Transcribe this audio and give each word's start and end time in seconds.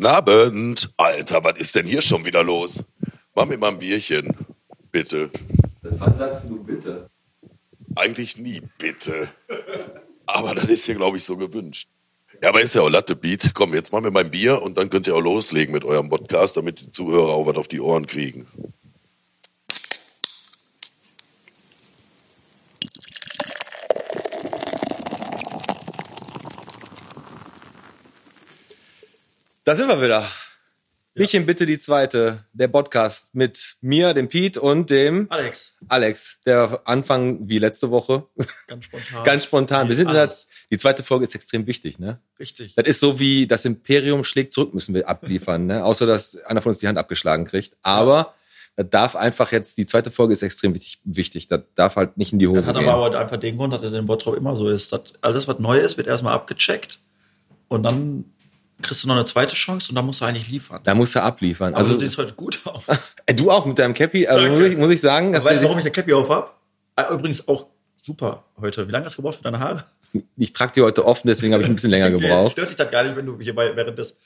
Guten 0.00 0.14
Abend. 0.14 0.90
Alter, 0.96 1.44
was 1.44 1.60
ist 1.60 1.74
denn 1.74 1.86
hier 1.86 2.00
schon 2.00 2.24
wieder 2.24 2.42
los? 2.42 2.82
Mach 3.34 3.44
mir 3.44 3.58
mal 3.58 3.68
ein 3.68 3.78
Bierchen. 3.78 4.34
Bitte. 4.90 5.28
Wann 5.82 6.14
sagst 6.14 6.48
du 6.48 6.64
bitte? 6.64 7.10
Eigentlich 7.96 8.38
nie 8.38 8.62
bitte. 8.78 9.28
Aber 10.24 10.54
das 10.54 10.70
ist 10.70 10.86
hier, 10.86 10.94
glaube 10.94 11.18
ich, 11.18 11.24
so 11.24 11.36
gewünscht. 11.36 11.86
Ja, 12.42 12.48
aber 12.48 12.62
ist 12.62 12.74
ja 12.74 12.80
auch 12.80 12.88
Latte 12.88 13.14
Beat. 13.14 13.50
Komm, 13.52 13.74
jetzt 13.74 13.92
machen 13.92 14.04
wir 14.04 14.10
mein 14.10 14.30
Bier 14.30 14.62
und 14.62 14.78
dann 14.78 14.88
könnt 14.88 15.06
ihr 15.06 15.14
auch 15.14 15.20
loslegen 15.20 15.74
mit 15.74 15.84
eurem 15.84 16.08
Podcast, 16.08 16.56
damit 16.56 16.80
die 16.80 16.90
Zuhörer 16.90 17.34
auch 17.34 17.44
was 17.44 17.56
auf 17.56 17.68
die 17.68 17.82
Ohren 17.82 18.06
kriegen. 18.06 18.46
Da 29.70 29.76
sind 29.76 29.86
wir 29.86 30.02
wieder. 30.02 30.26
Bierchen 31.14 31.46
bitte 31.46 31.64
die 31.64 31.78
zweite, 31.78 32.44
der 32.52 32.66
Podcast 32.66 33.32
mit 33.36 33.76
mir, 33.80 34.12
dem 34.14 34.26
Pete 34.26 34.60
und 34.60 34.90
dem 34.90 35.30
Alex, 35.30 35.76
Alex, 35.86 36.40
der 36.44 36.82
Anfang 36.86 37.48
wie 37.48 37.58
letzte 37.58 37.88
Woche. 37.92 38.26
ganz 38.66 38.86
spontan. 38.86 39.22
Ganz 39.24 39.44
spontan. 39.44 39.86
Wir 39.86 39.94
sind 39.94 40.08
in 40.08 40.14
der, 40.14 40.28
die 40.72 40.76
zweite 40.76 41.04
Folge 41.04 41.22
ist 41.22 41.36
extrem 41.36 41.68
wichtig, 41.68 42.00
ne? 42.00 42.18
Richtig. 42.40 42.74
Das 42.74 42.84
ist 42.84 42.98
so 42.98 43.20
wie 43.20 43.46
das 43.46 43.64
Imperium 43.64 44.24
schlägt 44.24 44.52
zurück, 44.52 44.74
müssen 44.74 44.92
wir 44.92 45.08
abliefern, 45.08 45.66
ne? 45.66 45.84
Außer 45.84 46.04
dass 46.04 46.36
einer 46.46 46.60
von 46.62 46.70
uns 46.70 46.78
die 46.78 46.88
Hand 46.88 46.98
abgeschlagen 46.98 47.44
kriegt. 47.44 47.76
Aber 47.82 48.34
das 48.74 48.90
darf 48.90 49.14
einfach 49.14 49.52
jetzt, 49.52 49.78
die 49.78 49.86
zweite 49.86 50.10
Folge 50.10 50.32
ist 50.32 50.42
extrem 50.42 50.74
wichtig, 50.74 50.98
wichtig. 51.04 51.46
Das 51.46 51.60
darf 51.76 51.94
halt 51.94 52.16
nicht 52.16 52.32
in 52.32 52.40
die 52.40 52.46
Das 52.46 52.56
Hose 52.56 52.66
hat 52.70 52.76
gehen. 52.76 52.88
aber 52.88 53.16
einfach 53.16 53.36
den 53.36 53.56
Grund, 53.56 53.72
dass 53.72 53.84
es 53.84 53.92
in 53.92 54.04
Bottrop 54.04 54.36
immer 54.36 54.56
so 54.56 54.68
ist. 54.68 54.92
Dass 54.92 55.02
alles, 55.20 55.46
was 55.46 55.60
neu 55.60 55.78
ist, 55.78 55.96
wird 55.96 56.08
erstmal 56.08 56.34
abgecheckt 56.34 56.98
und 57.68 57.84
dann 57.84 58.24
kriegst 58.82 59.04
du 59.04 59.08
noch 59.08 59.16
eine 59.16 59.24
zweite 59.24 59.54
Chance 59.54 59.90
und 59.90 59.96
dann 59.96 60.06
musst 60.06 60.20
du 60.20 60.24
eigentlich 60.24 60.48
liefern. 60.48 60.80
da 60.84 60.94
musst 60.94 61.14
du 61.14 61.22
abliefern. 61.22 61.74
Also, 61.74 61.90
Also, 61.92 61.98
du 62.00 62.06
siehst 62.06 62.18
heute 62.18 62.34
gut 62.34 62.60
aus. 62.64 62.82
du 63.36 63.50
auch 63.50 63.66
mit 63.66 63.78
deinem 63.78 63.94
Cappy, 63.94 64.26
also 64.26 64.46
muss 64.46 64.62
ich, 64.62 64.76
muss 64.76 64.90
ich 64.90 65.00
sagen, 65.00 65.32
dass 65.32 65.44
weißt 65.44 65.60
du, 65.60 65.64
warum 65.64 65.78
ich 65.78 65.84
eine 65.84 65.90
Cappy 65.92 66.12
auf 66.12 66.28
hab? 66.28 66.58
Ah, 66.96 67.12
Übrigens 67.12 67.46
auch 67.48 67.66
super 68.02 68.44
heute. 68.60 68.86
Wie 68.86 68.92
lange 68.92 69.06
hast 69.06 69.14
du 69.16 69.22
gebraucht 69.22 69.36
für 69.38 69.44
deine 69.44 69.58
Haare? 69.60 69.84
ich 70.36 70.52
trage 70.52 70.72
die 70.72 70.82
heute 70.82 71.06
offen, 71.06 71.28
deswegen 71.28 71.52
habe 71.52 71.62
ich 71.62 71.68
ein 71.68 71.74
bisschen 71.76 71.90
länger 71.90 72.10
gebraucht. 72.18 72.52
Stört 72.52 72.70
dich 72.70 72.76
das 72.76 72.90
gar 72.90 73.04
nicht, 73.04 73.14
wenn 73.16 73.26
du 73.26 73.38
hier 73.40 73.54
bei, 73.54 73.74
während 73.76 73.96
des 73.98 74.16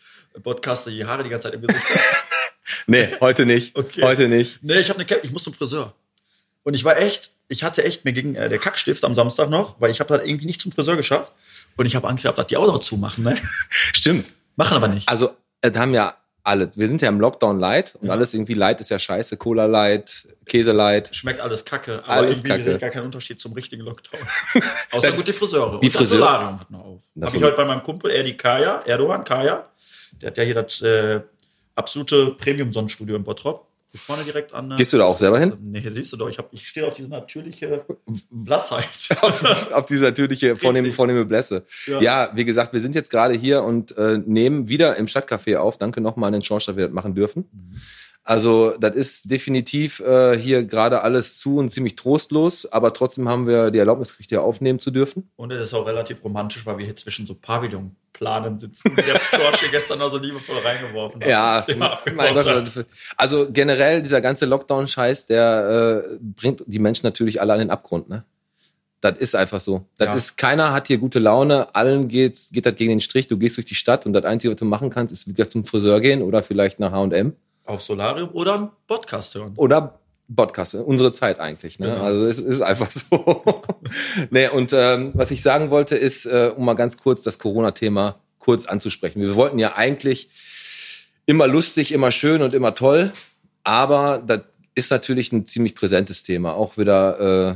Podcasts 0.43 0.87
die 0.87 1.05
Haare 1.05 1.23
die 1.23 1.28
ganze 1.31 1.48
Zeit 1.48 1.55
im 1.55 1.67
Gesicht 1.67 1.84
hast? 1.95 2.17
Nee, 2.87 3.09
heute 3.21 3.45
nicht. 3.45 3.77
Okay. 3.78 4.03
Heute 4.03 4.27
nicht. 4.28 4.62
Nee, 4.62 4.78
ich 4.78 4.89
habe 4.89 4.98
eine 4.98 5.06
Cappy, 5.06 5.27
ich 5.27 5.33
muss 5.33 5.45
zum 5.45 5.53
Friseur. 5.53 5.95
Und 6.62 6.73
ich 6.73 6.83
war 6.84 6.97
echt, 6.98 7.31
ich 7.48 7.62
hatte 7.62 7.84
echt, 7.84 8.06
mir 8.06 8.12
ging 8.15 8.34
äh, 8.37 8.48
der 8.48 8.59
Kackstift 8.59 9.05
am 9.05 9.15
Samstag 9.15 9.50
noch, 9.50 9.78
weil 9.81 9.91
ich 9.91 10.00
habe 10.00 10.17
das 10.17 10.27
irgendwie 10.27 10.47
nicht 10.47 10.62
zum 10.62 10.73
Friseur 10.73 10.97
geschafft. 10.97 11.33
Und 11.77 11.84
ich 11.84 11.95
habe 11.95 12.09
Angst 12.09 12.23
gehabt, 12.23 12.39
dass 12.39 12.47
die 12.47 12.56
auch 12.56 12.67
noch 12.67 12.78
zumachen. 12.81 13.25
Ne? 13.25 13.37
Stimmt. 13.69 14.33
Machen 14.56 14.77
aber 14.77 14.88
nicht. 14.88 15.08
Also, 15.08 15.30
es 15.60 15.77
haben 15.77 15.94
ja 15.94 16.16
alle, 16.47 16.69
wir 16.77 16.86
sind 16.88 17.00
ja 17.00 17.08
im 17.08 17.20
Lockdown 17.20 17.58
light 17.58 17.94
und 17.97 18.10
alles 18.10 18.34
irgendwie 18.34 18.52
light 18.52 18.78
ist 18.80 18.91
ja 18.91 18.98
scheiße. 18.98 19.38
Cola 19.38 19.64
light, 19.64 20.28
Käse 20.44 20.72
light. 20.72 21.14
Schmeckt 21.16 21.41
alles 21.41 21.64
kacke, 21.64 22.02
aber 22.05 22.12
Alles 22.12 22.38
irgendwie 22.38 22.48
kacke. 22.50 22.62
sehe 22.62 22.75
ich 22.75 22.80
gar 22.80 22.91
keinen 22.91 23.06
Unterschied 23.06 23.41
zum 23.41 23.55
richtigen 23.55 23.82
Lockdown. 23.82 24.20
Außer 24.92 25.12
gut 25.12 25.27
die 25.27 25.32
Friseure. 25.32 25.70
Die 25.80 25.86
Und 25.86 25.86
das 25.86 25.92
Friseure- 25.94 26.19
Solarium 26.19 26.60
hat 26.60 26.70
noch 26.70 26.80
auf. 26.84 27.02
Das 27.14 27.28
Habe 27.30 27.36
ich 27.38 27.42
heute 27.44 27.56
bei 27.56 27.64
meinem 27.64 27.82
Kumpel 27.82 28.10
Erdi 28.10 28.36
Kaya, 28.36 28.82
Erdogan 28.84 29.25
Kaya, 29.25 29.66
der 30.20 30.30
hat 30.30 30.36
ja 30.38 30.44
hier 30.44 30.55
das 30.55 30.82
äh, 30.82 31.20
absolute 31.75 32.32
Premium-Sonnenstudio 32.32 33.16
in 33.16 33.25
Bottrop. 33.25 33.66
Hier 33.95 34.00
vorne 34.00 34.25
direkt 34.25 34.53
an. 34.53 34.73
äh, 34.73 34.77
Gehst 34.77 34.92
du 34.92 34.98
da 34.98 35.05
auch 35.05 35.17
selber 35.17 35.39
hin? 35.39 35.56
Nee, 35.61 35.81
hier 35.81 35.92
siehst 35.92 36.12
du 36.12 36.17
doch, 36.17 36.28
ich, 36.28 36.39
hab, 36.39 36.53
ich 36.53 36.67
stehe 36.67 36.84
auf 36.84 36.95
diese 36.95 37.09
natürliche 37.09 37.87
Blassheit. 38.28 38.89
auf 39.73 39.87
diese 39.87 40.06
natürliche 40.06 40.56
vornehme, 40.56 40.92
vornehme 40.92 41.25
Blässe. 41.25 41.64
Ja. 41.87 42.00
Ja. 42.00 42.31
wie 42.34 42.45
gesagt, 42.45 42.72
wir 42.72 42.81
sind 42.81 42.97
jetzt 42.97 43.09
gerade 43.09 43.34
hier 43.34 43.62
und 43.62 43.97
äh, 43.97 44.19
nehmen 44.19 44.69
wieder 44.69 44.97
im 44.97 45.06
Stadtcafé 45.06 45.59
auf. 45.59 45.78
Danke 45.78 46.00
nochmal 46.00 46.27
an 46.27 46.33
den 46.33 46.42
Schorsch, 46.42 46.67
dass 46.67 46.77
wir 46.77 46.87
das 46.87 46.92
machen 46.92 47.15
dürfen. 47.15 47.45
Also, 48.27 48.75
das 48.80 48.97
ist 48.97 49.30
definitiv 49.30 50.00
äh, 50.00 50.39
hier 50.39 50.64
gerade 50.64 51.03
alles 51.03 51.39
zu 51.39 51.58
und 51.58 51.69
ziemlich 51.69 51.94
trostlos, 51.94 52.64
aber 52.64 52.94
trotzdem 52.94 53.28
haben 53.28 53.47
wir 53.47 53.71
die 53.71 53.78
Erlaubnis 53.78 54.10
gekriegt, 54.12 54.31
hier 54.31 54.43
aufnehmen 54.43 54.81
zu 54.81 54.91
dürfen. 54.91 55.28
Und 55.37 55.53
es 55.53 55.62
ist 55.62 55.75
auch 55.75 55.87
relativ 55.87 56.25
romantisch, 56.25 56.65
weil 56.65 56.78
wir 56.78 56.87
hier 56.87 56.97
zwischen 56.97 57.26
so 57.26 57.34
Pavillonplanen 57.34 58.59
sitzen, 58.59 58.93
die 58.97 59.03
der 59.03 59.21
George 59.31 59.59
hier 59.60 59.69
gestern 59.71 59.99
noch 59.99 60.09
so 60.09 60.16
liebevoll 60.16 60.56
reingeworfen 60.59 61.21
hat. 61.21 61.28
Ja, 61.28 61.66
mein 62.15 62.32
Gott, 62.32 62.47
hat. 62.47 62.87
also 63.19 63.47
generell 63.53 64.00
dieser 64.00 64.22
ganze 64.22 64.47
Lockdown-Scheiß, 64.47 65.26
der 65.26 66.04
äh, 66.10 66.16
bringt 66.19 66.62
die 66.66 66.78
Menschen 66.78 67.04
natürlich 67.06 67.43
alle 67.43 67.53
an 67.53 67.59
den 67.59 67.70
Abgrund, 67.70 68.09
ne? 68.09 68.25
Das 69.03 69.19
ist 69.19 69.37
einfach 69.37 69.60
so. 69.60 69.84
Das 69.99 70.06
Ja. 70.06 70.15
ist, 70.15 70.38
keiner 70.38 70.72
hat 70.72 70.87
hier 70.87 70.97
gute 70.97 71.19
Laune, 71.19 71.75
allen 71.75 72.09
geht's, 72.09 72.49
geht 72.53 72.65
das 72.65 72.75
gegen 72.76 72.88
den 72.88 73.00
Strich, 73.00 73.28
du 73.28 73.37
gehst 73.37 73.59
durch 73.59 73.66
die 73.66 73.75
Stadt 73.75 74.06
und 74.06 74.15
das 74.15 74.25
Einzige, 74.25 74.53
was 74.54 74.59
du 74.59 74.65
machen 74.65 74.88
kannst, 74.88 75.12
ist 75.12 75.28
wieder 75.28 75.47
zum 75.47 75.66
Friseur 75.66 76.00
gehen 76.00 76.22
oder 76.22 76.43
vielleicht 76.43 76.81
nach 76.81 76.91
H&M 76.93 77.34
Auf 77.64 77.80
Solarium 77.82 78.30
oder 78.32 78.54
einen 78.54 78.70
Podcast 78.86 79.34
hören. 79.34 79.52
oder 79.56 79.98
Podcast, 80.34 80.75
unsere 80.75 81.12
Zeit 81.12 81.38
eigentlich. 81.41 81.78
Ne? 81.78 81.91
Genau. 81.91 82.02
Also 82.02 82.26
es 82.26 82.38
ist 82.38 82.60
einfach 82.62 82.91
so. 82.91 83.42
nee, 84.30 84.48
und 84.48 84.72
ähm, 84.72 85.10
was 85.14 85.30
ich 85.30 85.42
sagen 85.42 85.70
wollte, 85.70 85.97
ist, 85.97 86.26
äh, 86.26 86.50
um 86.56 86.64
mal 86.64 86.75
ganz 86.75 86.97
kurz 86.97 87.22
das 87.22 87.38
Corona-Thema 87.38 88.16
kurz 88.38 88.66
anzusprechen. 88.66 89.20
Wir 89.22 89.34
wollten 89.34 89.58
ja 89.58 89.75
eigentlich 89.76 90.28
immer 91.26 91.47
lustig, 91.47 91.92
immer 91.92 92.10
schön 92.10 92.42
und 92.42 92.52
immer 92.54 92.75
toll, 92.75 93.12
aber 93.64 94.22
das 94.26 94.42
ist 94.75 94.91
natürlich 94.91 95.32
ein 95.32 95.46
ziemlich 95.46 95.75
präsentes 95.75 96.22
Thema. 96.22 96.54
Auch 96.54 96.76
wieder 96.76 97.50
äh, 97.50 97.54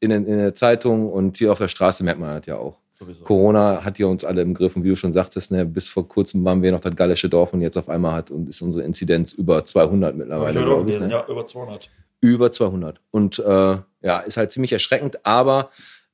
in, 0.00 0.10
den- 0.10 0.26
in 0.26 0.38
der 0.38 0.54
Zeitung 0.54 1.10
und 1.10 1.38
hier 1.38 1.52
auf 1.52 1.58
der 1.58 1.68
Straße 1.68 2.02
merkt 2.04 2.20
man 2.20 2.36
das 2.38 2.46
ja 2.46 2.56
auch. 2.56 2.76
Sowieso. 2.98 3.24
Corona 3.24 3.84
hat 3.84 3.98
ja 3.98 4.06
uns 4.06 4.24
alle 4.24 4.40
im 4.40 4.54
Griff 4.54 4.74
und 4.74 4.84
wie 4.84 4.88
du 4.88 4.96
schon 4.96 5.12
sagtest, 5.12 5.52
ne, 5.52 5.66
bis 5.66 5.88
vor 5.88 6.08
kurzem 6.08 6.44
waren 6.44 6.62
wir 6.62 6.72
noch 6.72 6.80
das 6.80 6.96
gallische 6.96 7.28
Dorf 7.28 7.52
und 7.52 7.60
jetzt 7.60 7.76
auf 7.76 7.90
einmal 7.90 8.12
hat 8.12 8.30
und 8.30 8.48
ist 8.48 8.62
unsere 8.62 8.84
Inzidenz 8.84 9.34
über 9.34 9.64
200 9.64 10.08
Hab 10.08 10.14
ich 10.14 10.18
mittlerweile. 10.18 10.62
glaub 10.62 10.80
ich, 10.80 10.86
gelesen, 10.86 11.08
ne? 11.08 11.12
ja, 11.12 11.26
über 11.28 11.46
200. 11.46 11.90
über 12.22 12.50
200. 12.50 13.00
Und 13.10 13.38
äh, 13.38 13.76
ja, 14.02 14.18
ist 14.20 14.38
halt 14.38 14.50
ziemlich 14.52 14.72
erschreckend, 14.72 15.26
aber 15.26 15.70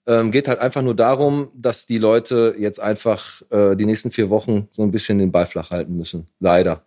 ähm, 0.07 0.33
geht 0.33 0.49
halt 0.49 0.59
einfach 0.59 0.83
nur 0.83 0.97
darum, 0.97 1.53
dass 1.55 1.87
die 1.87 1.99
Leute 1.99 2.57
jetzt 2.59 2.81
einfach 2.81 3.43
äh, 3.51 3.77
die 3.77 3.87
nächsten 3.87 4.11
vier 4.11 4.29
Wochen 4.31 4.69
so 4.73 4.83
ein 4.83 4.91
bisschen 4.91 5.19
den 5.19 5.31
Ball 5.31 5.47
flach 5.47 5.71
halten 5.71 5.97
müssen. 5.97 6.27
Leider. 6.41 6.85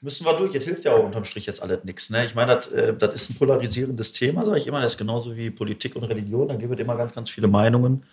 Müssen 0.00 0.26
wir 0.26 0.36
durch. 0.36 0.52
Jetzt 0.52 0.66
hilft 0.66 0.84
ja 0.84 0.92
auch 0.92 1.04
unterm 1.04 1.24
Strich 1.24 1.46
jetzt 1.46 1.62
alles 1.62 1.82
nichts. 1.82 2.10
Ne? 2.10 2.24
Ich 2.24 2.34
meine, 2.34 2.56
das, 2.56 2.68
äh, 2.68 2.94
ist 3.14 3.30
ein 3.30 3.34
polarisierendes 3.36 4.12
Thema, 4.12 4.44
sage 4.44 4.58
ich 4.58 4.66
immer. 4.66 4.80
Das 4.80 4.92
ist 4.92 4.98
genauso 4.98 5.36
wie 5.36 5.50
Politik 5.50 5.96
und 5.96 6.04
Religion. 6.04 6.48
Da 6.48 6.54
gibt 6.54 6.72
es 6.72 6.78
immer 6.78 6.96
ganz, 6.96 7.14
ganz 7.14 7.30
viele 7.30 7.48
Meinungen. 7.48 8.04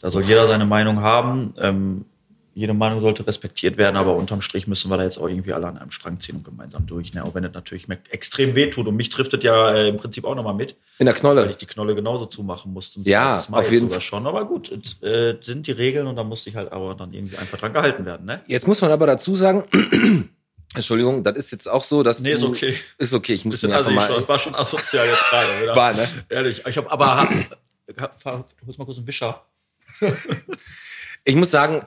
Da 0.00 0.10
soll 0.10 0.24
jeder 0.24 0.46
seine 0.46 0.64
Meinung 0.64 1.00
haben. 1.02 1.54
Ähm, 1.58 2.04
jede 2.54 2.74
Meinung 2.74 3.00
sollte 3.00 3.24
respektiert 3.24 3.76
werden, 3.76 3.96
aber 3.96 4.16
unterm 4.16 4.40
Strich 4.40 4.66
müssen 4.66 4.90
wir 4.90 4.96
da 4.96 5.04
jetzt 5.04 5.16
auch 5.18 5.28
irgendwie 5.28 5.52
alle 5.52 5.68
an 5.68 5.78
einem 5.78 5.92
Strang 5.92 6.18
ziehen 6.18 6.34
und 6.34 6.44
gemeinsam 6.44 6.86
durch. 6.86 7.14
Ne? 7.14 7.22
Auch 7.24 7.32
wenn 7.34 7.44
es 7.44 7.52
natürlich 7.54 7.86
extrem 8.10 8.56
wehtut. 8.56 8.88
Und 8.88 8.96
mich 8.96 9.10
trifft 9.10 9.32
es 9.34 9.44
ja 9.44 9.70
äh, 9.72 9.88
im 9.88 9.96
Prinzip 9.96 10.24
auch 10.24 10.34
nochmal 10.34 10.54
mit, 10.54 10.74
In 10.98 11.06
der 11.06 11.14
weil 11.14 11.20
Knolle. 11.20 11.50
ich 11.50 11.56
die 11.56 11.66
Knolle 11.66 11.94
genauso 11.94 12.26
zumachen 12.26 12.72
musste. 12.72 12.98
Ja, 13.04 13.40
Mal 13.48 13.60
auf 13.60 13.70
jeden 13.70 13.88
Fall. 13.88 14.00
schon. 14.00 14.26
Aber 14.26 14.44
gut, 14.44 14.72
es 14.72 15.00
äh, 15.02 15.36
sind 15.40 15.68
die 15.68 15.72
Regeln 15.72 16.08
und 16.08 16.16
da 16.16 16.24
muss 16.24 16.42
sich 16.42 16.56
halt 16.56 16.72
aber 16.72 16.96
dann 16.96 17.12
irgendwie 17.12 17.36
einfach 17.36 17.58
dran 17.58 17.72
gehalten 17.72 18.04
werden. 18.04 18.26
Ne? 18.26 18.40
Jetzt 18.48 18.66
muss 18.66 18.80
man 18.82 18.90
aber 18.90 19.06
dazu 19.06 19.36
sagen, 19.36 19.62
Entschholdigung, 20.74 21.22
das 21.22 21.36
ist 21.36 21.52
jetzt 21.52 21.68
auch 21.68 21.84
so, 21.84 22.02
dass 22.02 22.18
Nee, 22.20 22.32
ist 22.32 22.42
du, 22.42 22.48
okay. 22.48 22.74
Ist 22.98 23.14
okay, 23.14 23.34
ich 23.34 23.44
muss 23.44 23.62
mir 23.62 23.68
einfach 23.68 23.86
assi, 23.86 23.94
mal. 23.94 24.06
schon, 24.08 24.28
war 24.28 24.38
schon 24.40 24.54
asozial 24.56 25.06
jetzt 25.06 25.22
gerade, 25.30 25.62
oder? 25.62 25.76
War, 25.76 25.92
ne? 25.92 26.08
Ehrlich. 26.28 26.62
Ich 26.66 26.76
habe 26.76 26.90
aber 26.90 27.16
hab, 27.18 27.30
hab, 28.24 28.48
hol's 28.66 28.78
mal 28.78 28.84
kurz 28.84 28.98
einen 28.98 29.06
Wischer. 29.06 29.44
Ich 31.24 31.36
muss 31.36 31.50
sagen, 31.50 31.82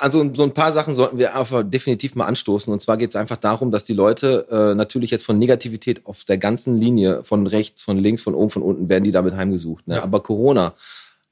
also 0.00 0.30
so 0.34 0.42
ein 0.42 0.54
paar 0.54 0.72
Sachen 0.72 0.94
sollten 0.94 1.18
wir 1.18 1.36
einfach 1.36 1.62
definitiv 1.62 2.14
mal 2.14 2.26
anstoßen. 2.26 2.72
Und 2.72 2.80
zwar 2.80 2.96
geht 2.96 3.10
es 3.10 3.16
einfach 3.16 3.36
darum, 3.36 3.70
dass 3.70 3.84
die 3.84 3.92
Leute 3.92 4.46
äh, 4.50 4.74
natürlich 4.74 5.10
jetzt 5.10 5.24
von 5.24 5.38
Negativität 5.38 6.06
auf 6.06 6.24
der 6.24 6.38
ganzen 6.38 6.76
Linie, 6.76 7.22
von 7.22 7.46
rechts, 7.46 7.82
von 7.82 7.98
links, 7.98 8.22
von 8.22 8.34
oben, 8.34 8.50
von 8.50 8.62
unten, 8.62 8.88
werden 8.88 9.04
die 9.04 9.10
damit 9.10 9.34
heimgesucht. 9.34 9.86
Ne? 9.86 9.96
Ja. 9.96 10.02
Aber 10.02 10.22
Corona 10.22 10.74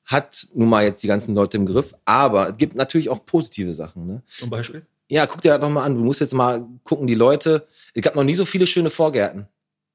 hat 0.04 0.47
nun 0.54 0.69
mal 0.69 0.84
jetzt 0.84 1.03
die 1.03 1.06
ganzen 1.06 1.34
Leute 1.34 1.56
im 1.56 1.66
Griff. 1.66 1.94
Aber 2.04 2.50
es 2.50 2.59
gibt 2.59 2.75
natürlich 2.75 3.09
auch 3.09 3.25
positive 3.25 3.75
Sachen. 3.75 4.06
Ne? 4.06 4.22
Zum 4.26 4.50
Beispiel. 4.50 4.86
Ja, 5.09 5.26
guck 5.26 5.41
dir 5.41 5.53
das 5.53 5.60
doch 5.60 5.70
mal 5.70 5.84
an. 5.84 5.94
Du 5.94 6.04
musst 6.04 6.20
jetzt 6.20 6.34
mal 6.34 6.66
gucken, 6.84 7.06
die 7.06 7.15
Leute. 7.15 7.66
Es 7.94 8.03
gab 8.03 8.15
noch 8.15 8.24
nie 8.24 8.34
so 8.34 8.44
viele 8.44 8.66
schöne 8.66 8.91
Vorgärten. 8.91 9.48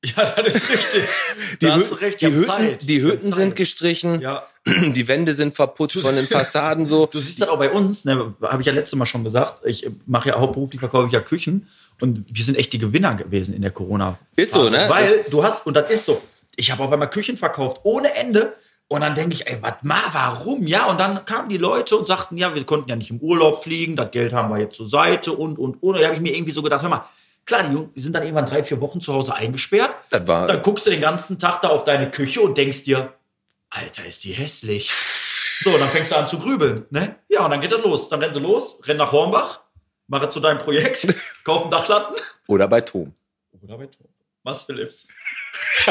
Ja, 0.04 0.26
das 0.26 0.56
ist 0.56 0.70
richtig. 0.70 1.04
Die, 1.62 1.66
da 1.68 1.76
hast 1.76 1.92
du 1.92 1.96
recht. 1.96 2.20
die 2.22 2.28
Hütten, 2.28 2.44
Zeit. 2.46 2.90
die 2.90 3.02
Hütten 3.02 3.34
sind 3.34 3.56
gestrichen, 3.56 4.20
Ja, 4.22 4.46
die 4.66 5.08
Wände 5.08 5.34
sind 5.34 5.56
verputzt 5.56 6.00
von 6.02 6.16
den 6.16 6.28
Fassaden 6.30 6.86
so. 6.86 7.06
du 7.06 7.20
siehst 7.20 7.42
das 7.42 7.48
auch 7.50 7.58
bei 7.58 7.72
uns, 7.72 8.04
ne, 8.06 8.34
habe 8.42 8.62
ich 8.62 8.68
ja 8.68 8.74
letztes 8.74 8.98
Mal 8.98 9.06
schon 9.06 9.24
gesagt. 9.24 9.62
Ich 9.66 9.90
mache 10.06 10.30
ja 10.30 10.40
hauptberuflich, 10.40 10.80
verkaufe 10.80 11.08
ich 11.08 11.14
ja 11.14 11.20
Küchen 11.22 11.68
und 12.02 12.26
wir 12.30 12.44
sind 12.44 12.58
echt 12.58 12.74
die 12.74 12.80
Gewinner 12.80 13.16
gewesen 13.16 13.54
in 13.54 13.62
der 13.62 13.72
Corona. 13.72 14.18
Ist 14.36 14.54
so, 14.54 14.70
ne? 14.70 14.86
Weil 14.90 15.18
Das- 15.20 15.30
du 15.30 15.44
hast, 15.44 15.66
und 15.68 15.76
das 15.76 15.90
ist 15.90 16.06
so, 16.06 16.22
ich 16.56 16.72
habe 16.72 16.84
auf 16.84 16.92
einmal 16.92 17.10
Küchen 17.10 17.38
verkauft 17.38 17.80
ohne 17.84 18.14
Ende. 18.16 18.54
Und 18.90 19.02
dann 19.02 19.16
denke 19.16 19.34
ich, 19.34 19.48
ey, 19.48 19.58
was 19.62 19.76
mal, 19.82 20.02
warum? 20.12 20.68
Ja, 20.68 20.86
und 20.88 21.00
dann 21.00 21.24
kamen 21.26 21.50
die 21.50 21.58
Leute 21.58 21.96
und 21.98 22.06
sagten, 22.06 22.38
ja, 22.38 22.54
wir 22.54 22.64
konnten 22.66 22.90
ja 22.90 22.96
nicht 22.96 23.10
im 23.10 23.18
Urlaub 23.20 23.64
fliegen, 23.64 23.96
das 23.96 24.12
Geld 24.12 24.34
haben 24.34 24.54
wir 24.54 24.60
jetzt 24.60 24.76
zur 24.76 24.88
Seite 24.88 25.32
und, 25.32 25.58
und, 25.58 25.82
und. 25.82 25.98
Da 25.98 26.04
habe 26.06 26.16
ich 26.16 26.22
mir 26.22 26.36
irgendwie 26.36 26.52
so 26.52 26.62
gedacht, 26.62 26.84
hör 26.84 26.90
mal, 26.90 27.06
klar, 27.46 27.64
die, 27.64 27.74
Jungen, 27.74 27.94
die 27.94 28.02
sind 28.02 28.14
dann 28.14 28.24
irgendwann 28.24 28.46
drei, 28.46 28.64
vier 28.64 28.80
Wochen 28.82 29.02
zu 29.02 29.14
Hause 29.14 29.36
eingesperrt. 29.36 29.96
Das 30.10 30.26
war- 30.28 30.48
Dann 30.48 30.62
guckst 30.62 30.86
du 30.86 30.92
den 30.92 31.02
ganzen 31.02 31.40
Tag 31.40 31.62
da 31.62 31.70
auf 31.70 31.84
deine 31.84 32.10
Küche 32.12 32.42
und 32.42 32.58
denkst 32.58 32.84
dir, 32.84 33.14
Alter, 33.70 34.06
ist 34.06 34.24
die 34.24 34.34
hässlich. 34.34 34.92
So, 35.62 35.78
dann 35.78 35.90
fängst 35.90 36.12
du 36.12 36.16
an 36.16 36.28
zu 36.28 36.38
grübeln, 36.38 36.86
ne? 36.90 37.16
Ja, 37.30 37.46
und 37.46 37.52
dann 37.52 37.60
geht 37.62 37.72
das 37.72 37.82
los. 37.82 38.10
Dann 38.10 38.20
rennen 38.22 38.34
sie 38.34 38.40
los, 38.40 38.80
rennen 38.86 39.00
nach 39.00 39.12
Hornbach, 39.12 39.62
Mache 40.08 40.30
zu 40.30 40.40
deinem 40.42 40.58
Projekt, 40.60 41.08
kauf 41.44 41.62
einen 41.64 41.72
Dachlatten. 41.72 42.16
Oder 42.48 42.68
bei 42.68 42.82
Tom. 42.82 43.14
Oder 43.62 43.78
bei 43.78 43.86
Tom. 43.88 44.08
Was 44.44 44.64
Philips. 44.64 45.08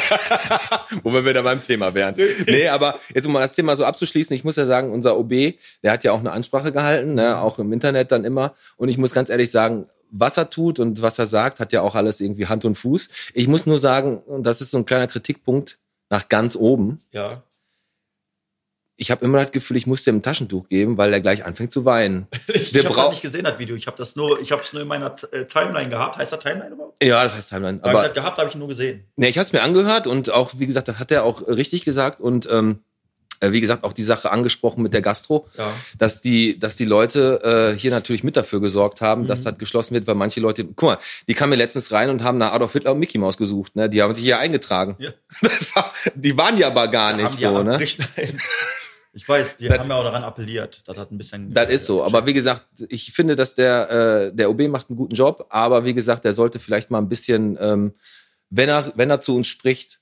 Wo 1.03 1.13
wir 1.13 1.25
wieder 1.25 1.43
beim 1.43 1.63
Thema 1.63 1.93
wären. 1.95 2.15
Nee, 2.47 2.69
aber 2.69 2.99
jetzt 3.15 3.27
um 3.27 3.33
mal 3.33 3.41
das 3.41 3.55
Thema 3.55 3.75
so 3.77 3.85
abzuschließen, 3.85 4.35
ich 4.37 4.45
muss 4.45 4.57
ja 4.57 4.67
sagen, 4.67 4.93
unser 4.93 5.17
OB, 5.19 5.55
der 5.83 5.93
hat 5.93 6.05
ja 6.05 6.13
auch 6.13 6.19
eine 6.21 6.33
Ansprache 6.33 6.71
gehalten, 6.73 7.15
ne, 7.15 7.41
auch 7.41 7.59
im 7.59 7.73
Internet 7.73 8.13
dann 8.13 8.25
immer. 8.25 8.55
Und 8.77 8.89
ich 8.91 8.99
muss 8.99 9.13
ganz 9.13 9.31
ehrlich 9.31 9.51
sagen, 9.51 9.89
was 10.13 10.37
er 10.37 10.51
tut 10.51 10.79
und 10.79 11.03
was 11.03 11.19
er 11.19 11.27
sagt, 11.27 11.59
hat 11.59 11.73
ja 11.73 11.81
auch 11.81 11.95
alles 11.95 12.21
irgendwie 12.21 12.47
Hand 12.47 12.65
und 12.65 12.77
Fuß. 12.77 13.09
Ich 13.35 13.49
muss 13.49 13.67
nur 13.67 13.79
sagen, 13.79 14.19
und 14.19 14.45
das 14.45 14.61
ist 14.61 14.71
so 14.71 14.79
ein 14.79 14.85
kleiner 14.85 15.09
Kritikpunkt 15.09 15.79
nach 16.11 16.29
ganz 16.29 16.55
oben. 16.55 17.01
Ja. 17.11 17.43
Ich 18.97 19.11
habe 19.11 19.25
immer 19.25 19.41
das 19.41 19.51
Gefühl, 19.51 19.79
ich 19.79 19.87
muss 19.87 20.05
dir 20.05 20.13
ein 20.13 20.23
Taschentuch 20.23 20.69
geben, 20.69 20.99
weil 20.99 21.13
er 21.13 21.21
gleich 21.21 21.45
anfängt 21.45 21.73
zu 21.73 21.85
weinen. 21.85 22.29
Ich, 22.49 22.75
habe 22.77 22.95
das 22.95 23.11
nicht 23.11 23.23
gesehen, 23.23 23.45
das 23.45 23.59
Video. 23.59 23.75
Ich 23.75 23.87
habe 23.87 23.97
das 23.97 24.15
nur, 24.15 24.39
ich 24.41 24.53
habe 24.53 24.63
es 24.63 24.73
nur 24.73 24.83
in 24.83 24.89
meiner 24.89 25.15
äh, 25.33 25.47
Timeline 25.47 25.89
gehabt. 25.89 26.19
Heißt 26.19 26.33
das 26.33 26.41
Timeline 26.41 26.75
überhaupt? 26.75 27.03
Ja, 27.03 27.25
das 27.25 27.35
heißt 27.35 27.49
Timeline. 27.49 27.79
Da 27.79 27.85
hab 27.85 27.93
ich 27.93 27.99
Aber 27.99 28.09
das 28.09 28.15
gehabt, 28.15 28.39
habe 28.39 28.49
ich 28.49 28.55
nur 28.55 28.69
gesehen. 28.69 29.05
Nee, 29.17 29.29
ich 29.29 29.39
habe 29.39 29.47
es 29.47 29.53
mir 29.53 29.63
angehört 29.63 30.07
und 30.07 30.31
auch, 30.31 30.53
wie 30.59 30.67
gesagt, 30.67 30.89
das 30.89 30.99
hat 30.99 31.11
er 31.11 31.25
auch 31.25 31.47
richtig 31.49 31.85
gesagt 31.85 32.21
und 32.21 32.49
ähm, 32.51 32.81
äh, 32.81 32.92
wie 33.51 33.61
gesagt, 33.61 33.83
auch 33.83 33.93
die 33.93 34.05
Sache 34.05 34.31
angesprochen 34.31 34.83
mit 34.83 34.93
der 34.95 35.03
Gastro, 35.03 35.49
Ja. 35.59 35.73
dass 35.99 36.21
die, 36.23 36.59
dass 36.59 36.77
die 36.77 36.85
Leute 36.85 37.73
äh, 37.75 37.79
hier 37.79 37.91
natürlich 37.91 38.23
mit 38.23 38.37
dafür 38.37 38.61
gesorgt 38.61 39.01
haben, 39.01 39.23
Mhm. 39.23 39.27
dass 39.27 39.43
das 39.43 39.59
geschlossen 39.59 39.95
wird, 39.95 40.07
weil 40.07 40.15
manche 40.15 40.39
Leute, 40.41 40.65
guck 40.65 40.83
mal, 40.83 40.99
die 41.27 41.35
kamen 41.35 41.51
mir 41.51 41.57
letztens 41.57 41.91
rein 41.91 42.11
und 42.11 42.23
haben 42.23 42.39
nach 42.39 42.53
Adolf 42.53 42.73
Hitler 42.75 42.93
und 42.93 42.99
Mickey 43.01 43.19
Maus 43.19 43.37
gesucht, 43.37 43.75
ne? 43.75 43.89
Die 43.89 44.01
haben 44.03 44.15
sich 44.15 44.23
hier 44.23 44.39
eingetragen. 44.39 44.95
Ja. 45.01 45.11
War, 45.75 45.93
die 46.15 46.37
waren 46.37 46.57
ja 46.59 46.69
aber 46.69 46.87
gar 46.89 47.17
Da 47.17 47.23
nicht 47.25 47.35
so, 47.41 47.49
aber 47.49 47.65
ne? 47.65 47.81
richtig- 47.81 48.07
Nein. 48.17 48.39
Ich 49.15 49.29
weiß, 49.29 49.59
die 49.59 49.69
Das- 49.69 49.79
haben 49.79 49.91
ja 49.91 49.97
auch 49.97 50.05
daran 50.05 50.25
appelliert. 50.25 50.81
Das 50.87 50.97
hat 50.97 51.11
ein 51.13 51.19
bisschen. 51.19 51.53
Das 51.53 51.69
ist 51.71 51.85
so. 51.85 52.03
Aber 52.03 52.25
wie 52.25 52.33
gesagt, 52.33 52.65
ich 52.89 53.13
finde, 53.13 53.37
dass 53.37 53.55
der, 53.55 53.91
äh, 54.31 54.35
der 54.35 54.49
OB 54.49 54.69
macht 54.69 54.89
einen 54.89 54.97
guten 54.97 55.15
Job, 55.15 55.45
aber 55.51 55.85
wie 55.85 55.93
gesagt, 55.93 56.25
der 56.25 56.33
sollte 56.33 56.59
vielleicht 56.59 56.91
mal 56.91 56.97
ein 56.97 57.11
bisschen, 57.11 57.59
ähm, 57.61 57.93
wenn 58.49 58.71
er, 58.71 58.91
wenn 58.97 59.11
er 59.11 59.21
zu 59.21 59.37
uns 59.37 59.49
spricht, 59.49 60.01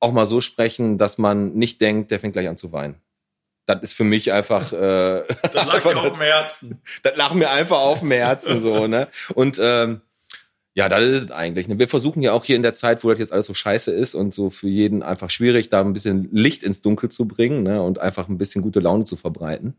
auch 0.00 0.12
mal 0.12 0.26
so 0.26 0.40
sprechen, 0.40 0.98
dass 0.98 1.18
man 1.18 1.54
nicht 1.54 1.80
denkt, 1.80 2.10
der 2.10 2.20
fängt 2.20 2.34
gleich 2.34 2.48
an 2.48 2.56
zu 2.56 2.72
weinen. 2.72 2.96
Das 3.66 3.82
ist 3.82 3.92
für 3.92 4.04
mich 4.04 4.32
einfach, 4.32 4.72
äh, 4.72 5.24
Das 5.52 5.66
lag 5.66 5.84
mir 5.84 5.96
auf 6.00 6.12
dem 6.12 6.20
Herzen. 6.20 6.82
das 7.02 7.16
lag 7.16 7.34
mir 7.34 7.50
einfach 7.50 7.78
auf 7.78 8.00
dem 8.00 8.12
Herzen 8.12 8.60
so, 8.60 8.86
ne? 8.86 9.08
Und 9.34 9.58
ähm, 9.60 10.00
ja, 10.74 10.88
das 10.88 11.04
ist 11.04 11.24
es 11.24 11.30
eigentlich. 11.32 11.66
Ne? 11.66 11.78
Wir 11.80 11.88
versuchen 11.88 12.22
ja 12.22 12.32
auch 12.32 12.44
hier 12.44 12.54
in 12.54 12.62
der 12.62 12.72
Zeit, 12.72 13.02
wo 13.02 13.10
das 13.10 13.18
jetzt 13.18 13.32
alles 13.32 13.46
so 13.46 13.54
scheiße 13.54 13.90
ist 13.90 14.14
und 14.14 14.32
so 14.32 14.48
für 14.48 14.68
jeden 14.68 15.02
einfach 15.02 15.28
schwierig, 15.28 15.70
da 15.70 15.80
ein 15.80 15.92
bisschen 15.92 16.28
Licht 16.30 16.62
ins 16.62 16.82
Dunkel 16.82 17.10
zu 17.10 17.26
bringen 17.26 17.64
ne? 17.64 17.82
und 17.82 17.98
einfach 17.98 18.28
ein 18.28 18.38
bisschen 18.38 18.62
gute 18.62 18.78
Laune 18.78 19.04
zu 19.04 19.16
verbreiten. 19.16 19.74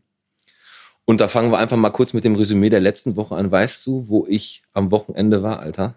Und 1.06 1.22
da 1.22 1.28
fangen 1.28 1.50
wir 1.50 1.58
einfach 1.58 1.78
mal 1.78 1.90
kurz 1.90 2.12
mit 2.12 2.24
dem 2.24 2.34
Resümee 2.34 2.68
der 2.68 2.80
letzten 2.80 3.16
Woche 3.16 3.34
an. 3.34 3.50
Weißt 3.50 3.86
du, 3.86 4.08
wo 4.08 4.26
ich 4.28 4.62
am 4.74 4.90
Wochenende 4.90 5.42
war, 5.42 5.60
Alter? 5.60 5.94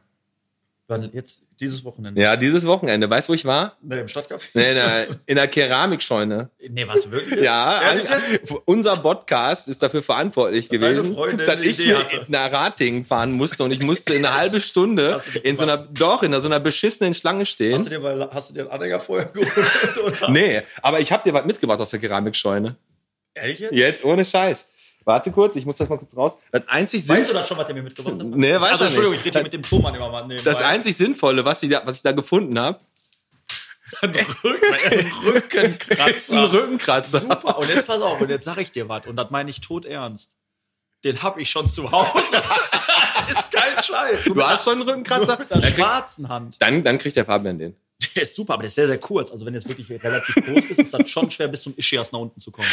Wann 0.93 1.09
jetzt 1.13 1.41
dieses 1.59 1.83
Wochenende? 1.83 2.21
Ja, 2.21 2.35
dieses 2.35 2.65
Wochenende. 2.65 3.09
Weißt 3.09 3.27
du, 3.27 3.31
wo 3.31 3.35
ich 3.35 3.45
war? 3.45 3.77
Nee, 3.81 3.99
im 3.99 4.07
Stadtcafé? 4.07 4.49
Nee, 4.53 4.69
in 4.69 4.75
der, 4.75 5.07
in 5.25 5.35
der 5.35 5.47
Keramikscheune. 5.47 6.49
Nee, 6.69 6.87
was 6.87 7.09
wirklich? 7.09 7.41
Ja, 7.41 7.79
an, 7.79 7.97
jetzt? 7.97 8.53
unser 8.65 8.97
Podcast 8.97 9.67
ist 9.67 9.81
dafür 9.81 10.03
verantwortlich 10.03 10.67
deine 10.67 10.93
gewesen, 10.93 11.13
Freundin 11.13 11.47
dass 11.47 11.59
ich 11.61 11.79
Idee 11.79 11.95
hatte. 11.95 12.25
nach 12.27 12.51
Ratingen 12.51 13.05
fahren 13.05 13.31
musste 13.33 13.63
und 13.63 13.71
ich 13.71 13.81
musste 13.81 14.13
in 14.13 14.25
einer 14.25 14.35
halben 14.37 14.61
Stunde 14.61 15.21
in 15.43 15.57
so 15.57 15.63
einer, 15.63 15.77
doch, 15.77 16.23
in 16.23 16.33
so 16.33 16.47
einer 16.47 16.59
beschissenen 16.59 17.13
Schlange 17.13 17.41
Hast 17.41 17.59
du 17.59 17.65
stehen. 17.65 17.85
dir, 17.85 18.03
weil, 18.03 18.29
hast 18.31 18.49
du 18.51 18.53
dir 18.53 18.61
einen 18.61 18.71
Anhänger 18.71 18.99
vorher 18.99 19.29
geholt? 19.29 19.49
Oder? 20.03 20.29
Nee, 20.29 20.61
aber 20.81 20.99
ich 20.99 21.11
habe 21.11 21.23
dir 21.27 21.33
was 21.33 21.45
mitgebracht 21.45 21.79
aus 21.79 21.89
der 21.89 21.99
Keramikscheune. 21.99 22.75
Ehrlich 23.35 23.59
jetzt? 23.59 23.73
Jetzt 23.73 24.05
ohne 24.05 24.23
Scheiß. 24.25 24.67
Warte 25.05 25.31
kurz, 25.31 25.55
ich 25.55 25.65
muss 25.65 25.75
das 25.75 25.89
mal 25.89 25.97
kurz 25.97 26.15
raus. 26.15 26.33
Das 26.51 26.63
einzig 26.67 27.07
Weißt 27.07 27.21
du 27.21 27.25
Sinn- 27.25 27.35
das 27.35 27.47
schon, 27.47 27.57
was 27.57 27.65
der 27.65 27.75
mir 27.75 27.83
mitgebracht 27.83 28.15
hat? 28.15 28.25
Nee, 28.25 28.53
weiß 28.53 28.61
also, 28.61 28.73
nicht. 28.75 28.81
Entschuldigung, 28.81 29.13
ich 29.15 29.25
rede 29.25 29.37
hier 29.39 29.43
mit 29.43 29.53
dem 29.53 29.61
Thomann 29.61 29.95
immer 29.95 30.09
mal. 30.09 30.27
das 30.43 30.61
einzig 30.61 30.95
Sinnvolle, 30.95 31.43
was, 31.45 31.61
ich 31.63 31.69
da, 31.69 31.81
was 31.85 31.97
ich 31.97 32.01
da 32.01 32.11
gefunden 32.11 32.57
habe, 32.59 32.79
ein 34.01 34.15
Rückenkratzer. 34.43 36.39
ein 36.39 36.45
Rückenkratzer. 36.45 37.19
Super. 37.19 37.57
Und 37.57 37.69
jetzt 37.69 37.85
pass 37.85 38.01
auf, 38.01 38.19
und 38.19 38.29
jetzt 38.29 38.45
sag 38.45 38.57
ich 38.57 38.71
dir 38.71 38.89
was. 38.89 39.05
Und 39.05 39.15
das 39.17 39.29
meine 39.29 39.49
ich 39.49 39.61
tot 39.61 39.85
ernst. 39.85 40.31
Den 41.03 41.21
hab 41.21 41.37
ich 41.37 41.49
schon 41.49 41.67
zu 41.67 41.91
Hause. 41.91 42.37
ist 43.29 43.51
kein 43.51 43.83
Scheiß. 43.83 44.23
Du 44.23 44.41
hast 44.41 44.63
schon 44.63 44.73
einen 44.73 44.83
Rückenkratzer? 44.83 45.37
Mit 45.37 45.51
der 45.51 45.61
schwarzen 45.61 46.29
Hand. 46.29 46.61
dann, 46.61 46.83
dann 46.83 46.97
kriegt 46.97 47.15
der 47.15 47.25
Fabian 47.25 47.59
den. 47.59 47.75
Der 48.15 48.23
ist 48.23 48.35
super, 48.35 48.53
aber 48.53 48.63
der 48.63 48.67
ist 48.67 48.75
sehr, 48.75 48.87
sehr 48.87 48.97
kurz. 48.97 49.31
Also 49.31 49.45
wenn 49.45 49.53
du 49.53 49.59
jetzt 49.59 49.67
wirklich 49.69 49.89
relativ 50.03 50.35
groß 50.35 50.67
bist, 50.67 50.79
ist 50.79 50.93
das 50.93 51.09
schon 51.09 51.29
schwer, 51.31 51.47
bis 51.47 51.63
zum 51.63 51.73
Ischias 51.77 52.11
nach 52.11 52.19
unten 52.19 52.39
zu 52.39 52.51
kommen. 52.51 52.67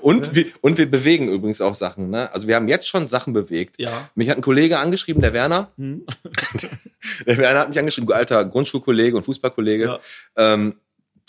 Und, 0.00 0.34
wir, 0.34 0.46
und 0.60 0.78
wir 0.78 0.90
bewegen 0.90 1.28
übrigens 1.28 1.60
auch 1.60 1.74
Sachen. 1.74 2.10
Ne? 2.10 2.32
Also 2.32 2.48
wir 2.48 2.56
haben 2.56 2.68
jetzt 2.68 2.88
schon 2.88 3.06
Sachen 3.08 3.32
bewegt. 3.32 3.76
Ja. 3.78 4.08
Mich 4.14 4.28
hat 4.30 4.36
ein 4.38 4.42
Kollege 4.42 4.78
angeschrieben, 4.78 5.20
der 5.22 5.32
Werner. 5.32 5.70
der 5.76 7.36
Werner 7.38 7.60
hat 7.60 7.68
mich 7.68 7.78
angeschrieben, 7.78 8.12
alter 8.12 8.44
Grundschulkollege 8.44 9.16
und 9.16 9.24
Fußballkollege. 9.24 9.84
Ja. 9.84 10.00
Ähm, 10.36 10.76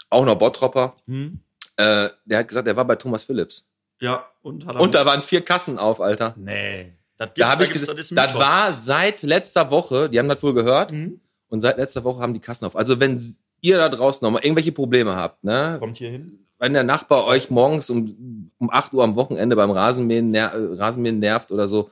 auch 0.10 0.26
noch 0.26 0.36
Bottropper. 0.36 0.96
Hm? 1.08 1.40
Äh, 1.76 2.10
der 2.26 2.40
hat 2.40 2.48
gesagt, 2.48 2.68
er 2.68 2.76
war 2.76 2.86
bei 2.86 2.96
Thomas 2.96 3.24
Phillips. 3.24 3.66
Ja, 4.00 4.26
und 4.42 4.66
hat 4.66 4.76
er 4.76 4.82
Und 4.82 4.96
da 4.96 5.06
waren 5.06 5.22
vier 5.22 5.42
Kassen 5.42 5.78
auf, 5.80 6.02
Alter. 6.02 6.36
Nee. 6.38 6.94
Das 7.18 7.30
Da 7.36 7.52
habe 7.52 7.64
ich 7.64 7.70
gibt's- 7.70 7.82
gesagt, 7.88 8.00
das, 8.00 8.12
ist 8.12 8.18
das 8.18 8.36
war 8.36 8.72
seit 8.74 9.22
letzter 9.24 9.70
Woche, 9.72 10.10
die 10.10 10.20
haben 10.20 10.30
das 10.30 10.42
wohl 10.44 10.54
gehört, 10.54 10.92
Mhm. 10.92 11.22
und 11.48 11.62
seit 11.62 11.78
letzter 11.78 12.04
Woche 12.04 12.22
haben 12.22 12.34
die 12.34 12.40
Kassen 12.40 12.66
auf. 12.66 12.76
Also 12.76 13.00
wenn 13.00 13.18
ihr 13.63 13.77
da 13.77 13.89
draußen 13.89 14.24
noch 14.24 14.31
mal 14.31 14.44
irgendwelche 14.44 14.71
Probleme 14.71 15.15
habt, 15.15 15.44
ne, 15.44 15.77
Kommt 15.80 15.98
hier 15.98 16.10
hin. 16.12 16.45
wenn 16.60 16.74
der 16.74 16.83
Nachbar 16.83 17.25
euch 17.25 17.50
morgens 17.50 17.89
um, 17.89 18.51
um 18.60 18.69
8 18.69 18.94
Uhr 18.94 19.04
am 19.04 19.15
Wochenende 19.15 19.56
beim 19.56 19.71
Rasenmähen, 19.71 20.30
ner 20.30 20.54
äh, 20.54 20.75
Rasenmähen 20.75 21.18
nervt 21.19 21.51
oder 21.51 21.68
so, 21.68 21.89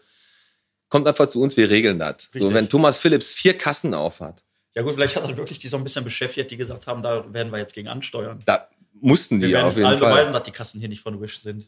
kommt 0.89 1.07
einfach 1.07 1.27
zu 1.27 1.41
uns, 1.41 1.57
wir 1.57 1.69
regeln 1.69 1.97
das. 1.99 2.29
So, 2.33 2.53
wenn 2.53 2.69
Thomas 2.69 2.97
Phillips 2.99 3.31
vier 3.31 3.57
Kassen 3.57 3.93
auf 3.93 4.19
hat, 4.19 4.43
Ja 4.75 4.83
gut, 4.83 4.93
vielleicht 4.93 5.15
hat 5.15 5.27
er 5.27 5.35
wirklich 5.37 5.57
die 5.59 5.67
so 5.69 5.77
ein 5.77 5.83
bisschen 5.83 6.03
beschäftigt, 6.03 6.51
die 6.51 6.57
gesagt 6.57 6.85
haben, 6.87 7.01
da 7.01 7.25
werden 7.33 7.51
wir 7.51 7.57
jetzt 7.59 7.73
gegen 7.73 7.87
ansteuern. 7.87 8.41
da 8.45 8.67
mussten 9.03 9.39
die 9.39 9.47
Wir 9.47 9.53
werden 9.55 9.65
auf 9.67 9.71
es 9.73 9.77
jeden 9.77 9.87
allen 9.89 9.97
Fall. 9.99 10.11
beweisen, 10.11 10.33
dass 10.33 10.43
die 10.43 10.51
Kassen 10.51 10.79
hier 10.79 10.89
nicht 10.89 11.01
von 11.01 11.19
Wish 11.21 11.39
sind. 11.39 11.67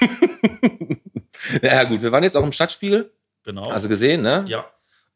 Ja 1.62 1.84
gut, 1.84 2.02
wir 2.02 2.12
waren 2.12 2.22
jetzt 2.24 2.36
auch 2.36 2.44
im 2.44 2.52
Stadtspiegel, 2.52 3.10
Genau. 3.44 3.70
also 3.70 3.88
gesehen, 3.88 4.22
ne? 4.22 4.44
ja, 4.48 4.66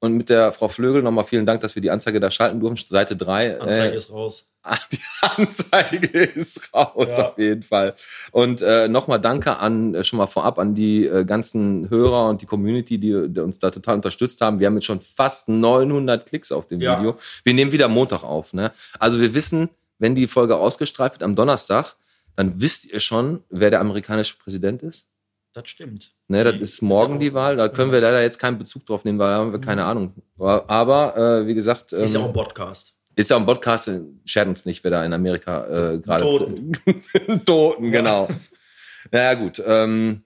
Und 0.03 0.15
mit 0.17 0.29
der 0.31 0.51
Frau 0.51 0.67
Flögel 0.67 1.01
nochmal 1.01 1.23
vielen 1.23 1.47
Dank, 1.47 1.61
dass 1.61 1.77
wir 1.77 1.81
die 1.81 1.91
Anzeige 1.93 2.19
da 2.19 2.29
schalten 2.29 2.59
durften, 2.59 2.89
Seite 2.93 3.15
3. 3.15 3.61
Anzeige 3.61 3.95
ist 3.97 4.11
raus. 4.11 4.47
Ah, 4.65 4.77
Die 4.91 4.99
Anzeige 5.37 6.19
ist 6.25 6.75
raus, 6.75 7.17
Ja. 7.19 7.29
auf 7.29 7.39
jeden 7.39 7.63
Fall. 7.63 7.95
Und 8.33 8.63
äh, 8.63 8.89
nochmal 8.89 9.21
danke 9.21 9.59
an, 9.59 9.95
äh, 9.95 10.03
schon 10.03 10.17
mal 10.17 10.27
vorab 10.27 10.59
an 10.59 10.75
die 10.75 11.07
äh, 11.07 11.25
ganzen 11.25 11.89
Hörer 11.89 12.29
und 12.31 12.43
die 12.43 12.47
Community, 12.47 12.99
die, 12.99 13.29
die 13.29 13.41
uns 13.41 13.61
da 13.61 13.71
total 13.71 13.95
unterstützt 13.95 14.41
haben. 14.41 14.59
Wir 14.59 14.67
haben 14.67 14.75
jetzt 14.75 14.87
schon 14.87 15.01
fast 15.01 15.49
900 15.49 16.27
Klicks 16.27 16.51
auf 16.51 16.67
dem 16.67 16.81
Ja. 16.81 16.99
Video. 16.99 17.17
Wir 17.44 17.55
nehmen 17.55 17.71
wieder 17.71 17.87
Montag 17.87 18.25
auf. 18.25 18.53
Ne? 18.55 18.73
Also 18.99 19.21
wir 19.21 19.35
wissen, 19.37 19.69
wenn 20.01 20.17
die 20.17 20.27
Folge 20.27 20.56
ausgestrahlt 20.56 21.13
wird 21.13 21.23
am 21.23 21.37
Donnerstag, 21.37 21.94
dann 22.35 22.61
wisst 22.61 22.87
ihr 22.93 22.99
schon, 22.99 23.44
wer 23.51 23.71
der 23.71 23.79
amerikanische 23.79 24.37
Präsident 24.37 24.82
ist. 24.82 25.06
Das 25.55 25.69
stimmt. 25.69 26.13
Ne, 26.29 26.44
das 26.44 26.61
ist 26.61 26.81
morgen 26.82 27.21
die 27.21 27.35
Wahl. 27.35 27.56
Da 27.56 27.69
können 27.69 27.93
wir 27.93 28.01
leider 28.01 28.23
jetzt 28.23 28.39
keinen 28.39 28.59
Bezug 28.59 28.87
drauf 28.87 29.05
nehmen, 29.05 29.19
weil 29.19 29.29
da 29.29 29.37
haben 29.37 29.53
wir 29.53 29.61
keine 29.61 29.85
Ahnung. 29.85 30.15
Aber 30.39 31.17
äh, 31.17 31.47
wie 31.47 31.55
gesagt, 31.55 31.93
ähm, 31.93 32.05
Ist 32.05 32.15
ja 32.15 32.21
auch 32.21 32.27
ein 32.27 32.32
Podcast. 32.32 32.94
ist 33.17 33.31
ja 33.31 33.37
ein 33.37 33.44
Podcast, 33.44 33.89
äh, 33.89 34.01
schert 34.25 34.49
uns 34.49 34.65
nicht, 34.65 34.82
wer 34.82 34.91
da 34.93 35.05
in 35.05 35.13
Amerika 35.13 35.65
äh, 35.93 35.99
gerade. 35.99 36.25
Toten. 36.25 36.73
Toten, 37.44 37.91
genau. 37.91 38.29
naja, 39.11 39.35
gut. 39.35 39.63
Ähm, 39.67 40.23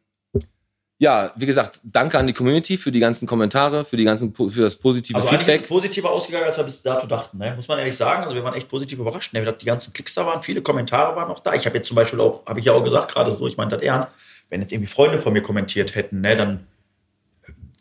ja, 0.99 1.33
wie 1.37 1.45
gesagt, 1.45 1.81
danke 1.83 2.19
an 2.19 2.27
die 2.27 2.33
Community 2.33 2.79
für 2.79 2.91
die 2.93 3.01
ganzen 3.01 3.27
Kommentare, 3.27 3.85
für 3.85 3.97
die 3.99 4.05
ganzen 4.05 4.33
für 4.33 4.63
das 4.63 4.77
positive 4.77 5.19
Also 5.19 5.29
ist 5.29 5.37
Feedback. 5.39 5.63
es 5.63 5.69
positiver 5.69 6.11
ausgegangen, 6.11 6.47
als 6.47 6.57
wir 6.57 6.65
bis 6.65 6.83
dato 6.83 7.07
dachten. 7.07 7.37
Ne? 7.37 7.53
Muss 7.55 7.69
man 7.69 7.79
ehrlich 7.81 7.97
sagen. 7.97 8.23
Also 8.23 8.35
wir 8.35 8.45
waren 8.45 8.55
echt 8.55 8.69
positiv 8.69 9.01
überrascht. 9.01 9.35
Ne? 9.35 9.53
Die 9.53 9.67
ganzen 9.67 9.93
Klicks 9.93 10.15
da 10.15 10.25
waren, 10.25 10.41
viele 10.43 10.63
Kommentare 10.63 11.15
waren 11.17 11.29
noch 11.29 11.41
da. 11.41 11.53
Ich 11.53 11.67
habe 11.67 11.77
jetzt 11.77 11.89
zum 11.89 11.97
Beispiel 11.97 12.21
auch, 12.21 12.47
habe 12.47 12.61
ich 12.61 12.67
ja 12.67 12.73
auch 12.73 12.83
gesagt, 12.83 13.13
gerade 13.13 13.37
so, 13.37 13.47
ich 13.47 13.59
meine 13.59 13.73
das 13.73 13.83
ernst, 13.83 14.09
wenn 14.49 14.61
jetzt 14.61 14.73
irgendwie 14.73 14.91
Freunde 14.91 15.19
von 15.19 15.33
mir 15.33 15.43
kommentiert 15.43 15.95
hätten, 15.95 16.21
ne, 16.21 16.37
dann 16.37 16.67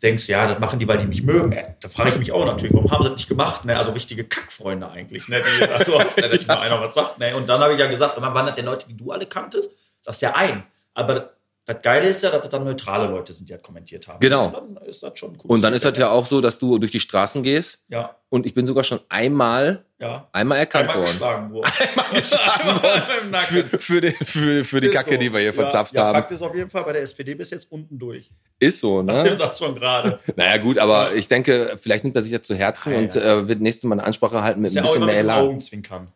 denkst 0.02 0.28
ja, 0.28 0.46
das 0.46 0.58
machen 0.58 0.78
die, 0.78 0.86
weil 0.88 0.98
die 0.98 1.06
mich 1.06 1.22
mögen. 1.22 1.52
Äh, 1.52 1.74
Da 1.80 1.88
frage 1.88 2.10
ich 2.10 2.18
mich 2.18 2.32
auch 2.32 2.44
natürlich, 2.44 2.74
warum 2.74 2.90
haben 2.90 3.02
sie 3.02 3.08
das 3.10 3.18
nicht 3.18 3.28
gemacht? 3.28 3.64
Ne? 3.64 3.78
Also 3.78 3.92
richtige 3.92 4.24
Kackfreunde 4.24 4.90
eigentlich. 4.90 5.28
Ne? 5.28 5.42
Die, 5.42 5.64
also, 5.68 5.98
hast, 6.00 6.18
ne, 6.18 6.28
dass 6.28 6.46
mal 6.46 6.58
einer 6.58 6.80
was 6.80 6.94
sagt. 6.94 7.18
Ne? 7.18 7.34
Und 7.34 7.48
dann 7.48 7.60
habe 7.60 7.72
ich 7.72 7.80
ja 7.80 7.86
gesagt, 7.86 8.20
waren 8.20 8.46
das 8.46 8.54
denn 8.54 8.66
Leute, 8.66 8.86
die 8.88 8.96
du 8.96 9.10
alle 9.10 9.26
kanntest? 9.26 9.70
Das 10.04 10.16
ist 10.16 10.22
ja 10.22 10.34
ein. 10.34 10.64
Aber 10.94 11.35
das 11.66 11.82
Geile 11.82 12.06
ist 12.06 12.22
ja, 12.22 12.30
dass 12.30 12.42
das 12.42 12.50
dann 12.50 12.62
neutrale 12.62 13.08
Leute 13.08 13.32
sind, 13.32 13.48
die 13.48 13.52
das 13.52 13.60
kommentiert 13.60 14.06
haben. 14.06 14.20
Genau. 14.20 14.46
Und 14.46 14.76
dann 14.76 14.84
ist 14.86 15.02
das 15.02 15.18
schon 15.18 15.30
cool. 15.30 15.50
Und 15.50 15.62
dann 15.62 15.74
ist 15.74 15.84
das 15.84 15.98
ja 15.98 16.10
auch 16.10 16.24
so, 16.24 16.40
dass 16.40 16.60
du 16.60 16.78
durch 16.78 16.92
die 16.92 17.00
Straßen 17.00 17.42
gehst 17.42 17.82
Ja, 17.88 18.14
und 18.28 18.46
ich 18.46 18.54
bin 18.54 18.66
sogar 18.66 18.84
schon 18.84 19.00
einmal, 19.08 19.84
ja. 19.98 20.28
einmal 20.32 20.58
erkannt 20.58 20.90
Einmal 20.90 21.06
worden. 21.06 21.12
geschlagen 21.18 21.52
worden. 21.52 21.72
Einmal 21.90 22.20
geschlagen 22.20 22.82
worden. 22.82 23.66
Für, 23.66 23.78
für, 23.80 24.00
die, 24.00 24.10
für, 24.12 24.64
für 24.64 24.80
die 24.80 24.90
Kacke, 24.90 25.14
so. 25.14 25.16
die 25.16 25.32
wir 25.32 25.40
hier 25.40 25.46
ja, 25.48 25.52
verzapft 25.52 25.96
ja, 25.96 26.04
haben. 26.04 26.14
Fakt 26.14 26.30
ist 26.30 26.42
auf 26.42 26.54
jeden 26.54 26.70
Fall, 26.70 26.84
bei 26.84 26.92
der 26.92 27.02
SPD 27.02 27.34
bis 27.34 27.50
jetzt 27.50 27.72
unten 27.72 27.98
durch. 27.98 28.30
Ist 28.60 28.78
so, 28.78 29.02
Dem 29.02 29.06
ne? 29.24 29.36
Satz 29.36 29.58
von 29.58 29.74
gerade. 29.74 30.20
Naja, 30.36 30.58
gut, 30.58 30.78
aber 30.78 31.14
ich 31.14 31.26
denke, 31.26 31.76
vielleicht 31.82 32.04
nimmt 32.04 32.14
er 32.14 32.22
sich 32.22 32.30
das 32.30 32.42
zu 32.42 32.54
Herzen 32.54 32.94
Ah, 32.94 32.98
und 32.98 33.14
ja. 33.16 33.22
äh, 33.40 33.48
wird 33.48 33.60
nächstes 33.60 33.82
Mal 33.84 33.96
eine 33.96 34.04
Ansprache 34.04 34.40
halten 34.40 34.60
mit 34.60 34.70
Ist 34.70 34.76
ein 34.76 34.84
ja 34.84 34.88
auch 34.88 34.94
bisschen 34.94 35.02
immer 35.02 35.10
mehr 35.12 35.20
Elan. 35.20 35.46
Augenzwinkern 35.46 36.12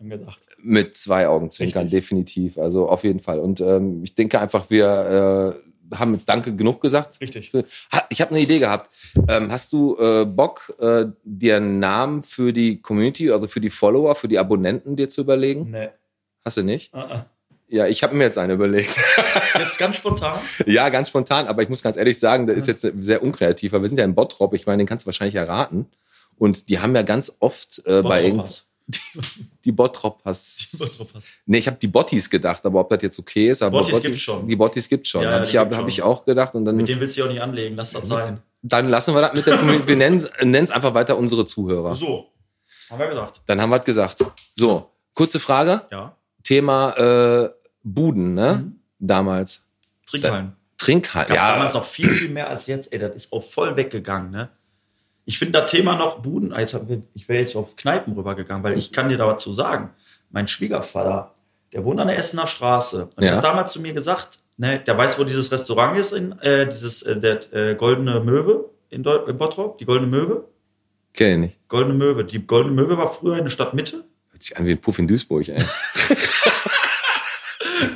angedacht. 0.00 0.40
Mit 0.62 0.96
zwei 0.96 1.28
Augenzwinkern, 1.28 1.84
Richtig. 1.84 2.00
definitiv. 2.00 2.58
Also 2.58 2.88
auf 2.88 3.04
jeden 3.04 3.20
Fall. 3.20 3.38
Und 3.38 3.60
ähm, 3.60 4.02
ich 4.02 4.14
denke 4.14 4.40
einfach, 4.40 4.70
wir, 4.70 5.56
äh, 5.62 5.70
haben 5.98 6.12
jetzt 6.12 6.28
Danke 6.28 6.54
genug 6.54 6.80
gesagt. 6.80 7.20
Richtig. 7.20 7.52
Ich 8.10 8.20
habe 8.20 8.30
eine 8.30 8.40
Idee 8.40 8.58
gehabt. 8.58 8.90
Ähm, 9.28 9.50
hast 9.50 9.72
du 9.72 9.96
äh, 9.98 10.24
Bock, 10.24 10.74
äh, 10.80 11.06
dir 11.24 11.56
einen 11.56 11.78
Namen 11.78 12.22
für 12.22 12.52
die 12.52 12.80
Community, 12.80 13.30
also 13.30 13.48
für 13.48 13.60
die 13.60 13.70
Follower, 13.70 14.14
für 14.14 14.28
die 14.28 14.38
Abonnenten 14.38 14.96
dir 14.96 15.08
zu 15.08 15.22
überlegen? 15.22 15.70
Nee. 15.70 15.88
Hast 16.44 16.56
du 16.56 16.62
nicht? 16.62 16.94
Uh 16.94 16.98
-uh. 16.98 17.24
Ja, 17.68 17.86
ich 17.86 18.02
habe 18.02 18.16
mir 18.16 18.24
jetzt 18.24 18.38
eine 18.38 18.54
überlegt. 18.54 18.96
Jetzt 19.58 19.78
ganz 19.78 19.96
spontan. 19.96 20.40
ja, 20.66 20.88
ganz 20.88 21.08
spontan, 21.08 21.46
aber 21.46 21.62
ich 21.62 21.68
muss 21.68 21.82
ganz 21.82 21.96
ehrlich 21.96 22.18
sagen, 22.18 22.48
das 22.48 22.56
ist 22.56 22.66
jetzt 22.66 22.80
sehr 22.80 23.22
unkreativ, 23.22 23.72
weil 23.72 23.82
wir 23.82 23.88
sind 23.88 23.98
ja 23.98 24.04
in 24.04 24.16
Bottrop, 24.16 24.54
ich 24.54 24.66
meine, 24.66 24.78
den 24.78 24.88
kannst 24.88 25.04
du 25.04 25.06
wahrscheinlich 25.06 25.36
erraten. 25.36 25.86
Und 26.36 26.68
die 26.68 26.80
haben 26.80 26.96
ja 26.96 27.02
ganz 27.02 27.36
oft 27.38 27.82
äh, 27.86 28.02
bei 28.02 28.24
irgend- 29.64 29.76
Bottropas. 29.76 30.70
die 30.72 30.76
Bottropas. 30.78 31.32
Nee, 31.46 31.58
ich 31.58 31.66
habe 31.66 31.76
die 31.80 31.88
Bottis 31.88 32.28
gedacht, 32.30 32.64
aber 32.66 32.80
ob 32.80 32.90
das 32.90 33.02
jetzt 33.02 33.18
okay 33.18 33.50
ist, 33.50 33.62
aber 33.62 33.78
Bottis 33.80 34.00
gibt's 34.00 34.20
schon. 34.20 34.46
Die 34.46 34.56
Bottis 34.56 34.88
gibt's 34.88 35.08
schon. 35.08 35.22
Ja, 35.22 35.30
hab 35.30 35.38
ja, 35.38 35.44
ich, 35.44 35.50
die 35.50 35.76
hab, 35.76 35.88
ich 35.88 36.02
auch 36.02 36.24
gedacht 36.24 36.54
und 36.54 36.64
dann 36.64 36.76
Mit 36.76 36.88
dem 36.88 37.00
willst 37.00 37.16
du 37.16 37.22
dich 37.22 37.28
auch 37.28 37.32
nicht 37.32 37.42
anlegen. 37.42 37.76
Lass 37.76 37.92
das 37.92 38.06
sein. 38.06 38.42
dann 38.62 38.88
lassen 38.88 39.14
wir 39.14 39.20
das 39.22 39.34
mit 39.34 39.46
der 39.46 39.56
Community. 39.56 39.88
Wir 39.88 39.96
nennen 39.96 40.64
es 40.64 40.70
einfach 40.70 40.94
weiter 40.94 41.16
unsere 41.16 41.46
Zuhörer. 41.46 41.94
So. 41.94 42.26
Haben 42.90 42.98
wir 42.98 43.06
gesagt. 43.08 43.42
Dann 43.46 43.60
haben 43.60 43.70
wir 43.70 43.76
es 43.76 43.84
gesagt. 43.84 44.24
So, 44.56 44.90
kurze 45.14 45.38
Frage. 45.38 45.82
Ja. 45.90 46.16
Thema 46.42 47.44
äh, 47.44 47.50
Buden, 47.82 48.34
ne? 48.34 48.64
Mhm. 48.64 48.80
Damals. 48.98 49.62
Trinkhallen. 50.06 50.56
Trinkhallen. 50.76 51.28
Gab's 51.28 51.40
Ja, 51.40 51.52
damals 51.52 51.74
noch 51.74 51.84
viel, 51.84 52.10
viel 52.10 52.30
mehr 52.30 52.48
als 52.50 52.66
jetzt. 52.66 52.92
Ey, 52.92 52.98
das 52.98 53.14
ist 53.14 53.32
auch 53.32 53.42
voll 53.42 53.76
weggegangen, 53.76 54.30
ne? 54.30 54.50
Ich 55.24 55.38
finde 55.38 55.60
das 55.60 55.70
Thema 55.70 55.96
noch 55.96 56.18
Buden, 56.20 56.50
wir- 56.50 57.02
ich 57.14 57.28
wäre 57.28 57.40
jetzt 57.42 57.54
auf 57.56 57.76
Kneipen 57.76 58.14
rübergegangen, 58.14 58.64
weil 58.64 58.76
ich 58.78 58.92
kann 58.92 59.08
dir 59.08 59.18
da 59.18 59.26
was 59.26 59.42
zu 59.42 59.52
sagen. 59.52 59.90
Mein 60.30 60.48
Schwiegervater, 60.48 61.34
der 61.72 61.84
wohnt 61.84 62.00
an 62.00 62.08
der 62.08 62.18
Essener 62.18 62.46
Straße. 62.46 63.04
Und 63.04 63.20
der 63.20 63.30
Ja. 63.30 63.36
hat 63.36 63.44
damals 63.44 63.72
zu 63.72 63.80
mir 63.80 63.92
gesagt, 63.92 64.38
ne, 64.56 64.80
der 64.80 64.96
weiß, 64.98 65.18
wo 65.18 65.24
dieses 65.24 65.50
Restaurant 65.52 65.96
ist, 65.98 66.12
in, 66.12 66.32
äh, 66.40 66.66
dieses, 66.68 67.02
äh, 67.02 67.18
der 67.20 67.52
äh, 67.52 67.74
Goldene 67.74 68.20
Möwe 68.20 68.70
in, 68.88 69.02
Deu 69.02 69.16
in 69.26 69.38
Bottrop, 69.38 69.78
die 69.78 69.84
Goldene 69.84 70.10
Möwe. 70.10 70.44
kenn 71.12 71.30
ich 71.44 71.50
nicht. 71.50 71.68
Goldene 71.68 71.94
Möwe. 71.96 72.24
Die 72.24 72.44
Goldene 72.46 72.74
Möwe 72.74 72.96
war 72.98 73.08
früher 73.08 73.36
in 73.38 73.44
der 73.44 73.50
Stadtmitte. 73.50 74.04
Hört 74.30 74.42
sich 74.42 74.56
an 74.56 74.64
wie 74.66 74.72
ein 74.72 74.80
Puff 74.80 74.98
in 74.98 75.06
Duisburg, 75.08 75.48
ey. 75.48 75.58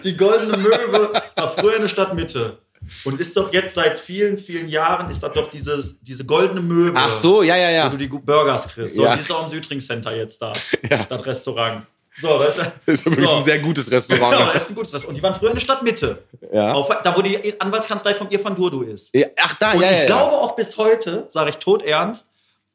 Die 0.04 0.16
Goldene 0.16 0.56
Möwe 0.56 1.10
war 1.36 1.48
früher 1.48 1.76
in 1.76 1.82
der 1.82 1.88
Stadtmitte. 1.88 2.58
Und 3.04 3.20
ist 3.20 3.36
doch 3.36 3.52
jetzt 3.52 3.74
seit 3.74 3.98
vielen, 3.98 4.38
vielen 4.38 4.68
Jahren, 4.68 5.10
ist 5.10 5.22
das 5.22 5.32
doch 5.32 5.50
dieses, 5.50 6.00
diese 6.00 6.24
Goldene 6.24 6.60
Möwe. 6.60 6.92
Ach 6.96 7.12
so, 7.12 7.42
ja, 7.42 7.56
ja, 7.56 7.68
wo 7.68 7.72
ja. 7.74 7.88
du 7.90 7.96
die 7.96 8.08
Burgers 8.08 8.68
kriegst. 8.68 8.96
So, 8.96 9.04
Ja. 9.04 9.14
die 9.14 9.20
ist 9.20 9.30
auch 9.32 9.44
im 9.44 9.50
Südring 9.50 9.80
Center 9.80 10.14
jetzt 10.14 10.40
da. 10.42 10.52
Ja. 10.90 11.04
Das 11.04 11.24
Restaurant. 11.26 11.86
So, 12.20 12.38
das 12.38 12.58
ist, 12.58 12.66
Das 12.86 12.94
ist 13.00 13.06
übrigens 13.06 13.30
so. 13.30 13.36
ein 13.38 13.44
sehr 13.44 13.58
gutes 13.58 13.86
Ja, 13.88 13.94
Restaurant. 13.94 14.54
das 14.54 14.62
ist 14.62 14.68
ein 14.70 14.74
gutes 14.76 14.92
Restaurant. 14.94 15.08
Und 15.08 15.14
die 15.16 15.22
waren 15.22 15.34
früher 15.34 15.48
in 15.50 15.56
der 15.56 15.60
Stadtmitte. 15.62 16.22
Ja. 16.52 16.72
Auf, 16.72 16.88
da, 17.02 17.16
wo 17.16 17.22
die 17.22 17.60
Anwaltskanzlei 17.60 18.14
von 18.14 18.30
Irfan 18.30 18.54
Durdu 18.54 18.82
ist. 18.82 19.12
Ja, 19.14 19.26
ach 19.42 19.54
da, 19.54 19.72
Und 19.72 19.80
ja, 19.80 19.86
ich 19.90 19.92
ja, 19.92 19.98
ja. 20.00 20.06
glaube 20.06 20.36
auch 20.36 20.54
bis 20.54 20.76
heute, 20.78 21.24
sage 21.28 21.50
ich 21.50 21.56
tot 21.56 21.82
ernst, 21.82 22.26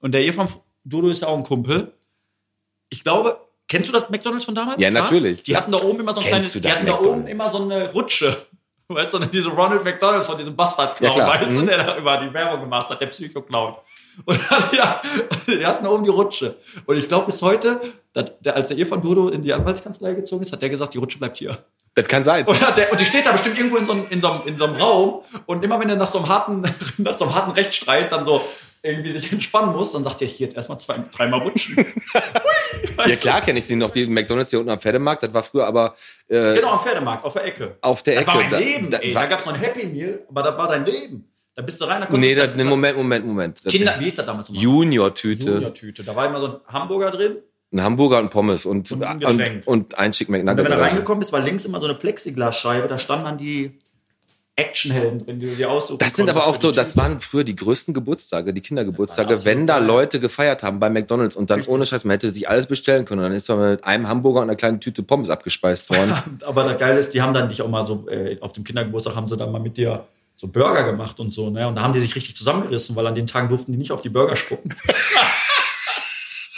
und 0.01 0.11
der 0.13 0.23
Irfan 0.23 0.49
Durdu 0.83 1.09
ist 1.09 1.21
ja 1.21 1.27
auch 1.29 1.37
ein 1.37 1.43
Kumpel. 1.43 1.91
Ich 2.89 3.03
glaube, 3.03 3.39
kennst 3.67 3.87
du 3.89 3.93
das 3.93 4.09
McDonalds 4.09 4.43
von 4.45 4.55
damals? 4.55 4.81
Ja, 4.81 4.91
natürlich. 4.91 5.43
Die 5.43 5.55
hatten 5.55 5.71
da 5.71 5.79
oben 5.79 5.99
immer 6.01 6.13
so 6.13 6.19
ein 6.21 6.25
Kennst 6.27 6.51
kleines, 6.53 6.61
die 6.61 6.71
hatten 6.71 6.85
da 6.85 6.93
oben 6.99 7.23
McDonald's? 7.23 7.31
immer 7.31 7.51
so 7.51 7.63
eine 7.63 7.91
Rutsche. 7.93 8.37
Weißt 8.91 9.13
du, 9.13 9.19
diese 9.19 9.49
Ronald 9.49 9.83
McDonalds 9.83 10.25
von 10.25 10.35
diesem 10.35 10.55
Bastard-Clown, 10.55 11.15
Ja, 11.15 11.27
weißt 11.27 11.51
du, 11.51 11.59
Mhm. 11.61 11.65
der 11.67 11.77
da 11.83 11.95
über 11.97 12.17
die 12.17 12.33
Werbung 12.33 12.61
gemacht 12.61 12.89
hat, 12.89 12.99
der 12.99 13.05
Psycho-Clown. 13.05 13.75
Und 14.25 14.39
dann, 14.49 14.63
ja, 14.75 14.99
die 15.47 15.63
hatten 15.63 15.85
oben 15.85 16.03
die 16.03 16.09
Rutsche. 16.09 16.55
Und 16.87 16.97
ich 16.97 17.07
glaube 17.07 17.27
bis 17.27 17.39
heute, 17.43 17.79
der, 18.15 18.55
als 18.55 18.69
der 18.69 18.77
Irfan 18.79 18.99
Durdu 18.99 19.29
in 19.29 19.43
die 19.43 19.53
Anwaltskanzlei 19.53 20.13
gezogen 20.13 20.41
ist, 20.41 20.51
hat 20.51 20.63
der 20.63 20.69
gesagt, 20.71 20.95
die 20.95 20.97
Rutsche 20.97 21.19
bleibt 21.19 21.37
hier. 21.37 21.55
Das 21.93 22.07
kann 22.07 22.23
sein. 22.23 22.47
Und, 22.47 22.59
hat 22.65 22.77
der, 22.77 22.91
und 22.91 22.99
die 22.99 23.05
steht 23.05 23.27
da 23.27 23.31
bestimmt 23.31 23.57
irgendwo 23.57 23.77
in 23.77 23.85
so, 23.85 23.91
einem, 23.91 24.07
in, 24.09 24.21
so 24.21 24.31
einem, 24.31 24.41
in 24.47 24.57
so 24.57 24.65
einem 24.65 24.75
Raum. 24.77 25.21
Und 25.45 25.63
immer 25.63 25.79
wenn 25.79 25.89
er 25.89 25.95
nach 25.95 26.11
so 26.11 26.17
einem 26.17 26.27
harten, 26.29 26.61
nach 26.97 27.15
so 27.15 27.25
einem 27.25 27.35
harten 27.35 27.51
Rechtsstreit 27.51 28.11
dann 28.11 28.25
so 28.25 28.41
irgendwie 28.83 29.11
sich 29.11 29.31
entspannen 29.31 29.73
muss, 29.75 29.91
dann 29.91 30.03
sagt 30.03 30.21
er, 30.21 30.25
ich 30.25 30.37
gehe 30.37 30.47
jetzt 30.47 30.55
erstmal 30.55 30.79
zwei, 30.79 30.95
dreimal 31.15 31.41
rutschen. 31.41 31.75
Ja, 33.07 33.15
klar 33.15 33.41
kenne 33.41 33.59
ich 33.59 33.65
sie 33.65 33.75
noch. 33.75 33.91
Die 33.91 34.05
McDonalds 34.05 34.49
hier 34.51 34.59
unten 34.59 34.71
am 34.71 34.79
Pferdemarkt, 34.79 35.23
das 35.23 35.33
war 35.33 35.41
früher 35.43 35.65
aber 35.65 35.95
äh, 36.27 36.53
Genau, 36.55 36.71
am 36.73 36.79
Pferdemarkt, 36.79 37.23
auf 37.25 37.33
der 37.33 37.45
Ecke. 37.45 37.77
auf 37.81 38.03
der 38.03 38.15
Das 38.15 38.23
Ecke. 38.23 38.27
war 38.33 38.41
mein 38.41 38.49
Da- 38.51 38.57
Leben, 38.59 38.89
da, 38.89 38.97
war- 38.99 39.13
Da 39.13 39.25
gab's 39.25 39.45
noch 39.45 39.53
ein 39.53 39.59
Happy 39.59 39.87
Meal, 39.87 40.19
aber 40.29 40.43
das 40.43 40.57
war 40.57 40.67
dein 40.67 40.85
Leben. 40.85 41.25
Da 41.55 41.61
bist 41.61 41.81
du 41.81 41.85
rein, 41.85 42.05
da 42.07 42.17
nee, 42.17 42.35
das, 42.35 42.51
nee, 42.55 42.63
Moment, 42.63 42.97
Moment, 42.97 43.25
Moment. 43.25 43.65
Das, 43.65 43.71
Kinder, 43.73 43.95
wie 43.99 44.03
hieß 44.05 44.15
das 44.15 44.25
damals? 44.25 44.49
Junior-Tüte. 44.51 45.49
Junior-Tüte. 45.49 46.03
Da 46.03 46.15
war 46.15 46.25
immer 46.27 46.39
so 46.39 46.47
ein 46.47 46.55
Hamburger 46.67 47.11
drin. 47.11 47.37
Ein 47.73 47.83
Hamburger 47.83 48.19
und 48.19 48.29
Pommes 48.29 48.65
und, 48.65 48.91
Und 48.91 49.03
ein 49.03 49.23
und, 49.23 49.67
und 49.67 49.97
ein 49.97 50.11
Chick 50.11 50.29
Und 50.29 50.35
wenn 50.35 50.45
McNugget. 50.45 50.65
du 50.71 50.75
da 50.77 50.81
reingekommen 50.83 51.19
bist, 51.19 51.31
war 51.33 51.39
links 51.41 51.65
immer 51.65 51.79
so 51.79 51.85
eine 51.85 51.95
Plexiglasscheibe, 51.95 52.87
da 52.87 52.97
standen 52.97 53.25
dann 53.25 53.37
die 53.37 53.77
Actionhelden 54.59 55.25
drin, 55.25 55.39
die 55.39 55.47
du 55.47 55.55
dir 55.55 55.69
aussuchen 55.69 55.99
Das 55.99 56.15
sind 56.15 56.29
aber 56.29 56.47
auch 56.47 56.59
so, 56.59 56.71
das 56.71 56.95
waren 56.97 57.19
früher 57.21 57.43
die 57.43 57.55
größten 57.55 57.93
Geburtstage, 57.93 58.53
die 58.53 58.61
Kindergeburtstage, 58.61 59.45
wenn 59.45 59.65
da. 59.67 59.79
Leute 59.79 60.19
gefeiert 60.19 60.61
haben 60.61 60.79
bei 60.79 60.89
McDonalds 60.89 61.35
und 61.35 61.49
dann 61.49 61.63
ohne 61.65 61.85
Scheiß, 61.85 62.03
man 62.03 62.11
hätte 62.13 62.29
sich 62.29 62.49
alles 62.49 62.67
bestellen 62.67 63.05
können. 63.05 63.21
Und 63.21 63.27
dann 63.29 63.35
ist 63.35 63.47
man 63.49 63.71
mit 63.71 63.83
einem 63.83 64.07
Hamburger 64.07 64.41
und 64.41 64.49
einer 64.49 64.55
kleinen 64.55 64.79
Tüte 64.79 65.03
Pommes 65.03 65.29
abgespeist 65.29 65.89
worden. 65.89 66.13
Aber 66.45 66.63
das 66.65 66.77
Geile 66.77 66.99
ist, 66.99 67.13
die 67.13 67.21
haben 67.21 67.33
dann 67.33 67.49
dich 67.49 67.61
auch 67.61 67.69
mal 67.69 67.85
so, 67.85 68.07
äh, 68.09 68.37
auf 68.41 68.53
dem 68.53 68.63
Kindergeburtstag 68.63 69.15
haben 69.15 69.27
sie 69.27 69.37
dann 69.37 69.51
mal 69.51 69.59
mit 69.59 69.77
dir 69.77 70.05
so 70.35 70.47
Burger 70.47 70.83
gemacht 70.83 71.19
und 71.19 71.31
so, 71.31 71.49
ne? 71.49 71.67
Und 71.67 71.75
da 71.75 71.81
haben 71.81 71.93
die 71.93 71.99
sich 71.99 72.15
richtig 72.15 72.35
zusammengerissen, 72.35 72.95
weil 72.95 73.07
an 73.07 73.15
den 73.15 73.27
Tagen 73.27 73.49
durften 73.49 73.71
die 73.71 73.77
nicht 73.77 73.91
auf 73.91 74.01
die 74.01 74.09
Burger 74.09 74.35
spucken. 74.35 74.75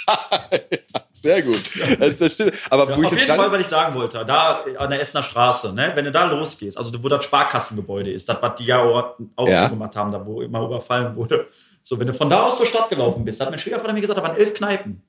Sehr 1.13 1.41
gut. 1.41 1.60
Das, 2.00 2.20
das 2.20 2.34
stimmt. 2.36 2.53
Aber 2.70 2.88
wo 2.88 3.01
ich 3.01 3.08
auf 3.08 3.12
jetzt 3.13 3.22
jeden 3.24 3.36
Fall, 3.36 3.51
weil 3.51 3.62
ich 3.62 3.68
sagen 3.68 3.94
wollte, 3.96 4.24
da 4.25 4.63
an 4.77 4.89
der 4.89 5.01
Essener 5.01 5.24
Straße, 5.24 5.74
ne? 5.74 5.91
Wenn 5.96 6.06
du 6.06 6.12
da 6.12 6.25
losgehst, 6.25 6.77
also 6.77 6.91
wo 7.03 7.10
das 7.10 7.24
Sparkassengebäude 7.25 8.12
ist, 8.12 8.30
das, 8.30 8.38
was 8.41 8.56
die 8.56 8.65
ja 8.65 8.80
auch 8.82 9.48
Ja. 9.48 9.63
zugemacht 9.65 9.96
haben, 9.96 10.12
da 10.12 10.25
wo 10.25 10.41
immer 10.41 10.63
überfallen 10.63 11.15
wurde. 11.15 11.46
So, 11.84 12.00
wenn 12.00 12.08
du 12.08 12.13
von 12.13 12.30
da 12.30 12.44
aus 12.44 12.58
zur 12.58 12.65
Stadt 12.65 12.89
gelaufen 12.89 13.25
bist, 13.25 13.41
hat 13.41 13.50
mein 13.50 13.60
Schwiegervater 13.60 13.91
mir 13.94 14.01
gesagt, 14.01 14.18
da 14.18 14.24
waren 14.24 14.38
elf 14.38 14.53
Kneipen. 14.53 15.01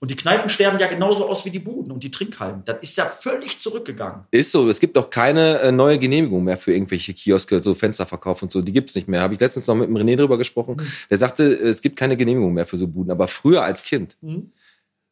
Und 0.00 0.10
die 0.10 0.16
Kneipen 0.16 0.48
sterben 0.50 0.78
ja 0.78 0.88
genauso 0.88 1.26
aus 1.26 1.44
wie 1.46 1.50
die 1.50 1.58
Buden 1.58 1.90
und 1.90 2.02
die 2.02 2.10
Trinkhallen. 2.10 2.62
Das 2.66 2.76
ist 2.82 2.96
ja 2.98 3.06
völlig 3.06 3.58
zurückgegangen. 3.58 4.24
Ist 4.30 4.52
so, 4.52 4.68
es 4.68 4.78
gibt 4.78 4.96
auch 4.98 5.08
keine 5.08 5.58
äh, 5.60 5.72
neue 5.72 5.98
Genehmigung 5.98 6.44
mehr 6.44 6.58
für 6.58 6.72
irgendwelche 6.74 7.14
Kioske, 7.14 7.62
so 7.62 7.74
Fensterverkauf 7.74 8.42
und 8.42 8.52
so. 8.52 8.60
Die 8.60 8.72
gibt's 8.72 8.94
nicht 8.94 9.08
mehr. 9.08 9.22
Habe 9.22 9.34
ich 9.34 9.40
letztens 9.40 9.66
noch 9.66 9.74
mit 9.74 9.88
dem 9.88 9.96
René 9.96 10.16
drüber 10.16 10.36
gesprochen. 10.36 10.76
Mhm. 10.78 10.86
Der 11.08 11.16
sagte, 11.16 11.44
es 11.44 11.80
gibt 11.80 11.96
keine 11.96 12.16
Genehmigung 12.18 12.52
mehr 12.52 12.66
für 12.66 12.76
so 12.76 12.86
Buden. 12.86 13.10
Aber 13.10 13.26
früher 13.26 13.62
als 13.62 13.82
Kind 13.82 14.16
Mhm. 14.20 14.52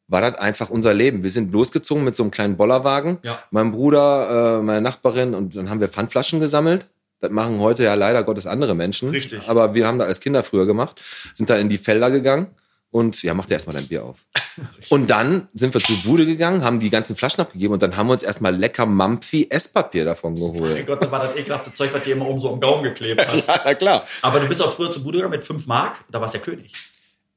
War 0.09 0.23
das 0.23 0.35
einfach 0.37 0.71
unser 0.71 0.95
Leben. 0.95 1.23
Wir 1.23 1.31
sind 1.31 1.53
losgezogen 1.53 2.03
mit 2.03 2.17
so 2.17 2.23
einem 2.23 2.31
kleinen 2.31 2.57
Bollerwagen. 2.57 3.19
Ja. 3.23 3.39
Mein 3.51 3.73
Bruder, 3.73 4.59
äh, 4.59 4.63
meine 4.63 4.81
Nachbarin 4.81 5.35
und 5.35 5.55
dann 5.55 5.71
haben 5.71 5.81
wir 5.81 5.89
Pfandflaschen 5.89 6.41
gesammelt. 6.41 6.87
Das 7.21 7.31
machen 7.31 7.59
heute 7.61 7.85
ja 7.85 7.95
leider 7.95 8.23
Gottes 8.25 8.47
andere 8.47 8.75
Menschen. 8.75 9.11
Richtig. 9.11 9.49
Aber 9.49 9.75
wir 9.75 9.87
haben 9.87 9.99
das 9.99 10.09
als 10.09 10.21
Kinder 10.21 10.43
früher 10.43 10.67
gemacht. 10.67 11.03
Sind 11.35 11.51
da 11.51 11.57
in 11.57 11.69
die 11.69 11.79
Felder 11.79 12.11
gegangen. 12.11 12.49
Und 12.91 13.23
ja, 13.23 13.35
mach 13.35 13.45
dir 13.45 13.55
erstmal 13.55 13.77
dein 13.77 13.87
Bier 13.87 14.03
auf. 14.03 14.25
Und 14.89 15.11
dann 15.11 15.49
sind 15.53 15.75
wir 15.75 15.81
zur 15.81 15.97
Bude 15.99 16.25
gegangen, 16.25 16.65
haben 16.65 16.81
die 16.81 16.89
ganzen 16.89 17.17
Flaschen 17.17 17.43
abgegeben 17.43 17.75
und 17.75 17.83
dann 17.83 17.97
haben 17.97 18.07
wir 18.09 18.15
uns 18.15 18.23
erstmal 18.23 18.57
lecker 18.57 18.87
Mampfi 18.87 19.47
Esspapier 19.51 20.05
davon 20.05 20.33
Mein 20.33 20.53
geholt. 20.53 20.87
Gott, 20.87 21.03
das 21.03 21.11
war 21.11 21.21
das 21.21 21.37
ekelhafte 21.37 21.73
Zeug, 21.73 21.93
was 21.93 22.03
dir 22.03 22.15
immer 22.15 22.27
oben 22.27 22.41
so 22.41 22.53
am 22.53 22.59
Gaumen 22.59 22.83
geklebt 22.83 23.21
hat. 23.21 23.35
Ja, 23.47 23.61
na 23.65 23.75
klar. 23.75 24.07
Aber 24.23 24.41
du 24.41 24.49
bist 24.49 24.63
auch 24.63 24.73
früher 24.73 24.91
zu 24.91 25.03
Bude 25.03 25.19
gegangen 25.19 25.33
mit 25.33 25.45
5 25.45 25.67
Mark, 25.67 26.01
da 26.11 26.21
warst 26.21 26.35
du 26.35 26.39
ja 26.39 26.45
König. 26.45 26.73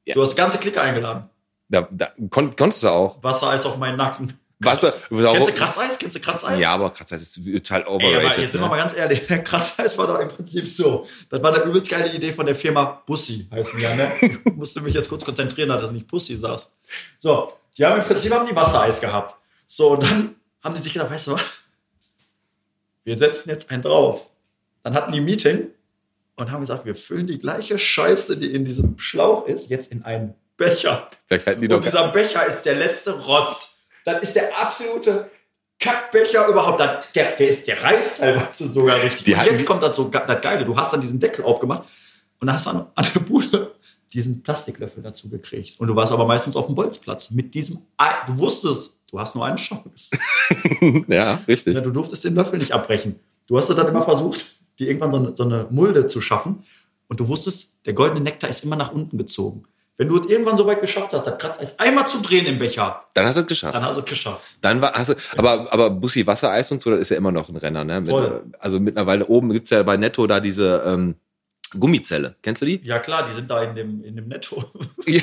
Ja. 0.04 0.14
Du 0.14 0.22
hast 0.22 0.30
die 0.30 0.36
ganze 0.36 0.58
Clique 0.58 0.80
eingeladen. 0.80 1.28
Da, 1.72 1.88
da 1.90 2.12
kon 2.28 2.54
konntest 2.54 2.82
du 2.82 2.88
auch. 2.88 3.22
Wassereis 3.22 3.64
auf 3.64 3.78
meinen 3.78 3.96
Nacken. 3.96 4.38
Wasser. 4.58 4.92
Kennst 5.08 5.48
du 5.48 5.52
Kratzeis? 5.54 5.98
Kennst 5.98 6.16
du 6.16 6.20
Kratzeis? 6.20 6.60
Ja, 6.60 6.74
aber 6.74 6.90
Kratzeis 6.90 7.22
ist 7.22 7.34
total 7.34 7.80
Ey, 7.80 7.86
aber 7.86 7.94
overrated. 7.94 8.42
jetzt 8.42 8.52
sind 8.52 8.60
wir 8.60 8.68
mal 8.68 8.76
ne? 8.76 8.82
ganz 8.82 8.94
ehrlich, 8.94 9.26
Kratzeis 9.44 9.96
war 9.96 10.06
doch 10.06 10.20
im 10.20 10.28
Prinzip 10.28 10.68
so. 10.68 11.06
Das 11.30 11.42
war 11.42 11.54
eine 11.54 11.64
übelst 11.64 11.90
geile 11.90 12.12
Idee 12.12 12.30
von 12.30 12.44
der 12.44 12.54
Firma 12.54 13.02
Bussi, 13.06 13.48
heißen 13.50 13.80
ja, 13.80 13.94
ne? 13.94 14.12
Ich 14.20 14.44
musste 14.54 14.82
mich 14.82 14.92
jetzt 14.92 15.08
kurz 15.08 15.24
konzentrieren, 15.24 15.70
dass 15.70 15.80
das 15.80 15.92
nicht 15.92 16.06
Pussy 16.06 16.36
saß. 16.36 16.70
So, 17.18 17.54
die 17.78 17.86
haben 17.86 17.98
im 17.98 18.04
Prinzip 18.04 18.30
haben 18.34 18.46
die 18.46 18.54
Wassereis 18.54 19.00
gehabt. 19.00 19.34
So, 19.66 19.92
und 19.92 20.02
dann 20.02 20.36
haben 20.62 20.74
die 20.74 20.82
sich 20.82 20.92
gedacht, 20.92 21.10
weißt 21.10 21.28
du 21.28 21.32
was? 21.32 21.42
Wir 23.04 23.16
setzen 23.16 23.48
jetzt 23.48 23.70
einen 23.70 23.82
drauf. 23.82 24.28
Dann 24.82 24.92
hatten 24.92 25.12
die 25.12 25.22
Meeting 25.22 25.68
und 26.36 26.50
haben 26.50 26.60
gesagt, 26.60 26.84
wir 26.84 26.94
füllen 26.94 27.26
die 27.26 27.38
gleiche 27.38 27.78
Scheiße, 27.78 28.36
die 28.36 28.52
in 28.52 28.66
diesem 28.66 28.98
Schlauch 28.98 29.46
ist, 29.46 29.70
jetzt 29.70 29.90
in 29.90 30.02
einen 30.02 30.34
Becher. 30.62 31.08
Die. 31.30 31.68
Und 31.68 31.84
dieser 31.84 32.08
Becher 32.08 32.46
ist 32.46 32.62
der 32.62 32.76
letzte 32.76 33.12
Rotz. 33.12 33.76
Das 34.04 34.22
ist 34.22 34.36
der 34.36 34.58
absolute 34.60 35.30
Kackbecher 35.78 36.46
überhaupt. 36.48 36.80
Der, 36.80 37.00
der, 37.36 37.48
ist, 37.48 37.66
der 37.66 37.82
reißt 37.82 38.18
teilweise 38.18 38.66
sogar 38.66 39.02
richtig. 39.02 39.24
Die 39.24 39.34
und 39.34 39.44
jetzt 39.46 39.66
kommt 39.66 39.82
das 39.82 39.96
so 39.96 40.04
das 40.04 40.40
Geile. 40.40 40.64
Du 40.64 40.76
hast 40.76 40.92
dann 40.92 41.00
diesen 41.00 41.18
Deckel 41.18 41.44
aufgemacht 41.44 41.84
und 42.40 42.46
dann 42.46 42.54
hast 42.54 42.66
du 42.66 42.70
an, 42.70 42.86
an 42.94 43.06
der 43.14 43.20
Bude 43.20 43.74
diesen 44.12 44.42
Plastiklöffel 44.42 45.02
dazu 45.02 45.28
gekriegt. 45.28 45.80
Und 45.80 45.88
du 45.88 45.96
warst 45.96 46.12
aber 46.12 46.26
meistens 46.26 46.54
auf 46.54 46.66
dem 46.66 46.74
Bolzplatz 46.74 47.30
mit 47.30 47.54
diesem, 47.54 47.78
du 48.26 48.38
wusstest, 48.38 48.98
du 49.10 49.18
hast 49.18 49.34
nur 49.34 49.46
eine 49.46 49.56
Chance. 49.56 50.16
Ja, 51.08 51.40
richtig. 51.48 51.74
Ja, 51.74 51.80
du 51.80 51.90
durftest 51.90 52.24
den 52.24 52.34
Löffel 52.34 52.58
nicht 52.58 52.72
abbrechen. 52.72 53.18
Du 53.46 53.56
hast 53.56 53.70
dann 53.70 53.88
immer 53.88 54.02
versucht, 54.02 54.56
dir 54.78 54.88
irgendwann 54.88 55.12
so 55.12 55.18
eine, 55.18 55.36
so 55.36 55.42
eine 55.44 55.66
Mulde 55.70 56.06
zu 56.08 56.20
schaffen. 56.20 56.62
Und 57.08 57.20
du 57.20 57.28
wusstest, 57.28 57.78
der 57.86 57.94
goldene 57.94 58.20
Nektar 58.20 58.50
ist 58.50 58.64
immer 58.64 58.76
nach 58.76 58.92
unten 58.92 59.18
gezogen. 59.18 59.64
Wenn 59.98 60.08
du 60.08 60.20
es 60.22 60.28
irgendwann 60.30 60.56
so 60.56 60.66
weit 60.66 60.80
geschafft 60.80 61.12
hast, 61.12 61.26
das 61.26 61.36
Kratzeis 61.38 61.78
einmal 61.78 62.06
zu 62.08 62.20
drehen 62.22 62.46
im 62.46 62.58
Becher, 62.58 63.04
Dann 63.14 63.26
hast 63.26 63.36
du 63.36 63.42
es 63.42 63.46
geschafft. 63.46 63.74
dann 63.74 63.84
hast 63.84 63.96
du 63.96 64.00
es 64.00 64.06
geschafft. 64.06 64.56
Dann 64.62 64.80
war, 64.80 64.92
hast 64.94 65.10
du, 65.10 65.14
aber, 65.36 65.70
aber 65.72 65.90
Bussi 65.90 66.26
Wassereis 66.26 66.72
und 66.72 66.80
so, 66.80 66.90
das 66.90 67.00
ist 67.00 67.10
ja 67.10 67.16
immer 67.18 67.30
noch 67.30 67.48
ein 67.48 67.56
Renner, 67.56 67.84
ne? 67.84 68.00
Mit, 68.00 68.08
Voll. 68.10 68.42
also 68.58 68.80
mittlerweile 68.80 69.26
oben 69.26 69.50
gibt's 69.52 69.70
ja 69.70 69.82
bei 69.82 69.96
Netto 69.98 70.26
da 70.26 70.40
diese 70.40 70.82
ähm, 70.86 71.14
Gummizelle. 71.78 72.36
Kennst 72.42 72.62
du 72.62 72.66
die? 72.66 72.80
Ja 72.84 72.98
klar, 72.98 73.26
die 73.28 73.34
sind 73.34 73.50
da 73.50 73.62
in 73.62 73.74
dem, 73.74 74.02
in 74.04 74.16
dem 74.16 74.28
Netto. 74.28 74.64
Ja, 75.06 75.20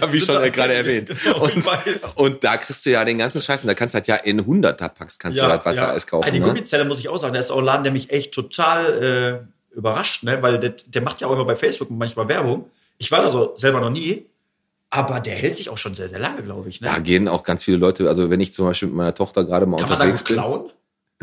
ja 0.00 0.12
wie 0.12 0.20
schon 0.20 0.36
da- 0.36 0.44
äh, 0.44 0.50
gerade 0.50 0.74
erwähnt. 0.74 1.10
Und, 1.40 2.16
und 2.16 2.44
da 2.44 2.56
kriegst 2.56 2.84
du 2.86 2.90
ja 2.90 3.04
den 3.04 3.18
ganzen 3.18 3.40
Scheiß. 3.42 3.60
Und 3.62 3.68
da 3.68 3.74
kannst 3.74 3.94
du 3.94 3.96
halt 3.98 4.06
ja 4.08 4.16
in 4.16 4.40
100er 4.44 4.88
Packs 4.88 5.18
kannst 5.18 5.38
du 5.40 5.44
halt 5.44 5.64
Wassereis 5.64 6.06
kaufen. 6.06 6.26
Ah, 6.28 6.30
Die 6.30 6.40
ne? 6.40 6.46
Gummizelle 6.46 6.84
muss 6.84 6.98
ich 6.98 7.08
auch 7.08 7.16
sagen, 7.18 7.32
der 7.34 7.40
ist 7.40 7.50
auch 7.50 7.58
ein 7.58 7.64
Laden, 7.64 7.84
der 7.84 7.92
mich 7.92 8.10
echt 8.10 8.32
total 8.32 9.44
äh, 9.72 9.76
überrascht, 9.76 10.22
ne? 10.22 10.38
weil 10.42 10.58
der, 10.58 10.74
der 10.86 11.02
macht 11.02 11.20
ja 11.20 11.26
auch 11.28 11.32
immer 11.32 11.44
bei 11.44 11.56
Facebook 11.56 11.90
manchmal 11.90 12.28
Werbung. 12.28 12.70
Ich 13.04 13.12
war 13.12 13.20
da 13.20 13.30
so 13.30 13.52
selber 13.58 13.82
noch 13.82 13.90
nie, 13.90 14.24
aber 14.88 15.20
der 15.20 15.34
hält 15.34 15.54
sich 15.54 15.68
auch 15.68 15.76
schon 15.76 15.94
sehr, 15.94 16.08
sehr 16.08 16.18
lange, 16.18 16.42
glaube 16.42 16.70
ich. 16.70 16.80
Ne? 16.80 16.88
Da 16.88 16.98
gehen 17.00 17.28
auch 17.28 17.42
ganz 17.42 17.62
viele 17.62 17.76
Leute, 17.76 18.08
also 18.08 18.30
wenn 18.30 18.40
ich 18.40 18.54
zum 18.54 18.64
Beispiel 18.64 18.88
mit 18.88 18.96
meiner 18.96 19.14
Tochter 19.14 19.44
gerade 19.44 19.66
mal 19.66 19.76
Kann 19.76 19.90
man 19.90 19.98
da 19.98 20.04
unterwegs 20.06 20.24
gut 20.24 20.32
klauen? 20.32 20.70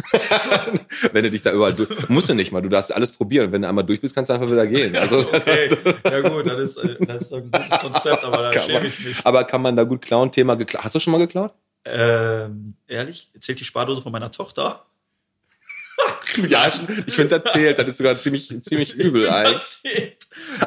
wenn 1.11 1.23
du 1.23 1.31
dich 1.31 1.41
da 1.41 1.51
überall 1.51 1.73
durch, 1.73 2.07
musst 2.07 2.29
du 2.29 2.35
nicht 2.35 2.51
mal, 2.51 2.61
du 2.61 2.69
darfst 2.69 2.93
alles 2.93 3.11
probieren. 3.11 3.51
Wenn 3.51 3.63
du 3.63 3.67
einmal 3.67 3.83
durch 3.83 3.99
bist, 3.99 4.13
kannst 4.13 4.29
du 4.29 4.35
einfach 4.35 4.51
wieder 4.51 4.67
gehen. 4.67 4.95
Also, 4.95 5.19
Okay, 5.33 5.75
ja 6.05 6.21
gut, 6.21 6.47
das 6.47 6.59
ist, 6.61 6.77
äh, 6.77 7.03
das 7.03 7.23
ist 7.23 7.33
ein 7.33 7.49
gutes 7.51 7.79
Konzept, 7.79 8.23
aber 8.25 8.43
da 8.43 8.51
kann 8.51 8.61
schäme 8.61 8.79
man, 8.79 8.87
ich 8.87 9.03
mich. 9.03 9.15
aber 9.23 9.43
kann 9.43 9.63
man 9.63 9.75
da 9.75 9.83
gut 9.83 10.03
klauen? 10.03 10.31
Thema 10.31 10.53
geklaut. 10.53 10.83
Hast 10.83 10.93
du 10.93 10.99
schon 10.99 11.13
mal 11.13 11.17
geklaut? 11.17 11.51
Ähm, 11.83 12.75
ehrlich, 12.87 13.31
zählt 13.39 13.59
die 13.59 13.65
Spardose 13.65 14.03
von 14.03 14.11
meiner 14.11 14.31
Tochter? 14.31 14.85
Ja, 16.49 16.67
ich 16.67 17.13
finde, 17.13 17.39
das 17.39 17.51
zählt. 17.51 17.77
Das 17.77 17.87
ist 17.87 17.97
sogar 17.97 18.17
ziemlich, 18.17 18.47
ziemlich 18.63 18.93
übel 18.95 19.29
eigentlich. 19.29 20.17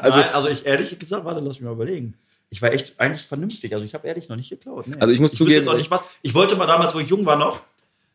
Also, 0.00 0.20
Nein, 0.20 0.28
also 0.34 0.48
ich 0.48 0.66
ehrlich 0.66 0.98
gesagt, 0.98 1.24
warte, 1.24 1.40
lass 1.40 1.54
mich 1.54 1.62
mal 1.62 1.72
überlegen. 1.72 2.14
Ich 2.50 2.60
war 2.62 2.72
echt 2.72 3.00
eigentlich 3.00 3.26
vernünftig. 3.26 3.72
Also 3.72 3.84
ich 3.84 3.94
habe 3.94 4.06
ehrlich 4.06 4.28
noch 4.28 4.36
nicht 4.36 4.50
geklaut. 4.50 4.86
Nee. 4.86 4.96
Also 5.00 5.12
ich 5.14 5.20
muss 5.20 5.32
wüsste 5.32 5.44
zugeben- 5.46 5.68
auch 5.68 5.76
nicht 5.76 5.90
was. 5.90 6.04
Ich 6.22 6.34
wollte 6.34 6.56
mal 6.56 6.66
damals, 6.66 6.94
wo 6.94 6.98
ich 6.98 7.08
jung 7.08 7.24
war 7.26 7.36
noch, 7.36 7.62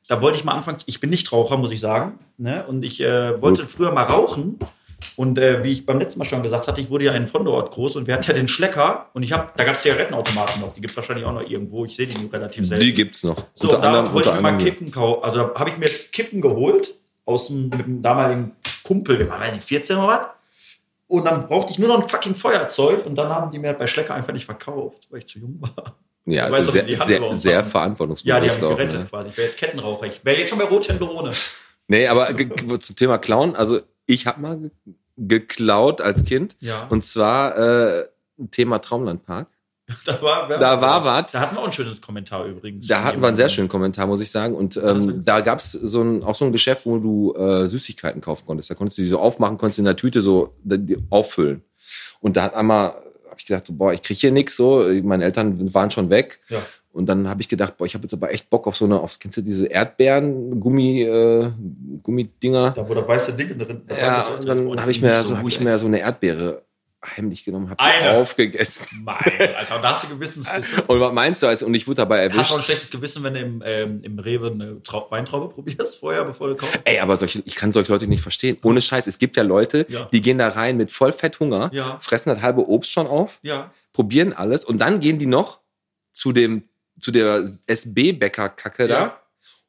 da 0.08 0.22
wollte 0.22 0.38
ich 0.38 0.44
mal 0.44 0.54
anfangen. 0.54 0.78
Ich 0.86 1.00
bin 1.00 1.10
nicht 1.10 1.32
Raucher, 1.32 1.58
muss 1.58 1.72
ich 1.72 1.80
sagen. 1.80 2.20
Ne? 2.38 2.66
Und 2.68 2.84
ich 2.84 3.02
äh, 3.02 3.42
wollte 3.42 3.68
früher 3.68 3.92
mal 3.92 4.04
rauchen. 4.04 4.60
Und 5.16 5.38
äh, 5.40 5.64
wie 5.64 5.72
ich 5.72 5.86
beim 5.86 6.00
letzten 6.00 6.20
Mal 6.20 6.26
schon 6.26 6.44
gesagt 6.44 6.68
hatte, 6.68 6.80
ich 6.82 6.90
wurde 6.90 7.06
ja 7.06 7.14
in 7.14 7.28
Vonderort 7.28 7.72
groß 7.72 7.96
und 7.96 8.08
wir 8.08 8.14
hatten 8.14 8.26
ja 8.26 8.34
den 8.34 8.48
Schlecker. 8.48 9.10
Und 9.14 9.24
ich 9.24 9.32
habe, 9.32 9.50
da 9.58 9.64
gab 9.64 9.76
es 9.76 9.82
Zigarettenautomaten 9.82 10.62
noch. 10.62 10.74
Die 10.74 10.82
gibt 10.82 10.92
es 10.92 10.98
wahrscheinlich 10.98 11.26
auch 11.26 11.34
noch 11.34 11.50
irgendwo. 11.50 11.86
Ich 11.86 11.96
sehe 11.96 12.06
die 12.08 12.26
relativ 12.28 12.68
selten. 12.68 12.84
Die 12.84 12.94
gibt's 12.94 13.24
noch. 13.24 13.46
So, 13.56 13.74
und 13.76 13.82
da 13.82 14.14
wollte 14.14 14.30
ich 14.30 14.36
mir 14.36 14.42
mal 14.42 14.58
Kippen 14.58 14.92
kaufen. 14.92 15.24
Also 15.24 15.40
da 15.40 15.60
habe 15.60 15.70
ich 15.70 15.78
mir 15.78 15.88
Kippen 16.12 16.42
geholt 16.42 16.94
aus 17.30 17.48
dem, 17.48 17.70
mit 17.70 17.80
dem 17.86 18.02
damaligen 18.02 18.52
Kumpel, 18.84 19.20
wir 19.20 19.30
waren, 19.30 19.42
weiß 19.42 19.54
nicht, 19.54 19.64
14 19.64 19.98
oder 19.98 20.08
was. 20.08 20.28
Und 21.08 21.26
dann 21.26 21.48
brauchte 21.48 21.72
ich 21.72 21.80
nur 21.80 21.88
noch 21.88 22.02
ein 22.02 22.08
fucking 22.08 22.36
Feuerzeug 22.36 23.06
und 23.06 23.16
dann 23.16 23.30
haben 23.30 23.50
die 23.52 23.60
mir 23.60 23.74
bei 23.74 23.88
Schlecker 23.88 24.14
einfach 24.14 24.34
nicht 24.34 24.46
verkauft, 24.46 25.08
weil 25.10 25.20
ich 25.20 25.28
zu 25.28 25.40
jung 25.40 25.60
war. 25.60 25.96
Ja, 26.26 26.52
weißt 26.52 26.72
sehr, 26.72 26.94
sehr, 26.94 27.34
sehr 27.34 27.64
verantwortungsbewusst. 27.66 28.26
Ja, 28.28 28.40
die 28.40 28.50
haben 28.50 28.56
mich 28.56 28.64
auch, 28.64 28.78
gerettet 28.78 29.00
ne? 29.00 29.06
quasi. 29.06 29.30
Ich 29.30 29.38
wäre 29.38 29.48
jetzt 29.48 29.58
Kettenraucher. 29.58 30.06
Ich 30.06 30.24
wäre 30.24 30.38
jetzt 30.38 30.50
schon 30.50 30.60
bei 30.60 30.66
Rothände 30.66 31.10
ohne. 31.10 31.32
Nee, 31.88 32.08
aber 32.08 32.30
zum 32.80 32.96
Thema 32.96 33.18
Klauen, 33.18 33.56
also 33.56 33.80
ich 34.06 34.28
habe 34.28 34.42
mal 34.42 34.58
ge 34.60 34.72
geklaut 35.18 36.00
als 36.00 36.24
Kind. 36.24 36.56
Ja. 36.60 36.88
Und 36.90 37.04
zwar 37.04 37.58
äh, 37.58 38.06
Thema 38.52 38.80
Traumlandpark. 38.80 39.48
Da 40.06 40.22
war, 40.22 40.48
Da 40.48 40.82
war 40.82 41.04
was. 41.04 41.32
Da 41.32 41.40
hatten 41.42 41.56
wir 41.56 41.62
auch 41.62 41.66
ein 41.66 41.72
schönes 41.72 42.02
Kommentar 42.02 42.46
übrigens. 42.46 42.88
Da 42.88 43.04
hatten 43.04 43.22
wir 43.22 43.28
einen 43.28 43.38
sehr 43.38 43.50
schönen 43.50 43.70
Kommentar, 43.70 44.08
muss 44.08 44.22
ich 44.22 44.32
sagen. 44.32 44.56
Und 44.56 44.78
ähm, 44.78 45.24
da 45.26 45.42
gab's 45.42 45.72
so 45.72 46.02
ein, 46.02 46.24
auch 46.24 46.36
so 46.36 46.46
ein 46.46 46.52
Geschäft, 46.52 46.86
wo 46.86 47.00
du 47.00 47.34
äh, 47.36 47.68
Süßigkeiten 47.68 48.22
kaufen 48.22 48.46
konntest. 48.46 48.70
Da 48.70 48.76
konntest 48.76 48.98
du 48.98 49.02
die 49.02 49.08
so 49.08 49.20
aufmachen, 49.20 49.58
konntest 49.58 49.80
in 49.80 49.86
der 49.86 49.96
Tüte 49.96 50.22
so 50.22 50.56
auffüllen. 51.10 51.64
Und 52.20 52.38
da 52.38 52.44
hat 52.44 52.54
einmal, 52.54 52.90
habe 52.90 53.36
ich 53.38 53.46
gedacht, 53.46 53.66
so, 53.66 53.74
boah, 53.74 53.94
ich 53.94 54.02
krieg 54.02 54.18
hier 54.18 54.32
nix 54.32 54.56
so. 54.56 54.86
Meine 55.04 55.26
Eltern 55.26 55.74
waren 55.74 55.92
schon 55.92 56.10
weg. 56.10 56.40
Ja. 56.50 56.60
Und 56.92 57.06
dann 57.06 57.30
habe 57.30 57.42
ich 57.42 57.48
gedacht, 57.48 57.78
boah, 57.78 57.86
ich 57.86 57.94
habe 57.94 58.04
jetzt 58.04 58.14
aber 58.14 58.32
echt 58.32 58.50
Bock 58.50 58.68
auf 58.68 58.76
so 58.76 58.86
eine, 58.86 59.00
auf, 59.00 59.18
kennst 59.20 59.38
du 59.38 59.42
diese 59.42 59.68
Erdbeeren, 59.68 60.60
Gummi, 60.60 61.04
äh, 61.04 61.52
Gummidinger? 62.02 62.72
Da, 62.72 62.88
wo 62.88 62.94
das 62.94 63.08
weiße 63.08 63.34
Ding 63.34 63.58
drin 63.58 63.84
das 63.88 64.02
Ja, 64.02 64.28
und 64.28 64.48
dann 64.48 64.82
habe 64.82 64.92
ich 64.92 65.02
mir 65.02 65.16
so, 65.24 65.38
habe 65.38 65.48
ich 65.48 65.60
mir 65.60 65.78
so 65.78 65.86
eine 65.86 66.00
Erdbeere 66.00 66.64
heimlich 67.06 67.44
genommen, 67.46 67.70
habe 67.70 67.80
Eine? 67.80 68.18
aufgegessen. 68.18 68.88
Mein, 69.04 69.18
Alter, 69.56 69.80
da 69.80 69.92
hast 69.94 70.04
du 70.04 70.10
Gewissensbisse. 70.10 70.84
Und 70.88 71.00
was 71.00 71.14
meinst 71.14 71.42
du, 71.42 71.48
als, 71.48 71.64
und 71.64 71.74
ich 71.74 71.88
wurde 71.88 71.96
dabei 71.98 72.26
Hast 72.30 72.34
du 72.34 72.40
ein 72.40 72.40
erwischt. 72.58 72.66
schlechtes 72.66 72.92
Gewissen, 72.92 73.24
wenn 73.24 73.34
du 73.34 73.40
im, 73.40 73.64
ähm, 73.66 74.00
im 74.04 74.20
Rewe 74.20 74.52
eine 74.52 74.84
Trau 74.84 75.10
Weintraube 75.10 75.48
probierst 75.54 75.98
vorher, 76.00 76.26
bevor 76.26 76.50
du 76.50 76.56
kaufst? 76.56 76.80
Ey, 76.84 77.00
aber 77.00 77.16
solche, 77.16 77.42
ich 77.46 77.56
kann 77.56 77.72
solche 77.72 77.92
Leute 77.94 78.08
nicht 78.08 78.22
verstehen. 78.22 78.58
Ohne 78.64 78.82
Scheiß, 78.82 79.08
es 79.08 79.18
gibt 79.18 79.38
ja 79.38 79.44
Leute, 79.44 79.86
Ja. 79.90 80.10
die 80.12 80.22
gehen 80.22 80.38
da 80.40 80.50
rein 80.50 80.76
mit 80.78 80.92
Vollfetthunger, 80.92 81.70
Ja. 81.74 81.98
fressen 82.02 82.30
das 82.30 82.42
halbe 82.42 82.68
Obst 82.68 82.92
schon 82.92 83.08
auf, 83.08 83.40
Ja. 83.44 83.72
probieren 83.94 84.34
alles 84.34 84.66
und 84.66 84.80
dann 84.80 85.00
gehen 85.00 85.20
die 85.20 85.26
noch 85.28 85.60
zu 86.12 86.34
dem, 86.34 86.64
zu 87.00 87.12
der 87.12 87.48
SB-Bäcker-Kacke 87.68 88.88
da, 88.88 89.20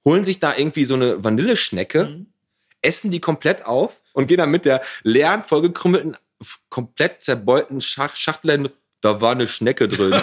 holen 0.05 0.25
sich 0.25 0.41
da 0.41 0.55
irgendwie 0.57 0.85
so 0.85 0.95
eine 0.95 1.23
Vanilleschnecke, 1.23 2.05
Mhm. 2.07 2.27
essen 2.83 3.11
die 3.11 3.21
komplett 3.21 3.65
auf 3.67 4.01
und 4.15 4.27
gehen 4.27 4.39
dann 4.39 4.51
mit 4.51 4.65
der 4.65 4.83
leeren, 5.03 5.43
vollgekrümmelten, 5.45 6.17
komplett 6.69 7.23
zerbeulten 7.23 7.81
Schach 7.81 8.17
Schachtel 8.17 8.53
hin, 8.53 8.69
da 9.01 9.21
war 9.21 9.33
eine 9.33 9.49
Schnecke 9.49 9.89
drin. 9.89 10.13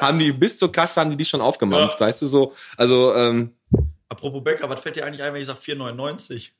haben 0.00 0.18
die 0.18 0.32
bis 0.32 0.58
zur 0.58 0.72
Kasse 0.72 1.00
haben 1.00 1.10
die 1.10 1.16
die 1.16 1.24
schon 1.24 1.40
aufgemampft, 1.40 2.00
weißt 2.00 2.22
du 2.22 2.26
so. 2.26 2.54
Also 2.76 3.14
ähm, 3.14 3.56
Apropos 4.08 4.42
Bäcker, 4.42 4.68
was 4.68 4.80
fällt 4.80 4.96
dir 4.96 5.04
eigentlich 5.04 5.22
ein, 5.22 5.34
wenn 5.34 5.40
ich 5.40 5.46
sage 5.46 5.58
4,99? 5.58 6.50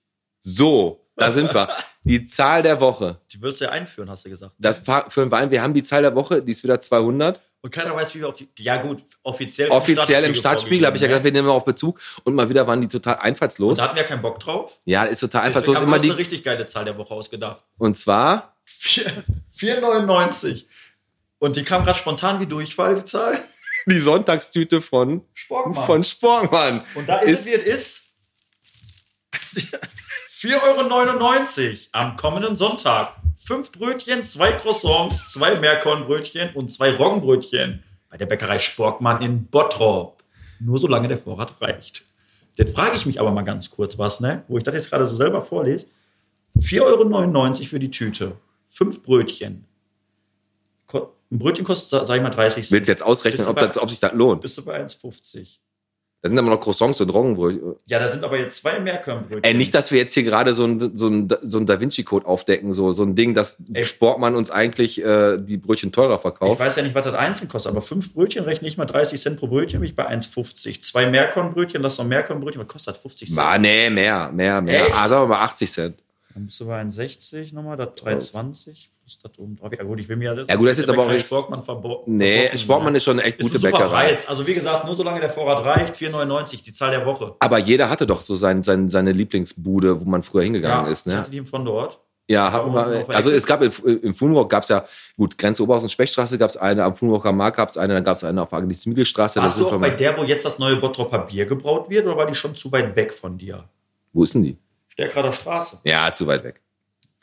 so, 0.40 1.05
da 1.16 1.32
sind 1.32 1.52
wir. 1.52 1.68
Die 2.04 2.26
Zahl 2.26 2.62
der 2.62 2.80
Woche. 2.80 3.18
Die 3.32 3.42
würdest 3.42 3.60
du 3.60 3.64
ja 3.64 3.72
einführen, 3.72 4.08
hast 4.10 4.24
du 4.24 4.30
gesagt. 4.30 4.54
Das 4.58 4.80
für 4.80 5.20
den 5.20 5.30
Wein, 5.30 5.50
wir 5.50 5.62
haben 5.62 5.74
die 5.74 5.82
Zahl 5.82 6.02
der 6.02 6.14
Woche, 6.14 6.42
die 6.42 6.52
ist 6.52 6.62
wieder 6.62 6.80
200. 6.80 7.40
Und 7.62 7.70
keiner 7.72 7.96
weiß, 7.96 8.14
wie 8.14 8.20
wir 8.20 8.28
auf 8.28 8.36
die. 8.36 8.48
Ja, 8.58 8.76
gut, 8.76 9.02
offiziell. 9.24 9.70
Offiziell 9.70 10.22
im 10.24 10.34
Stadtspiegel 10.34 10.86
habe 10.86 10.96
ich 10.96 11.02
ja 11.02 11.08
gesagt, 11.08 11.22
vorgegeben, 11.22 11.34
wir 11.34 11.42
nehmen 11.42 11.48
auf 11.56 11.64
Bezug. 11.64 12.00
Und 12.22 12.34
mal 12.34 12.48
wieder 12.48 12.66
waren 12.66 12.80
die 12.80 12.86
total 12.86 13.14
ne? 13.14 13.22
einfallslos. 13.22 13.78
Da 13.78 13.84
hatten 13.84 13.96
wir 13.96 14.02
ja 14.02 14.08
keinen 14.08 14.22
Bock 14.22 14.38
drauf. 14.38 14.78
Ja, 14.84 15.02
ist 15.04 15.18
total 15.18 15.50
Deswegen 15.50 15.56
einfallslos. 15.56 15.80
haben 15.80 15.90
wir 15.90 16.10
eine 16.10 16.18
richtig 16.18 16.44
geile 16.44 16.64
Zahl 16.64 16.84
der 16.84 16.96
Woche 16.96 17.12
ausgedacht. 17.12 17.64
und 17.78 17.98
zwar 17.98 18.54
4,99. 18.68 20.66
Und 21.38 21.56
die 21.56 21.64
kam 21.64 21.84
gerade 21.84 21.98
spontan 21.98 22.40
wie 22.40 22.46
Durchfall, 22.46 22.94
die 22.94 23.04
Zahl. 23.04 23.36
die 23.86 23.98
Sonntagstüte 23.98 24.80
von, 24.80 25.24
Sporkmann. 25.34 25.86
von 25.86 26.04
Sporkmann. 26.04 26.84
Und 26.94 27.08
da 27.08 27.18
ist, 27.18 27.40
es, 27.40 27.46
wie 27.46 27.54
es 27.54 27.66
ist. 27.66 28.02
4,99 30.46 31.72
Euro 31.72 31.78
am 31.92 32.16
kommenden 32.16 32.54
Sonntag. 32.54 33.14
Fünf 33.36 33.72
Brötchen, 33.72 34.22
zwei 34.22 34.52
Croissants, 34.52 35.32
zwei 35.32 35.58
Meerkornbrötchen 35.58 36.54
und 36.54 36.70
zwei 36.70 36.94
Roggenbrötchen 36.94 37.82
bei 38.08 38.16
der 38.16 38.26
Bäckerei 38.26 38.60
Sporkmann 38.60 39.20
in 39.22 39.46
Bottrop. 39.46 40.22
Nur 40.60 40.78
solange 40.78 41.08
der 41.08 41.18
Vorrat 41.18 41.60
reicht. 41.60 42.04
Jetzt 42.54 42.76
frage 42.76 42.94
ich 42.94 43.06
mich 43.06 43.18
aber 43.20 43.32
mal 43.32 43.42
ganz 43.42 43.70
kurz 43.70 43.98
was, 43.98 44.20
ne? 44.20 44.44
wo 44.46 44.56
ich 44.56 44.62
das 44.62 44.74
jetzt 44.74 44.90
gerade 44.90 45.06
so 45.06 45.16
selber 45.16 45.42
vorlese. 45.42 45.88
4,99 46.58 46.80
Euro 46.82 47.52
für 47.68 47.78
die 47.80 47.90
Tüte. 47.90 48.36
Fünf 48.68 49.02
Brötchen. 49.02 49.64
Ein 50.92 51.40
Brötchen 51.40 51.64
kostet, 51.64 52.06
sag 52.06 52.16
ich 52.16 52.22
mal, 52.22 52.30
30 52.30 52.62
Cent. 52.62 52.70
Willst 52.70 52.86
du 52.88 52.92
jetzt 52.92 53.02
ausrechnen, 53.02 53.48
ob, 53.48 53.56
bei- 53.56 53.66
das, 53.66 53.78
ob 53.78 53.90
sich 53.90 53.98
das 53.98 54.12
lohnt? 54.12 54.42
Bist 54.42 54.56
du 54.58 54.64
bei 54.64 54.80
1,50. 54.80 55.58
Da 56.26 56.30
sind 56.30 56.38
aber 56.40 56.50
noch 56.50 56.60
Croissants 56.60 57.00
und 57.00 57.08
Roggenbrötchen. 57.10 57.76
Ja, 57.86 57.98
da 58.00 58.08
sind 58.08 58.24
aber 58.24 58.36
jetzt 58.38 58.56
zwei 58.58 58.80
Meerkörnbrötchen. 58.80 59.44
Ey, 59.44 59.54
nicht, 59.54 59.72
dass 59.74 59.92
wir 59.92 59.98
jetzt 59.98 60.12
hier 60.14 60.24
gerade 60.24 60.54
so 60.54 60.64
ein, 60.64 60.96
so 60.96 61.06
ein, 61.08 61.28
so 61.40 61.58
ein 61.58 61.66
Da 61.66 61.80
Vinci-Code 61.80 62.26
aufdecken, 62.26 62.72
so, 62.72 62.90
so 62.92 63.04
ein 63.04 63.14
Ding, 63.14 63.34
dass 63.34 63.56
Ey. 63.72 63.84
Sportmann 63.84 64.34
uns 64.34 64.50
eigentlich 64.50 65.02
äh, 65.04 65.36
die 65.38 65.56
Brötchen 65.56 65.92
teurer 65.92 66.16
Ich 66.16 66.20
verkauft. 66.20 66.58
weiß 66.60 66.76
ja 66.76 66.82
nicht, 66.82 66.94
was 66.94 67.04
das 67.04 67.14
einzeln 67.14 67.48
kostet, 67.48 67.70
aber 67.70 67.80
fünf 67.82 68.12
Brötchen 68.12 68.44
rechne 68.44 68.66
ich 68.66 68.76
mal 68.76 68.86
30 68.86 69.20
Cent 69.20 69.38
pro 69.38 69.46
Brötchen, 69.46 69.80
bin 69.80 69.88
ich 69.88 69.94
bei 69.94 70.08
1,50. 70.08 70.80
Zwei 70.82 71.06
Meerkornbrötchen, 71.08 71.82
das 71.82 71.92
ist 71.94 71.98
noch 72.00 72.06
Meerkornbrötchen, 72.06 72.60
was 72.62 72.68
kostet 72.68 72.94
das? 72.96 73.02
50 73.02 73.28
Cent? 73.28 73.38
Ah, 73.38 73.56
nee, 73.58 73.88
mehr, 73.90 74.30
mehr, 74.32 74.60
mehr. 74.60 74.86
Echt? 74.86 74.94
Ah, 74.96 75.08
sagen 75.08 75.22
wir 75.22 75.28
mal 75.36 75.42
80 75.44 75.70
Cent. 75.70 75.98
Dann 76.34 76.46
bist 76.46 76.60
du 76.60 76.66
bei 76.66 76.80
1,60 76.82 77.54
nochmal, 77.54 77.76
das 77.76 77.88
3,20 77.90 78.88
plus 79.06 79.18
das 79.18 79.38
oben 79.38 79.56
drauf. 79.56 79.72
Ja 79.76 79.84
gut, 79.84 80.00
ich 80.00 80.08
will 80.08 80.16
mir 80.16 80.34
das 80.34 80.48
Ja 80.48 80.56
gut, 80.56 80.68
das 80.68 80.78
ist 80.78 80.90
aber 80.90 81.04
auch 81.04 81.10
jetzt- 81.10 81.26
Sportmann 81.26 81.62
verbo 81.62 82.02
Nee, 82.06 82.40
verboten, 82.40 82.58
Sportmann 82.58 82.94
ist 82.96 83.04
schon 83.04 83.18
eine 83.18 83.28
echt 83.28 83.38
ist 83.38 83.52
gute 83.52 83.58
ein 83.58 83.60
super 83.72 83.84
Bäckerei. 83.84 84.06
Preis. 84.06 84.26
Also 84.26 84.46
wie 84.46 84.54
gesagt, 84.54 84.84
nur 84.84 84.96
solange 84.96 85.20
der 85.20 85.30
Vorrat 85.30 85.64
reicht, 85.64 85.94
4,99, 85.94 86.62
die 86.64 86.72
Zahl 86.72 86.90
der 86.90 87.06
Woche. 87.06 87.36
Aber 87.38 87.58
jeder 87.58 87.88
hatte 87.88 88.06
doch 88.06 88.22
so 88.22 88.36
sein, 88.36 88.62
sein, 88.62 88.88
seine 88.88 89.12
Lieblingsbude, 89.12 90.00
wo 90.00 90.08
man 90.08 90.22
früher 90.22 90.42
hingegangen 90.42 90.90
ist, 90.92 91.06
ich 91.06 91.12
ne? 91.12 91.20
hatte 91.20 91.30
die 91.30 91.44
von 91.44 91.64
dort. 91.64 92.00
Ja, 92.28 92.58
unten 92.58 92.74
wir, 92.74 93.08
also 93.14 93.30
es 93.30 93.46
gab 93.46 93.62
in, 93.62 93.70
im 94.02 94.12
Fulmrock 94.12 94.50
gab's 94.50 94.68
ja, 94.68 94.84
gut, 95.16 95.38
Grenze 95.38 95.62
Oberhaus 95.62 95.84
und 95.84 95.90
Spechtstraße 95.90 96.38
gab's 96.38 96.56
eine, 96.56 96.82
am 96.82 96.96
Fulmrocker 96.96 97.32
Markt 97.32 97.56
gab's 97.56 97.76
eine, 97.76 97.94
dann 97.94 98.02
gab's 98.02 98.24
eine 98.24 98.42
auf 98.42 98.50
der 98.50 98.58
Agnes-Miegelstraße. 98.58 99.40
Warst 99.40 99.60
du 99.60 99.68
auch 99.68 99.76
bei 99.78 99.90
der, 99.90 100.18
wo 100.18 100.24
jetzt 100.24 100.44
das 100.44 100.58
neue 100.58 100.74
Bottropper 100.74 101.20
Bier 101.20 101.46
gebraut 101.46 101.88
wird, 101.88 102.04
oder 102.04 102.16
war 102.16 102.26
die 102.26 102.34
schon 102.34 102.56
zu 102.56 102.72
weit 102.72 102.96
weg 102.96 103.12
von 103.12 103.38
dir? 103.38 103.68
Wo 104.12 104.24
ist 104.24 104.34
denn 104.34 104.42
die? 104.42 104.58
Stärkrader 104.88 105.30
Straße. 105.30 105.78
Ja, 105.84 106.12
zu 106.12 106.26
weit 106.26 106.42
weg. 106.42 106.62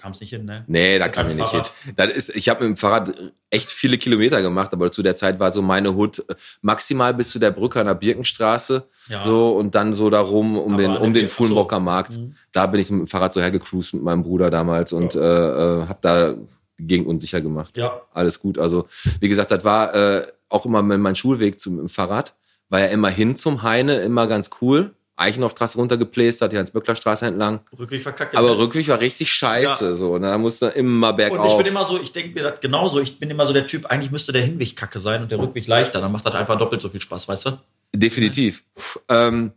Kam's 0.03 0.19
nicht 0.19 0.31
hin, 0.31 0.43
ne? 0.43 0.65
Nee, 0.67 0.99
da 0.99 1.07
kam 1.07 1.27
ich 1.27 1.35
nicht 1.35 1.49
hin. 1.51 1.61
Fahrrad. 1.61 1.73
Das 1.95 2.11
ist, 2.11 2.35
ich 2.35 2.49
habe 2.49 2.67
mit 2.67 2.75
dem 2.75 2.77
Fahrrad 2.77 3.15
echt 3.49 3.69
viele 3.69 3.97
Kilometer 3.97 4.41
gemacht, 4.41 4.73
aber 4.73 4.91
zu 4.91 5.01
der 5.01 5.15
Zeit 5.15 5.39
war 5.39 5.53
so 5.53 5.61
meine 5.61 5.95
Hut 5.95 6.19
äh, 6.27 6.35
maximal 6.61 7.13
bis 7.13 7.29
zu 7.29 7.39
der 7.39 7.51
Brücke 7.51 7.79
an 7.79 7.85
der 7.85 7.93
Birkenstraße. 7.93 8.85
Ja. 9.07 9.23
So 9.23 9.55
und 9.55 9.75
dann 9.75 9.93
so 9.93 10.09
darum 10.09 10.57
um 10.57 10.73
Aber 10.73 10.81
den 10.81 10.97
um 10.97 11.13
den 11.13 11.29
Fuhlenbrocker 11.29 11.79
Markt. 11.79 12.19
Da 12.51 12.65
bin 12.65 12.81
ich 12.81 12.91
mit 12.91 12.99
dem 12.99 13.07
Fahrrad 13.07 13.31
so 13.31 13.39
hergecruised 13.39 13.93
mit 13.93 14.03
meinem 14.03 14.23
Bruder 14.23 14.49
damals 14.49 14.91
und 14.91 15.15
äh, 15.15 15.19
äh, 15.19 15.87
habe 15.87 15.99
da 16.01 16.33
die 16.77 16.87
Gegend 16.87 17.07
unsicher 17.07 17.39
gemacht. 17.39 17.77
Ja. 17.77 18.01
Alles 18.11 18.41
gut. 18.41 18.59
Also, 18.59 18.89
wie 19.21 19.29
gesagt, 19.29 19.51
das 19.51 19.63
war 19.63 19.95
äh, 19.95 20.27
auch 20.49 20.65
immer 20.65 20.81
mein 20.81 21.15
Schulweg 21.15 21.61
zum 21.61 21.87
Fahrrad. 21.87 22.35
War 22.67 22.81
ja 22.81 22.87
immer 22.87 23.09
hin 23.09 23.37
zum 23.37 23.63
Heine, 23.63 24.01
immer 24.01 24.27
ganz 24.27 24.49
cool. 24.59 24.95
Eichenhoffstraße 25.15 25.77
runtergeplästert, 25.77 26.51
die 26.51 26.57
Hans-Böckler-Straße 26.57 27.27
entlang. 27.27 27.61
Rückweg 27.77 28.01
verkackt. 28.01 28.35
Aber 28.35 28.57
Rückweg 28.57 28.87
war 28.87 28.99
richtig 28.99 29.31
scheiße. 29.31 29.89
Ja. 29.89 29.95
So, 29.95 30.13
und 30.13 30.23
da 30.23 30.37
musste 30.37 30.67
immer 30.67 31.11
Und 31.11 31.17
bergauf. 31.17 31.51
ich 31.51 31.57
bin 31.57 31.67
immer 31.67 31.85
so, 31.85 31.99
ich 31.99 32.11
denke 32.11 32.33
mir 32.33 32.49
das 32.49 32.59
genauso, 32.59 32.99
ich 32.99 33.19
bin 33.19 33.29
immer 33.29 33.45
so 33.45 33.53
der 33.53 33.67
Typ, 33.67 33.85
eigentlich 33.85 34.11
müsste 34.11 34.31
der 34.31 34.41
Hinweg 34.41 34.75
kacke 34.75 34.99
sein 34.99 35.21
und 35.21 35.29
der 35.31 35.39
Rückweg 35.39 35.67
leichter, 35.67 36.01
dann 36.01 36.11
macht 36.11 36.25
das 36.25 36.33
einfach 36.33 36.57
doppelt 36.57 36.81
so 36.81 36.89
viel 36.89 37.01
Spaß, 37.01 37.27
weißt 37.27 37.45
du? 37.45 37.51
Definitiv. 37.95 38.63
Ähm, 39.07 39.51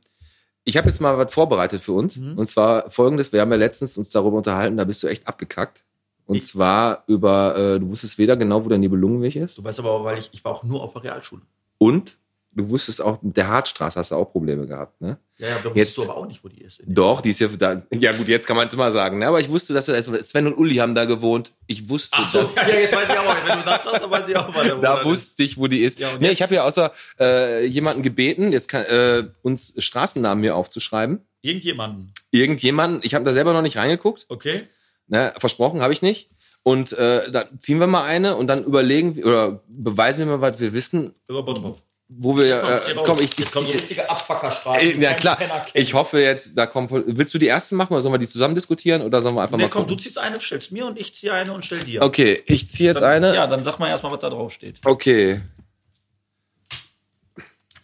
ich 0.64 0.76
habe 0.76 0.88
jetzt 0.88 1.00
mal 1.00 1.16
was 1.16 1.32
vorbereitet 1.32 1.82
für 1.82 1.92
uns. 1.92 2.16
Mhm. 2.16 2.36
Und 2.36 2.46
zwar 2.48 2.90
folgendes: 2.90 3.32
Wir 3.32 3.40
haben 3.40 3.50
ja 3.50 3.56
letztens 3.56 3.96
uns 3.96 4.10
darüber 4.10 4.36
unterhalten, 4.36 4.76
da 4.76 4.84
bist 4.84 5.02
du 5.02 5.06
echt 5.06 5.26
abgekackt. 5.26 5.84
Und 6.26 6.42
zwar 6.42 7.04
über, 7.06 7.56
äh, 7.56 7.78
du 7.78 7.88
wusstest 7.88 8.18
weder 8.18 8.36
genau, 8.36 8.64
wo 8.64 8.68
der 8.68 8.78
Nibelungenweg 8.78 9.36
ist. 9.36 9.58
Du 9.58 9.64
weißt 9.64 9.78
aber, 9.78 10.02
weil 10.02 10.18
ich, 10.18 10.28
ich 10.32 10.44
war 10.44 10.52
auch 10.52 10.64
nur 10.64 10.82
auf 10.82 10.92
der 10.94 11.04
Realschule. 11.04 11.42
Und 11.78 12.16
du 12.56 12.68
wusstest 12.68 13.00
auch, 13.02 13.20
mit 13.22 13.36
der 13.36 13.48
Hartstraße 13.48 13.98
hast 14.00 14.10
du 14.10 14.16
auch 14.16 14.32
Probleme 14.32 14.66
gehabt, 14.66 15.00
ne? 15.00 15.18
Ja, 15.38 15.48
ja, 15.48 15.54
da 15.58 15.64
wusstest 15.64 15.76
Jetzt- 15.76 15.98
du 15.98 16.02
aber 16.04 16.16
auch 16.16 16.26
nicht, 16.26 16.42
wo 16.42 16.48
die 16.48 16.62
ist. 16.62 16.82
Doch, 16.86 17.20
die 17.20 17.30
ist 17.30 17.40
ja 17.40 17.48
da. 17.48 17.82
Ja 17.92 18.12
gut, 18.12 18.26
jetzt 18.28 18.46
kann 18.46 18.56
man 18.56 18.66
es 18.68 18.74
mal 18.76 18.90
sagen, 18.90 19.18
ne? 19.18 19.26
Aber 19.28 19.38
ich 19.40 19.48
wusste, 19.48 19.74
dass 19.74 19.86
da 19.86 19.94
ist. 19.94 20.10
Sven 20.28 20.46
und 20.46 20.54
Uli 20.56 20.76
haben 20.76 20.94
da 20.94 21.04
gewohnt. 21.04 21.52
Ich 21.66 21.88
wusste, 21.88 22.16
Ach 22.20 22.28
so, 22.32 22.38
ja, 22.56 22.68
jetzt 22.68 22.94
weiß 22.96 23.06
ich 23.08 23.18
auch, 23.18 23.36
wenn 23.46 23.58
du 23.58 23.64
das 23.64 23.84
sagst, 23.84 24.02
dann 24.02 24.10
weiß 24.10 24.28
ich 24.28 24.36
auch, 24.36 24.48
wo 24.54 24.80
Da 24.80 25.04
wusste 25.04 25.42
ich, 25.44 25.58
wo 25.58 25.66
die 25.66 25.82
ist. 25.82 25.98
Ja, 25.98 26.08
nee, 26.18 26.30
ich 26.30 26.40
habe 26.42 26.54
ja 26.54 26.64
außer 26.64 26.92
äh, 27.20 27.64
jemanden 27.66 28.02
gebeten, 28.02 28.50
jetzt 28.52 28.68
kann, 28.68 28.84
äh, 28.86 29.24
uns 29.42 29.74
Straßennamen 29.78 30.42
hier 30.42 30.56
aufzuschreiben. 30.56 31.20
Irgendjemanden. 31.42 32.12
Irgendjemanden, 32.30 33.00
ich 33.04 33.14
habe 33.14 33.24
da 33.24 33.32
selber 33.32 33.52
noch 33.52 33.62
nicht 33.62 33.76
reingeguckt. 33.76 34.26
Okay? 34.28 34.66
Ne, 35.08 35.32
versprochen 35.38 35.80
habe 35.82 35.92
ich 35.92 36.02
nicht. 36.02 36.30
Und 36.62 36.92
äh, 36.94 37.30
dann 37.30 37.60
ziehen 37.60 37.78
wir 37.78 37.86
mal 37.86 38.02
eine 38.04 38.34
und 38.34 38.48
dann 38.48 38.64
überlegen 38.64 39.14
wir- 39.14 39.26
oder 39.26 39.62
beweisen 39.68 40.20
wir 40.26 40.38
mal, 40.38 40.40
was 40.40 40.58
wir 40.58 40.72
wissen, 40.72 41.14
Über 41.28 41.44
Bottrop. 41.44 41.80
Wo 42.08 42.36
wir. 42.36 42.60
Komm, 42.60 42.70
Äh, 42.70 43.04
komm, 43.04 43.18
ich, 43.18 43.32
ich 43.32 43.38
Jetzt 43.38 43.52
kommt 43.52 43.66
so 43.66 43.72
richtige 43.72 44.08
Abfuckerstraße. 44.08 44.84
äh, 44.86 44.98
ja 45.00 45.14
klar. 45.14 45.38
Ich 45.74 45.94
hoffe 45.94 46.20
jetzt, 46.20 46.56
da 46.56 46.66
kommt. 46.66 46.90
Willst 46.92 47.34
du 47.34 47.38
die 47.38 47.48
ersten 47.48 47.76
machen 47.76 47.92
oder 47.92 48.02
sollen 48.02 48.14
wir 48.14 48.18
die 48.18 48.28
zusammen 48.28 48.54
diskutieren 48.54 49.02
oder 49.02 49.20
sollen 49.22 49.34
wir 49.34 49.42
einfach 49.42 49.56
Nee, 49.56 49.64
mal 49.64 49.68
komm, 49.70 49.82
du 49.82 49.88
gucken? 49.94 50.02
ziehst 50.04 50.18
eine, 50.18 50.40
stellst 50.40 50.70
mir 50.72 50.86
und 50.86 50.98
ich 50.98 51.14
ziehe 51.14 51.32
eine 51.32 51.52
und 51.52 51.64
stell 51.64 51.80
dir. 51.80 52.02
Okay, 52.02 52.42
ich 52.46 52.68
ziehe 52.68 52.90
jetzt 52.90 53.02
Dann, 53.02 53.24
eine. 53.24 53.34
Ja, 53.34 53.46
dann 53.46 53.64
sag 53.64 53.78
mal 53.78 53.88
erstmal, 53.88 54.12
was 54.12 54.20
da 54.20 54.30
drauf 54.30 54.52
steht. 54.52 54.80
Okay. 54.84 55.40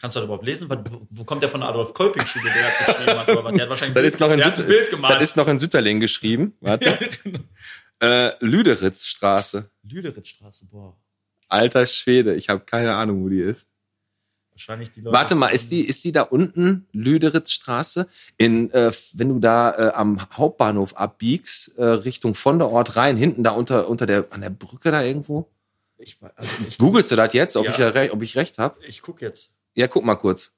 Kannst 0.00 0.16
du 0.16 0.20
das 0.20 0.24
überhaupt 0.24 0.44
lesen? 0.44 0.68
Wo, 1.11 1.24
kommt 1.24 1.42
der 1.44 1.48
von 1.50 1.61
der 1.61 1.68
Adolf 1.70 1.92
Kolping 1.94 2.26
Schule, 2.26 2.50
der 2.52 2.64
hat 2.64 2.87
geschrieben 2.87 3.18
hat? 3.20 3.28
Oder 3.30 3.44
was? 3.44 3.52
Der 3.54 3.62
hat 3.62 3.70
wahrscheinlich 3.70 3.94
Das 3.94 4.02
ein 4.02 4.08
ist 4.08 4.20
noch 4.20 4.30
in, 4.30 4.37
der 4.38 4.46
hat 4.46 4.52
ein 4.54 4.56
Süd 4.56 4.66
Bild 4.66 4.90
gemacht. 4.90 5.14
das 5.14 5.22
ist 5.22 5.37
noch 5.37 5.46
in 5.48 5.58
Sütterling 5.61 6.00
geschrieben. 6.00 6.56
Warte. 6.61 6.98
äh, 8.02 8.32
Lüderitzstraße. 8.44 9.70
Lüderitzstraße, 9.85 10.66
boah. 10.66 10.96
Alter 11.48 11.87
Schwede, 11.87 12.35
ich 12.35 12.48
habe 12.48 12.64
keine 12.64 12.94
Ahnung, 12.94 13.24
wo 13.24 13.28
die 13.28 13.40
ist. 13.42 13.68
Wahrscheinlich 14.68 14.92
die 14.92 15.01
Leute. 15.01 15.12
Warte 15.16 15.35
mal, 15.35 15.48
ist 15.48 15.72
die, 15.72 15.81
ist 15.87 16.05
die 16.05 16.12
da 16.12 16.22
unten, 16.22 16.87
Lüderitzstraße? 16.92 18.07
In, 18.37 18.70
äh, 18.72 18.92
wenn 19.14 19.29
du 19.31 19.38
da 19.40 19.72
äh, 19.75 19.92
am 19.94 20.20
Hauptbahnhof 20.33 20.96
abbiegst, 20.96 21.77
äh, 21.79 21.85
Richtung 21.85 22.35
von 22.37 22.59
der 22.59 22.68
Ort 22.70 22.94
rein, 22.96 23.16
hinten 23.16 23.42
da 23.42 23.51
unter, 23.53 23.88
unter 23.88 24.07
der, 24.07 24.27
an 24.31 24.40
der 24.40 24.51
Brücke 24.51 24.90
da 24.92 25.03
irgendwo? 25.03 25.48
Ich, 25.98 26.14
weiß- 26.14 26.33
also 26.37 26.51
ich, 26.68 26.79
Googlest 26.79 27.11
du 27.11 27.16
das 27.16 27.33
jetzt, 27.33 27.57
ob, 27.57 27.64
Ja. 27.64 27.70
ich, 27.72 27.77
da 27.77 27.88
recht, 27.88 28.12
ob 28.12 28.22
ich 28.22 28.37
recht 28.37 28.59
habe? 28.59 28.77
ich 28.87 29.03
guck 29.03 29.20
jetzt. 29.20 29.51
Ja, 29.75 29.88
guck 29.88 30.05
mal 30.05 30.16
kurz. 30.16 30.53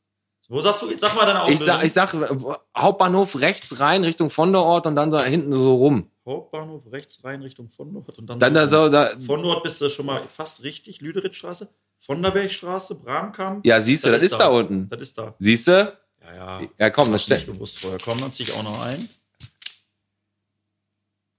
Wo 0.51 0.61
sagst 0.61 0.83
du, 0.83 0.90
jetzt 0.90 1.01
sag 1.01 1.14
mal 1.14 1.25
deine 1.25 1.38
Ich 1.51 1.61
Ausbildung. 1.61 1.67
sag, 1.67 1.85
ich 1.85 1.93
sag, 1.95 2.61
Hauptbahnhof 2.77 3.40
rechts 3.40 3.81
rein, 3.81 4.05
Richtung 4.05 4.29
von 4.29 4.53
der 4.53 4.61
Ort 4.62 4.87
und 4.87 4.95
dann 4.97 5.11
so 5.11 5.19
hinten 5.21 5.53
so 5.53 5.75
rum. 5.77 6.11
Hauptbahnhof 6.27 6.90
rechts 6.93 7.23
rein 7.25 7.43
Richtung 7.43 7.69
von 7.71 7.93
Nord 7.93 8.19
und 8.19 8.27
dann, 8.29 8.38
Dann 8.38 8.53
da 8.55 8.67
so, 8.67 8.88
da, 8.90 9.11
von 9.19 9.40
Nord 9.43 9.62
bist 9.62 9.81
du 9.81 9.88
schon 9.88 10.07
mal 10.07 10.23
fast 10.29 10.62
richtig, 10.62 11.01
Lüderitzstraße, 11.01 11.69
von 12.05 12.23
der 12.23 12.31
Bergstraße, 12.31 12.97
Bramkamp. 12.97 13.64
ja, 13.64 13.81
siehst 13.81 14.05
du, 14.05 14.11
das, 14.11 14.23
ist 14.23 14.37
da 14.37 14.49
unten. 14.49 14.88
Das 14.88 15.01
ist 15.01 15.17
da. 15.17 15.35
Siehst 15.38 15.69
du? 15.69 15.97
Ja, 16.23 16.61
ja. 16.61 16.69
Ja, 16.79 16.90
komm, 16.90 17.12
das 17.12 17.29
nicht 17.29 17.43
steht. 17.43 17.55
gewusst 17.55 17.81
vorher. 17.81 17.99
Komm, 18.03 18.21
dann 18.21 18.33
zieh 18.33 18.45
ich 18.45 18.53
auch 18.53 18.62
noch 18.62 18.85
ein. 18.85 19.09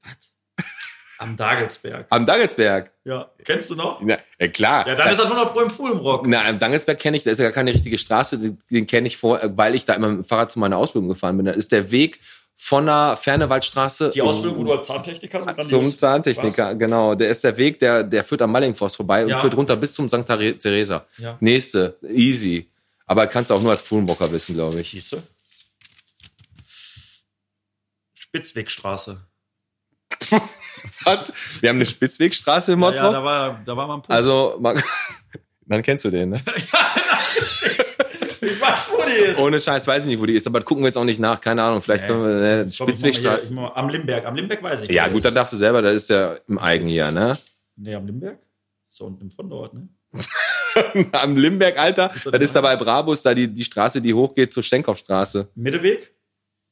Was? 0.03 0.31
Am 1.17 1.37
Dagelsberg. 1.37 2.07
Am 2.09 2.25
Dangelsberg. 2.25 2.91
Ja. 3.03 3.31
Kennst 3.43 3.69
du 3.69 3.75
noch? 3.75 4.01
Ja, 4.05 4.17
ja 4.39 4.47
klar. 4.47 4.87
Ja, 4.87 4.95
dann 4.95 5.09
ist 5.09 5.19
das 5.19 5.31
100 5.31 5.53
Pro 5.53 5.61
im 5.61 5.69
Fulmrock. 5.69 6.27
Na, 6.27 6.45
am 6.45 6.59
Dangelsberg 6.59 6.99
kenne 6.99 7.17
ich, 7.17 7.23
da 7.23 7.31
ist 7.31 7.39
ja 7.39 7.45
gar 7.45 7.53
keine 7.53 7.73
richtige 7.73 7.97
Straße, 7.97 8.37
den, 8.39 8.57
den 8.69 8.85
kenne 8.87 9.07
ich 9.07 9.17
vor, 9.17 9.39
weil 9.43 9.75
ich 9.75 9.85
da 9.85 9.93
immer 9.93 10.09
mit 10.09 10.17
dem 10.17 10.23
Fahrrad 10.25 10.51
zu 10.51 10.59
meiner 10.59 10.77
Ausbildung 10.77 11.09
gefahren 11.09 11.37
bin. 11.37 11.45
Da 11.45 11.53
ist 11.53 11.71
der 11.71 11.91
Weg 11.91 12.19
von 12.57 12.85
der 12.85 13.17
Fernewaldstraße 13.21 14.09
Die 14.11 14.21
Ausbildung, 14.21 14.59
wo 14.59 14.63
du 14.63 14.71
als 14.73 14.87
Zahntechniker 14.87 15.55
so 15.61 15.81
zum 15.81 15.95
Zahntechniker, 15.95 16.73
genau. 16.75 17.13
Der 17.15 17.29
ist 17.29 17.43
der 17.43 17.55
Weg, 17.57 17.79
der, 17.79 18.03
der 18.03 18.23
führt 18.23 18.41
am 18.41 18.51
Mallingforst 18.51 18.95
vorbei 18.95 19.23
und 19.23 19.29
Ja. 19.29 19.39
führt 19.41 19.55
runter 19.55 19.75
bis 19.75 19.93
zum 19.93 20.07
St. 20.09 20.25
Ther- 20.25 20.57
Theresa. 20.57 21.05
Ja. 21.17 21.37
Nächste, 21.41 21.97
easy. 22.07 22.69
Aber 23.05 23.27
kannst 23.27 23.49
du 23.51 23.53
auch 23.55 23.61
nur 23.61 23.71
als 23.71 23.81
Fuhlenbocker 23.81 24.31
wissen, 24.31 24.55
glaube 24.55 24.73
Was? 24.75 24.81
ich. 24.81 24.91
Siehst 24.91 25.11
du? 25.13 25.17
Spitzwegstraße. 28.13 29.21
Was? 31.03 31.31
Wir 31.61 31.69
haben 31.69 31.77
eine 31.77 31.85
Spitzwegstraße 31.85 32.73
im 32.73 32.81
Ja, 32.81 32.85
Motto. 32.89 33.03
ja, 33.03 33.11
da 33.11 33.23
war, 33.23 33.61
da 33.65 33.77
war 33.77 33.87
mal 33.87 33.93
ein 33.95 34.01
Punkt. 34.01 34.11
also, 34.11 34.57
man, 34.59 34.81
dann 35.67 35.81
kennst 35.83 36.05
du 36.05 36.09
den, 36.11 36.29
ne? 36.31 36.41
ich 38.45 38.61
weiß, 38.61 38.89
wo 38.91 38.97
die 39.05 39.31
ist. 39.31 39.39
Ohne 39.39 39.59
Scheiß 39.59 39.87
weiß 39.87 40.03
ich 40.03 40.09
nicht, 40.09 40.19
wo 40.19 40.25
die 40.25 40.35
ist, 40.35 40.45
aber 40.47 40.61
gucken 40.61 40.83
wir 40.83 40.87
jetzt 40.87 40.97
auch 40.97 41.03
nicht 41.03 41.19
nach. 41.19 41.39
Keine 41.41 41.63
Ahnung, 41.63 41.81
vielleicht 41.81 42.05
können 42.07 42.23
wir, 42.23 42.63
hier- 42.63 42.71
Spitzwegstraße. 42.71 43.55
Am 43.75 43.89
Limberg. 43.89 44.25
Am 44.25 44.35
Limberg 44.35 44.61
weiß 44.63 44.81
ich. 44.83 44.89
Ja, 44.91 45.07
gut, 45.07 45.23
dann 45.23 45.29
ist. 45.29 45.35
darfst 45.35 45.53
du 45.53 45.57
selber, 45.57 45.81
das 45.81 45.93
ist 45.95 46.09
ja 46.09 46.35
im 46.47 46.57
Eigen 46.59 46.87
hier, 46.87 47.11
ne? 47.11 47.37
Nee, 47.75 47.95
am 47.95 48.05
Limberg? 48.05 48.39
So 48.89 49.05
unten 49.05 49.23
im 49.23 49.31
Fondort, 49.31 49.73
ne? 49.73 49.87
Am 51.13 51.35
Limberg, 51.35 51.77
Alter, 51.77 52.09
das 52.13 52.23
das 52.23 52.41
ist 52.41 52.55
da 52.55 52.61
bei 52.61 52.75
Brabus, 52.77 53.21
da 53.21 53.33
die, 53.33 53.47
die 53.49 53.63
Straße, 53.65 54.01
die 54.01 54.13
hochgeht 54.13 54.53
zur 54.53 54.63
Stenkopfstraße. 54.63 55.49
Mitteweg? 55.55 56.13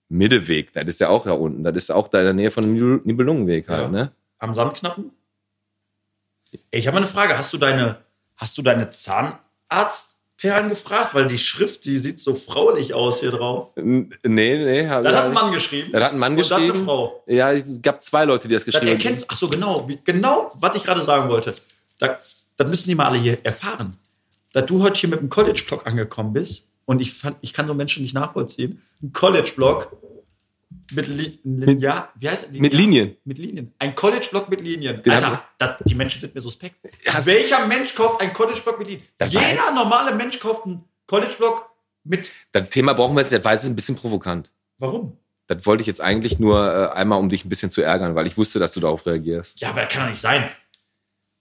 Middeweg, 0.09 0.71
das 0.73 0.86
ist 0.86 0.99
ja 1.01 1.09
auch 1.09 1.25
da 1.25 1.31
unten, 1.33 1.63
das 1.63 1.75
ist 1.75 1.91
auch 1.91 2.07
da 2.07 2.19
in 2.19 2.25
der 2.25 2.33
Nähe 2.33 2.51
von 2.51 2.63
dem 2.63 2.73
Nibel- 2.73 3.01
Nibelungenweg 3.03 3.67
halt, 3.67 3.81
Ja. 3.83 3.89
ne? 3.89 4.12
Am 4.39 4.53
Sandknappen? 4.53 5.12
Ey, 6.71 6.79
ich 6.79 6.88
habe 6.88 6.95
mal 6.95 7.01
eine 7.03 7.07
Frage. 7.12 7.38
Hast 7.38 7.51
du 7.53 7.57
deine, 7.57 7.97
hast 8.36 8.57
du 8.57 8.62
deine 8.62 8.89
Zahnarztperlen 10.43 10.69
gefragt? 10.69 11.13
Weil 11.13 11.27
die 11.27 11.39
Schrift, 11.39 11.86
die 11.86 11.97
sieht 11.97 12.19
so 12.19 12.36
fraulich 12.36 12.93
aus 12.93 13.21
hier 13.21 13.32
drauf. 13.32 13.69
Nee, 13.75 14.10
nee. 14.23 14.88
hab- 14.88 15.03
Das 15.03 15.15
hat 15.15 15.25
ein 15.25 15.34
Mann 15.34 15.51
geschrieben. 15.53 15.91
Das 15.91 16.03
hat 16.03 16.12
ein 16.13 16.19
Mann 16.19 16.34
Und 16.38 16.49
dann 16.51 16.60
geschrieben. 16.62 16.77
eine 16.77 16.86
Frau. 16.86 17.23
Ja, 17.27 17.51
es 17.53 17.82
gab 17.82 18.03
zwei 18.03 18.25
Leute, 18.25 18.47
die 18.47 18.53
das 18.53 18.65
geschrieben 18.65 18.88
erkennst 18.88 19.23
du. 19.23 19.25
Ach 19.29 19.38
so, 19.38 19.47
genau. 19.47 19.88
Genau, 20.03 20.51
was 20.56 20.75
ich 20.75 20.84
gerade 20.84 21.03
sagen 21.03 21.29
wollte. 21.29 21.53
Da, 21.99 22.17
das 22.58 22.67
müssen 22.67 22.89
die 22.89 22.95
mal 22.95 23.08
alle 23.08 23.17
hier 23.19 23.38
erfahren. 23.43 23.97
Da 24.51 24.62
du 24.62 24.84
heute 24.84 24.99
hier 24.99 25.10
mit 25.10 25.19
dem 25.19 25.29
College-Block 25.29 25.88
angekommen 25.88 26.34
bist 26.34 26.67
und 26.86 27.01
ich 27.01 27.13
fand, 27.13 27.38
ich 27.41 27.53
kann 27.53 27.67
so 27.67 27.73
Menschen 27.73 28.03
nicht 28.03 28.13
nachvollziehen. 28.13 28.82
Ein 29.01 29.12
College-Block 29.13 29.95
mit, 30.93 31.08
Li 31.08 31.39
Linear, 31.43 32.10
wie 32.15 32.29
heißt 32.29 32.47
das? 32.49 32.60
Mit 32.60 32.73
Linien. 32.73 33.17
Mit 33.25 33.38
Linien. 33.38 33.73
Ein 33.79 33.95
College-Block 33.95 34.49
mit 34.49 34.62
Linien. 34.62 35.01
Den 35.01 35.12
Alter, 35.13 35.27
haben 35.27 35.39
das, 35.58 35.75
die 35.86 35.95
Menschen 35.95 36.21
sind 36.21 36.36
mir 36.36 36.41
suspekt. 36.41 36.75
Ja. 37.06 37.25
Welcher 37.25 37.65
Mensch 37.67 37.93
kauft 37.95 38.21
einen 38.21 38.34
College-Block 38.34 38.79
mit 38.79 38.88
Linien? 38.88 39.08
Das 39.17 39.32
Jeder 39.32 39.43
weiß- 39.43 39.75
normale 39.75 40.15
Mensch 40.15 40.39
kauft 40.39 40.65
einen 40.65 40.84
College-Block 41.08 41.69
mit. 42.03 42.32
Das 42.51 42.69
Thema 42.69 42.93
brauchen 42.93 43.15
wir 43.15 43.21
jetzt 43.23 43.43
weil 43.43 43.58
es 43.58 43.63
ist 43.63 43.69
ein 43.69 43.75
bisschen 43.75 43.95
provokant. 43.95 44.51
Warum? 44.77 45.17
Das 45.47 45.65
wollte 45.65 45.82
ich 45.82 45.88
jetzt 45.88 46.01
eigentlich 46.01 46.39
nur 46.39 46.91
äh, 46.93 46.97
einmal, 46.97 47.19
um 47.19 47.29
dich 47.29 47.45
ein 47.45 47.49
bisschen 47.49 47.69
zu 47.71 47.82
ärgern, 47.82 48.15
weil 48.15 48.27
ich 48.27 48.38
wusste, 48.38 48.60
dass 48.60 48.73
du 48.73 48.79
darauf 48.79 49.06
reagierst. 49.06 49.60
Ja, 49.62 49.69
aber 49.69 49.82
das 49.82 49.93
kann 49.93 50.03
doch 50.03 50.10
nicht 50.10 50.21
sein. 50.21 50.49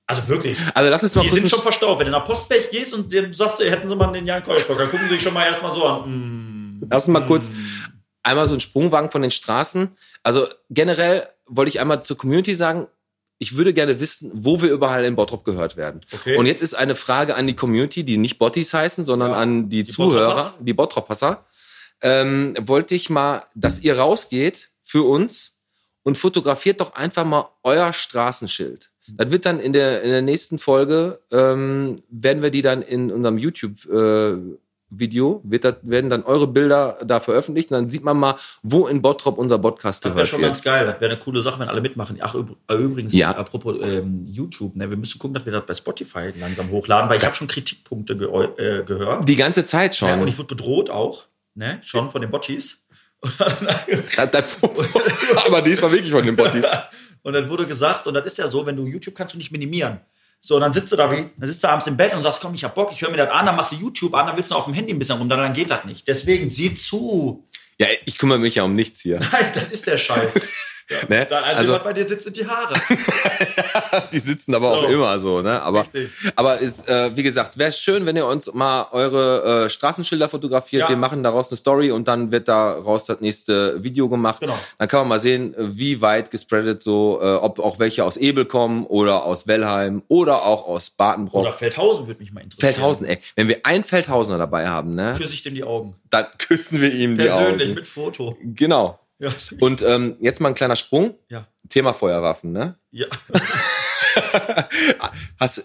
Also 0.07 0.27
wirklich. 0.29 0.59
Also 0.75 0.91
lass 0.91 1.03
uns 1.03 1.15
mal 1.15 1.23
Die 1.23 1.29
sind 1.29 1.49
schon 1.49 1.61
verstaubt. 1.61 2.01
Wenn 2.01 2.07
du 2.07 2.12
nach 2.12 2.25
Postberg 2.25 2.71
gehst 2.71 2.93
und 2.93 3.12
dem 3.12 3.33
sagst, 3.33 3.61
hätten 3.61 3.88
sie 3.88 3.97
mal 3.97 4.12
den 4.12 4.27
Jan 4.27 4.43
College-Block, 4.43 4.79
dann 4.79 4.91
gucken 4.91 5.07
sie 5.09 5.15
sich 5.15 5.23
schon 5.23 5.33
mal 5.33 5.47
erstmal 5.47 5.73
so 5.73 5.85
an. 5.87 6.81
Mm. 6.81 6.87
Lass 6.91 7.07
uns 7.07 7.12
mal 7.12 7.27
kurz 7.27 7.51
einmal 8.23 8.47
so 8.47 8.55
einen 8.55 8.61
Sprungwagen 8.61 9.11
von 9.11 9.23
den 9.23 9.31
Straßen. 9.31 9.97
Also 10.23 10.47
generell 10.71 11.27
wollte 11.47 11.69
ich 11.71 11.81
einmal 11.81 12.03
zur 12.03 12.17
Community 12.17 12.55
sagen, 12.55 12.87
ich 13.39 13.57
würde 13.57 13.75
gerne 13.75 13.99
wissen, 13.99 14.31
wo 14.35 14.63
wir 14.63 14.71
überall 14.71 15.05
in 15.05 15.17
Bottrop 15.17 15.45
gehört 15.45 15.77
werden. 15.77 16.01
Okay. 16.13 16.37
Und 16.37 16.47
jetzt 16.47 16.63
ist 16.63 16.75
eine 16.75 16.95
Frage 16.95 17.35
an 17.35 17.49
die 17.49 17.57
Community, 17.57 18.05
die 18.05 18.17
nicht 18.17 18.39
Bottis 18.39 18.73
heißen, 18.73 19.05
sondern 19.05 19.33
Ja, 19.33 19.37
an 19.39 19.69
die, 19.69 19.83
die 19.83 19.91
Zuhörer, 19.91 20.35
Bottroppers. 20.35 20.55
die 20.61 20.73
Bottropasser. 20.75 21.45
Ähm, 22.03 22.55
wollte 22.61 22.95
ich 22.95 23.11
mal, 23.11 23.43
dass 23.57 23.81
ihr 23.81 23.99
rausgeht 23.99 24.71
für 24.83 25.03
uns 25.03 25.57
und 26.05 26.19
fotografiert 26.19 26.81
doch 26.81 26.95
einfach 26.95 27.25
mal 27.25 27.49
euer 27.65 27.93
Straßenschild. 27.93 28.91
Das 29.09 29.33
wird 29.33 29.45
dann 29.47 29.59
in 29.59 29.73
der, 29.73 30.03
in 30.03 30.11
der 30.11 30.23
nächsten 30.23 30.61
Folge, 30.61 31.21
ähm, 31.33 32.03
werden 32.09 32.43
wir 32.43 32.51
die 32.51 32.63
dann 32.63 32.83
in 32.83 33.11
unserem 33.11 33.39
YouTube-Video, 34.92 35.40
wird 35.44 35.64
das, 35.64 35.76
werden 35.83 36.11
dann 36.11 36.22
eure 36.24 36.46
Bilder 36.46 36.98
da 37.05 37.20
veröffentlicht 37.20 37.70
und 37.70 37.76
dann 37.76 37.90
sieht 37.90 38.05
man 38.05 38.16
mal, 38.18 38.37
wo 38.62 38.87
in 38.87 39.02
Bottrop 39.02 39.38
unser 39.38 39.59
Podcast 39.59 40.05
Das 40.05 40.11
wäre 40.11 40.14
gehört 40.14 40.28
schon 40.28 40.40
ganz 40.42 40.62
geil. 40.62 40.87
Das 40.87 41.00
wäre 41.00 41.11
eine 41.12 41.18
coole 41.20 41.42
Sache, 41.42 41.61
wenn 41.61 41.68
alle 41.68 41.81
mitmachen. 41.81 42.18
Ach, 42.20 42.35
äh, 42.35 42.74
übrigens, 42.74 43.14
Ja. 43.14 43.33
apropos 43.33 43.76
ähm, 43.83 44.26
YouTube, 44.28 44.76
ne, 44.76 44.88
wir 44.90 44.96
müssen 44.96 45.18
gucken, 45.18 45.35
dass 45.35 45.44
wir 45.44 45.52
das 45.52 45.66
bei 45.66 45.74
Spotify 45.74 46.33
langsam 46.38 46.70
hochladen, 46.70 47.09
weil 47.11 47.18
ich 47.18 47.24
habe 47.24 47.35
schon 47.35 47.48
Kritikpunkte 47.48 48.16
ge 48.16 48.28
äh, 48.59 48.83
gehört. 48.85 49.28
Die 49.28 49.37
ganze 49.37 49.64
Zeit 49.64 49.96
schon. 49.96 50.09
Ja, 50.09 50.14
und 50.16 50.28
ich 50.28 50.38
wurde 50.38 50.55
bedroht 50.55 50.90
auch, 50.90 51.24
ne, 51.55 51.78
schon 51.83 52.11
von 52.11 52.20
den 52.20 52.31
das- 54.33 54.59
Aber 55.46 55.62
diesmal 55.62 55.92
wirklich 55.92 56.11
von 56.12 56.24
den 56.24 56.37
Bottis. 56.37 56.66
Und 57.24 57.35
dann 57.35 57.48
wurde 57.48 57.66
gesagt, 57.68 58.09
und 58.09 58.14
das 58.14 58.24
ist 58.26 58.38
ja 58.38 58.48
so, 58.48 58.66
wenn 58.66 58.74
du 58.74 58.85
YouTube 58.85 59.14
kannst 59.14 59.35
du 59.35 59.38
nicht 59.38 59.52
minimieren. 59.52 60.00
So, 60.44 60.57
und 60.57 60.62
dann 60.62 60.72
sitzt 60.72 60.90
du 60.90 60.96
da 60.96 61.09
wie, 61.12 61.31
dann 61.37 61.48
sitzt 61.48 61.62
du 61.62 61.68
abends 61.68 61.87
im 61.87 61.96
Bett 61.96 62.12
und 62.12 62.20
sagst, 62.20 62.40
komm, 62.40 62.52
ich 62.52 62.64
hab 62.64 62.74
Bock, 62.74 62.90
ich 62.90 63.00
höre 63.00 63.11
mir 63.11 63.16
das 63.16 63.31
an, 63.31 63.46
dann 63.46 63.55
machst 63.55 63.70
du 63.70 63.76
YouTube 63.76 64.12
an, 64.14 64.26
dann 64.26 64.37
willst 64.37 64.50
du 64.50 64.57
auf 64.57 64.64
dem 64.64 64.74
Handy 64.74 64.92
ein 64.92 64.98
bisschen 64.98 65.18
rum, 65.18 65.28
dann, 65.28 65.38
dann 65.38 65.52
geht 65.52 65.70
das 65.70 65.85
nicht. 65.85 66.09
Deswegen 66.09 66.50
sieh 66.50 66.74
zu. 66.74 67.46
Ja, 67.78 67.87
ich 68.05 68.18
kümmere 68.18 68.40
mich 68.40 68.57
ja 68.57 68.64
um 68.64 68.74
nichts 68.74 69.00
hier. 69.00 69.20
Nein, 69.33 69.52
das 69.55 69.68
ist 69.70 69.87
der 69.87 69.98
Scheiß. 69.98 70.40
Ne? 71.09 71.27
Dann, 71.27 71.45
also, 71.45 71.59
Also, 71.59 71.73
was 71.73 71.83
bei 71.85 71.92
dir 71.92 72.07
sitzt, 72.07 72.25
sind 72.25 72.37
die 72.37 72.47
Haare. 72.47 72.75
die 74.12 74.18
sitzen 74.18 74.55
aber 74.55 74.73
auch 74.73 74.83
So. 74.83 74.88
immer 74.88 75.18
so, 75.18 75.40
ne? 75.42 75.62
Aber, 75.62 75.81
Richtig. 75.83 76.11
aber 76.37 76.59
ist, 76.59 76.88
äh, 76.88 77.16
wie 77.16 77.23
gesagt, 77.23 77.57
wäre 77.59 77.73
schön, 77.73 78.05
wenn 78.07 78.16
ihr 78.16 78.27
uns 78.27 78.53
mal 78.53 78.88
eure 78.92 79.64
äh, 79.66 79.71
Straßenschilder 79.71 80.29
fotografiert. 80.29 80.83
Ja. 80.83 80.88
Wir 80.88 80.97
machen 80.97 81.23
daraus 81.23 81.51
eine 81.51 81.57
Story 81.57 81.90
und 81.90 82.09
dann 82.09 82.31
wird 82.33 82.49
daraus 82.49 83.05
das 83.05 83.21
nächste 83.21 83.83
Video 83.83 84.09
gemacht. 84.09 84.40
Genau. 84.40 84.59
Dann 84.79 84.88
kann 84.88 85.01
man 85.01 85.09
mal 85.09 85.18
sehen, 85.18 85.55
wie 85.59 86.01
weit 86.01 86.31
gespreadet 86.31 86.83
so, 86.83 87.21
äh, 87.23 87.35
ob 87.37 87.59
auch 87.59 87.79
welche 87.79 88.05
aus 88.05 88.16
Ebel 88.16 88.45
kommen 88.45 88.85
oder 88.87 89.25
aus 89.25 89.47
Wellheim 89.47 90.03
oder 90.09 90.45
auch 90.45 90.66
aus 90.66 90.90
Badenbrock. 90.90 91.42
Oder 91.42 91.53
Feldhausen 91.53 92.07
würde 92.07 92.21
mich 92.21 92.33
mal 92.33 92.42
interessieren. 92.42 92.75
Feldhausen, 92.75 93.07
ey. 93.07 93.18
Wenn 93.37 93.49
wir 93.49 93.61
einen 93.64 93.85
Feldhausener 93.85 94.38
dabei 94.38 94.68
haben, 94.68 94.95
ne, 94.95 95.14
Küsse 95.16 95.33
ich 95.33 95.42
dem 95.42 95.55
die 95.55 95.64
Augen. 95.64 95.95
dann 96.11 96.27
küssen 96.38 96.81
wir 96.81 96.92
ihm 96.92 97.16
die 97.16 97.25
Persönlich, 97.25 97.68
Augen. 97.68 97.75
mit 97.75 97.88
Foto. 97.88 98.37
Genau. 98.42 98.99
Ja. 99.23 99.31
Und 99.61 99.83
ähm, 99.83 100.17
jetzt 100.21 100.41
mal 100.41 100.49
ein 100.49 100.55
kleiner 100.55 100.77
Sprung. 100.77 101.15
ja. 101.29 101.47
Thema 101.69 101.95
Feuerwaffen, 101.95 102.53
ne? 102.53 102.77
ja. 102.91 103.07
Hast 105.39 105.65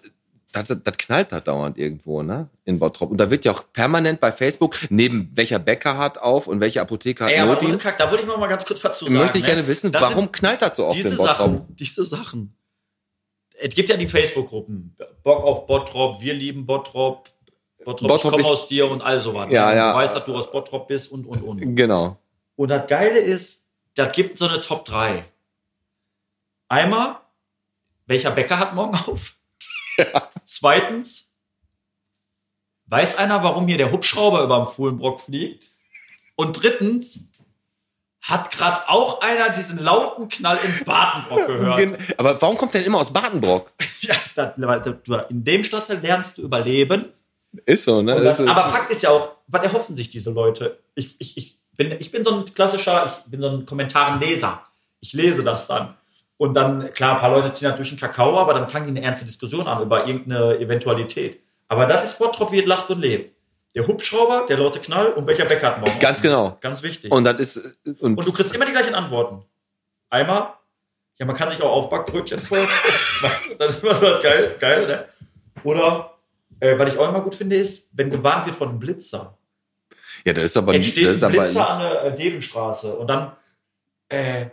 das, 0.51 0.67
das 0.83 0.97
knallt 0.97 1.31
da 1.31 1.39
dauernd 1.39 1.77
irgendwo, 1.77 2.23
ne? 2.23 2.49
In 2.65 2.79
Bottrop. 2.79 3.11
Und 3.11 3.17
da 3.17 3.29
wird 3.29 3.45
ja 3.45 3.51
auch 3.51 3.63
permanent 3.73 4.19
bei 4.19 4.31
Facebook, 4.31 4.77
neben 4.89 5.31
welcher 5.33 5.59
Bäcker 5.59 5.97
hat 5.97 6.17
auf 6.17 6.47
und 6.47 6.59
welcher 6.59 6.81
Apotheker 6.81 7.25
hat 7.25 7.31
Ey, 7.31 7.39
aber 7.39 7.53
Notdienst. 7.53 7.83
Kack, 7.83 7.97
da 7.97 8.09
wollte 8.09 8.23
ich 8.23 8.29
noch 8.29 8.37
mal 8.37 8.47
ganz 8.47 8.65
kurz 8.65 8.83
was 8.83 8.97
zu 8.99 9.05
sagen. 9.05 9.17
Möchte 9.17 9.37
ich 9.37 9.43
ne? 9.43 9.49
gerne 9.49 9.67
wissen, 9.67 9.91
Das 9.91 10.01
warum 10.01 10.31
knallt 10.31 10.61
das 10.61 10.77
so 10.77 10.85
oft 10.85 10.95
diese 10.95 11.09
in 11.09 11.17
Bottrop? 11.17 11.37
Sachen, 11.37 11.75
diese 11.75 12.05
Sachen. 12.05 12.53
Es 13.59 13.73
gibt 13.73 13.89
ja 13.89 13.97
die 13.97 14.07
Facebook-Gruppen. 14.07 14.95
Bock 15.23 15.43
auf 15.43 15.65
Bottrop, 15.65 16.21
wir 16.21 16.33
lieben 16.33 16.65
Bottrop, 16.65 17.29
Bottrop, 17.83 18.07
Bottrop, 18.07 18.33
ich 18.33 18.37
komme 18.37 18.45
aus 18.45 18.67
dir 18.67 18.89
und 18.89 19.01
all 19.01 19.19
sowas. 19.19 19.51
Ja, 19.51 19.69
ne? 19.69 19.75
ja. 19.77 19.91
Du 19.91 19.97
weißt, 19.97 20.15
dass 20.15 20.25
du 20.25 20.35
aus 20.35 20.51
Bottrop 20.51 20.87
bist 20.87 21.11
und, 21.11 21.25
und, 21.25 21.41
und. 21.41 21.75
Genau. 21.75 22.17
Und 22.57 22.69
das 22.69 22.87
Geile 22.87 23.19
ist, 23.19 23.65
das 23.93 24.11
gibt 24.11 24.37
so 24.37 24.47
eine 24.47 24.59
Top 24.59 24.83
3. 24.83 25.23
Einmal, 26.67 27.21
welcher 28.05 28.31
Bäcker 28.31 28.59
hat 28.59 28.75
morgen 28.75 28.95
auf? 29.07 29.37
Zweitens, 30.43 31.29
weiß 32.87 33.15
einer, 33.15 33.41
warum 33.43 33.67
hier 33.67 33.77
der 33.77 33.91
Hubschrauber 33.91 34.43
über 34.43 34.57
dem 34.57 34.67
Fuhlenbrock 34.67 35.21
fliegt? 35.21 35.69
Und 36.35 36.61
drittens, 36.61 37.29
hat 38.21 38.51
gerade 38.51 38.89
auch 38.89 39.21
einer 39.21 39.49
diesen 39.49 39.79
lauten 39.79 40.27
Knall 40.27 40.59
in 40.63 40.83
Badenbrock 40.83 41.47
gehört? 41.47 41.97
Aber 42.17 42.41
warum 42.41 42.57
kommt 42.57 42.73
der 42.73 42.81
denn 42.81 42.87
immer 42.87 42.99
aus 42.99 43.13
Badenbrock? 43.13 43.71
ja, 44.01 44.15
das, 44.35 44.55
in 45.29 45.43
dem 45.43 45.63
Stadtteil 45.63 45.99
lernst 45.99 46.37
du 46.37 46.41
überleben. 46.41 47.13
Ist 47.65 47.85
so, 47.85 48.01
ne? 48.01 48.21
Das, 48.21 48.37
so. 48.37 48.47
aber 48.47 48.69
Fakt 48.69 48.91
ist 48.91 49.03
ja 49.03 49.11
auch, 49.11 49.37
was 49.47 49.63
erhoffen 49.63 49.95
sich 49.95 50.09
diese 50.09 50.31
Leute? 50.31 50.79
Ich, 50.95 51.15
ich, 51.19 51.37
ich, 51.37 51.56
bin, 51.77 51.95
ich 51.99 52.11
bin 52.11 52.23
so 52.23 52.35
ein 52.35 52.53
klassischer, 52.53 53.05
ich 53.05 53.31
bin 53.31 53.41
so 53.41 53.49
ein 53.49 53.65
Kommentarenleser. 53.65 54.61
Ich 54.99 55.13
lese 55.13 55.43
das 55.43 55.67
dann. 55.67 55.95
Und 56.37 56.53
dann, 56.53 56.89
klar, 56.91 57.13
ein 57.13 57.19
paar 57.19 57.31
Leute 57.31 57.53
ziehen 57.53 57.69
natürlich 57.69 57.91
einen 57.91 57.99
Kakao, 57.99 58.37
aber 58.37 58.53
dann 58.53 58.67
fangen 58.67 58.85
die 58.85 58.91
eine 58.91 59.03
ernste 59.03 59.25
Diskussion 59.25 59.67
an 59.67 59.81
über 59.81 60.05
irgendeine 60.07 60.59
Eventualität. 60.59 61.39
Aber 61.67 61.85
das 61.85 62.11
ist 62.11 62.19
Bottrop, 62.19 62.51
wie 62.51 62.59
es 62.59 62.65
lacht 62.65 62.89
und 62.89 62.99
lebt. 62.99 63.35
Der 63.75 63.85
Hubschrauber, 63.85 64.45
der 64.47 64.57
laute 64.57 64.79
Knall 64.79 65.13
und 65.13 65.27
welcher 65.27 65.45
Bäcker 65.45 65.67
hat 65.67 65.79
morgen. 65.79 65.99
Ganz 65.99 66.21
genau. 66.21 66.57
Ganz 66.61 66.81
wichtig. 66.81 67.11
Und 67.11 67.23
das 67.23 67.39
ist 67.39 67.79
und, 68.01 68.17
Und 68.17 68.25
du 68.25 68.31
kriegst 68.31 68.53
immer 68.55 68.65
die 68.65 68.71
gleichen 68.71 68.95
Antworten. 68.95 69.43
Einmal, 70.09 70.53
ja, 71.19 71.25
man 71.25 71.35
kann 71.35 71.49
sich 71.49 71.61
auch 71.61 71.71
Aufbackbrötchen 71.71 72.41
vorstellen. 72.41 72.69
das 73.59 73.75
ist 73.75 73.83
immer 73.83 73.95
so 73.95 74.05
was 74.05 74.21
geil, 74.21 74.55
geil, 74.59 74.87
ne? 74.87 75.05
Oder, 75.63 76.17
äh, 76.59 76.77
was 76.77 76.93
ich 76.93 76.99
auch 76.99 77.09
immer 77.09 77.21
gut 77.21 77.35
finde, 77.35 77.55
ist, 77.55 77.89
wenn 77.93 78.09
gewarnt 78.09 78.45
wird 78.45 78.55
von 78.55 78.69
einem 78.69 78.79
Blitzer. 78.79 79.36
Ja, 80.25 80.33
das 80.33 80.43
ist 80.45 80.57
aber 80.57 80.73
Entsteht 80.73 81.05
das 81.07 81.17
ist 81.17 81.23
ein 81.23 81.31
Blitzer 81.31 81.69
aber 81.69 81.69
an 81.69 81.79
der 81.79 82.03
äh, 82.05 82.15
Devenstraße 82.15 82.93
und 82.95 83.07
dann, 83.07 83.31
äh, 84.09 84.45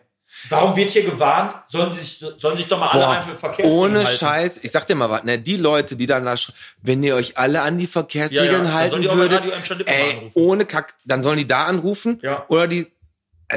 warum 0.49 0.77
wird 0.77 0.91
hier 0.91 1.05
gewarnt? 1.05 1.55
Sollen 1.69 1.95
sich, 1.95 2.19
sollen 2.37 2.57
sich 2.57 2.67
doch 2.67 2.79
mal 2.79 2.89
alle 2.89 3.05
Boah, 3.05 3.11
einfach 3.13 3.37
Verkehrsregeln 3.37 3.79
ohne 3.81 3.99
halten. 4.05 4.19
Scheiß, 4.19 4.61
ich 4.63 4.71
sag 4.71 4.87
dir 4.87 4.95
mal 4.95 5.11
was, 5.11 5.23
ne, 5.25 5.39
die 5.39 5.57
Leute, 5.57 5.97
die 5.97 6.07
dann 6.07 6.25
da, 6.25 6.35
wenn 6.83 7.03
ihr 7.03 7.15
euch 7.15 7.37
alle 7.39 7.63
an 7.63 7.79
die 7.79 7.87
Verkehrsregeln 7.87 8.65
Ja, 8.65 8.71
ja, 8.71 8.73
halten 8.73 9.05
würdet, 9.05 9.43
ey, 9.87 10.13
anrufen. 10.19 10.33
ohne 10.35 10.65
Kack, 10.67 10.95
dann 11.05 11.23
sollen 11.23 11.39
die 11.39 11.47
da 11.47 11.65
anrufen 11.67 12.19
Ja. 12.23 12.45
oder 12.49 12.67
die, 12.67 12.87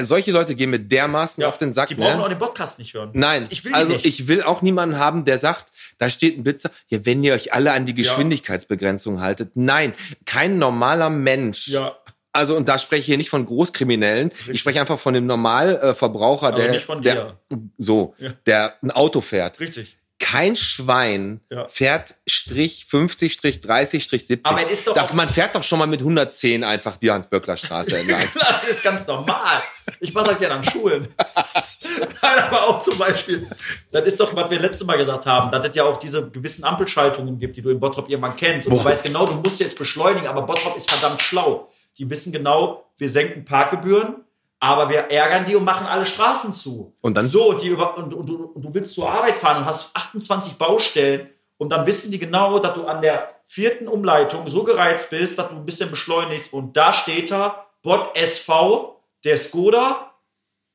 solche 0.02 0.32
Leute 0.32 0.56
gehen 0.56 0.70
mir 0.70 0.80
dermaßen 0.80 1.42
Ja, 1.42 1.48
auf 1.48 1.58
den 1.58 1.74
Sack, 1.74 1.88
Die 1.90 1.96
brauchen 1.96 2.18
ne? 2.18 2.24
auch 2.24 2.30
den 2.30 2.38
Podcast 2.40 2.78
nicht 2.80 2.94
hören. 2.94 3.12
Nein, 3.14 3.46
Ich 3.50 3.64
will 3.66 3.74
also 3.74 3.94
nicht. 3.94 4.06
ich 4.06 4.28
will 4.28 4.44
auch 4.44 4.62
niemanden 4.62 4.98
haben, 5.00 5.26
der 5.26 5.38
sagt, 5.38 5.68
da 5.98 6.10
steht 6.10 6.38
ein 6.38 6.44
Blitzer, 6.44 6.72
ja, 6.90 7.06
wenn 7.06 7.24
ihr 7.24 7.34
euch 7.34 7.54
alle 7.54 7.72
an 7.72 7.86
die 7.86 7.94
Geschwindigkeitsbegrenzung 7.94 9.22
haltet. 9.22 9.52
Nein, 9.56 9.94
kein 10.26 10.58
normaler 10.60 11.10
Mensch. 11.10 11.70
Ja. 11.70 11.98
Also, 12.34 12.56
und 12.56 12.68
da 12.70 12.78
spreche 12.78 13.00
ich 13.00 13.06
hier 13.08 13.18
nicht 13.18 13.30
von 13.32 13.46
Großkriminellen. 13.46 14.32
Ich 14.52 14.60
spreche 14.60 14.80
einfach 14.80 15.00
von 15.00 15.16
dem 15.16 15.26
Normalverbraucher, 15.26 16.48
Also 16.48 16.60
der, 16.62 16.72
nicht 16.72 16.84
von 16.86 17.02
der, 17.02 17.40
so, 17.80 18.14
Ja. 18.20 18.32
der 18.46 18.76
ein 18.84 18.92
Auto 18.92 19.22
fährt. 19.22 19.60
Richtig. 19.60 19.98
Kein 20.30 20.56
Schwein 20.58 21.40
Ja. 21.50 21.68
fährt 21.70 22.16
Strich 22.28 22.86
50, 22.90 23.32
Strich 23.32 23.62
30, 23.62 24.04
Strich 24.04 24.28
70. 24.28 24.46
Aber 24.46 24.62
es 24.66 24.72
ist 24.80 24.88
doch 24.88 24.94
Da- 24.94 25.04
auch- 25.06 25.14
man 25.14 25.30
fährt 25.30 25.56
doch 25.56 25.64
schon 25.64 25.80
mal 25.80 25.86
mit 25.88 26.02
110 26.02 26.66
einfach 26.66 26.98
die 26.98 27.10
Hans-Böckler-Straße 27.12 27.98
entlang. 28.00 28.20
Klar, 28.34 28.62
das 28.62 28.72
ist 28.78 28.84
ganz 28.84 29.08
normal. 29.08 29.62
Ich 30.02 30.14
mache 30.14 30.28
das 30.32 30.40
gerne 30.40 30.56
an 30.56 30.64
Schulen. 30.66 31.08
Nein, 32.22 32.40
aber 32.40 32.68
auch 32.68 32.84
zum 32.84 32.98
Beispiel, 32.98 33.48
das 33.92 34.04
ist 34.06 34.20
doch, 34.20 34.36
was 34.36 34.50
wir 34.50 34.60
letztes 34.60 34.86
Mal 34.86 34.98
gesagt 34.98 35.26
haben, 35.26 35.50
dass 35.50 35.66
es 35.66 35.76
ja 35.76 35.84
auch 35.86 35.98
diese 35.98 36.30
gewissen 36.30 36.66
Ampelschaltungen 36.66 37.40
gibt, 37.40 37.56
die 37.56 37.62
du 37.62 37.70
in 37.70 37.80
Bottrop 37.80 38.10
irgendwann 38.10 38.36
kennst. 38.36 38.68
Und 38.68 38.74
Boah. 38.74 38.80
du 38.84 38.90
weißt 38.90 39.04
genau, 39.06 39.26
du 39.26 39.36
musst 39.36 39.60
jetzt 39.62 39.78
beschleunigen, 39.78 40.28
aber 40.28 40.42
Bottrop 40.42 40.76
ist 40.76 40.90
verdammt 40.92 41.22
schlau. 41.22 41.70
Die 42.00 42.10
wissen 42.10 42.32
genau, 42.34 42.84
wir 42.98 43.10
senken 43.10 43.46
Parkgebühren, 43.46 44.16
aber 44.60 44.90
wir 44.90 45.12
ärgern 45.12 45.46
die 45.46 45.56
und 45.56 45.64
machen 45.64 45.86
alle 45.88 46.06
Straßen 46.06 46.52
zu. 46.54 46.94
Und 47.02 47.16
dann- 47.16 47.28
So, 47.28 47.54
die 47.54 47.68
über, 47.68 47.98
und, 47.98 48.14
und, 48.14 48.28
du, 48.28 48.46
und 48.46 48.62
du 48.66 48.74
willst 48.74 48.94
zur 48.96 49.10
Arbeit 49.12 49.38
fahren 49.38 49.58
und 49.58 49.66
hast 49.66 49.92
28 49.96 50.54
Baustellen 50.58 51.30
und 51.58 51.72
dann 51.72 51.86
wissen 51.86 52.12
die 52.12 52.20
genau, 52.20 52.58
dass 52.60 52.74
du 52.74 52.86
an 52.86 53.02
der 53.02 53.30
vierten 53.46 53.88
Umleitung 53.88 54.48
so 54.48 54.64
gereizt 54.64 55.10
bist, 55.10 55.38
dass 55.40 55.50
du 55.50 55.56
ein 55.56 55.66
bisschen 55.66 55.90
beschleunigst 55.90 56.52
und 56.54 56.76
da 56.76 56.92
steht 56.92 57.32
da 57.32 57.66
Bot 57.84 58.16
SV, 58.18 59.00
der 59.24 59.38
Skoda 59.38 60.12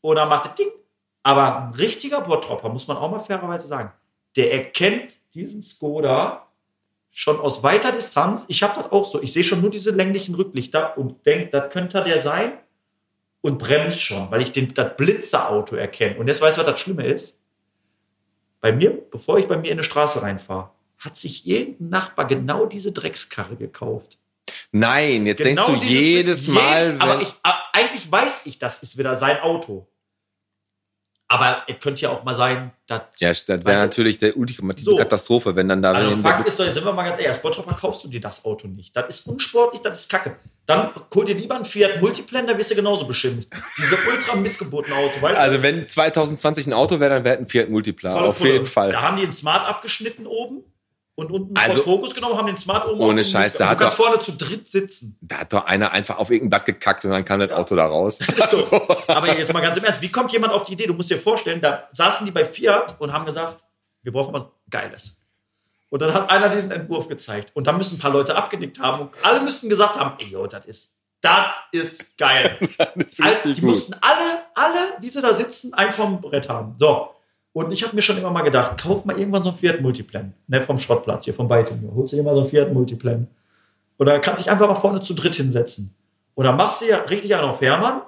und 0.01 0.17
dann 0.17 0.29
macht 0.29 0.47
er 0.47 0.53
Ding. 0.55 0.69
Aber 1.25 1.57
ein 1.69 1.75
richtiger 1.75 2.21
Bottropper, 2.21 2.69
muss 2.69 2.89
man 2.89 2.97
auch 2.97 3.11
mal 3.11 3.21
fairerweise 3.21 3.67
sagen, 3.67 3.93
der 4.37 4.53
erkennt 4.53 5.13
diesen 5.35 5.63
Skoda 5.63 6.47
schon 7.11 7.39
aus 7.39 7.63
weiter 7.63 7.93
Distanz. 7.93 8.45
Ich 8.49 8.63
habe 8.63 8.81
das 8.81 8.91
auch 8.91 9.05
so. 9.05 9.21
Ich 9.23 9.33
sehe 9.33 9.45
schon 9.45 9.61
nur 9.61 9.71
diese 9.71 9.91
länglichen 9.91 10.35
Rücklichter 10.35 10.97
und 10.97 11.25
denke, 11.27 11.51
das 11.51 11.71
könnte 11.73 12.03
der 12.03 12.21
sein 12.21 12.55
und 13.43 13.59
bremst 13.59 14.01
schon, 14.01 14.31
weil 14.31 14.41
ich 14.41 14.53
den, 14.53 14.73
das 14.73 14.97
Blitzerauto 14.97 15.77
erkenne. 15.77 16.17
Und 16.19 16.29
jetzt 16.29 16.41
weißt 16.41 16.57
du, 16.57 16.61
was 16.63 16.67
das 16.71 16.81
Schlimme 16.81 17.05
ist? 17.07 17.39
Bei 18.61 18.73
mir, 18.73 18.91
bevor 19.11 19.39
ich 19.39 19.47
bei 19.49 19.57
mir 19.57 19.67
in 19.67 19.73
eine 19.73 19.85
Straße 19.85 20.23
reinfahre, 20.23 20.71
hat 20.99 21.17
sich 21.17 21.47
irgendein 21.47 21.89
Nachbar 21.91 22.27
genau 22.27 22.67
diese 22.67 22.93
Dreckskarre 22.93 23.57
gekauft. 23.57 24.19
Nein, 24.71 25.27
jetzt 25.27 25.45
denkst 25.45 25.67
du 25.67 25.73
Genau 25.73 25.85
jedes 25.85 26.47
Mal, 26.49 26.97
aber 27.01 27.15
wenn- 27.15 27.23
ich, 27.23 27.35
a- 27.43 27.59
eigentlich 27.73 28.11
weiß 28.11 28.47
ich, 28.47 28.59
das 28.59 28.83
ist 28.83 28.97
wieder 28.99 29.17
sein 29.17 29.41
Auto. 29.41 29.89
Aber 31.33 31.63
es 31.67 31.77
könnte 31.81 32.03
ja 32.03 32.11
auch 32.11 32.25
mal 32.25 32.35
sein, 32.35 32.73
dass. 32.87 33.01
Ja, 33.19 33.31
das 33.31 33.49
wäre 33.49 33.65
natürlich 33.65 34.19
der 34.19 34.37
ultimative 34.37 34.85
So. 34.85 34.97
Katastrophe, 34.97 35.57
wenn 35.57 35.67
dann 35.67 35.81
da 35.81 35.93
Also 35.93 36.15
Fakt 36.19 36.47
ist 36.47 36.61
doch, 36.61 36.69
sind 36.69 36.85
wir 36.85 36.93
mal 36.93 37.05
ganz 37.05 37.17
ehrlich, 37.17 37.31
als 37.31 37.41
Bottropper 37.41 37.75
kaufst 37.75 38.05
du 38.05 38.09
dir 38.09 38.21
das 38.21 38.45
Auto 38.45 38.69
nicht. 38.69 38.95
Das 38.95 39.09
ist 39.09 39.27
unsportlich, 39.27 39.81
das 39.81 40.01
ist 40.01 40.11
kacke. 40.11 40.37
Dann 40.67 40.91
hol 41.15 41.25
dir 41.25 41.35
lieber 41.35 41.55
einen 41.55 41.65
Fiat 41.65 42.03
Multiplan, 42.03 42.47
da 42.47 42.59
wirst 42.59 42.71
du 42.71 42.75
genauso 42.75 43.07
beschimpft. 43.07 43.49
Diese 43.79 43.97
ultra 44.11 44.37
missgebotene 44.37 44.95
Auto, 44.95 45.23
weißt 45.23 45.39
du? 45.39 45.43
Also 45.43 45.63
wenn 45.63 45.87
2020 45.87 46.67
ein 46.67 46.75
Auto 46.75 47.01
wäre, 47.01 47.15
dann 47.15 47.25
wäre 47.25 47.39
ein 47.39 47.49
Fiat 47.49 47.71
Multipla. 47.71 48.13
Volle 48.13 48.29
Auf 48.29 48.41
jeden 48.41 48.67
Fall. 48.67 48.93
Da 48.93 49.01
haben 49.01 49.17
die 49.17 49.23
den 49.23 49.33
Smart 49.33 49.67
abgeschnitten 49.67 50.27
oben 50.27 50.63
und 51.15 51.31
unten 51.31 51.57
Also- 51.57 51.71
also, 51.81 51.83
Fokus 51.83 52.15
genommen, 52.15 52.37
haben 52.37 52.47
den 52.47 52.57
Smart 52.57 52.87
oben 52.89 53.01
Ohne 53.01 53.23
Scheiß, 53.25 53.55
da 53.55 53.65
Du 53.65 53.71
hat 53.71 53.79
kannst 53.79 53.99
doch- 53.99 54.05
vorne 54.05 54.19
zu 54.21 54.33
dritt 54.33 54.67
sitzen. 54.69 55.19
Da 55.21 55.39
hat 55.39 55.53
doch 55.53 55.65
einer 55.67 55.93
einfach 55.93 56.19
auf 56.19 56.31
irgendein 56.31 56.51
Blatt 56.51 56.67
gekackt 56.67 57.05
und 57.05 57.11
dann 57.11 57.25
kam 57.25 57.41
das 57.41 57.51
Auto 57.51 57.77
da 57.77 57.87
raus. 57.87 58.19
Ist 58.37 58.51
so. 58.51 58.67
Aber 59.09 59.27
jetzt 59.39 59.53
mal 59.53 59.61
ganz 59.61 59.77
im 59.77 59.85
Ernst, 59.85 60.01
wie 60.03 60.11
kommt 60.11 60.33
jemand 60.33 60.53
auf 60.53 60.65
die 60.65 60.73
Idee? 60.73 60.87
Du 60.87 60.95
musst 60.95 61.11
dir 61.11 61.19
vorstellen, 61.19 61.61
da 61.61 61.89
saßen 61.93 62.25
die 62.25 62.33
bei 62.33 62.45
Fiat 62.45 62.97
und 62.99 63.13
haben 63.13 63.27
gesagt, 63.27 63.63
wir 64.03 64.13
brauchen 64.13 64.33
was 64.35 64.45
Geiles. 64.71 65.17
Und 65.91 66.01
dann 66.01 66.15
hat 66.15 66.31
einer 66.31 66.49
diesen 66.49 66.71
Entwurf 66.71 67.07
gezeigt. 67.09 67.51
Und 67.55 67.67
dann 67.67 67.77
müssen 67.77 67.97
ein 67.97 68.01
paar 68.01 68.11
Leute 68.11 68.35
abgenickt 68.35 68.79
haben 68.81 69.03
und 69.03 69.11
alle 69.23 69.43
müssten 69.43 69.69
gesagt 69.69 69.99
haben, 70.01 70.15
ey, 70.19 70.29
yo, 70.29 70.47
das 70.47 70.65
ist, 70.65 70.95
das 71.21 71.45
ist 71.71 72.17
geil. 72.17 72.59
Das 72.97 73.13
ist 73.13 73.23
richtig 73.25 73.55
die 73.57 73.61
gut. 73.61 73.71
mussten 73.71 73.95
alle, 74.01 74.23
alle, 74.55 74.79
wie 75.01 75.09
sie 75.11 75.21
da 75.21 75.35
sitzen, 75.35 75.75
einen 75.75 75.93
vom 75.93 76.21
Brett 76.23 76.49
haben. 76.49 76.75
So. 76.79 77.11
Und 77.53 77.71
ich 77.73 77.83
habe 77.83 77.95
mir 77.95 78.03
schon 78.03 78.17
immer 78.17 78.31
mal 78.31 78.43
gedacht, 78.43 78.81
kauf 78.81 79.05
mal 79.05 79.19
irgendwann 79.19 79.45
so 79.45 79.51
ein 79.51 79.57
Fiat 79.57 79.81
Multiplan. 79.81 80.33
Ne, 80.47 80.63
vom 80.63 80.79
Schrottplatz 80.79 81.27
hier, 81.27 81.35
vom 81.35 81.49
Beiting. 81.49 81.91
Holst 81.95 82.13
du 82.13 82.17
dir 82.17 82.23
mal 82.23 82.35
so 82.35 82.43
ein 82.43 82.49
Fiat 82.49 82.73
Multiplan. 82.73 83.29
Dann 83.99 84.21
kannst 84.21 84.41
du 84.41 84.45
dich 84.45 84.53
einfach 84.53 84.67
mal 84.67 84.75
vorne 84.75 85.01
zu 85.01 85.15
dritt 85.15 85.35
hinsetzen. 85.35 85.95
Dann 86.35 86.57
machst 86.57 86.83
du 86.83 86.87
ja 86.87 86.99
richtig 86.99 87.35
einen 87.37 87.45
auf 87.49 87.61
Hermann. 87.61 88.03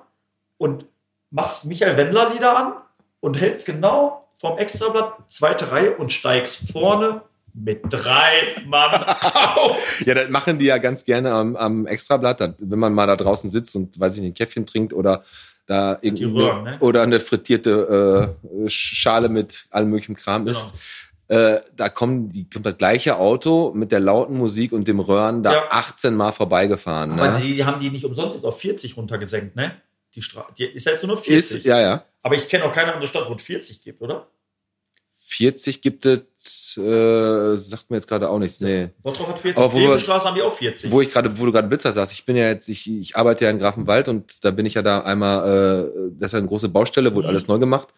und 0.57 0.87
machst 1.30 1.66
Michael 1.66 1.96
Wendler 1.96 2.30
Lieder 2.30 2.57
an 2.57 2.72
und 3.20 3.38
hältst 3.40 3.66
genau 3.66 4.28
vom 4.35 4.57
Extrablatt 4.57 5.14
zweite 5.26 5.70
Reihe 5.72 5.96
und 5.96 6.12
steigst 6.12 6.70
vorne 6.72 7.22
mit 7.52 7.83
drei 7.88 8.33
Mann 8.66 8.92
auf. 9.57 10.00
Ja, 10.07 10.14
das 10.14 10.28
machen 10.28 10.59
die 10.59 10.66
ja 10.66 10.78
ganz 10.78 11.04
gerne 11.04 11.33
am, 11.33 11.57
am 11.57 11.87
Extrablatt, 11.87 12.54
wenn 12.59 12.78
man 12.78 12.94
mal 12.94 13.07
da 13.07 13.16
draußen 13.16 13.50
sitzt 13.50 13.76
und, 13.76 13.98
weiß 13.98 14.16
ich 14.16 14.20
nicht, 14.20 14.30
ein 14.30 14.35
Käffchen 14.35 14.66
trinkt 14.66 14.92
oder 14.92 15.22
da 15.66 15.98
irgendwie 16.03 16.24
Röhren, 16.24 16.64
ne? 16.64 16.77
oder 16.81 17.03
eine 17.03 17.20
frittierte 17.20 18.35
äh, 18.64 18.68
Schale 18.68 19.29
mit 19.29 19.66
allem 19.70 19.90
möglichen 19.90 20.14
Kram 20.16 20.44
Genau. 20.44 20.57
isst. 20.59 20.74
Äh, 21.29 21.61
da 21.74 21.88
kommen 21.88 22.29
die, 22.29 22.48
kommt 22.50 22.66
das 22.66 22.77
gleiche 22.77 23.16
Auto 23.16 23.72
mit 23.74 23.90
der 23.92 24.00
lauten 24.00 24.37
Musik 24.37 24.72
und 24.72 24.87
dem 24.87 25.00
Röhren 25.00 25.42
da 25.42 25.53
Ja. 25.53 25.62
18 25.70 26.14
Mal 26.14 26.33
vorbeigefahren. 26.33 27.12
Aber 27.12 27.38
Ne? 27.38 27.40
die 27.40 27.64
haben 27.64 27.81
die 27.81 27.88
nicht 27.90 28.05
umsonst 28.05 28.35
jetzt 28.35 28.44
auf 28.44 28.61
40 28.61 28.96
runtergesenkt, 28.98 29.57
ne? 29.57 29.72
Die 30.14 30.20
Straße. 30.22 30.53
Die 30.59 30.64
ist 30.66 30.85
jetzt 30.87 31.03
nur 31.03 31.14
noch 31.16 31.22
40. 31.22 31.57
Ist, 31.59 31.64
ja, 31.64 31.81
ja. 31.81 32.05
Aber 32.22 32.35
ich 32.37 32.46
kenne 32.46 32.64
auch 32.66 32.72
keine 32.72 32.92
andere 32.92 33.09
Stadt, 33.09 33.29
wo 33.29 33.35
es 33.35 33.42
40 33.42 33.83
gibt, 33.83 34.03
oder? 34.03 34.27
40 35.36 35.82
gibt 35.82 36.06
es, 36.06 36.76
äh, 36.76 37.56
sagt 37.56 37.90
mir 37.90 37.96
jetzt 37.96 38.08
gerade 38.08 38.30
auch 38.30 38.38
nichts. 38.38 38.60
Nee. 38.60 38.90
Bottrop 39.02 39.28
hat 39.28 39.38
40. 39.40 39.58
Aber 39.62 39.72
wo 39.72 39.78
haben 39.78 40.34
die 40.36 40.42
auch 40.42 40.52
40. 40.52 40.90
Wo 40.92 41.00
ich 41.00 41.10
gerade, 41.10 41.36
wo 41.38 41.44
du 41.46 41.52
gerade 41.52 41.66
Blitzer 41.66 41.90
sagst, 41.92 42.12
ich 42.12 42.24
bin 42.24 42.36
ja 42.36 42.48
jetzt, 42.48 42.68
ich, 42.68 42.88
ich 42.90 43.16
arbeite 43.16 43.44
ja 43.44 43.50
in 43.50 43.58
Grafenwald 43.58 44.08
und 44.08 44.44
da 44.44 44.50
bin 44.52 44.64
ich 44.66 44.74
ja 44.74 44.82
da 44.82 45.00
einmal, 45.00 45.88
äh, 45.88 46.10
das 46.18 46.28
ist 46.28 46.32
ja 46.34 46.38
eine 46.38 46.48
große 46.48 46.68
Baustelle, 46.68 47.12
wurde 47.14 47.26
Mhm. 47.26 47.30
alles 47.30 47.48
neu 47.48 47.58
gemacht. 47.58 47.88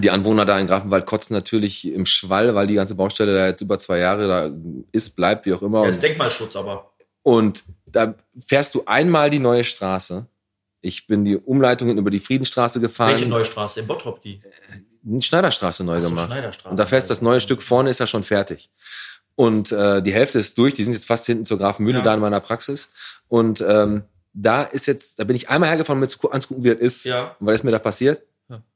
Die 0.00 0.10
Anwohner 0.10 0.46
da 0.46 0.58
in 0.58 0.66
Grafenwald 0.66 1.04
kotzen 1.04 1.34
natürlich 1.34 1.86
im 1.92 2.06
Schwall, 2.06 2.54
weil 2.54 2.66
die 2.66 2.74
ganze 2.74 2.94
Baustelle 2.94 3.34
da 3.34 3.46
jetzt 3.46 3.60
über 3.60 3.78
zwei 3.78 3.98
Jahre 3.98 4.26
da 4.26 4.50
ist, 4.92 5.10
bleibt, 5.16 5.44
wie 5.44 5.52
auch 5.52 5.62
immer. 5.62 5.82
ja, 5.82 5.90
ist 5.90 6.02
Denkmalschutz 6.02 6.56
aber. 6.56 6.90
und 7.22 7.64
da 7.86 8.14
fährst 8.38 8.74
du 8.74 8.82
einmal 8.86 9.28
die 9.28 9.40
neue 9.40 9.64
Straße. 9.64 10.26
Ich 10.80 11.06
bin 11.06 11.26
die 11.26 11.36
Umleitungen 11.36 11.98
über 11.98 12.10
die 12.10 12.20
Friedenstraße 12.20 12.80
gefahren. 12.80 13.10
Welche 13.12 13.26
Neustraße? 13.26 13.80
In 13.80 13.86
Bottrop 13.86 14.22
die. 14.22 14.40
Schneiderstraße 15.20 15.84
neu 15.84 15.98
Ach 15.98 16.02
so, 16.02 16.08
gemacht. 16.10 16.26
Schneiderstraße. 16.26 16.68
Und 16.70 16.78
da 16.78 16.86
fährst 16.86 17.10
das 17.10 17.22
neue 17.22 17.40
Stück 17.40 17.62
vorne 17.62 17.90
ist 17.90 18.00
ja 18.00 18.06
schon 18.06 18.22
fertig. 18.22 18.70
Und 19.36 19.72
äh, 19.72 20.02
die 20.02 20.12
Hälfte 20.12 20.38
ist 20.38 20.58
durch, 20.58 20.74
die 20.74 20.84
sind 20.84 20.92
jetzt 20.92 21.06
fast 21.06 21.26
hinten 21.26 21.44
zur 21.46 21.58
Grafenmühle 21.58 21.98
Ja. 21.98 22.04
da 22.04 22.14
in 22.14 22.20
meiner 22.20 22.40
Praxis. 22.40 22.90
Und 23.28 23.60
ähm, 23.66 24.02
da 24.34 24.62
ist 24.64 24.86
jetzt, 24.86 25.18
da 25.18 25.24
bin 25.24 25.34
ich 25.36 25.48
einmal 25.48 25.68
hergefahren, 25.70 25.96
um 25.96 26.00
mir 26.00 26.08
zu 26.08 26.18
gu- 26.18 26.28
anzugucken, 26.28 26.62
wie 26.64 26.68
das 26.70 26.78
ist. 26.80 27.04
Ja. 27.04 27.36
Und 27.40 27.46
was 27.46 27.56
ist 27.56 27.64
mir 27.64 27.70
da 27.70 27.78
passiert? 27.78 28.22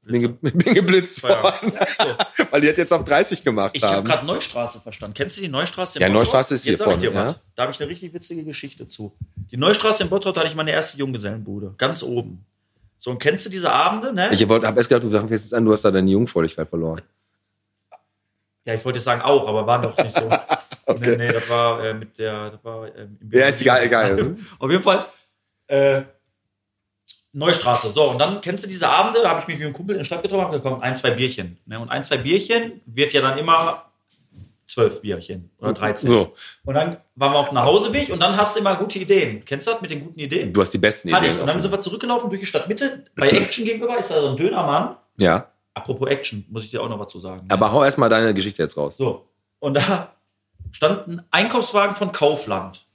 Bin, 0.02 0.20
ge 0.20 0.28
bin 0.52 0.74
geblitzt 0.74 1.22
worden. 1.24 1.72
So. 1.98 2.04
Weil 2.50 2.60
die 2.60 2.68
jetzt 2.68 2.76
jetzt 2.78 2.92
auf 2.92 3.04
30 3.04 3.42
gemacht 3.42 3.72
Ich 3.74 3.82
habe 3.82 3.96
haben. 3.96 4.04
gerade 4.06 4.24
Neustraße 4.24 4.80
verstanden. 4.80 5.14
Kennst 5.14 5.36
du 5.36 5.40
die 5.42 5.48
Neustraße 5.48 5.98
in 5.98 6.02
Ja, 6.02 6.08
Bottrop? 6.08 6.22
Neustraße 6.24 6.54
ist 6.54 6.62
hier 6.62 6.72
Jetzt 6.72 6.80
ich 6.80 6.84
vorne, 6.84 6.98
dir 7.00 7.12
was. 7.14 7.32
ja. 7.32 7.38
Da 7.56 7.62
habe 7.64 7.72
ich 7.72 7.80
eine 7.80 7.90
richtig 7.90 8.14
witzige 8.14 8.44
Geschichte 8.44 8.86
zu. 8.86 9.12
Die 9.50 9.56
Neustraße 9.56 10.04
in 10.04 10.10
Bottrop 10.10 10.34
da 10.34 10.40
hatte 10.42 10.50
ich 10.50 10.56
meine 10.56 10.70
erste 10.70 10.98
Junggesellenbude. 10.98 11.72
Ganz 11.76 12.02
oben. 12.04 12.44
So, 13.04 13.10
und 13.10 13.18
kennst 13.18 13.44
du 13.44 13.50
diese 13.50 13.70
Abende, 13.70 14.14
ne? 14.14 14.30
Ich 14.32 14.48
wollte, 14.48 14.66
hab 14.66 14.78
erst 14.78 14.88
gedacht, 14.88 15.04
du 15.04 15.10
sagst 15.10 15.28
jetzt 15.28 15.52
an, 15.52 15.62
du 15.62 15.74
hast 15.74 15.84
da 15.84 15.90
deine 15.90 16.10
Jungfräulichkeit 16.10 16.66
verloren. 16.66 17.02
ja, 18.64 18.72
ich 18.72 18.82
wollte 18.82 18.96
jetzt 18.96 19.04
sagen 19.04 19.20
auch, 19.20 19.46
aber 19.46 19.66
war 19.66 19.82
doch 19.82 19.96
nicht 19.98 20.16
so. 20.16 20.26
Okay. 20.86 21.16
Nee, 21.16 21.26
nee, 21.28 21.32
das 21.32 21.48
war 21.48 21.82
äh, 21.82 21.94
mit 21.94 22.18
der, 22.18 22.50
das 22.50 22.62
war 22.62 22.86
ähm, 22.94 23.16
im 23.18 23.30
Ja, 23.30 23.46
ist 23.46 23.62
egal, 23.62 23.84
egal. 23.84 24.36
Auf 24.58 24.70
jeden 24.70 24.82
Fall, 24.82 25.06
äh, 25.66 26.02
Neustraße. 27.32 27.88
So, 27.88 28.10
und 28.10 28.18
dann 28.18 28.42
kennst 28.42 28.64
du 28.64 28.68
diese 28.68 28.88
Abende, 28.90 29.22
da 29.22 29.30
habe 29.30 29.40
ich 29.40 29.46
mich 29.46 29.56
mit 29.56 29.64
einem 29.64 29.74
Kumpel 29.74 29.96
in 29.96 30.00
die 30.00 30.04
Stadt 30.04 30.22
getroffen, 30.22 30.44
hab 30.44 30.52
gekommen, 30.52 30.82
ein, 30.82 30.94
zwei 30.94 31.12
Bierchen. 31.12 31.58
Ne? 31.64 31.80
Und 31.80 31.88
ein, 31.88 32.04
zwei 32.04 32.18
Bierchen 32.18 32.82
wird 32.84 33.14
ja 33.14 33.22
dann 33.22 33.38
immer 33.38 33.90
zwölf 34.74 35.00
Bierchen 35.00 35.50
oder 35.58 35.72
13. 35.72 36.08
So, 36.08 36.34
Und 36.64 36.74
dann 36.74 36.96
waren 37.14 37.32
wir 37.32 37.38
auf 37.38 37.48
dem 37.48 37.54
Nachhauseweg 37.54 38.10
und 38.10 38.20
dann 38.20 38.36
hast 38.36 38.56
du 38.56 38.60
immer 38.60 38.76
gute 38.76 38.98
Ideen. 38.98 39.44
Kennst 39.44 39.66
du 39.66 39.70
das 39.72 39.80
mit 39.80 39.90
den 39.90 40.00
guten 40.04 40.18
Ideen? 40.18 40.52
du 40.52 40.60
hast 40.60 40.72
die 40.72 40.78
besten 40.78 41.12
Hatte 41.14 41.26
ich. 41.26 41.30
Ideen. 41.32 41.40
Und 41.42 41.46
dann 41.48 41.60
sind 41.60 41.70
wir 41.70 41.80
zurückgelaufen 41.80 42.28
durch 42.28 42.40
die 42.40 42.46
Stadtmitte. 42.46 43.04
Bei 43.16 43.30
Action 43.30 43.64
gegenüber 43.64 43.96
ist 43.98 44.10
da 44.10 44.20
so 44.20 44.28
ein 44.28 44.36
Dönermann. 44.36 44.96
ja, 45.16 45.50
Apropos 45.76 46.08
Action, 46.08 46.44
muss 46.50 46.64
ich 46.64 46.70
dir 46.70 46.80
auch 46.82 46.88
noch 46.88 47.00
was 47.00 47.08
zu 47.08 47.18
sagen. 47.18 47.46
aber 47.50 47.72
hau 47.72 47.82
erst 47.82 47.98
mal 47.98 48.08
deine 48.08 48.32
Geschichte 48.32 48.62
jetzt 48.62 48.76
raus. 48.76 48.96
So. 48.96 49.24
Und 49.58 49.74
da 49.74 50.12
stand 50.70 51.08
ein 51.08 51.22
Einkaufswagen 51.32 51.96
von 51.96 52.12
Kaufland 52.12 52.86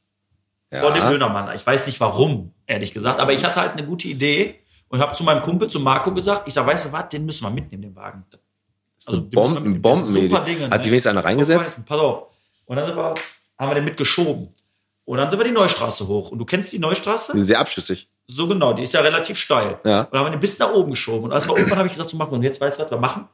vor 0.74 0.94
dem 0.94 1.10
Dönermann. 1.10 1.54
Ich 1.56 1.66
weiß 1.66 1.88
nicht 1.88 2.00
warum, 2.00 2.54
ehrlich 2.68 2.94
gesagt, 2.94 3.20
aber 3.20 3.34
ich 3.34 3.44
hatte 3.44 3.60
halt 3.60 3.74
eine 3.74 3.86
gute 3.86 4.08
Idee 4.08 4.60
und 4.88 5.00
habe 5.02 5.14
zu 5.14 5.24
meinem 5.24 5.42
Kumpel, 5.42 5.68
zu 5.68 5.80
Marco 5.80 6.14
gesagt, 6.14 6.44
ich 6.48 6.54
sag, 6.54 6.66
weißt 6.68 6.86
du 6.86 6.92
was, 6.92 7.10
den 7.10 7.26
müssen 7.26 7.44
wir 7.44 7.50
mitnehmen, 7.50 7.82
den 7.82 7.96
Wagen. 7.96 8.24
Also, 9.08 9.22
Bomben. 9.22 9.74
Das 9.74 9.82
Bombenidee. 9.82 10.28
super 10.28 10.44
Dinge, 10.44 10.64
Hat 10.66 10.72
ne? 10.72 10.82
sich 10.82 10.92
wenigstens 10.92 11.10
einer 11.12 11.24
reingesetzt? 11.24 11.80
Pass 11.86 11.98
auf. 11.98 12.28
Und 12.66 12.76
dann 12.76 12.86
sind 12.86 12.96
wir, 12.96 13.16
haben 13.58 13.70
wir 13.70 13.76
den 13.76 13.86
mitgeschoben. 13.86 14.50
Und 15.06 15.18
dann 15.18 15.30
sind 15.30 15.40
wir 15.40 15.46
die 15.46 15.52
Neustraße 15.52 16.08
hoch. 16.08 16.32
Und 16.32 16.38
du 16.38 16.46
kennst 16.46 16.72
die 16.72 16.80
Neustraße? 16.80 17.42
Sehr 17.42 17.60
abschüssig. 17.60 18.10
So 18.28 18.48
genau, 18.48 18.74
die 18.74 18.84
ist 18.84 18.94
ja 18.94 19.02
relativ 19.02 19.40
steil. 19.40 19.80
Ja. 19.84 20.02
Und 20.02 20.14
dann 20.14 20.20
haben 20.20 20.28
wir 20.28 20.32
den 20.32 20.40
bis 20.40 20.60
nach 20.60 20.72
oben 20.72 20.92
geschoben. 20.92 21.26
Und 21.26 21.34
als 21.34 21.48
wir 21.48 21.54
oben 21.54 21.68
waren, 21.70 21.80
habe 21.80 21.88
ich 21.88 21.94
gesagt 21.94 22.12
zu 22.12 22.16
Marco, 22.18 22.36
und 22.36 22.44
jetzt 22.44 22.62
weißt 22.62 22.78
du, 22.78 22.84
was 22.84 22.92
wir 22.92 23.00
machen? 23.00 23.28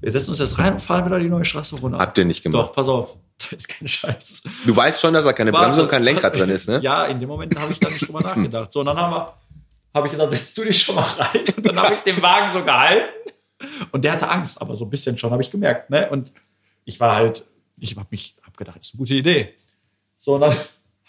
Wir 0.00 0.10
setzen 0.10 0.30
uns 0.30 0.40
jetzt 0.40 0.58
rein 0.58 0.72
und 0.74 0.80
fahren 0.80 1.06
wieder 1.06 1.18
die 1.20 1.28
neue 1.28 1.44
Straße 1.44 1.76
runter. 1.76 1.98
Habt 1.98 2.18
ihr 2.18 2.24
nicht 2.24 2.42
gemacht. 2.42 2.68
Doch, 2.68 2.72
pass 2.72 2.88
auf. 2.88 3.18
Da 3.38 3.56
ist 3.56 3.68
kein 3.68 3.86
Scheiß. 3.86 4.42
Du 4.66 4.74
weißt 4.74 5.00
schon, 5.00 5.14
dass 5.14 5.24
da 5.24 5.32
keine 5.32 5.52
Bremse 5.52 5.82
und 5.82 5.88
kein 5.88 6.02
Lenkrad 6.02 6.34
drin 6.34 6.50
ist, 6.50 6.68
ne? 6.68 6.80
Ja, 6.82 7.04
in 7.04 7.20
dem 7.20 7.28
Moment 7.28 7.56
habe 7.56 7.70
ich 7.70 7.78
da 7.78 7.88
nicht 7.88 8.08
drüber 8.08 8.20
nachgedacht. 8.20 8.72
So, 8.72 8.80
und 8.80 8.86
dann 8.86 8.96
haben 8.96 9.14
wir, 9.14 9.32
habe 9.94 10.08
ich 10.08 10.10
gesagt, 10.10 10.32
setz 10.32 10.54
du 10.54 10.64
dich 10.64 10.82
schon 10.82 10.96
mal 10.96 11.02
rein. 11.02 11.44
Und 11.56 11.64
dann 11.64 11.78
habe 11.78 11.94
ich 11.94 12.00
den 12.00 12.20
Wagen 12.20 12.52
so 12.52 12.64
gehalten. 12.64 13.04
Und 13.92 14.04
der 14.04 14.12
hatte 14.12 14.28
Angst, 14.28 14.60
aber 14.60 14.76
so 14.76 14.84
ein 14.84 14.90
bisschen 14.90 15.18
schon, 15.18 15.30
habe 15.30 15.42
ich 15.42 15.50
gemerkt. 15.50 15.90
Ne? 15.90 16.08
Und 16.10 16.32
ich 16.84 17.00
war 17.00 17.16
halt, 17.16 17.44
ich 17.78 17.96
habe 17.96 18.06
mich, 18.10 18.36
habe 18.42 18.56
gedacht, 18.56 18.78
das 18.78 18.86
ist 18.86 18.94
eine 18.94 18.98
gute 18.98 19.14
Idee. 19.14 19.54
So, 20.16 20.34
und 20.34 20.42
dann 20.42 20.54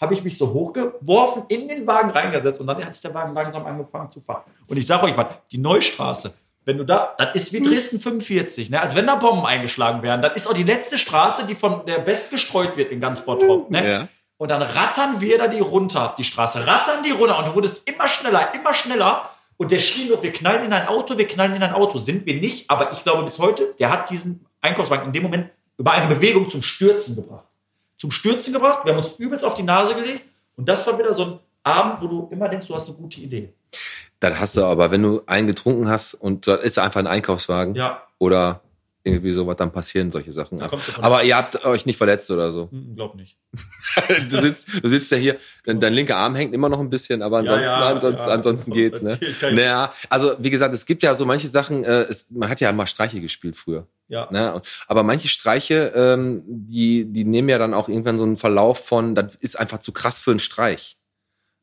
habe 0.00 0.14
ich 0.14 0.24
mich 0.24 0.36
so 0.38 0.52
hochgeworfen, 0.52 1.44
in 1.48 1.68
den 1.68 1.86
Wagen 1.86 2.10
reingesetzt 2.10 2.60
und 2.60 2.66
dann 2.66 2.84
hat 2.84 3.04
der 3.04 3.14
Wagen 3.14 3.34
langsam 3.34 3.66
angefangen 3.66 4.10
zu 4.10 4.20
fahren. 4.20 4.44
Und 4.68 4.76
ich 4.76 4.86
sage 4.86 5.04
euch 5.04 5.16
was, 5.16 5.26
die 5.52 5.58
Neustraße, 5.58 6.32
wenn 6.64 6.78
du 6.78 6.84
da, 6.84 7.14
das 7.18 7.34
ist 7.34 7.52
wie 7.52 7.60
Dresden 7.60 8.00
45, 8.00 8.70
ne? 8.70 8.80
als 8.80 8.94
wenn 8.94 9.06
da 9.06 9.16
Bomben 9.16 9.46
eingeschlagen 9.46 10.02
werden. 10.02 10.22
Das 10.22 10.34
ist 10.36 10.46
auch 10.46 10.54
die 10.54 10.62
letzte 10.62 10.98
Straße, 10.98 11.46
die 11.46 11.54
von 11.54 11.84
der 11.86 11.98
best 11.98 12.30
gestreut 12.30 12.76
wird 12.76 12.90
in 12.90 13.00
ganz 13.00 13.24
Bottrop. 13.24 13.70
Ne? 13.70 13.88
Ja. 13.88 14.08
Und 14.36 14.48
dann 14.48 14.62
rattern 14.62 15.20
wir 15.20 15.38
da 15.38 15.48
die 15.48 15.60
runter, 15.60 16.14
die 16.16 16.24
Straße, 16.24 16.66
rattern 16.66 17.02
die 17.02 17.10
runter 17.10 17.38
und 17.38 17.48
du 17.48 17.54
wurdest 17.54 17.88
immer 17.88 18.08
schneller, 18.08 18.54
immer 18.54 18.72
schneller. 18.72 19.28
Und 19.60 19.70
der 19.70 19.78
schrie 19.78 20.08
nur, 20.08 20.22
wir 20.22 20.32
knallen 20.32 20.64
in 20.64 20.72
ein 20.72 20.88
Auto, 20.88 21.18
wir 21.18 21.26
knallen 21.26 21.54
in 21.54 21.62
ein 21.62 21.74
Auto. 21.74 21.98
Sind 21.98 22.24
wir 22.24 22.34
nicht, 22.40 22.70
aber 22.70 22.90
ich 22.92 23.02
glaube 23.02 23.24
bis 23.24 23.38
heute, 23.38 23.74
der 23.78 23.90
hat 23.90 24.08
diesen 24.08 24.46
Einkaufswagen 24.62 25.08
in 25.08 25.12
dem 25.12 25.22
Moment 25.24 25.50
über 25.76 25.92
eine 25.92 26.06
Bewegung 26.06 26.48
zum 26.48 26.62
Stürzen 26.62 27.14
gebracht. 27.14 27.44
Zum 27.98 28.10
Stürzen 28.10 28.54
gebracht, 28.54 28.86
wir 28.86 28.92
haben 28.92 28.98
uns 29.00 29.16
übelst 29.18 29.44
auf 29.44 29.52
die 29.52 29.62
Nase 29.62 29.94
gelegt 29.94 30.24
und 30.56 30.66
das 30.66 30.86
war 30.86 30.98
wieder 30.98 31.12
so 31.12 31.24
ein 31.26 31.38
Abend, 31.62 32.00
wo 32.00 32.06
du 32.06 32.28
immer 32.30 32.48
denkst, 32.48 32.68
du 32.68 32.74
hast 32.74 32.88
eine 32.88 32.96
gute 32.96 33.20
Idee. 33.20 33.52
Das 34.18 34.40
hast 34.40 34.56
du 34.56 34.64
aber, 34.64 34.90
wenn 34.90 35.02
du 35.02 35.20
einen 35.26 35.46
getrunken 35.46 35.90
hast 35.90 36.14
und 36.14 36.46
da 36.46 36.54
ist 36.54 36.78
einfach 36.78 37.00
ein 37.00 37.06
Einkaufswagen 37.06 37.74
Ja. 37.74 38.02
oder 38.18 38.62
irgendwie 39.10 39.32
sowas, 39.32 39.56
dann 39.56 39.72
passieren 39.72 40.10
solche 40.10 40.32
Sachen. 40.32 40.60
von- 40.60 41.04
Aber 41.04 41.22
ihr 41.24 41.36
habt 41.36 41.64
euch 41.64 41.86
nicht 41.86 41.96
verletzt 41.96 42.30
oder 42.30 42.50
so. 42.52 42.68
Glaub 42.94 43.14
nicht. 43.14 43.36
Du 44.30 44.38
sitzt, 44.38 44.68
du 44.82 44.88
sitzt 44.88 45.10
ja 45.10 45.16
hier, 45.18 45.36
dein, 45.64 45.80
dein 45.80 45.92
linker 45.92 46.16
Arm 46.16 46.34
hängt 46.36 46.54
immer 46.54 46.68
noch 46.68 46.78
ein 46.80 46.88
bisschen, 46.90 47.22
aber 47.22 47.38
ansonsten, 47.38 47.64
ja, 47.64 47.86
ansonsten, 47.86 48.26
ja. 48.26 48.34
ansonsten 48.34 48.72
geht's, 48.72 49.02
ne? 49.02 49.18
Naja, 49.52 49.92
also 50.08 50.34
wie 50.38 50.50
gesagt, 50.50 50.72
es 50.74 50.86
gibt 50.86 51.02
ja 51.02 51.14
so 51.14 51.26
manche 51.26 51.48
Sachen, 51.48 51.82
äh, 51.84 52.02
es, 52.02 52.30
man 52.30 52.48
hat 52.48 52.60
ja 52.60 52.72
mal 52.72 52.86
Streiche 52.86 53.20
gespielt 53.20 53.56
früher. 53.56 53.86
Ja. 54.08 54.28
Ne? 54.30 54.60
Aber 54.86 55.02
manche 55.02 55.28
Streiche, 55.28 55.92
ähm, 55.94 56.42
die, 56.46 57.04
die 57.12 57.24
nehmen 57.24 57.48
ja 57.48 57.58
dann 57.58 57.74
auch 57.74 57.88
irgendwann 57.88 58.18
so 58.18 58.24
einen 58.24 58.36
Verlauf 58.36 58.84
von, 58.84 59.14
das 59.14 59.34
ist 59.36 59.58
einfach 59.58 59.78
zu 59.78 59.92
krass 59.92 60.18
für 60.20 60.30
einen 60.30 60.40
Streich. 60.40 60.98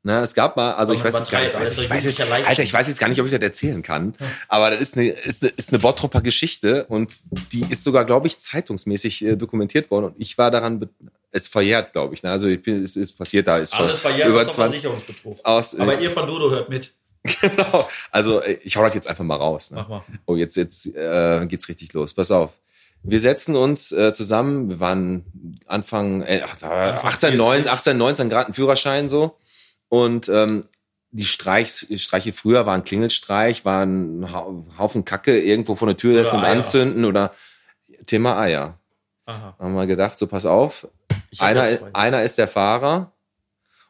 Ne, 0.03 0.19
es 0.19 0.33
gab 0.35 0.55
mal, 0.55 0.73
also 0.73 0.93
ich 0.93 1.03
weiß 1.03 1.13
jetzt 1.13 1.31
gar 1.31 1.41
nicht, 1.41 1.53
weiß, 1.53 1.73
ich 1.73 1.79
also 1.79 1.89
weiß 1.89 2.05
jetzt. 2.05 2.21
Alter, 2.21 2.63
ich 2.63 2.71
weiß 2.71 2.87
jetzt 2.87 2.99
gar 2.99 3.09
nicht, 3.09 3.19
ob 3.19 3.25
ich 3.25 3.31
das 3.33 3.41
erzählen 3.41 3.81
kann, 3.81 4.15
aber 4.47 4.69
das 4.69 4.79
ist 4.79 4.97
eine, 4.97 5.09
ist 5.09 5.43
eine, 5.43 5.51
ist 5.57 5.69
eine 5.69 5.79
Bottropper 5.79 6.21
Geschichte 6.21 6.85
und 6.85 7.11
die 7.51 7.65
ist 7.69 7.83
sogar, 7.83 8.05
glaube 8.05 8.27
ich, 8.27 8.39
zeitungsmäßig 8.39 9.25
äh, 9.25 9.35
dokumentiert 9.35 9.91
worden 9.91 10.05
und 10.05 10.15
ich 10.17 10.37
war 10.37 10.49
daran, 10.49 10.87
es 11.31 11.47
verjährt, 11.47 11.93
glaube 11.93 12.13
ich. 12.13 12.23
Ne? 12.23 12.31
Also 12.31 12.47
ich 12.47 12.61
bin, 12.61 12.81
es 12.81 12.95
ist 12.95 13.17
passiert, 13.17 13.47
da 13.47 13.57
ist 13.57 13.75
schon 13.75 13.87
Alles 13.87 13.99
verjährt, 13.99 14.29
über 14.29 14.41
außer 14.41 14.51
20. 14.51 14.81
Versicherungsbetrug. 14.81 15.39
Aus, 15.43 15.73
äh, 15.73 15.81
Aber 15.81 15.99
ihr 15.99 16.11
von 16.11 16.27
Dodo 16.27 16.49
hört 16.49 16.69
mit. 16.69 16.93
genau. 17.41 17.87
Also 18.11 18.41
äh, 18.41 18.57
ich 18.63 18.77
hau 18.77 18.83
das 18.83 18.93
jetzt 18.93 19.07
einfach 19.07 19.23
mal 19.23 19.35
raus. 19.35 19.71
Ne? 19.71 19.77
Mach 19.77 19.89
mal. 19.89 20.03
Oh, 20.25 20.35
jetzt, 20.35 20.55
jetzt 20.55 20.87
äh, 20.95 21.45
geht's 21.47 21.67
richtig 21.69 21.93
los. 21.93 22.13
Pass 22.13 22.31
auf. 22.31 22.51
Wir 23.03 23.19
setzen 23.19 23.55
uns 23.55 23.91
äh, 23.91 24.13
zusammen. 24.13 24.69
Wir 24.69 24.79
waren 24.79 25.59
Anfang, 25.65 26.23
äh, 26.23 26.41
18, 26.41 27.37
19, 27.37 27.67
18, 27.67 27.97
19 27.97 28.29
Grad 28.29 28.47
ein 28.47 28.53
Führerschein 28.53 29.09
so. 29.09 29.37
Und 29.89 30.29
ähm, 30.29 30.65
die 31.11 31.25
Streichs, 31.25 31.87
Streiche 32.01 32.33
früher 32.33 32.65
waren 32.65 32.83
Klingelstreich, 32.83 33.65
waren 33.65 34.27
Haufen 34.77 35.05
Kacke 35.05 35.39
irgendwo 35.39 35.75
vor 35.75 35.87
der 35.87 35.97
Tür 35.97 36.21
setzen 36.21 36.37
und 36.37 36.45
anzünden 36.45 37.05
oder 37.05 37.33
Thema 38.05 38.39
Eier. 38.39 38.77
Aha. 39.25 39.55
Haben 39.57 39.73
wir 39.73 39.87
gedacht, 39.87 40.17
so 40.19 40.27
pass 40.27 40.45
auf. 40.45 40.87
Einer, 41.39 41.67
einer 41.93 42.23
ist 42.23 42.37
der 42.37 42.47
Fahrer 42.47 43.11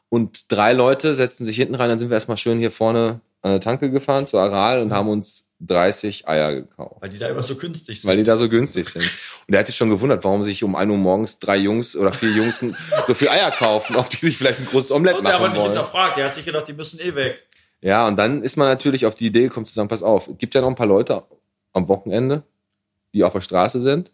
und 0.09 0.51
drei 0.51 0.73
Leute 0.73 1.15
setzen 1.15 1.45
sich 1.45 1.55
hinten 1.55 1.75
rein. 1.75 1.89
Dann 1.89 1.99
sind 1.99 2.09
wir 2.09 2.15
erstmal 2.15 2.37
schön 2.37 2.59
hier 2.59 2.71
vorne 2.71 3.21
an 3.41 3.51
der 3.51 3.59
Tanke 3.59 3.91
gefahren 3.91 4.27
zu 4.27 4.37
Aral 4.37 4.81
und 4.81 4.91
haben 4.91 5.09
uns 5.09 5.47
30 5.59 6.27
Eier 6.27 6.53
gekauft. 6.53 7.01
Weil 7.01 7.09
die 7.09 7.17
da 7.17 7.29
immer 7.29 7.43
so 7.43 7.55
günstig 7.55 8.01
sind. 8.01 8.09
Weil 8.09 8.17
die 8.17 8.23
da 8.23 8.35
so 8.35 8.49
günstig 8.49 8.87
sind. 8.87 9.09
Und 9.47 9.53
er 9.53 9.59
hat 9.59 9.67
sich 9.67 9.75
schon 9.75 9.89
gewundert, 9.89 10.23
warum 10.23 10.43
sich 10.43 10.63
um 10.63 10.75
1 10.75 10.91
Uhr 10.91 10.97
morgens 10.97 11.39
drei 11.39 11.57
Jungs 11.57 11.95
oder 11.95 12.13
vier 12.13 12.31
Jungs 12.31 12.63
so 13.07 13.13
viel 13.13 13.29
Eier 13.29 13.51
kaufen, 13.51 13.95
auf 13.95 14.09
die 14.09 14.17
sich 14.17 14.37
vielleicht 14.37 14.59
ein 14.59 14.65
großes 14.65 14.91
Omelett 14.91 15.17
Und 15.17 15.25
der 15.25 15.35
aber 15.35 15.45
machen 15.45 15.53
nicht 15.53 15.61
wollen. 15.61 15.73
hinterfragt. 15.73 16.17
Der 16.17 16.25
hat 16.25 16.35
sich 16.35 16.45
gedacht, 16.45 16.67
die 16.67 16.73
müssen 16.73 16.99
eh 16.99 17.15
weg. 17.15 17.47
Ja, 17.81 18.07
und 18.07 18.17
dann 18.17 18.43
ist 18.43 18.57
man 18.57 18.67
natürlich 18.67 19.05
auf 19.05 19.15
die 19.15 19.27
Idee 19.27 19.43
gekommen 19.43 19.65
zu 19.65 19.73
sagen, 19.73 19.87
pass 19.87 20.03
auf, 20.03 20.27
es 20.27 20.37
gibt 20.37 20.55
ja 20.55 20.61
noch 20.61 20.69
ein 20.69 20.75
paar 20.75 20.87
Leute 20.87 21.23
am 21.73 21.87
Wochenende, 21.87 22.43
die 23.13 23.23
auf 23.23 23.33
der 23.33 23.41
Straße 23.41 23.81
sind. 23.81 24.11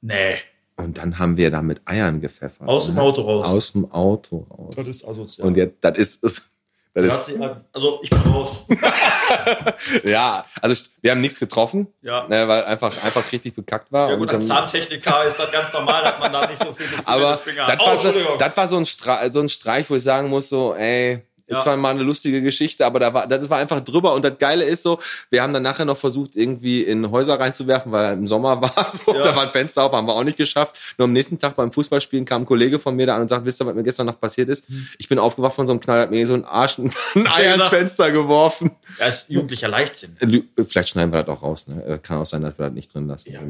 Nee. 0.00 0.36
Und 0.76 0.98
dann 0.98 1.18
haben 1.18 1.36
wir 1.36 1.50
da 1.50 1.62
mit 1.62 1.82
Eiern 1.84 2.20
gepfeffert. 2.20 2.66
Aus 2.66 2.86
dem 2.86 2.94
ne? 2.94 3.02
Auto 3.02 3.22
raus. 3.22 3.48
Aus 3.48 3.72
dem 3.72 3.90
Auto 3.92 4.46
raus. 4.50 4.74
Das 4.76 4.86
ist 4.86 5.06
asozial. 5.06 5.48
Und 5.48 5.56
jetzt, 5.56 5.76
das 5.82 5.98
ist 5.98 6.24
es. 6.24 6.50
Das 6.92 7.30
also 7.72 8.00
ich 8.02 8.10
bin 8.10 8.18
raus. 8.32 8.66
ja, 10.04 10.44
also 10.60 10.84
wir 11.00 11.12
haben 11.12 11.20
nichts 11.20 11.38
getroffen, 11.38 11.86
Ja. 12.02 12.26
ne, 12.28 12.48
weil 12.48 12.64
einfach, 12.64 13.02
einfach 13.02 13.30
richtig 13.30 13.54
bekackt 13.54 13.92
war. 13.92 14.10
Ja 14.10 14.16
gut, 14.16 14.32
als 14.34 14.46
Zahntechniker 14.46 15.24
ist 15.24 15.38
das 15.38 15.52
ganz 15.52 15.72
normal, 15.72 16.02
dass 16.02 16.18
man 16.18 16.32
da 16.32 16.46
nicht 16.48 16.62
so 16.62 16.72
viel 16.72 16.86
Gefühl 16.86 17.02
aber 17.06 17.38
Finger 17.38 17.66
das. 17.66 17.76
Oh, 17.80 17.86
war, 17.86 17.96
so, 17.96 18.08
Entschuldigung. 18.08 18.38
das 18.38 18.56
war 18.56 18.66
so 18.68 18.76
ein, 18.78 18.86
Stra 18.86 19.30
so 19.30 19.40
ein 19.40 19.48
Streich, 19.48 19.88
wo 19.88 19.94
ich 19.96 20.02
sagen 20.02 20.28
muss, 20.28 20.48
so, 20.48 20.74
ey, 20.74 21.22
ist 21.50 21.56
Ja. 21.56 21.62
zwar 21.62 21.76
mal 21.76 21.90
eine 21.90 22.02
lustige 22.02 22.40
Geschichte, 22.42 22.86
aber 22.86 23.00
da 23.00 23.12
war, 23.12 23.26
das 23.26 23.50
war 23.50 23.58
einfach 23.58 23.80
drüber. 23.80 24.14
Und 24.14 24.24
das 24.24 24.38
Geile 24.38 24.64
ist 24.64 24.82
so, 24.82 24.98
wir 25.30 25.42
haben 25.42 25.52
dann 25.52 25.62
nachher 25.62 25.84
noch 25.84 25.96
versucht, 25.98 26.36
irgendwie 26.36 26.82
in 26.82 27.10
Häuser 27.10 27.38
reinzuwerfen, 27.40 27.90
weil 27.92 28.14
im 28.14 28.26
Sommer 28.28 28.60
war 28.62 28.90
so, 28.90 29.14
Ja. 29.14 29.22
da 29.24 29.36
war 29.36 29.42
ein 29.42 29.50
Fenster 29.50 29.84
auf, 29.84 29.92
haben 29.92 30.06
wir 30.06 30.14
auch 30.14 30.24
nicht 30.24 30.36
geschafft. 30.36 30.76
Nur 30.98 31.04
am 31.06 31.12
nächsten 31.12 31.38
Tag 31.38 31.56
beim 31.56 31.72
Fußballspielen 31.72 32.24
kam 32.24 32.42
ein 32.42 32.46
Kollege 32.46 32.78
von 32.78 32.94
mir 32.96 33.06
da 33.06 33.16
an 33.16 33.22
und 33.22 33.28
sagt, 33.28 33.44
wisst 33.44 33.60
ihr, 33.60 33.66
was 33.66 33.74
mir 33.74 33.82
gestern 33.82 34.06
noch 34.06 34.18
passiert 34.20 34.48
ist? 34.48 34.68
Hm. 34.68 34.86
Ich 34.98 35.08
bin 35.08 35.18
aufgewacht 35.18 35.54
von 35.54 35.66
so 35.66 35.72
einem 35.72 35.80
Knall, 35.80 36.00
hat 36.02 36.10
mir 36.10 36.26
so 36.26 36.34
ein 36.34 36.44
Arsch 36.44 36.78
ein 36.78 36.90
Ei 37.14 37.50
ans 37.50 37.54
gesagt. 37.54 37.68
Fenster 37.70 38.10
geworfen. 38.12 38.70
Das 38.98 39.22
ist 39.22 39.30
jugendlicher 39.30 39.68
Leichtsinn. 39.68 40.16
Lü- 40.20 40.44
Vielleicht 40.66 40.90
schneiden 40.90 41.12
wir 41.12 41.22
das 41.22 41.36
auch 41.36 41.42
raus. 41.42 41.66
Ne? 41.68 41.82
Äh, 41.84 41.98
Kann 41.98 42.18
auch 42.18 42.26
sein, 42.26 42.42
dass 42.42 42.58
wir 42.58 42.66
das 42.66 42.74
nicht 42.74 42.94
drin 42.94 43.06
lassen. 43.08 43.32
Ja. 43.32 43.40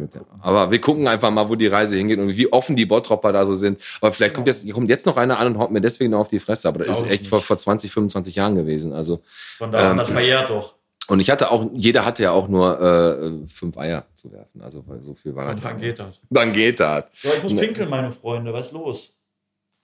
Aber 0.40 0.70
wir 0.70 0.80
gucken 0.80 1.07
einfach 1.09 1.30
mal, 1.30 1.48
wo 1.48 1.55
die 1.55 1.66
Reise 1.66 1.96
hingeht 1.96 2.18
und 2.18 2.36
wie 2.36 2.53
offen 2.53 2.76
die 2.76 2.86
Bottropper 2.86 3.32
da 3.32 3.44
so 3.44 3.57
sind. 3.57 3.80
Aber 4.01 4.12
vielleicht 4.12 4.34
kommt 4.34 4.46
jetzt, 4.46 4.70
kommt 4.72 4.88
jetzt 4.88 5.07
noch 5.07 5.16
einer 5.16 5.38
an 5.38 5.48
und 5.48 5.59
haut 5.59 5.70
mir 5.70 5.80
deswegen 5.80 6.11
noch 6.12 6.20
auf 6.20 6.28
die 6.28 6.40
Fresse. 6.40 6.68
Aber 6.68 6.78
das 6.84 6.98
Glaub 6.98 7.07
ist 7.07 7.12
echt 7.12 7.26
vor, 7.26 7.40
vor 7.40 7.57
20, 7.59 7.89
25 7.91 8.34
Jahren 8.36 8.55
gewesen. 8.55 8.93
Also 8.93 9.22
Von 9.59 9.72
daher, 9.72 9.91
Ähm, 9.93 9.99
das 9.99 10.11
verjährt 10.11 10.49
doch. 10.51 10.74
und 11.09 11.20
ich 11.20 11.30
hatte 11.30 11.51
auch, 11.51 11.66
jeder 11.74 12.05
hatte 12.05 12.22
ja 12.22 12.30
auch 12.32 12.49
nur 12.49 12.80
äh, 12.80 13.49
fünf 13.49 13.76
Eier 13.76 14.05
zu 14.14 14.32
werfen. 14.32 14.62
Also 14.62 14.82
weil 14.86 15.03
so 15.03 15.14
viel 15.14 15.34
war 15.34 15.51
Und 15.51 15.64
dann 15.64 15.78
geht 15.80 15.99
das. 15.99 16.20
Dann 16.30 16.53
geht 16.53 16.80
das. 16.80 17.05
So, 17.14 17.28
ich 17.36 17.43
muss 17.43 17.57
pinkeln, 17.57 17.88
meine 17.91 18.11
Freunde. 18.12 18.53
Was 18.53 18.66
ist 18.68 18.72
los? 18.72 19.12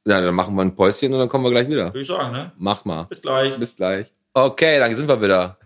Ja, 0.06 0.20
dann 0.20 0.34
machen 0.36 0.54
wir 0.54 0.62
ein 0.62 0.74
Päuschen 0.74 1.12
und 1.12 1.18
dann 1.18 1.28
kommen 1.28 1.42
wir 1.44 1.50
gleich 1.50 1.68
wieder. 1.68 1.86
Würde 1.86 2.00
ich 2.00 2.06
sagen, 2.06 2.32
ne? 2.32 2.52
Mach 2.58 2.84
mal. 2.84 3.04
Bis 3.04 3.20
gleich. 3.20 3.56
Bis 3.58 3.74
gleich. 3.74 4.06
Okay, 4.32 4.78
dann 4.78 4.94
sind 4.94 5.08
wir 5.08 5.20
wieder. 5.20 5.58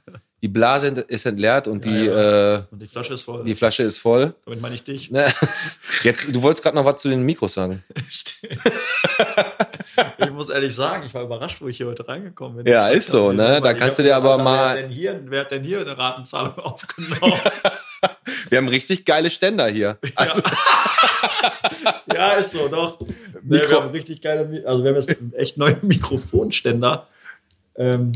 Die 0.43 0.49
Blase 0.49 0.89
ist 1.09 1.27
entleert 1.27 1.69
und 1.69 1.85
die, 1.85 2.07
Äh, 2.07 2.63
Und 2.71 2.81
die 2.81 2.87
Flasche 2.87 3.13
ist 3.13 3.23
voll. 3.25 3.45
die 3.45 3.55
Flasche 3.55 3.83
ist 3.83 3.99
voll. 3.99 4.33
Damit 4.47 4.63
meine 4.63 4.75
ich 4.75 4.83
dich. 4.83 5.11
Ne? 5.11 5.27
Jetzt, 6.03 6.35
du 6.35 6.41
wolltest 6.41 6.63
gerade 6.63 6.77
noch 6.77 6.87
was 6.87 6.97
zu 7.03 7.11
den 7.11 7.23
Mikros 7.23 7.53
sagen. 7.53 7.85
Ich 10.19 10.31
muss 10.31 10.49
ehrlich 10.49 10.75
sagen, 10.75 11.05
ich 11.07 11.15
war 11.15 11.23
überrascht, 11.25 11.61
wo 11.61 11.69
ich 11.69 11.77
hier 11.77 11.87
heute 11.87 12.07
reingekommen 12.07 12.59
bin. 12.65 12.73
Ja, 12.73 12.89
ist 12.89 13.09
so, 13.09 13.33
ne? 13.33 13.61
Da 13.63 13.75
kannst 13.75 13.99
du 13.99 14.03
dir 14.03 14.17
aber 14.17 14.39
mal- 14.39 14.55
Wer 14.55 14.69
hat 14.71 14.77
denn 14.85 14.91
hier, 14.91 15.21
wer 15.27 15.41
hat 15.41 15.51
denn 15.51 15.65
hier 15.65 15.81
eine 15.81 15.97
Ratenzahlung 15.99 16.55
aufgenommen? 16.59 17.41
Wir 18.49 18.59
haben 18.59 18.69
richtig 18.69 19.05
geile 19.05 19.29
Ständer 19.31 19.67
hier. 19.69 19.99
Also, 20.15 20.41
ja, 22.15 22.33
ist 22.33 22.53
so, 22.53 22.69
doch. 22.69 22.99
Ne, 23.01 23.07
Mikro- 23.59 23.69
wir 23.71 23.83
haben 23.83 23.91
richtig 23.91 24.21
geile, 24.21 24.63
also 24.67 24.83
wir 24.83 24.91
haben 24.91 24.97
jetzt 24.97 25.17
echt 25.35 25.57
neuen 25.59 25.77
Mikrofonständer. 25.83 27.07
Ähm, 27.77 28.13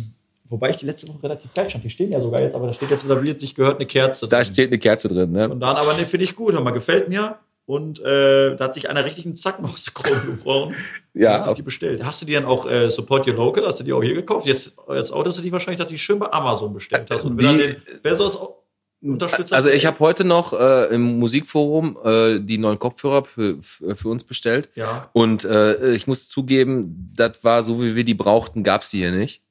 wobei 0.49 0.70
ich 0.70 0.77
die 0.79 0.87
letzte 0.87 1.09
Woche 1.09 1.22
relativ 1.22 1.51
falsch 1.55 1.70
stand. 1.70 1.85
Die 1.85 1.91
stehen 1.91 2.12
ja 2.12 2.20
sogar 2.20 2.41
jetzt, 2.41 2.55
aber 2.55 2.66
da 2.66 2.72
steht 2.72 2.91
jetzt 2.91 3.05
wieder, 3.05 3.22
wie 3.25 3.31
es 3.31 3.41
sich 3.41 3.55
gehört, 3.55 3.77
eine 3.77 3.87
Kerze 3.87 4.27
da 4.29 4.43
drin. 4.43 4.53
steht 4.53 4.68
eine 4.70 4.79
Kerze 4.79 5.09
drin, 5.09 5.33
ne? 5.33 5.49
Und 5.49 5.61
dann 5.61 5.77
aber, 5.77 5.95
ne, 5.95 6.07
finde 6.07 6.25
ich 6.25 6.35
gut, 6.35 6.55
hör 6.55 6.61
mal, 6.62 6.70
gefällt 6.70 7.09
mir. 7.09 7.39
Und 7.67 7.99
äh, 8.01 8.57
da 8.57 8.65
hat 8.65 8.75
sich 8.75 8.91
einer 8.91 9.05
richtig 9.05 9.25
einen 9.25 9.37
Zacken 9.37 9.65
aus 9.65 9.85
der 9.87 9.95
Krone 9.95 10.21
gebrochen. 10.21 10.75
Ja, 11.15 11.35
hat 11.35 11.45
sich 11.45 11.55
die 11.55 11.62
bestellt. 11.62 12.05
Hast 12.05 12.21
du 12.23 12.27
die 12.27 12.35
dann 12.35 12.45
auch 12.45 12.69
äh, 12.69 12.91
Support 12.91 13.27
Your 13.27 13.35
Local? 13.35 13.65
Hast 13.67 13.81
du 13.81 13.85
die 13.85 13.93
auch 13.93 14.03
hier 14.03 14.15
gekauft? 14.15 14.47
Jetzt, 14.47 14.73
jetzt 14.95 15.12
outerst 15.12 15.39
du 15.39 15.43
dich 15.43 15.53
wahrscheinlich, 15.53 15.79
dass 15.79 15.89
du 15.89 15.95
die 15.95 15.99
schön 15.99 16.19
bei 16.19 16.31
Amazon 16.33 16.75
bestellt 16.75 17.09
hast. 17.11 17.25
Und 17.25 17.41
wenn 17.43 17.57
Die- 17.57 17.62
dann 17.62 17.77
den 17.77 18.03
Bezos 18.03 18.37
auch 18.37 18.55
unterstützt 19.03 19.53
Also 19.53 19.69
ich 19.71 19.85
habe 19.87 19.99
heute 20.01 20.25
noch 20.25 20.53
äh, 20.59 20.87
im 20.95 21.19
Musikforum 21.19 21.99
äh, 22.05 22.39
die 22.41 22.57
neuen 22.59 22.79
Kopfhörer 22.79 23.25
für, 23.25 23.59
für 23.62 23.95
für 23.97 24.09
uns 24.09 24.25
bestellt. 24.25 24.69
Ja, 24.75 25.11
Und 25.12 25.45
äh, 25.45 25.93
ich 25.95 26.07
muss 26.07 26.29
zugeben, 26.29 27.12
das 27.15 27.45
war 27.45 27.62
so, 27.62 27.83
wie 27.83 27.95
wir 27.97 28.05
die 28.05 28.15
brauchten, 28.15 28.62
gab's 28.62 28.91
die 28.91 28.99
hier 28.99 29.12
nicht. 29.12 29.43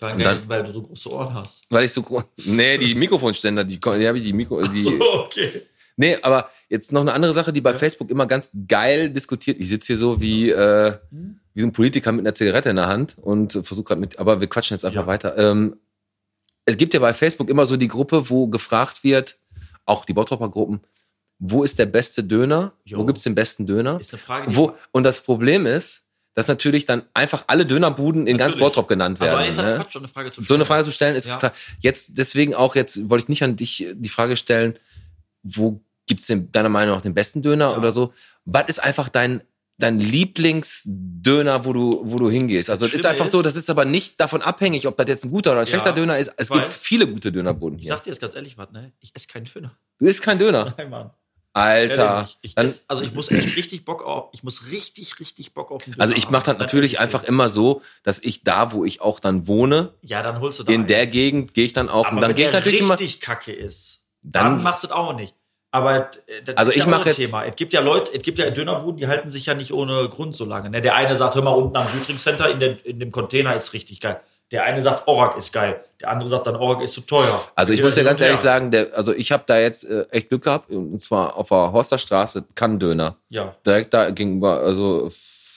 weil, 0.00 0.14
Und 0.16 0.24
dann- 0.24 0.42
weil 0.48 0.64
du 0.64 0.72
so 0.72 0.82
große 0.82 1.10
Ohren 1.12 1.34
hast. 1.34 1.62
Weil 1.70 1.84
ich 1.86 1.92
so 1.92 2.02
gro- 2.02 2.22
Nee, 2.44 2.76
die 2.78 2.94
Mikrofonständer, 3.04 3.64
die, 3.64 3.80
die 3.80 4.06
habe 4.08 4.18
ich 4.18 4.24
die 4.24 4.32
Mikro. 4.34 4.60
Die, 4.62 4.82
So, 4.82 4.92
okay. 5.24 5.62
Nee, 6.00 6.16
aber 6.22 6.50
jetzt 6.70 6.92
noch 6.92 7.02
eine 7.02 7.12
andere 7.12 7.34
Sache, 7.34 7.52
die 7.52 7.60
bei 7.60 7.74
Facebook 7.74 8.10
immer 8.10 8.26
ganz 8.26 8.50
geil 8.66 9.10
diskutiert. 9.10 9.58
Ich 9.60 9.68
sitze 9.68 9.88
hier 9.88 9.98
so 9.98 10.20
wie, 10.20 10.48
äh, 10.50 10.94
wie 11.52 11.60
so 11.60 11.66
ein 11.66 11.72
Politiker 11.72 12.10
mit 12.12 12.26
einer 12.26 12.32
Zigarette 12.32 12.70
in 12.70 12.76
der 12.76 12.86
Hand 12.88 13.16
und 13.18 13.52
versuche 13.52 13.82
gerade 13.84 14.00
mit, 14.00 14.18
aber 14.18 14.40
wir 14.40 14.48
quatschen 14.48 14.74
jetzt 14.74 14.84
einfach 14.86 15.02
Ja. 15.02 15.06
weiter. 15.06 15.36
Ähm, 15.36 15.76
es 16.64 16.78
gibt 16.78 16.94
ja 16.94 17.00
bei 17.00 17.12
Facebook 17.12 17.50
immer 17.50 17.66
so 17.66 17.76
die 17.76 17.88
Gruppe, 17.88 18.30
wo 18.30 18.46
gefragt 18.46 19.04
wird, 19.04 19.36
auch 19.84 20.06
die 20.06 20.14
Bottropper-Gruppen, 20.14 20.80
wo 21.38 21.64
ist 21.64 21.78
der 21.78 21.86
beste 21.86 22.24
Döner? 22.24 22.72
Jo. 22.84 22.98
Wo 22.98 23.04
gibt's 23.04 23.22
den 23.24 23.34
besten 23.34 23.66
Döner? 23.66 24.00
Ist 24.00 24.14
eine 24.14 24.22
Frage, 24.22 24.56
Wo, 24.56 24.72
und 24.92 25.02
das 25.04 25.20
Problem 25.22 25.66
ist, 25.66 26.04
dass 26.32 26.48
natürlich 26.48 26.86
dann 26.86 27.02
einfach 27.12 27.44
alle 27.48 27.66
Dönerbuden 27.66 28.26
in 28.26 28.38
ganz 28.38 28.52
Natürlich. 28.54 28.68
Bottrop 28.74 28.88
genannt 28.88 29.20
also 29.20 29.36
werden. 29.36 29.48
ist 29.50 29.58
das 29.58 29.64
ne? 29.66 29.76
Quatsch, 29.76 29.92
so 29.92 29.98
eine 29.98 30.08
Frage 30.08 30.32
zu 30.32 30.42
So 30.42 30.54
eine 30.54 30.64
Frage 30.64 30.84
zu 30.84 30.92
stellen 30.92 31.14
ist 31.16 31.26
Ja. 31.26 31.34
total. 31.34 31.52
Jetzt, 31.80 32.16
deswegen 32.16 32.54
auch, 32.54 32.74
jetzt 32.74 33.10
wollte 33.10 33.24
ich 33.24 33.28
nicht 33.28 33.42
an 33.42 33.56
dich 33.56 33.86
die 33.94 34.08
Frage 34.08 34.36
stellen, 34.38 34.78
wo 35.42 35.82
gibt's 36.10 36.26
denn 36.26 36.52
deiner 36.52 36.68
Meinung 36.68 36.94
nach 36.94 37.02
den 37.02 37.14
besten 37.14 37.40
Döner 37.40 37.70
Ja. 37.70 37.78
oder 37.78 37.92
so? 37.92 38.12
Was 38.44 38.64
ist 38.68 38.78
einfach 38.82 39.08
dein, 39.08 39.40
dein 39.78 39.98
Lieblingsdöner, 39.98 41.64
wo 41.64 41.72
du, 41.72 42.02
wo 42.04 42.18
du 42.18 42.28
hingehst? 42.30 42.68
Also, 42.70 42.86
es 42.86 42.92
ist 42.92 43.06
einfach 43.06 43.26
so, 43.26 43.38
ist- 43.40 43.46
das 43.46 43.56
ist 43.56 43.70
aber 43.70 43.84
nicht 43.84 44.20
davon 44.20 44.42
abhängig, 44.42 44.86
ob 44.86 44.96
das 44.96 45.08
jetzt 45.08 45.24
ein 45.24 45.30
guter 45.30 45.52
oder 45.52 45.60
ein 45.60 45.66
Ja, 45.66 45.70
schlechter 45.70 45.92
Döner 45.92 46.18
ist. 46.18 46.32
Es 46.36 46.50
gibt 46.50 46.74
viele 46.74 47.06
gute 47.06 47.32
Dönerbuden 47.32 47.78
Ich 47.78 47.84
hier. 47.86 47.94
sag 47.94 48.02
dir 48.04 48.10
jetzt 48.10 48.20
ganz 48.20 48.34
ehrlich 48.34 48.58
was, 48.58 48.70
ne? 48.72 48.92
Ich 49.00 49.12
esse 49.14 49.26
keinen 49.28 49.44
Döner. 49.44 49.76
Du 49.98 50.06
isst 50.06 50.22
kein 50.22 50.38
Döner. 50.38 50.74
Nein, 50.76 50.90
Mann. 50.90 51.10
Alter. 51.52 52.28
Ich 52.42 52.54
Dann, 52.54 52.64
ess, 52.64 52.84
also 52.86 53.02
ich 53.02 53.12
muss 53.12 53.28
echt 53.30 53.56
richtig 53.56 53.84
Bock 53.84 54.04
auf, 54.04 54.28
ich 54.32 54.44
muss 54.44 54.70
richtig, 54.70 55.18
richtig 55.18 55.52
Bock 55.52 55.72
auf 55.72 55.82
den 55.82 55.94
Döner 55.94 56.02
also 56.02 56.14
ich 56.14 56.30
mache 56.30 56.44
das 56.46 56.58
natürlich 56.58 56.92
ich 56.92 57.00
einfach 57.00 57.24
immer 57.24 57.48
so, 57.48 57.82
dass 58.04 58.20
ich 58.20 58.44
da, 58.44 58.70
wo 58.72 58.84
ich 58.84 59.00
auch 59.00 59.18
dann 59.18 59.48
wohne, 59.48 59.94
Ja, 60.02 60.22
dann 60.22 60.40
holst 60.40 60.60
du 60.60 60.62
da 60.62 60.72
in 60.72 60.80
einen. 60.82 60.86
der 60.86 61.08
Gegend 61.08 61.52
gehe 61.54 61.64
ich 61.64 61.72
dann 61.72 61.88
auch 61.88 62.06
Aber 62.06 62.14
und 62.16 62.20
dann 62.22 62.36
gehe 62.36 62.46
ich 62.46 62.52
natürlich 62.52 62.80
immer. 62.80 62.94
richtig 62.94 63.20
kacke 63.20 63.52
ist, 63.52 64.04
Dann- 64.22 64.54
dann, 64.56 64.62
machst 64.62 64.84
du 64.84 64.86
es 64.88 64.92
auch 64.92 65.12
nicht. 65.16 65.34
Aber 65.72 66.10
äh, 66.26 66.42
das 66.44 66.56
Also 66.56 66.70
ist 66.70 66.76
ich 66.78 66.82
ja 66.82 66.86
auch 66.86 66.90
mach 66.90 67.00
ein 67.02 67.06
jetzt- 67.06 67.16
Thema. 67.16 67.44
Es 67.44 67.56
gibt 67.56 67.72
ja 67.72 67.80
Leute, 67.80 68.12
es 68.14 68.22
gibt 68.22 68.38
ja 68.38 68.50
Dönerbuden, 68.50 68.96
die 68.96 69.06
halten 69.06 69.30
sich 69.30 69.46
ja 69.46 69.54
nicht 69.54 69.72
ohne 69.72 70.08
Grund 70.08 70.34
so 70.34 70.44
lange. 70.44 70.68
Ne? 70.70 70.80
Der 70.82 70.94
eine 70.96 71.14
sagt, 71.16 71.34
hör 71.36 71.42
mal, 71.42 71.50
unten 71.52 71.76
am 71.76 71.86
Südring 71.88 72.18
Center 72.18 72.50
in, 72.50 72.58
den, 72.60 72.78
in 72.78 72.98
dem 72.98 73.12
Container 73.12 73.54
ist 73.54 73.72
richtig 73.72 74.00
geil. 74.00 74.20
Der 74.50 74.64
eine 74.64 74.82
sagt, 74.82 75.06
Orak 75.06 75.36
ist 75.38 75.52
geil. 75.52 75.80
Der 76.00 76.10
andere 76.10 76.28
sagt 76.28 76.48
dann, 76.48 76.56
Orak 76.56 76.80
ist 76.82 76.94
zu 76.94 77.02
teuer. 77.02 77.46
Also 77.54 77.72
ich 77.72 77.82
muss 77.84 77.94
dir 77.94 78.02
ganz 78.02 78.20
ehrlich 78.20 78.40
sagen, 78.40 78.72
der, 78.72 78.88
also 78.96 79.14
ich 79.14 79.30
habe 79.30 79.44
da 79.46 79.60
jetzt 79.60 79.84
äh, 79.84 80.06
echt 80.10 80.28
Glück 80.28 80.42
gehabt 80.42 80.70
und 80.70 81.00
zwar 81.00 81.36
auf 81.36 81.50
der 81.50 81.70
Horsterstraße 81.72 82.44
Kann-Döner. 82.56 83.16
Ja. 83.28 83.54
Direkt 83.64 83.94
da 83.94 84.10
gegenüber, 84.10 84.58
also 84.60 85.08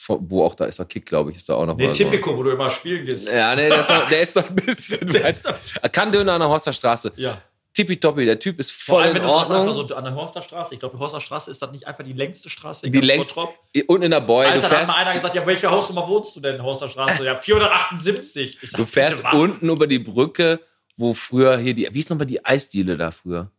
wo 0.06 0.44
auch 0.44 0.54
da 0.54 0.66
ist 0.66 0.78
der 0.78 0.84
Kick, 0.86 1.06
glaube 1.06 1.30
ich, 1.32 1.38
ist 1.38 1.48
da 1.48 1.54
auch 1.54 1.66
noch 1.66 1.76
Nee, 1.76 1.86
oder 1.86 1.94
so. 1.94 2.04
Tipico, 2.04 2.36
wo 2.36 2.42
du 2.44 2.50
immer 2.50 2.70
spielen 2.70 3.04
gehst. 3.06 3.32
Ja, 3.32 3.54
nee, 3.56 3.68
der 3.68 3.80
ist 3.80 3.88
noch, 3.88 4.08
der 4.08 4.20
ist 4.20 4.36
noch 4.36 4.48
ein 4.48 4.54
bisschen 4.54 5.00
Kann-Döner 5.92 6.34
an 6.34 6.40
der 6.40 6.48
Horsterstraße. 6.50 7.12
Ja. 7.16 7.38
Tippitoppi, 7.74 8.24
der 8.24 8.38
Typ 8.38 8.60
ist 8.60 8.70
Vor 8.72 8.94
voll 8.96 9.02
allem, 9.02 9.16
in 9.16 9.22
wenn 9.22 9.28
du 9.28 9.34
sagst, 9.34 9.50
einfach 9.50 9.66
Ordnung. 9.66 9.88
so 9.88 9.94
an 9.96 10.04
der 10.04 10.14
Horsterstraße. 10.14 10.74
Ich 10.74 10.80
glaube, 10.80 10.96
die 10.96 11.00
Horsterstraße 11.02 11.50
ist 11.50 11.60
das 11.60 11.72
nicht 11.72 11.86
einfach 11.86 12.04
die 12.04 12.12
längste 12.12 12.48
Straße 12.48 12.86
Die 12.86 12.92
ganz 12.92 13.04
längst 13.06 13.34
Bottrop? 13.34 13.54
und 13.88 14.02
in 14.02 14.10
der 14.12 14.20
Boy, 14.20 14.46
Alter, 14.46 14.54
du 14.54 14.60
da 14.60 14.68
hat 14.68 14.76
fährst, 14.76 14.90
mal 14.92 14.96
einer 15.02 15.12
gesagt, 15.12 15.34
ja, 15.34 15.46
welche 15.46 15.70
Hausnummer 15.70 16.08
wohnst 16.08 16.36
du 16.36 16.40
denn, 16.40 16.62
Horsterstraße? 16.62 17.24
Ja, 17.24 17.34
478. 17.36 18.58
Ich 18.62 18.70
sag, 18.70 18.78
du 18.78 18.86
fährst 18.86 19.24
unten 19.32 19.68
über 19.68 19.86
die 19.86 19.98
Brücke, 19.98 20.60
wo 20.96 21.14
früher 21.14 21.56
hier 21.58 21.74
die, 21.74 21.88
wie 21.92 21.98
ist 21.98 22.10
nochmal 22.10 22.26
die 22.26 22.44
Eisdiele 22.44 22.96
da 22.96 23.10
früher? 23.10 23.50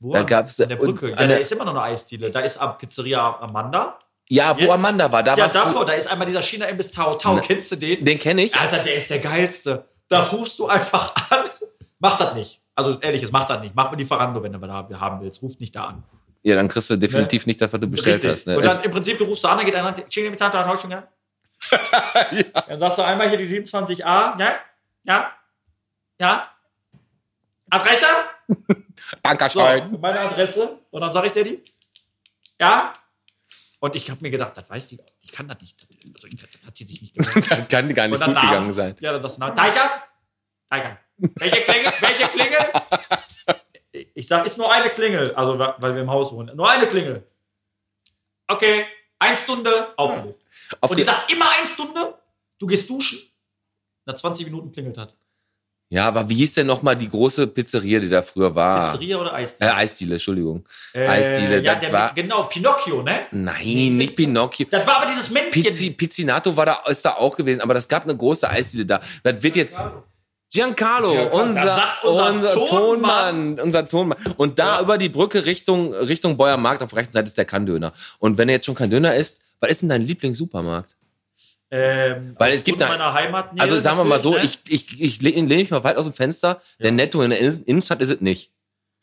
Wo? 0.00 0.12
da 0.12 0.22
gab's- 0.22 0.60
an 0.60 0.68
der 0.68 0.76
Brücke. 0.76 1.06
und 1.12 1.18
Ja, 1.20 1.26
da 1.26 1.36
ist 1.36 1.50
immer 1.52 1.64
noch 1.64 1.72
eine 1.74 1.82
Eisdiele. 1.82 2.30
Da 2.30 2.40
ist 2.40 2.58
am 2.58 2.76
Pizzeria 2.76 3.38
Amanda. 3.40 3.98
Ja, 4.28 4.54
wo 4.56 4.60
Jetzt? 4.60 4.70
Amanda 4.70 5.10
war, 5.10 5.22
da 5.22 5.36
ja, 5.36 5.44
war 5.44 5.48
davor, 5.52 5.86
da 5.86 5.92
ist 5.94 6.06
einmal 6.06 6.26
dieser 6.26 6.42
China-Imbiss 6.42 6.90
Tao 6.90 7.14
Tao. 7.14 7.40
Kennst 7.40 7.72
du 7.72 7.76
den? 7.76 8.04
den 8.04 8.18
kenne 8.18 8.42
ich. 8.42 8.54
Alter, 8.56 8.78
der 8.80 8.94
ist 8.94 9.08
der 9.10 9.18
geilste. 9.20 9.86
Da 10.08 10.22
rufst 10.24 10.58
du 10.58 10.66
einfach 10.66 11.14
an. 11.30 11.44
Mach 11.98 12.18
das 12.18 12.34
nicht. 12.34 12.60
Also 12.76 12.98
ehrlich, 13.00 13.22
es 13.22 13.30
macht 13.32 13.50
das 13.50 13.60
nicht. 13.60 13.74
Mach 13.74 13.90
mir 13.90 13.96
die 13.96 14.04
Verando, 14.04 14.42
wenn 14.42 14.52
du 14.52 14.60
was 14.60 14.70
haben- 14.70 15.00
haben 15.00 15.20
willst. 15.20 15.42
Ruf 15.42 15.58
nicht 15.60 15.74
da 15.76 15.84
an. 15.86 16.02
Ja, 16.42 16.56
dann 16.56 16.68
kriegst 16.68 16.90
du 16.90 16.96
definitiv 16.96 17.46
nicht 17.46 17.60
das, 17.60 17.72
was 17.72 17.80
du 17.80 17.86
bestellt 17.88 18.16
Richtig. 18.16 18.30
hast. 18.32 18.46
Ne? 18.46 18.56
Und 18.58 18.64
Es- 18.64 18.74
dann 18.76 18.84
im 18.84 18.90
Prinzip, 18.90 19.16
du 19.18 19.24
rufst 19.24 19.44
da 19.44 19.52
an, 19.52 19.58
dann 19.58 19.66
geht 19.66 19.74
einer, 19.74 19.94
China 20.10 20.30
mit 20.30 20.38
Tata, 20.38 20.62
Tauschung, 20.62 20.90
ja? 20.90 21.06
Dann 22.68 22.78
sagst 22.80 22.98
du 22.98 23.02
einmal 23.02 23.28
hier 23.28 23.38
die 23.38 23.46
27a, 23.46 24.36
ja? 24.38 24.58
Ja? 25.04 25.32
Ja? 26.20 26.48
Adresse? 27.70 28.06
So, 28.96 29.16
Dankeschön. 29.22 30.00
meine 30.00 30.20
Adresse. 30.20 30.78
Und 30.90 31.00
dann 31.00 31.12
sage 31.12 31.26
ich 31.26 31.32
dir 31.32 31.44
die. 31.44 31.62
Ja? 32.60 32.92
Und 33.80 33.94
ich 33.94 34.10
habe 34.10 34.20
mir 34.22 34.30
gedacht, 34.30 34.56
das 34.56 34.68
weiß 34.68 34.88
die, 34.88 34.98
die 35.22 35.28
kann 35.30 35.46
das 35.48 35.60
nicht. 35.60 35.76
Also, 36.14 36.28
das 36.28 36.66
hat 36.66 36.76
sie 36.76 36.84
sich 36.84 37.00
nicht 37.02 37.14
gemerkt. 37.14 37.36
Das 37.36 37.68
kann 37.68 37.92
gar 37.94 38.08
nicht 38.08 38.22
gut 38.24 38.34
gegangen 38.34 38.72
sein. 38.72 38.96
Ja, 39.00 39.12
dann 39.12 39.20
sagst 39.22 39.36
du, 39.36 39.40
na, 39.40 39.50
Teichert? 39.50 39.90
Teichert. 40.70 40.98
Welche 41.16 41.60
Klingel? 41.60 41.92
Welche 42.00 42.28
Klingel? 42.28 42.58
Ich 44.14 44.26
sag, 44.26 44.44
ist 44.46 44.58
nur 44.58 44.72
eine 44.72 44.90
Klingel. 44.90 45.34
Also, 45.34 45.58
weil 45.58 45.94
wir 45.94 46.02
im 46.02 46.10
Haus 46.10 46.32
wohnen. 46.32 46.56
Nur 46.56 46.68
eine 46.68 46.86
Klingel. 46.86 47.24
Okay, 48.48 48.86
eine 49.18 49.36
Stunde, 49.36 49.88
aufgelegt. 49.96 50.38
Auf 50.80 50.90
Und 50.90 50.98
die, 50.98 51.04
sagt 51.04 51.32
immer 51.32 51.46
eine 51.58 51.66
Stunde, 51.66 52.18
du 52.58 52.66
gehst 52.66 52.88
duschen. 52.90 53.18
Nach 54.06 54.14
20 54.14 54.46
Minuten 54.46 54.70
klingelt 54.72 54.98
hat. 54.98 55.14
Ja, 55.90 56.08
aber 56.08 56.28
wie 56.28 56.34
hieß 56.34 56.54
denn 56.54 56.66
nochmal 56.66 56.96
die 56.96 57.08
große 57.08 57.46
Pizzeria, 57.46 58.00
die 58.00 58.08
da 58.08 58.22
früher 58.22 58.54
war? 58.54 58.90
Pizzeria 58.92 59.18
oder 59.18 59.34
Eisdiele? 59.34 59.70
Äh, 59.70 59.74
Eisdiele, 59.74 60.14
Entschuldigung. 60.14 60.64
Äh, 60.92 61.06
Eisdiele, 61.06 61.60
ja, 61.60 61.74
das 61.74 61.84
der, 61.84 61.92
war. 61.92 62.14
genau, 62.14 62.44
Pinocchio, 62.44 63.02
ne? 63.02 63.26
Nein, 63.30 63.96
nicht 63.96 64.16
Pinocchio. 64.16 64.66
Das 64.70 64.86
war 64.86 64.96
aber 64.96 65.06
dieses 65.06 65.30
Männchen. 65.30 65.62
Pizzi, 65.62 65.90
Pizzinato 65.90 66.56
war 66.56 66.66
da, 66.66 66.82
ist 66.88 67.04
da 67.04 67.14
auch 67.14 67.36
gewesen, 67.36 67.60
aber 67.60 67.74
das 67.74 67.86
gab 67.86 68.04
eine 68.04 68.16
große 68.16 68.48
Eisdiele 68.48 68.86
da. 68.86 69.00
Das 69.22 69.42
wird 69.42 69.56
jetzt. 69.56 69.84
Giancarlo, 70.54 71.10
Giancarlo, 71.12 71.42
unser, 71.42 71.94
unser 72.04 72.30
unser 72.30 72.66
Tonmann. 72.66 72.68
Tonmann, 72.68 73.60
unser 73.60 73.88
Tonmann. 73.88 74.18
Und 74.36 74.58
da 74.58 74.80
über 74.80 74.98
die 74.98 75.08
Brücke 75.08 75.44
Richtung, 75.46 75.92
Richtung 75.92 76.36
Beuer 76.36 76.56
Markt 76.56 76.82
auf 76.82 76.90
der 76.90 76.98
rechten 77.00 77.12
Seite 77.12 77.26
ist 77.26 77.36
der 77.36 77.44
Kann-Döner. 77.44 77.92
Und 78.20 78.38
wenn 78.38 78.48
er 78.48 78.54
jetzt 78.56 78.66
schon 78.66 78.74
kein 78.76 78.88
Döner 78.90 79.14
isst, 79.16 79.40
was 79.60 79.70
ist 79.70 79.82
denn 79.82 79.88
dein 79.88 80.02
Lieblingssupermarkt? 80.02 80.94
Ähm, 81.70 82.36
Weil 82.38 82.52
es 82.52 82.62
gibt 82.62 82.80
da- 82.80 82.88
Also 83.58 83.78
sagen 83.80 83.98
wir 83.98 84.04
mal 84.04 84.18
so, 84.20 84.30
ne? 84.34 84.42
ich, 84.44 84.60
ich, 84.68 85.00
ich 85.00 85.22
lehne 85.22 85.48
lehn 85.48 85.58
mich 85.58 85.70
mal 85.70 85.82
weit 85.82 85.96
aus 85.96 86.04
dem 86.04 86.14
Fenster, 86.14 86.62
der 86.78 86.92
Netto 86.92 87.20
in 87.22 87.30
der 87.30 87.40
Innen- 87.40 87.64
Innenstadt 87.64 88.00
ist 88.00 88.10
es 88.10 88.20
nicht. 88.20 88.52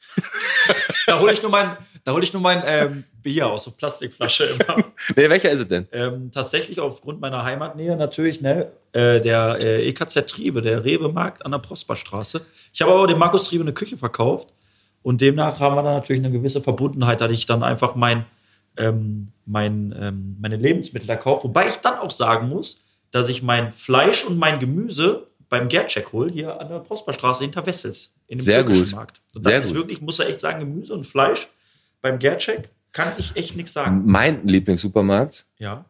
Da 1.08 1.20
hole 1.20 1.34
ich 1.34 1.42
nur 1.42 1.52
mein, 1.52 1.78
da 2.04 2.14
hole 2.14 2.24
ich 2.24 2.34
nur 2.34 2.42
mein 2.42 2.64
ähm, 2.66 3.04
Bier 3.22 3.48
aus 3.48 3.66
so 3.66 3.72
Plastikflasche 3.72 4.46
immer. 4.46 4.78
Nee, 5.16 5.30
welcher 5.30 5.50
ist 5.50 5.60
es 5.60 5.68
denn? 5.68 5.88
ähm, 5.92 6.32
tatsächlich 6.32 6.80
aufgrund 6.80 7.20
meiner 7.20 7.44
Heimatnähe 7.44 7.96
natürlich, 7.96 8.42
ne, 8.42 8.72
äh, 8.94 9.20
der 9.22 9.58
äh, 9.60 9.88
EKZ 9.90 10.28
Triebe, 10.28 10.62
der 10.62 10.86
Rewe-Markt 10.86 11.46
an 11.46 11.52
der 11.52 11.60
Prosperstraße. 11.60 12.46
Ich 12.74 12.82
habe 12.82 12.92
aber 12.94 13.08
dem 13.08 13.18
Markus 13.18 13.46
Triebe 13.46 13.64
eine 13.64 13.74
Küche 13.74 13.98
verkauft 13.98 14.54
und 15.02 15.22
demnach 15.22 15.60
haben 15.60 15.76
wir 15.76 15.84
da 15.84 15.94
natürlich 15.94 16.24
eine 16.24 16.32
gewisse 16.32 16.62
Verbundenheit, 16.62 17.22
da 17.22 17.30
ich 17.30 17.46
dann 17.46 17.64
einfach 17.64 17.96
mein, 17.96 18.26
ähm, 18.78 19.32
mein, 19.46 19.94
ähm, 20.00 20.38
meine 20.40 20.56
Lebensmittel 20.56 21.08
da 21.08 21.16
kaufe. 21.16 21.46
Wobei 21.46 21.68
ich 21.68 21.78
dann 21.78 22.00
auch 22.00 22.12
sagen 22.12 22.50
muss, 22.50 22.82
dass 23.12 23.28
ich 23.28 23.42
mein 23.42 23.74
Fleisch 23.74 24.24
und 24.24 24.38
mein 24.38 24.60
Gemüse 24.60 25.28
beim 25.50 25.68
Gerdcheck 25.68 26.14
hol, 26.14 26.32
hier 26.32 26.62
an 26.62 26.70
der 26.70 26.80
Prosperstraße 26.80 27.44
hinter 27.44 27.66
Wessels. 27.66 28.14
In 28.32 28.38
dem 28.38 28.44
Sehr 28.44 28.60
türkischen 28.66 28.86
gut. 28.86 28.96
Markt. 28.96 29.22
Und 29.36 29.46
da 29.46 29.50
Sehr 29.50 29.60
ist 29.60 29.74
wirklich, 29.74 30.00
muss 30.00 30.20
er 30.20 30.30
echt 30.30 30.40
sagen, 30.40 30.62
Gemüse 30.62 30.94
und 30.94 31.06
Fleisch 31.06 31.50
beim 32.02 32.18
Gerdcheck 32.18 32.70
kann 32.94 33.12
ich 33.18 33.36
echt 33.36 33.58
nichts 33.58 33.74
sagen. 33.74 34.04
Mein 34.06 34.48
Lieblingssupermarkt 34.48 35.48
Ja, 35.58 35.84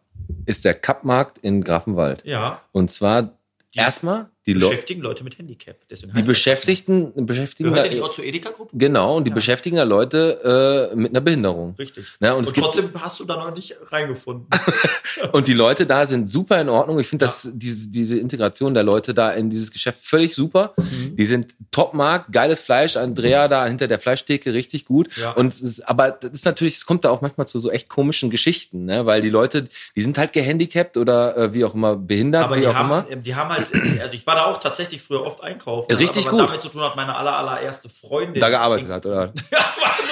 ist 0.48 0.66
der 0.66 0.74
Kappmarkt 0.74 1.38
in 1.38 1.64
Grafenwald. 1.64 2.26
ja. 2.26 2.60
Und 2.72 2.90
zwar 2.90 3.38
erstmal 3.76 4.31
die, 4.46 4.54
beschäftigen 4.56 5.02
Leute 5.02 5.24
mit 5.24 5.38
Handicap. 5.38 5.78
Deswegen 5.90 6.14
Die 6.14 6.18
heißt 6.20 6.28
das 6.28 6.36
Beschäftigten, 6.36 7.26
beschäftigen 7.26 7.70
Gehört 7.70 7.86
ihr 7.86 7.92
nicht 7.92 8.02
auch 8.02 8.12
zur 8.12 8.24
Edeka-Gruppe? 8.24 8.76
genau, 8.78 9.18
und 9.18 9.26
die 9.26 9.32
beschäftigen 9.32 9.78
da 9.78 9.84
Leute 9.84 10.90
äh, 10.92 10.96
mit 10.96 11.12
einer 11.12 11.22
Behinderung. 11.22 11.76
Richtig. 11.78 12.06
Ja, 12.20 12.34
und 12.34 12.48
und 12.48 12.56
trotzdem 12.56 12.90
hast 13.00 13.20
du 13.20 13.26
da 13.26 13.38
noch 13.38 13.54
nicht 13.54 13.76
reingefunden. 13.92 14.48
Und 15.34 15.48
die 15.48 15.54
Leute 15.54 15.86
da 15.86 16.06
sind 16.06 16.30
super 16.30 16.60
in 16.62 16.70
Ordnung. 16.70 17.00
Ich 17.00 17.08
finde 17.08 17.26
das 17.26 17.48
diese, 17.54 17.90
diese 17.90 18.18
Integration 18.18 18.74
der 18.74 18.84
Leute 18.84 19.14
da 19.14 19.32
in 19.32 19.50
dieses 19.50 19.72
Geschäft 19.72 20.04
völlig 20.04 20.34
super. 20.34 20.74
Mhm. 20.78 21.16
Die 21.16 21.26
sind 21.26 21.54
Top-Markt, 21.72 22.32
geiles 22.32 22.62
Fleisch. 22.62 22.96
Andrea 22.98 23.48
da 23.48 23.66
hinter 23.66 23.88
der 23.88 24.00
Fleischtheke 24.00 24.54
richtig 24.54 24.86
gut. 24.86 25.16
Ja. 25.18 25.32
Und 25.32 25.50
ist, 25.54 25.88
aber 25.88 26.12
das 26.12 26.32
ist 26.32 26.46
natürlich, 26.46 26.78
es 26.78 26.86
kommt 26.86 27.06
da 27.06 27.10
auch 27.10 27.22
manchmal 27.22 27.48
zu 27.48 27.60
so 27.60 27.70
echt 27.70 27.90
komischen 27.90 28.30
Geschichten, 28.30 28.86
ne? 28.86 29.06
Weil 29.06 29.22
die 29.22 29.30
Leute, 29.30 29.68
die 29.96 30.02
sind 30.02 30.18
halt 30.18 30.34
gehandicapt 30.34 30.98
oder 30.98 31.38
äh, 31.38 31.54
wie 31.54 31.64
auch 31.66 31.76
immer 31.76 31.96
behindert, 31.96 32.46
Aber 32.46 32.56
wie 32.56 32.62
die 32.62 32.68
auch 32.68 32.74
haben, 32.74 33.06
immer. 33.08 33.22
die 33.22 33.36
haben 33.36 33.50
halt, 33.50 33.68
also 34.02 34.14
ich 34.14 34.26
war 34.32 34.36
da 34.36 34.46
auch 34.46 34.58
tatsächlich 34.60 35.02
früher 35.02 35.26
oft 35.26 35.44
einkaufen. 35.44 35.94
Richtig 35.94 36.26
aber 36.26 36.38
gut. 36.38 36.48
Damit 36.48 36.62
zu 36.62 36.70
tun 36.70 36.82
hat, 36.82 36.96
meine 36.96 37.16
aller, 37.16 37.36
allererste 37.36 37.90
Freundin. 37.90 38.40
Da 38.40 38.50
gearbeitet 38.50 38.90
hat, 38.90 39.06
oder? 39.06 39.34
Ja, 39.52 39.66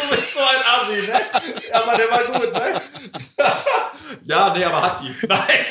du 0.10 0.16
bist 0.16 0.34
so 0.34 0.40
ein 0.42 0.62
Assi, 0.76 1.08
ne? 1.08 1.20
Aber 1.74 1.98
der 1.98 2.12
war 2.12 2.24
gut, 2.26 2.54
ne? 2.54 2.82
ja, 4.26 4.54
nee, 4.54 4.66
aber 4.66 4.82
hat 4.82 5.02
die. 5.02 5.16
Nein. 5.28 5.66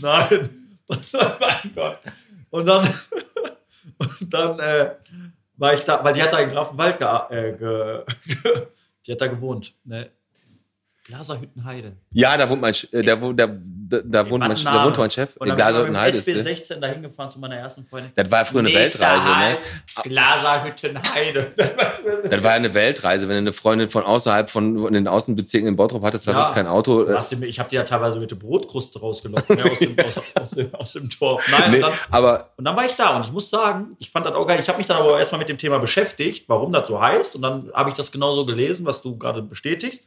Nein. 0.00 0.50
mein 1.40 1.72
Gott. 1.74 1.98
Und 2.50 2.66
dann, 2.66 2.88
und 3.98 4.34
dann 4.34 4.58
äh, 4.60 4.94
war 5.56 5.74
ich 5.74 5.80
da, 5.80 6.04
weil 6.04 6.14
die 6.14 6.22
hat 6.22 6.32
da 6.32 6.38
in 6.38 6.50
Grafenwald 6.50 6.98
ge, 6.98 7.08
äh, 7.30 7.52
ge, 7.52 8.04
die 9.06 9.12
hat 9.12 9.20
da 9.20 9.26
gewohnt, 9.26 9.74
ne? 9.84 10.10
Glaserhüttenheide. 11.04 11.92
Ja, 12.12 12.36
da 12.36 12.48
wohnt 12.48 12.62
mein, 12.62 12.74
äh, 12.92 13.20
wo- 13.20 13.32
der, 13.32 13.48
da, 13.88 14.00
da 14.04 14.30
wohnt 14.30 14.40
mein, 14.40 14.52
Was 14.52 14.64
ein 14.66 14.72
da 14.74 14.84
wohnt 14.86 14.96
mein 14.96 15.10
Chef. 15.10 15.36
Und 15.36 15.48
dann 15.48 15.56
bin 15.56 15.66
ich 15.66 15.72
Glaserhüttenheide 15.72 16.20
dem 16.22 16.34
der. 16.34 16.44
SB16 16.56 16.74
dahin 16.80 17.02
gefahren 17.02 17.30
zu 17.30 17.38
meiner 17.38 17.56
ersten 17.56 17.86
Freundin. 17.86 18.10
Das 18.16 18.30
war 18.30 18.38
ja 18.40 18.44
früher 18.46 18.60
eine 18.60 18.70
Nächster 18.70 19.00
Weltreise, 19.00 19.28
ne? 19.28 19.34
Halt, 19.34 19.58
Glaserhüttenheide. 20.04 21.52
Das 22.30 22.42
war 22.42 22.50
ja 22.52 22.56
eine 22.56 22.74
Weltreise, 22.74 23.28
wenn 23.28 23.34
du 23.36 23.38
eine 23.38 23.52
Freundin 23.52 23.88
von 23.90 24.02
außerhalb 24.04 24.50
von, 24.50 24.78
von 24.78 24.92
den 24.92 25.06
Außenbezirken 25.08 25.68
in 25.68 25.76
Bottrop 25.76 26.04
hattest, 26.04 26.26
hattest 26.26 26.48
Ja. 26.48 26.54
kein 26.54 26.66
Auto. 26.66 27.06
Hast 27.08 27.32
die- 27.32 27.44
Ich 27.44 27.58
habe 27.58 27.68
die 27.68 27.76
ja 27.76 27.82
teilweise 27.84 28.18
mit 28.18 28.30
der 28.30 28.36
Brotkruste 28.36 28.98
rausgelockt 28.98 29.48
ne, 29.50 29.64
aus, 29.64 29.78
dem, 29.78 29.96
aus, 30.06 30.18
aus, 30.34 30.50
dem, 30.50 30.74
aus 30.74 30.92
dem 30.94 31.08
Dorf. 31.18 31.46
Nein, 31.50 31.70
Nee, 31.70 31.76
und, 31.76 31.82
dann, 31.82 31.92
aber 32.10 32.50
und 32.56 32.64
dann 32.64 32.76
war 32.76 32.84
ich 32.84 32.96
da 32.96 33.16
und 33.16 33.24
ich 33.26 33.32
muss 33.32 33.50
sagen, 33.50 33.94
ich 33.98 34.10
fand 34.10 34.26
das 34.26 34.34
auch 34.34 34.46
geil. 34.46 34.58
Ich 34.60 34.68
habe 34.68 34.78
mich 34.78 34.86
dann 34.86 34.96
aber 34.98 35.18
erstmal 35.18 35.38
mit 35.38 35.48
dem 35.48 35.58
Thema 35.58 35.78
beschäftigt, 35.78 36.48
warum 36.48 36.72
das 36.72 36.88
so 36.88 37.00
heißt. 37.00 37.36
Und 37.36 37.42
dann 37.42 37.70
habe 37.74 37.90
ich 37.90 37.96
das 37.96 38.10
genauso 38.10 38.44
gelesen, 38.46 38.86
was 38.86 39.02
du 39.02 39.16
gerade 39.18 39.42
bestätigst. 39.42 40.04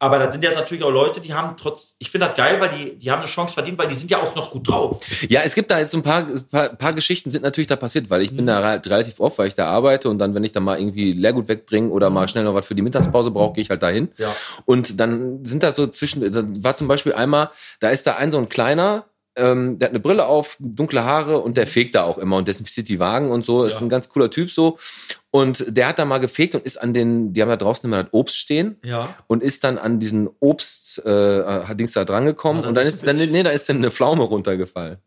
Aber 0.00 0.18
das 0.20 0.32
sind 0.32 0.44
jetzt 0.44 0.56
natürlich 0.56 0.84
auch 0.84 0.90
Leute, 0.90 1.20
die 1.20 1.34
haben 1.34 1.56
trotz, 1.56 1.96
ich 1.98 2.10
finde 2.10 2.28
das 2.28 2.36
geil, 2.36 2.60
weil 2.60 2.68
die, 2.68 2.96
die 2.98 3.10
haben 3.10 3.18
eine 3.18 3.28
Chance 3.28 3.54
verdient, 3.54 3.78
weil 3.78 3.88
die 3.88 3.96
sind 3.96 4.10
ja 4.10 4.18
auch 4.18 4.34
noch 4.36 4.50
gut 4.50 4.68
drauf. 4.68 5.00
Ja, 5.28 5.40
es 5.44 5.54
gibt 5.54 5.70
da 5.70 5.80
jetzt 5.80 5.90
so 5.90 5.98
ein 5.98 6.02
paar, 6.02 6.24
paar, 6.24 6.68
paar 6.68 6.92
Geschichten 6.92 7.30
sind 7.30 7.42
natürlich 7.42 7.66
da 7.66 7.74
passiert, 7.74 8.08
weil 8.08 8.22
ich 8.22 8.34
bin 8.34 8.46
da 8.46 8.62
halt 8.62 8.88
relativ 8.88 9.18
oft, 9.18 9.38
weil 9.38 9.48
ich 9.48 9.56
da 9.56 9.66
arbeite 9.66 10.08
und 10.08 10.18
dann, 10.18 10.34
wenn 10.34 10.44
ich 10.44 10.52
da 10.52 10.60
mal 10.60 10.78
irgendwie 10.78 11.12
Leergut 11.12 11.48
wegbringe 11.48 11.90
oder 11.90 12.10
mal 12.10 12.28
schnell 12.28 12.44
noch 12.44 12.54
was 12.54 12.66
für 12.66 12.76
die 12.76 12.82
Mittagspause 12.82 13.32
brauche, 13.32 13.54
gehe 13.54 13.62
ich 13.62 13.70
halt 13.70 13.82
dahin. 13.82 14.08
Ja. 14.18 14.34
Und 14.64 15.00
dann 15.00 15.44
sind 15.44 15.64
da 15.64 15.72
so 15.72 15.88
zwischen, 15.88 16.32
da 16.32 16.44
war 16.62 16.76
zum 16.76 16.86
Beispiel 16.86 17.14
einmal, 17.14 17.50
da 17.80 17.90
ist 17.90 18.06
da 18.06 18.16
ein 18.16 18.30
so 18.30 18.38
ein 18.38 18.48
kleiner, 18.48 19.04
ähm, 19.38 19.78
der 19.78 19.86
hat 19.86 19.92
eine 19.92 20.00
Brille 20.00 20.26
auf, 20.26 20.56
dunkle 20.60 21.04
Haare 21.04 21.38
und 21.38 21.56
der 21.56 21.66
fegt 21.66 21.94
da 21.94 22.02
auch 22.02 22.18
immer 22.18 22.36
und 22.36 22.48
desinfiziert 22.48 22.88
die 22.88 22.98
Wagen 22.98 23.30
und 23.30 23.44
so. 23.44 23.64
Ist 23.64 23.74
Ja. 23.74 23.80
ein 23.80 23.88
ganz 23.88 24.08
cooler 24.08 24.30
Typ 24.30 24.50
so. 24.50 24.78
Und 25.30 25.64
der 25.68 25.88
hat 25.88 25.98
da 25.98 26.04
mal 26.04 26.18
gefegt 26.18 26.54
und 26.54 26.64
ist 26.64 26.76
an 26.80 26.94
den, 26.94 27.32
die 27.32 27.42
haben 27.42 27.48
da 27.48 27.56
draußen 27.56 27.88
immer 27.88 28.02
das 28.02 28.12
Obst 28.12 28.36
stehen 28.38 28.76
Ja. 28.84 29.14
und 29.26 29.42
ist 29.42 29.64
dann 29.64 29.78
an 29.78 30.00
diesen 30.00 30.28
Obst 30.40 31.04
äh, 31.04 31.74
Dings 31.74 31.92
da 31.92 32.04
dran 32.04 32.24
gekommen 32.24 32.58
Ja, 32.58 32.62
dann 32.62 32.68
und 32.70 32.74
dann 32.76 32.86
ist 32.86 33.06
dann 33.06 33.16
nee, 33.16 33.42
da 33.42 33.50
ist 33.50 33.68
dann 33.68 33.76
eine 33.76 33.90
Pflaume 33.90 34.24
runtergefallen. 34.24 34.98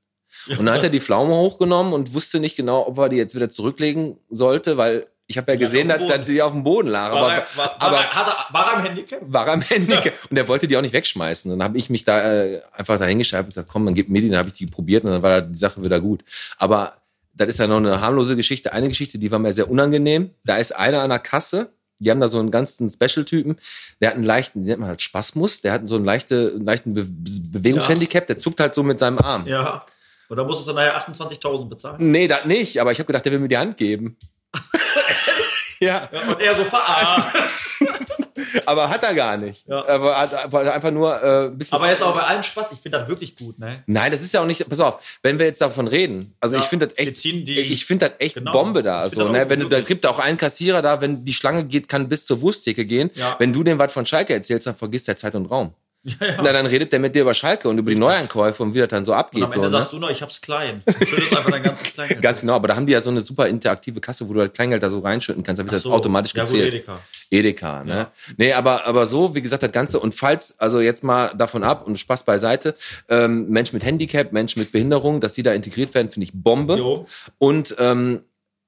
Und 0.58 0.66
dann 0.66 0.74
hat 0.74 0.82
er 0.84 0.90
die 0.90 1.02
Pflaume 1.02 1.36
hochgenommen 1.36 1.94
und 1.94 2.16
wusste 2.16 2.40
nicht 2.40 2.56
genau, 2.56 2.88
ob 2.88 2.98
er 2.98 3.10
die 3.10 3.18
jetzt 3.18 3.36
wieder 3.36 3.50
zurücklegen 3.52 4.18
sollte, 4.32 4.76
weil 4.76 5.06
ich 5.32 5.38
habe 5.38 5.52
ja 5.54 5.58
gesehen, 5.58 5.88
dass, 5.88 6.06
dass 6.06 6.26
die 6.26 6.42
auf 6.42 6.52
dem 6.52 6.64
Boden 6.64 6.90
lag. 6.90 7.12
War, 7.12 7.18
Aber, 7.18 7.34
er, 7.34 7.48
war, 7.56 7.66
war, 7.66 7.82
aber 7.82 7.98
er, 7.98 8.10
hat 8.12 8.28
er, 8.28 8.54
war 8.54 8.68
er 8.68 8.78
am 8.78 8.84
Handicap? 8.84 9.20
war 9.24 9.48
am 9.48 9.62
Handy 9.62 9.96
und 10.30 10.38
er 10.38 10.48
wollte 10.48 10.68
die 10.68 10.78
auch 10.78 10.82
nicht 10.82 10.94
wegschmeißen. 10.94 11.50
Dann 11.50 11.64
habe 11.64 11.78
ich 11.78 11.90
mich 11.90 12.04
da 12.04 12.44
äh, 12.44 12.62
einfach 12.74 13.00
dahingeschreibt 13.00 13.46
und 13.46 13.50
gesagt, 13.50 13.70
komm, 13.72 13.86
dann 13.86 13.96
gib 13.96 14.10
mir 14.10 14.22
die, 14.22 14.30
dann 14.30 14.40
habe 14.40 14.50
ich 14.50 14.54
die 14.54 14.68
probiert 14.68 15.04
und 15.06 15.12
dann 15.12 15.24
war 15.24 15.42
die 15.42 15.58
Sache 15.58 15.84
wieder 15.84 16.00
gut. 16.00 16.24
Aber 16.58 16.94
das 17.34 17.48
ist 17.48 17.60
ja 17.60 17.68
noch 17.68 17.78
eine 17.78 18.02
harmlose 18.02 18.36
Geschichte. 18.36 18.74
Eine 18.74 18.90
Geschichte, 18.90 19.18
die 19.18 19.32
war 19.32 19.40
mir 19.40 19.54
sehr 19.54 19.70
unangenehm. 19.70 20.32
Da 20.44 20.58
ist 20.58 20.76
einer 20.76 21.02
an 21.02 21.10
der 21.10 21.20
Kasse, 21.20 21.72
die 22.00 22.12
haben 22.12 22.20
da 22.20 22.28
so 22.28 22.40
einen 22.40 22.52
ganzen 22.52 22.90
Special-Typen, 22.90 23.58
der 24.02 24.10
hat 24.10 24.16
einen 24.16 24.26
leichten, 24.26 24.60
den 24.60 24.68
nennt 24.68 24.80
man 24.80 24.90
halt 24.90 25.02
Spasmus, 25.02 25.62
der 25.62 25.72
hat 25.72 25.88
so 25.88 25.96
einen, 25.96 26.06
leichte, 26.06 26.52
einen 26.56 26.66
leichten 26.66 26.94
Be 26.94 27.06
Be 27.06 27.32
Bewegungshandicap, 27.52 28.28
der 28.28 28.38
zuckt 28.38 28.60
halt 28.60 28.76
so 28.76 28.84
mit 28.84 29.00
seinem 29.00 29.20
Arm. 29.20 29.46
Ja. 29.48 29.86
Und 30.28 30.38
dann 30.38 30.48
musstest 30.48 30.70
du 30.70 30.74
nachher 30.74 30.98
28.000 30.98 31.68
bezahlen. 31.68 32.12
Nee, 32.12 32.28
das 32.28 32.46
nicht, 32.46 32.80
aber 32.80 32.94
ich 32.94 33.00
habe 33.00 33.08
gedacht, 33.08 33.26
der 33.26 33.34
will 33.34 33.40
mir 33.40 33.50
die 33.50 33.58
Hand 33.58 33.76
geben. 33.76 34.16
ja, 35.80 36.10
Ja, 36.12 36.22
und 36.32 36.40
er 36.42 36.56
so 36.56 36.64
verarscht. 36.64 37.82
aber 38.66 38.90
hat 38.90 39.04
er 39.04 39.14
gar 39.14 39.38
nicht. 39.38 39.68
Ja. 39.68 39.88
Aber 39.88 40.18
hat, 40.18 40.54
einfach 40.54 40.92
nur 40.92 41.22
äh, 41.22 41.46
ein 41.46 41.58
bisschen 41.58 41.76
Aber 41.76 41.88
er 41.88 41.94
ist 41.94 42.04
auch 42.04 42.14
bei 42.14 42.22
allem 42.22 42.44
Spaß. 42.44 42.72
Ich 42.74 42.80
finde 42.80 43.00
das 43.00 43.10
wirklich 43.10 43.36
gut, 43.36 43.58
ne? 43.60 43.84
Nein, 43.88 44.12
das 44.12 44.22
ist 44.22 44.34
ja 44.34 44.42
auch 44.42 44.46
nicht, 44.46 44.68
pass 44.70 44.80
auf, 44.80 45.20
wenn 45.24 45.40
wir 45.40 45.46
jetzt 45.46 45.62
davon 45.62 45.88
reden, 45.88 46.36
also 46.40 46.56
Ja, 46.56 46.62
ich 46.62 46.68
finde 46.68 46.88
das 46.88 46.98
echt, 46.98 47.24
die- 47.24 47.60
ich 47.60 47.86
finde 47.86 48.10
das 48.10 48.20
echt 48.20 48.36
Genau. 48.36 48.52
Bombe 48.52 48.84
da, 48.84 49.10
so, 49.10 49.28
ne, 49.30 49.50
wenn 49.50 49.60
du, 49.60 49.68
da 49.70 49.82
gibt 49.82 50.06
auch 50.06 50.20
einen 50.20 50.38
Kassierer 50.38 50.82
da, 50.82 51.02
wenn 51.02 51.26
die 51.26 51.34
Schlange 51.34 51.66
geht, 51.66 51.88
kann 51.88 52.10
bis 52.10 52.26
zur 52.26 52.42
Wursttheke 52.42 52.86
gehen, 52.86 53.10
Ja. 53.16 53.36
wenn 53.40 53.54
du 53.54 53.64
dem 53.64 53.80
was 53.80 53.92
von 53.94 54.06
Schalke 54.06 54.34
erzählst, 54.34 54.68
dann 54.68 54.76
vergisst 54.76 55.08
der 55.08 55.16
Zeit 55.16 55.36
und 55.36 55.46
Raum. 55.48 55.74
Na, 56.20 56.52
dann 56.52 56.66
redet 56.66 56.92
der 56.92 57.00
mit 57.00 57.14
dir 57.16 57.22
über 57.22 57.34
Schalke 57.36 57.70
und 57.70 57.78
über 57.78 57.92
die 57.92 57.98
Neuankäufe 58.00 58.64
und 58.64 58.74
wie 58.74 58.80
das 58.80 58.88
dann 58.88 59.06
so 59.06 59.12
Und 59.12 59.20
abgeht, 59.20 59.44
am 59.44 59.52
Ende 59.52 59.68
so, 59.68 59.72
ne? 59.72 59.82
sagst 59.82 59.94
du 59.94 59.98
noch, 60.00 60.10
ich 60.10 60.22
hab's 60.24 60.42
klein. 60.42 60.82
Schüttest 60.88 61.36
einfach 61.38 61.52
dein 61.52 61.62
ganzes 61.62 61.94
Kleingeld. 61.94 62.22
Ganz 62.22 62.42
genau, 62.42 62.54
aber 62.56 62.70
da 62.70 62.76
haben 62.76 62.88
die 62.88 62.94
ja 62.94 63.02
so 63.02 63.12
eine 63.12 63.22
super 63.22 63.48
interaktive 63.48 64.02
Kasse, 64.02 64.28
wo 64.28 64.34
du 64.34 64.40
halt 64.40 64.54
Kleingeld 64.56 64.82
da 64.82 64.90
so 64.90 65.00
reinschütten 65.00 65.44
kannst, 65.44 65.60
dann 65.60 65.68
wird 65.68 65.74
Ach 65.76 65.78
das 65.78 65.84
so. 65.84 65.92
automatisch 65.94 66.34
Ja, 66.34 66.44
gezählt. 66.44 66.74
Edeka. 66.74 67.00
Edeka, 67.30 67.84
ne? 67.84 67.94
Ja. 67.94 68.12
Nee, 68.38 68.54
aber, 68.54 68.86
aber 68.88 69.06
so, 69.06 69.36
wie 69.36 69.42
gesagt, 69.44 69.62
das 69.64 69.72
Ganze, 69.72 70.00
und 70.00 70.16
falls, 70.16 70.60
also 70.60 70.80
jetzt 70.82 71.04
mal 71.04 71.30
davon 71.38 71.64
ab 71.64 71.86
und 71.86 72.00
Spaß 72.00 72.24
beiseite, 72.24 72.76
ähm, 73.08 73.48
Mensch 73.50 73.72
mit 73.72 73.84
Handicap, 73.84 74.32
Mensch 74.34 74.56
mit 74.58 74.72
Behinderung, 74.72 75.22
dass 75.22 75.34
die 75.34 75.44
da 75.44 75.54
integriert 75.54 75.94
werden, 75.94 76.10
finde 76.10 76.26
ich 76.26 76.32
Bombe. 76.34 76.78
Jo. 76.78 77.06
Und 77.38 77.76
ähm, 77.80 78.22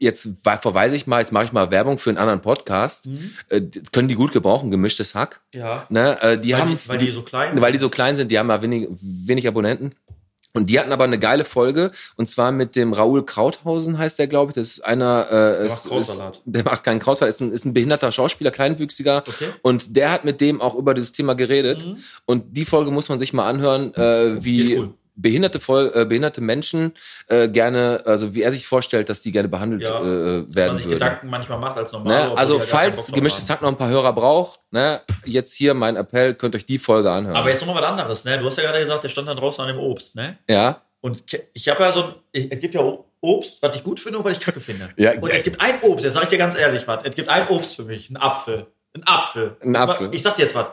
jetzt 0.04 0.30
verweise 0.44 0.96
ich 0.96 1.08
mal, 1.08 1.20
jetzt 1.22 1.32
mache 1.32 1.46
ich 1.46 1.52
mal 1.52 1.72
Werbung 1.72 1.98
für 1.98 2.10
einen 2.12 2.20
anderen 2.20 2.42
Podcast. 2.42 3.08
Äh, 3.50 3.62
d- 3.62 3.82
können 3.92 4.08
die 4.08 4.16
gut 4.16 4.32
gebrauchen, 4.32 4.70
gemischtes 4.72 5.16
Hack. 5.16 5.42
Ja. 5.54 5.86
Ne? 5.90 6.22
Äh, 6.22 6.38
die 6.38 6.54
Weil 6.54 6.60
haben, 6.62 6.78
die- 6.78 6.88
weil 6.90 6.98
die 7.00 7.12
so 7.12 7.24
klein 7.24 7.60
Weil 7.62 7.72
die 7.72 7.78
so 7.80 7.90
klein 7.90 8.16
sind, 8.16 8.30
die 8.32 8.38
haben 8.38 8.50
ja 8.50 8.62
wenig, 8.62 8.88
wenig 9.02 9.48
Abonnenten. 9.48 9.96
Und 10.56 10.70
die 10.70 10.80
hatten 10.80 10.92
aber 10.92 11.06
eine 11.06 11.18
geile 11.18 11.46
Folge, 11.46 11.90
und 12.16 12.30
zwar 12.30 12.52
mit 12.52 12.76
dem 12.76 12.94
Raoul 12.94 13.26
Krauthausen, 13.26 13.98
heißt 13.98 14.20
der, 14.20 14.28
glaube 14.28 14.52
ich. 14.52 14.54
Das 14.56 14.68
ist 14.70 14.86
einer, 14.86 15.28
äh, 15.32 15.66
ist, 15.66 15.86
macht 15.86 15.90
Krautsalat. 15.90 16.34
Ist, 16.36 16.42
der 16.46 16.64
macht 16.64 16.84
keinen 16.84 17.00
Krautsalat, 17.00 17.34
ist 17.34 17.42
ein, 17.42 17.52
ist 17.52 17.66
ein 17.66 17.74
behinderter 17.74 18.12
Schauspieler, 18.12 18.52
kleinwüchsiger. 18.52 19.24
Okay. 19.28 19.48
Mhm. 19.48 19.54
Und 19.64 19.98
der 19.98 20.12
hat 20.12 20.26
mit 20.26 20.42
dem 20.42 20.62
auch 20.62 20.76
über 20.76 20.94
dieses 20.94 21.12
Thema 21.12 21.34
geredet. 21.34 21.84
Und 22.26 22.56
die 22.56 22.66
Folge 22.66 22.92
muss 22.92 23.10
man 23.10 23.18
sich 23.18 23.34
mal 23.34 23.50
anhören, 23.50 23.96
äh, 23.96 24.44
wie, 24.44 24.78
cool. 24.78 24.94
Behinderte, 25.16 25.60
Voll, 25.60 25.92
äh, 25.94 26.06
behinderte 26.06 26.42
Menschen 26.42 26.94
äh, 27.28 27.48
gerne, 27.48 28.02
also 28.06 28.34
wie 28.34 28.42
er 28.42 28.52
sich 28.52 28.66
vorstellt, 28.66 29.10
dass 29.10 29.22
die 29.22 29.32
gerne 29.32 29.48
behandelt 29.48 29.84
Ja. 29.84 30.00
äh, 30.02 30.04
werden 30.04 30.68
man 30.70 30.78
sich 30.78 30.86
würden. 30.88 30.94
Gedanken 31.00 31.28
manchmal 31.30 31.60
macht 31.60 31.78
als 31.78 31.92
normal. 31.92 32.30
Ne? 32.30 32.38
Also 32.38 32.60
falls 32.60 33.12
gemischtes. 33.12 33.46
Zack 33.46 33.62
noch 33.62 33.70
ein 33.70 33.78
paar 33.78 33.90
Hörer 33.90 34.14
braucht, 34.14 34.60
ne, 34.72 35.02
jetzt 35.26 35.54
hier 35.54 35.74
mein 35.74 35.96
Appell, 35.96 36.34
könnt 36.34 36.56
euch 36.56 36.66
die 36.66 36.78
Folge 36.80 37.12
anhören. 37.12 37.36
Aber 37.36 37.50
jetzt 37.50 37.66
nochmal 37.66 37.82
was 37.84 37.90
anderes, 37.90 38.26
ne? 38.26 38.38
Du 38.40 38.46
hast 38.46 38.58
ja 38.58 38.64
gerade 38.64 38.80
gesagt, 38.80 39.04
der 39.04 39.10
stand 39.10 39.28
dann 39.28 39.38
draußen 39.38 39.62
an 39.64 39.68
dem 39.68 39.80
Obst, 39.80 40.16
ne? 40.16 40.38
ja, 40.50 40.82
Und 41.02 41.24
ich 41.54 41.70
habe 41.70 41.84
ja 41.84 41.92
so 41.92 42.04
ein, 42.04 42.16
ich- 42.32 42.52
es 42.52 42.60
gibt 42.60 42.74
ja 42.76 42.82
Obst, 43.22 43.62
was 43.62 43.76
ich 43.76 43.84
gut 43.84 44.00
finde 44.00 44.18
und 44.20 44.26
was 44.26 44.34
ich 44.34 44.40
kacke 44.40 44.60
finde. 44.60 44.90
Ja, 44.98 45.14
und 45.20 45.30
es 45.30 45.44
gibt 45.44 45.62
ein 45.62 45.80
Obst, 45.82 46.04
jetzt 46.04 46.14
sag 46.14 46.24
ich 46.24 46.30
dir 46.30 46.38
ganz 46.38 46.58
ehrlich 46.58 46.88
was, 46.88 47.04
es 47.06 47.14
gibt 47.16 47.30
ein 47.30 47.48
Obst 47.50 47.76
für 47.76 47.84
mich, 47.84 48.10
ein 48.10 48.18
Apfel. 48.18 48.68
Ein 48.96 49.04
Apfel. 49.08 49.58
Ein 49.62 49.76
Apfel. 49.76 50.10
Ich 50.14 50.22
sag 50.22 50.36
dir 50.36 50.44
jetzt 50.44 50.56
was. 50.56 50.68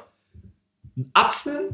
Ein 0.97 1.11
Apfel, 1.15 1.71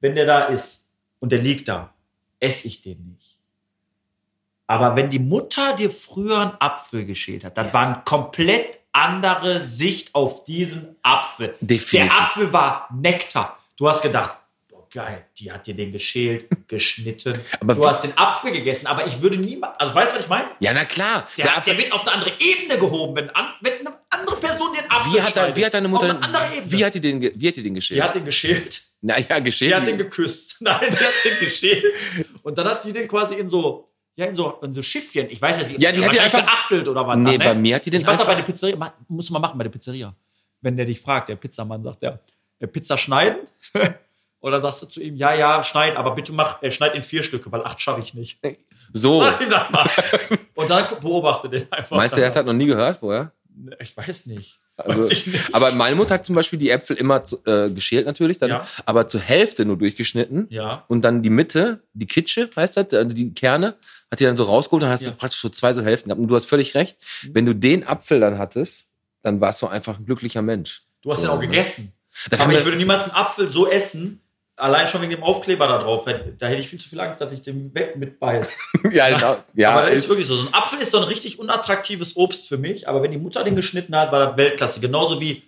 wenn 0.00 0.14
der 0.14 0.26
da 0.26 0.44
ist 0.46 0.87
und 1.20 1.32
der 1.32 1.40
liegt 1.40 1.68
da, 1.68 1.94
esse 2.40 2.68
ich 2.68 2.80
den 2.80 3.04
nicht. 3.06 3.38
Aber 4.66 4.96
wenn 4.96 5.08
die 5.10 5.18
Mutter 5.18 5.74
dir 5.74 5.90
früher 5.90 6.40
einen 6.40 6.60
Apfel 6.60 7.06
geschält 7.06 7.44
hat, 7.44 7.56
dann 7.56 7.72
war 7.72 7.86
eine 7.86 8.02
komplett 8.04 8.78
andere 8.92 9.60
Sicht 9.60 10.14
auf 10.14 10.44
diesen 10.44 10.96
Apfel. 11.02 11.54
Definitiv. 11.60 11.90
Der 11.90 12.22
Apfel 12.22 12.52
war 12.52 12.88
Nektar. 12.92 13.58
Du 13.76 13.88
hast 13.88 14.02
gedacht, 14.02 14.37
geil, 14.90 15.24
die 15.38 15.50
hat 15.52 15.66
dir 15.66 15.74
den 15.74 15.92
geschält, 15.92 16.46
geschnitten. 16.68 17.38
Aber 17.60 17.74
du 17.74 17.86
hast 17.86 18.02
den 18.04 18.16
Apfel 18.16 18.52
gegessen, 18.52 18.86
aber 18.86 19.06
ich 19.06 19.20
würde 19.22 19.36
niemals, 19.38 19.78
also 19.78 19.94
weißt 19.94 20.12
du, 20.12 20.16
was 20.16 20.22
ich 20.24 20.28
meine? 20.28 20.48
ja, 20.60 20.72
na 20.72 20.84
klar. 20.84 21.26
Der, 21.36 21.46
Der 21.46 21.60
der, 21.60 21.78
wird 21.78 21.92
auf 21.92 22.02
eine 22.06 22.12
andere 22.12 22.32
Ebene 22.38 22.78
gehoben, 22.78 23.16
wenn, 23.16 23.30
an, 23.30 23.48
wenn 23.60 23.72
eine 23.86 23.90
andere 24.10 24.36
Person 24.36 24.72
den 24.72 24.90
Apfel 24.90 25.12
wie, 25.14 25.22
hat 25.22 25.32
schneidet. 25.32 25.56
wie 25.56 25.64
hat 25.66 25.74
deine 25.74 25.88
Mutter, 25.88 26.06
Auf 26.06 26.12
eine 26.12 26.24
andere 26.24 26.44
Ebene. 26.56 26.72
wie 26.72 26.84
hat 26.84 26.94
die 26.94 27.00
den, 27.00 27.20
wie 27.22 27.48
hat 27.48 27.56
die 27.56 27.62
den 27.62 27.74
die 27.74 27.80
geschält? 27.80 28.02
hat 28.02 28.14
den 28.14 28.24
geschält. 28.24 28.82
naja, 29.00 29.38
geschält. 29.40 29.70
Die 29.70 29.74
hat 29.76 29.86
den 29.86 29.98
geküsst. 29.98 30.56
Nein, 30.60 30.80
die 30.90 30.96
hat 30.96 31.14
den 31.24 31.38
geschält. 31.40 31.84
Und 32.42 32.58
dann 32.58 32.66
hat 32.68 32.82
sie 32.82 32.92
den 32.92 33.06
quasi 33.08 33.34
in 33.34 33.48
so, 33.48 33.88
ja, 34.16 34.26
in 34.26 34.34
so, 34.34 34.58
in 34.62 34.74
so 34.74 34.82
Schiffchen. 34.82 35.28
Ich 35.30 35.40
weiß 35.40 35.58
ja, 35.58 35.64
sie 35.64 35.76
Ja, 35.78 35.92
die 35.92 36.04
hat 36.04 36.12
die 36.12 36.20
einfach- 36.20 36.44
geachtelt 36.44 36.88
oder 36.88 37.06
was. 37.06 37.16
Nee, 37.16 37.38
da, 37.38 37.44
bei 37.44 37.54
mir 37.54 37.76
hat 37.76 37.86
die 37.86 37.90
den 37.90 38.00
ich 38.00 38.08
einfach- 38.08 38.26
bei 38.26 38.34
der 38.34 38.42
Pizzeria, 38.42 38.94
muss 39.08 39.30
man 39.30 39.40
machen 39.42 39.56
bei 39.58 39.64
der 39.64 39.70
Pizzeria. 39.70 40.14
Wenn 40.60 40.76
der 40.76 40.86
dich 40.86 41.00
fragt, 41.00 41.28
der 41.28 41.36
Pizzamann 41.36 41.84
sagt, 41.84 42.02
der 42.02 42.66
Pizza 42.66 42.98
schneiden. 42.98 43.38
Oder 44.40 44.60
sagst 44.60 44.82
du 44.82 44.86
zu 44.86 45.02
ihm, 45.02 45.16
ja, 45.16 45.34
ja, 45.34 45.62
schneid, 45.64 45.96
aber 45.96 46.14
bitte 46.14 46.32
mach, 46.32 46.62
äh, 46.62 46.70
schneid 46.70 46.94
in 46.94 47.02
vier 47.02 47.22
Stücke, 47.24 47.50
weil 47.50 47.64
acht 47.64 47.80
schaffe 47.80 48.00
ich 48.00 48.14
nicht. 48.14 48.38
So. 48.92 49.20
Sag 49.20 49.40
ihm 49.40 49.50
das 49.50 49.70
mal. 49.70 49.90
Und 50.54 50.70
dann 50.70 50.86
beobachte 51.00 51.48
den 51.48 51.70
einfach. 51.72 51.96
Meinst 51.96 52.16
du, 52.16 52.20
er 52.20 52.28
hat 52.28 52.36
das 52.36 52.44
noch 52.46 52.52
nie 52.52 52.66
gehört, 52.66 53.02
woher? 53.02 53.32
Ich 53.80 53.96
weiß 53.96 54.26
nicht. 54.26 54.60
Also, 54.76 55.10
aber 55.52 55.72
meine 55.72 55.96
Mutter 55.96 56.14
hat 56.14 56.24
zum 56.24 56.36
Beispiel 56.36 56.56
die 56.60 56.70
Äpfel 56.70 56.96
immer 56.96 57.24
zu, 57.24 57.38
äh, 57.46 57.68
geschält 57.68 58.06
natürlich, 58.06 58.38
dann, 58.38 58.50
Ja. 58.50 58.66
aber 58.86 59.08
zur 59.08 59.20
Hälfte 59.20 59.64
nur 59.64 59.76
durchgeschnitten. 59.76 60.46
Ja. 60.50 60.84
Und 60.86 61.02
dann 61.02 61.20
die 61.24 61.30
Mitte, 61.30 61.82
die 61.94 62.06
Kitsche 62.06 62.48
heißt 62.54 62.76
das, 62.76 62.92
äh, 62.92 63.04
die 63.04 63.34
Kerne, 63.34 63.74
hat 64.08 64.20
die 64.20 64.24
dann 64.24 64.36
so 64.36 64.44
rausgeholt, 64.44 64.84
dann 64.84 64.90
hast 64.90 65.02
Ja. 65.02 65.08
Mhm. 65.10 65.14
du 65.14 65.18
praktisch 65.18 65.40
so 65.40 65.48
zwei 65.48 65.72
so 65.72 65.82
Hälften 65.82 66.10
gehabt. 66.10 66.20
Und 66.20 66.28
du 66.28 66.36
hast 66.36 66.44
völlig 66.44 66.76
recht, 66.76 66.96
wenn 67.32 67.44
du 67.44 67.54
den 67.56 67.84
Apfel 67.84 68.20
dann 68.20 68.38
hattest, 68.38 68.92
dann 69.22 69.40
warst 69.40 69.60
du 69.62 69.66
einfach 69.66 69.98
ein 69.98 70.06
glücklicher 70.06 70.42
Mensch. 70.42 70.82
Du 71.02 71.10
hast 71.10 71.22
So, 71.22 71.26
ja 71.26 71.32
auch 71.32 71.40
ne? 71.40 71.48
gegessen. 71.48 71.92
Das 72.30 72.38
aber 72.38 72.52
ich 72.52 72.64
würde 72.64 72.76
niemals 72.76 73.02
einen 73.02 73.14
Apfel 73.14 73.50
so 73.50 73.68
essen, 73.68 74.20
allein 74.58 74.86
schon 74.88 75.00
wegen 75.02 75.10
dem 75.12 75.22
Aufkleber 75.22 75.66
da 75.68 75.78
drauf. 75.78 76.04
Da 76.38 76.46
hätte 76.46 76.60
ich 76.60 76.68
viel 76.68 76.78
zu 76.80 76.88
viel 76.88 77.00
Angst, 77.00 77.20
dass 77.20 77.32
ich 77.32 77.42
den 77.42 77.74
weg 77.74 77.96
mitbeiß. 77.96 78.52
ja, 78.92 79.08
genau. 79.10 79.36
ja, 79.54 79.70
aber 79.72 79.86
das 79.88 79.96
ist 79.98 80.08
wirklich 80.08 80.26
so. 80.26 80.36
So 80.36 80.46
ein 80.48 80.54
Apfel 80.54 80.78
ist 80.80 80.90
so 80.92 80.98
ein 80.98 81.04
richtig 81.04 81.38
unattraktives 81.38 82.16
Obst 82.16 82.48
für 82.48 82.58
mich, 82.58 82.88
aber 82.88 83.02
wenn 83.02 83.10
die 83.12 83.18
Mutter 83.18 83.44
den 83.44 83.56
geschnitten 83.56 83.96
hat, 83.96 84.12
war 84.12 84.26
das 84.26 84.36
Weltklasse. 84.36 84.80
Genauso 84.80 85.20
wie, 85.20 85.42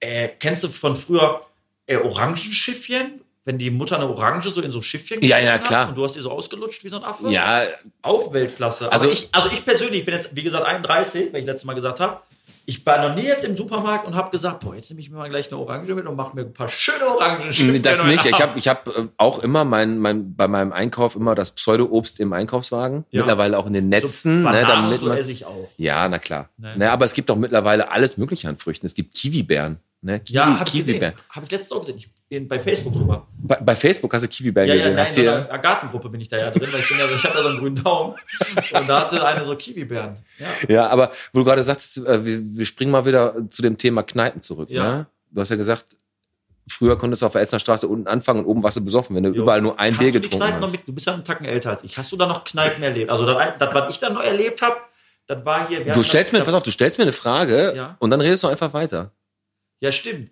äh, 0.00 0.28
kennst 0.40 0.64
du 0.64 0.68
von 0.68 0.96
früher 0.96 1.40
äh, 1.86 1.96
Orangenschiffchen? 1.96 3.20
Wenn 3.46 3.58
die 3.58 3.70
Mutter 3.70 3.96
eine 3.96 4.08
Orange 4.08 4.48
so 4.48 4.62
in 4.62 4.72
so 4.72 4.80
Schiffchen 4.80 5.20
Ja, 5.22 5.38
ja, 5.38 5.58
klar. 5.58 5.82
hat 5.82 5.88
und 5.90 5.96
du 5.96 6.04
hast 6.04 6.14
die 6.16 6.20
so 6.20 6.30
ausgelutscht 6.30 6.82
wie 6.82 6.88
so 6.88 6.96
ein 6.96 7.04
Affe? 7.04 7.28
ja, 7.30 7.64
Auch 8.00 8.32
Weltklasse. 8.32 8.90
Also- 8.90 9.08
Also 9.08 9.10
ich, 9.12 9.28
also 9.32 9.48
ich 9.52 9.62
persönlich, 9.66 9.98
ich 10.00 10.04
bin 10.06 10.14
jetzt, 10.14 10.34
wie 10.34 10.42
gesagt, 10.42 10.64
31, 10.64 11.30
weil 11.30 11.40
ich 11.40 11.46
letztes 11.46 11.66
Mal 11.66 11.74
gesagt 11.74 12.00
habe, 12.00 12.22
ich 12.66 12.84
war 12.86 13.06
noch 13.06 13.14
nie 13.14 13.24
jetzt 13.24 13.44
im 13.44 13.56
Supermarkt 13.56 14.06
und 14.06 14.14
habe 14.14 14.30
gesagt, 14.30 14.60
boah, 14.64 14.74
jetzt 14.74 14.90
nehme 14.90 15.00
ich 15.00 15.10
mir 15.10 15.18
mal 15.18 15.28
gleich 15.28 15.50
eine 15.50 15.60
Orange 15.60 15.94
mit 15.94 16.06
und 16.06 16.16
mache 16.16 16.34
mir 16.34 16.42
ein 16.42 16.52
paar 16.52 16.68
schöne 16.68 17.06
Orangen. 17.06 17.82
Das 17.82 18.02
nicht. 18.04 18.24
Ich 18.24 18.40
habe 18.40 18.58
ich 18.58 18.68
hab 18.68 18.88
äh, 18.88 19.08
auch 19.18 19.38
immer 19.40 19.64
mein, 19.64 19.98
mein, 19.98 20.34
bei 20.34 20.48
meinem 20.48 20.72
Einkauf 20.72 21.16
immer 21.16 21.34
das 21.34 21.50
Pseudo-Obst 21.50 22.20
im 22.20 22.32
Einkaufswagen. 22.32 23.04
Ja. 23.10 23.20
Mittlerweile 23.20 23.58
auch 23.58 23.66
in 23.66 23.74
den 23.74 23.84
so 23.84 23.88
Netzen. 23.88 24.38
ne, 24.38 24.44
Bananen 24.44 24.66
damit 24.66 25.00
so 25.00 25.12
esse 25.12 25.32
ich 25.32 25.44
auch. 25.44 25.68
ja, 25.76 26.08
na 26.08 26.18
klar. 26.18 26.48
Ne. 26.56 26.78
Ne, 26.78 26.90
aber 26.90 27.04
es 27.04 27.12
gibt 27.12 27.30
auch 27.30 27.36
mittlerweile 27.36 27.90
alles 27.90 28.16
Mögliche 28.16 28.48
an 28.48 28.56
Früchten. 28.56 28.86
Es 28.86 28.94
gibt 28.94 29.14
Kiwi-Beeren. 29.14 29.78
Ne? 30.04 30.20
Kiwi, 30.20 30.36
Ja, 30.36 30.58
habe 30.58 30.64
ich 30.68 30.72
gesehen. 30.74 31.12
Habe 31.30 31.46
ich 31.46 31.50
letztens 31.50 31.72
auch 31.72 31.80
gesehen. 31.80 31.96
Ich 31.98 32.10
bin 32.28 32.46
bei 32.46 32.58
Facebook 32.58 32.94
sogar. 32.94 33.26
Bei, 33.38 33.56
bei 33.56 33.74
Facebook 33.74 34.12
hast 34.12 34.24
du 34.24 34.28
Kiwi-Beeren 34.28 34.68
Ja, 34.68 34.74
ja, 34.74 34.78
gesehen. 34.80 34.94
nein, 34.96 35.04
hast 35.06 35.16
in 35.18 35.28
einer 35.28 35.58
Gartengruppe 35.58 36.10
bin 36.10 36.20
ich 36.20 36.28
da 36.28 36.36
ja 36.36 36.50
drin, 36.50 36.68
weil 36.72 36.80
ich, 36.80 36.88
bin 36.88 36.98
ja, 36.98 37.06
ich 37.06 37.24
habe 37.24 37.36
ja 37.36 37.42
so 37.42 37.48
einen 37.48 37.58
grünen 37.58 37.82
Daumen. 37.82 38.14
Und 38.74 38.88
da 38.88 39.00
hatte 39.00 39.26
eine 39.26 39.44
so 39.44 39.56
Kiwi-Beeren. 39.56 40.16
Ja. 40.38 40.46
Ja, 40.68 40.86
aber 40.88 41.10
wo 41.32 41.38
du 41.38 41.44
gerade 41.46 41.62
sagst, 41.62 41.98
äh, 41.98 42.24
wir, 42.24 42.38
wir 42.42 42.66
springen 42.66 42.90
mal 42.92 43.06
wieder 43.06 43.34
zu 43.48 43.62
dem 43.62 43.78
Thema 43.78 44.02
Kneipen 44.02 44.42
zurück. 44.42 44.68
Ja. 44.70 44.82
Ne? 44.98 45.06
Du 45.30 45.40
hast 45.40 45.48
ja 45.48 45.56
gesagt, 45.56 45.86
früher 46.68 46.96
konntest 46.98 47.22
du 47.22 47.26
auf 47.26 47.32
der 47.32 47.40
Essener 47.40 47.60
Straße 47.60 47.88
unten 47.88 48.06
anfangen 48.06 48.40
und 48.40 48.46
oben 48.46 48.62
warst 48.62 48.76
du 48.76 48.84
besoffen, 48.84 49.16
wenn 49.16 49.22
du 49.22 49.30
Jo. 49.30 49.42
überall 49.42 49.60
nur 49.62 49.78
ein 49.80 49.94
hast 49.94 50.00
Bier 50.00 50.12
getrunken 50.12 50.36
Kneipen 50.38 50.60
noch 50.60 50.66
hast. 50.68 50.72
mit? 50.72 50.86
Du 50.88 50.92
bist 50.92 51.06
ja 51.06 51.14
einen 51.14 51.24
Tacken 51.24 51.46
älter 51.46 51.70
als 51.70 51.82
ich. 51.84 51.96
Hast 51.96 52.12
du 52.12 52.16
da 52.16 52.26
noch 52.26 52.44
Kneipen 52.44 52.82
erlebt? 52.82 53.10
Also 53.10 53.24
das, 53.26 53.36
das 53.58 53.74
was 53.74 53.90
ich 53.90 53.98
dann 54.00 54.12
noch 54.14 54.22
erlebt 54.22 54.60
habe, 54.62 54.76
das 55.26 55.44
war 55.46 55.66
hier. 55.68 55.82
Du 55.84 56.02
stellst 56.02 56.32
mir, 56.32 56.38
das, 56.40 56.46
pass 56.46 56.54
auf, 56.54 56.62
du 56.62 56.70
stellst 56.70 56.98
mir 56.98 57.04
eine 57.04 57.12
Frage 57.12 57.72
Ja. 57.74 57.96
und 57.98 58.10
dann 58.10 58.20
redest 58.20 58.42
du 58.44 58.48
einfach 58.48 58.72
weiter. 58.74 59.10
Ja, 59.80 59.92
stimmt. 59.92 60.30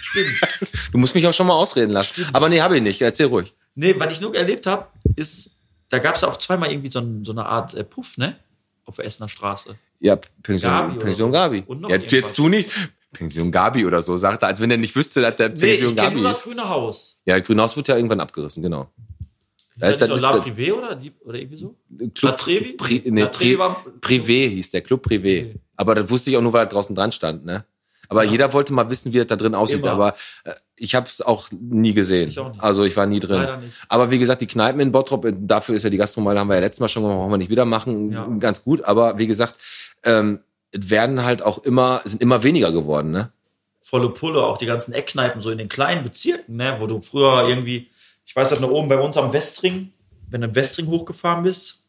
Stimmt. 0.00 0.30
Du 0.92 0.98
musst 0.98 1.14
mich 1.16 1.26
auch 1.26 1.34
schon 1.34 1.46
mal 1.48 1.54
ausreden 1.54 1.90
lassen. 1.90 2.24
Aber 2.32 2.48
nee, 2.48 2.60
habe 2.60 2.76
ich 2.76 2.82
nicht. 2.82 3.00
Erzähl 3.02 3.26
ruhig. 3.26 3.52
Nee, 3.74 3.94
was 3.98 4.12
ich 4.12 4.20
nur 4.20 4.34
erlebt 4.36 4.66
habe, 4.68 4.86
ist, 5.16 5.50
da 5.88 5.98
gab 5.98 6.14
es 6.14 6.22
auch 6.22 6.36
zweimal 6.36 6.70
irgendwie 6.70 6.90
so, 6.90 7.02
so 7.24 7.32
eine 7.32 7.44
Art 7.46 7.74
äh, 7.74 7.82
Puff, 7.82 8.16
ne? 8.16 8.36
Auf 8.84 8.96
der 8.96 9.06
Essener 9.06 9.28
Straße. 9.28 9.74
Ja, 9.98 10.16
Pension 10.42 10.70
Gabi 10.70 10.96
oder 10.96 11.04
Pension. 11.04 11.32
Gabi. 11.32 11.64
Und 11.66 11.80
noch 11.80 11.90
ja, 11.90 11.96
jetzt 11.96 12.38
du 12.38 12.48
nicht. 12.48 12.70
Pension 13.12 13.50
Gabi 13.50 13.84
oder 13.86 14.02
so, 14.02 14.16
sagt 14.16 14.42
er, 14.42 14.48
als 14.48 14.60
wenn 14.60 14.70
er 14.70 14.76
nicht 14.76 14.94
wüsste, 14.94 15.20
dass 15.20 15.34
der 15.36 15.48
Nee, 15.48 15.58
Pension 15.58 15.90
ich 15.90 15.96
Gabi 15.96 16.14
nur 16.20 16.24
das 16.30 16.42
grüne 16.42 16.68
Haus. 16.68 17.16
Ja, 17.24 17.38
Grünhaus 17.40 17.76
wird 17.76 17.88
ja 17.88 17.96
irgendwann 17.96 18.20
abgerissen, 18.20 18.62
genau. 18.62 18.90
Da 19.76 19.88
Ist 19.88 20.00
das 20.00 20.08
das- 20.08 20.20
La 20.20 20.30
ist 20.30 20.36
das- 20.38 20.44
Privé 20.46 20.72
oder, 20.72 20.94
die, 20.94 21.12
oder 21.24 21.38
irgendwie 21.38 21.58
so? 21.58 21.76
Club 21.96 22.22
La 22.22 22.32
Trevi? 22.32 22.72
Pri, 22.74 23.02
nee, 23.06 23.22
La 23.22 23.26
Trevi 23.28 23.58
war- 23.58 23.84
Privé 24.00 24.48
hieß 24.50 24.70
der, 24.70 24.82
Club 24.82 25.04
Privé. 25.06 25.40
Okay. 25.50 25.54
Aber 25.76 25.94
das 25.96 26.08
wusste 26.10 26.30
ich 26.30 26.36
auch 26.36 26.42
nur, 26.42 26.52
weil 26.52 26.64
er 26.64 26.68
draußen 26.68 26.94
dran 26.94 27.10
stand, 27.10 27.44
ne? 27.44 27.64
Aber 28.08 28.24
jeder 28.24 28.52
wollte 28.52 28.72
mal 28.72 28.90
wissen, 28.90 29.12
wie 29.12 29.18
das 29.18 29.26
da 29.26 29.36
drin 29.36 29.54
aussieht. 29.54 29.80
Immer. 29.80 29.92
Aber 29.92 30.14
äh, 30.44 30.52
ich 30.76 30.94
habe 30.94 31.06
es 31.06 31.22
auch 31.22 31.48
nie 31.52 31.92
gesehen. 31.94 32.28
Ich 32.28 32.38
auch 32.38 32.50
nicht. 32.50 32.62
Also 32.62 32.84
ich 32.84 32.96
war 32.96 33.06
nie 33.06 33.20
drin. 33.20 33.36
Leider 33.42 33.56
nicht. 33.58 33.72
Aber 33.88 34.10
wie 34.10 34.18
gesagt, 34.18 34.40
die 34.42 34.46
Kneipen 34.46 34.80
in 34.80 34.92
Bottrop, 34.92 35.24
äh, 35.24 35.32
dafür 35.36 35.74
ist 35.76 35.82
ja 35.82 35.90
die 35.90 35.96
Gastromeile, 35.96 36.40
haben 36.40 36.48
wir 36.48 36.54
ja 36.54 36.60
letztes 36.60 36.80
Mal 36.80 36.88
schon 36.88 37.02
gemacht, 37.02 37.18
brauchen 37.18 37.32
wir 37.32 37.38
nicht 37.38 37.50
wieder 37.50 37.64
machen, 37.64 38.12
Ja. 38.12 38.26
ganz 38.38 38.62
gut. 38.62 38.84
Aber 38.84 39.18
wie 39.18 39.26
gesagt, 39.26 39.54
ähm, 40.04 40.40
werden 40.72 41.24
halt 41.24 41.42
auch 41.42 41.58
immer, 41.64 42.00
sind 42.04 42.20
immer 42.22 42.42
weniger 42.42 42.72
geworden, 42.72 43.10
ne? 43.12 43.30
volle 43.80 44.08
Pulle, 44.08 44.42
auch 44.42 44.56
die 44.56 44.64
ganzen 44.66 44.94
Eckkneipen 44.94 45.42
so 45.42 45.50
in 45.50 45.58
den 45.58 45.68
kleinen 45.68 46.02
Bezirken, 46.02 46.56
ne, 46.56 46.76
wo 46.78 46.86
du 46.86 47.02
früher 47.02 47.46
irgendwie, 47.46 47.88
ich 48.24 48.34
weiß, 48.34 48.48
dass 48.48 48.60
da 48.60 48.66
oben 48.66 48.88
bei 48.88 48.98
uns 48.98 49.18
am 49.18 49.30
Westring, 49.32 49.92
wenn 50.30 50.40
du 50.40 50.46
im 50.48 50.54
Westring 50.54 50.86
hochgefahren 50.86 51.42
bist, 51.44 51.83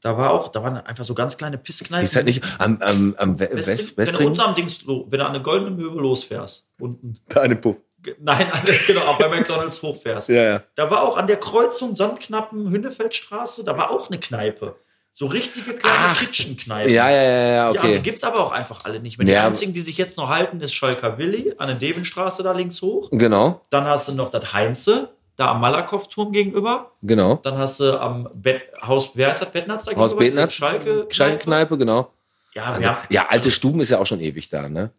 da 0.00 0.16
war 0.16 0.30
auch, 0.30 0.48
da 0.48 0.62
waren 0.62 0.76
einfach 0.78 1.04
so 1.04 1.14
ganz 1.14 1.36
kleine 1.36 1.58
Pisskneipen. 1.58 2.04
Ist 2.04 2.16
halt 2.16 2.26
nicht 2.26 2.42
am, 2.58 2.80
am, 2.82 3.14
am 3.18 3.38
We- 3.40 3.50
Westring, 3.52 3.76
West, 3.78 3.96
wenn 3.96 4.06
du 4.12 4.26
unten 4.26 4.40
am 4.40 4.54
Dings, 4.54 4.86
wenn 4.86 5.18
du 5.18 5.24
an 5.26 5.32
der 5.32 5.42
Goldenen 5.42 5.76
Möwe 5.76 6.00
losfährst, 6.00 6.66
unten, 6.78 7.18
Da 7.28 7.40
eine 7.42 7.56
Puff. 7.56 7.76
Nein, 8.20 8.46
der, 8.66 8.76
genau, 8.86 9.00
auch 9.06 9.18
bei 9.18 9.28
McDonalds 9.28 9.82
hochfährst, 9.82 10.28
Ja, 10.28 10.42
ja. 10.44 10.62
da 10.76 10.88
war 10.90 11.02
auch 11.02 11.16
an 11.16 11.26
der 11.26 11.36
Kreuzung 11.38 11.96
Sandknappen, 11.96 12.70
Hünnefeldstraße, 12.70 13.64
da 13.64 13.76
war 13.76 13.90
auch 13.90 14.08
eine 14.08 14.18
Kneipe. 14.20 14.76
So 15.12 15.26
richtige 15.26 15.74
kleine 15.74 16.14
Kitchenkneipen. 16.16 16.92
Ja, 16.94 17.10
ja, 17.10 17.22
ja, 17.22 17.30
ja, 17.30 17.48
Ja, 17.54 17.68
und 17.70 17.74
die 17.74 17.78
okay. 17.80 18.00
gibt's 18.00 18.22
aber 18.22 18.38
auch 18.38 18.52
einfach 18.52 18.84
alle 18.84 19.00
nicht 19.00 19.18
mehr. 19.18 19.26
Die 19.26 19.32
Ja. 19.32 19.44
einzigen, 19.46 19.72
die 19.72 19.80
sich 19.80 19.98
jetzt 19.98 20.16
noch 20.16 20.28
halten, 20.28 20.60
ist 20.60 20.72
Schalker 20.74 21.18
Willi 21.18 21.54
an 21.58 21.66
der 21.66 21.76
Devenstraße 21.76 22.44
da 22.44 22.52
links 22.52 22.80
hoch. 22.82 23.08
Genau, 23.10 23.62
Dann 23.70 23.84
hast 23.86 24.06
du 24.08 24.12
noch 24.14 24.30
das 24.30 24.52
Heinze, 24.52 25.08
da 25.38 25.52
am 25.52 25.60
Malakow-Turm 25.60 26.32
gegenüber. 26.32 26.92
genau. 27.02 27.36
Dann 27.36 27.56
hast 27.58 27.80
du 27.80 28.00
am 28.00 28.28
Bett, 28.34 28.62
Haus, 28.82 29.10
wer 29.14 29.30
ist 29.30 29.40
das, 29.40 29.50
Bettnatz 29.50 29.84
da 29.84 29.92
Haus 29.94 30.12
gegenüber? 30.12 30.24
Diese 30.24 30.36
Betnatz, 30.36 30.52
Schalke, 30.54 31.06
Schalke-Kneipe, 31.10 31.78
genau. 31.78 32.10
Ja, 32.54 32.64
Also, 32.64 32.86
haben 32.86 32.96
ja, 33.08 33.26
alte 33.28 33.50
Stuben 33.50 33.80
ist 33.80 33.90
ja 33.90 33.98
auch 33.98 34.06
schon 34.06 34.20
ewig 34.20 34.48
da, 34.48 34.68
ne? 34.68 34.90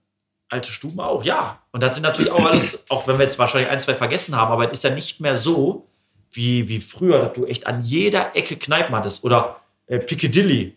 alte 0.50 0.72
Stuben 0.72 1.00
auch, 1.00 1.24
ja. 1.24 1.60
Und 1.72 1.82
das 1.82 1.96
sind 1.96 2.04
natürlich 2.04 2.32
auch 2.32 2.44
alles, 2.44 2.80
auch 2.90 3.08
wenn 3.08 3.18
wir 3.18 3.24
jetzt 3.24 3.38
wahrscheinlich 3.38 3.70
ein, 3.70 3.80
zwei 3.80 3.96
vergessen 3.96 4.36
haben, 4.36 4.52
aber 4.52 4.66
es 4.68 4.74
ist 4.74 4.84
ja 4.84 4.90
nicht 4.90 5.20
mehr 5.20 5.38
so, 5.38 5.88
wie, 6.32 6.68
wie 6.68 6.82
früher, 6.82 7.20
dass 7.20 7.34
du 7.34 7.46
echt 7.46 7.68
an 7.68 7.84
jeder 7.84 8.36
Ecke 8.36 8.56
Kneipen 8.58 8.96
hattest. 8.96 9.24
Oder 9.24 9.58
äh, 9.88 10.00
Piccadilly. 10.00 10.76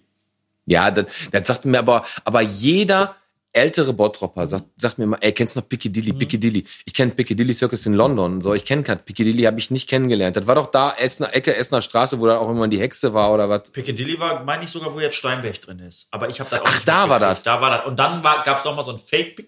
Ja, 0.67 0.91
das, 0.91 1.07
das 1.31 1.47
sagt 1.49 1.65
mir 1.65 1.79
aber, 1.79 2.05
aber 2.25 2.41
jeder 2.41 3.17
ältere 3.53 3.93
Bottropper 3.93 4.47
sagt, 4.47 4.65
sagt 4.77 4.99
mir 4.99 5.07
mal, 5.07 5.19
ey, 5.21 5.33
kennst 5.33 5.57
du 5.57 5.61
noch 5.61 5.67
Mhm. 5.67 5.69
Piccadilly, 5.69 6.13
Piccadilly? 6.13 6.65
Ich 6.85 6.95
kenne 6.95 7.13
Piccadilly 7.13 7.53
Circus 7.53 7.87
in 7.87 7.95
London, 7.95 8.41
so, 8.41 8.55
ich 8.55 8.65
kenne 8.65 8.83
kein 8.83 8.99
Piccadilly, 8.99 9.43
habe 9.45 9.59
ich 9.59 9.71
nicht 9.71 9.89
kennengelernt. 9.89 10.37
Das 10.37 10.47
war 10.47 10.55
doch 10.55 10.67
da, 10.67 10.95
Essener, 10.99 11.35
Ecke 11.35 11.55
Essener 11.55 11.83
Straße, 11.83 12.19
wo 12.21 12.27
da 12.27 12.39
auch 12.39 12.51
immer 12.51 12.69
die 12.69 12.81
Hexe 12.81 13.13
war 13.15 13.33
oder 13.33 13.49
was. 13.49 13.71
Piccadilly 13.71 14.19
war, 14.19 14.43
meine 14.45 14.65
ich 14.65 14.71
sogar, 14.71 14.95
wo 14.95 15.01
jetzt 15.01 15.17
Steinberg 15.17 15.61
drin 15.61 15.79
ist. 15.81 16.09
Aber 16.11 16.29
ich 16.29 16.41
habe 16.41 16.51
das 16.51 16.61
auch 16.61 16.67
Ach, 16.67 16.81
da 16.81 17.09
war 17.09 17.21
das. 17.21 17.43
Da 17.43 17.61
war 17.61 17.71
das. 17.71 17.87
Und 17.87 17.99
dann 17.99 18.23
gab 18.23 18.59
es 18.59 18.67
auch 18.67 18.75
mal 18.75 18.85
so 18.85 18.93
ein 18.93 18.99
Fake 18.99 19.47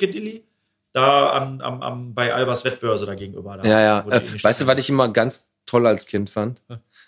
Da 0.92 1.30
am, 1.32 1.60
am, 1.60 1.82
am, 1.82 2.14
bei 2.14 2.32
Albers 2.32 2.64
Wettbörse 2.64 3.06
da 3.06 3.14
gegenüber. 3.14 3.56
Da, 3.56 3.68
Ja, 3.68 3.80
ja. 3.80 4.06
Äh, 4.08 4.22
weißt 4.42 4.60
du, 4.60 4.66
was 4.66 4.78
ich 4.78 4.88
immer 4.90 5.08
ganz 5.08 5.48
toll 5.66 5.86
als 5.86 6.06
Kind 6.06 6.30
fand. 6.30 6.60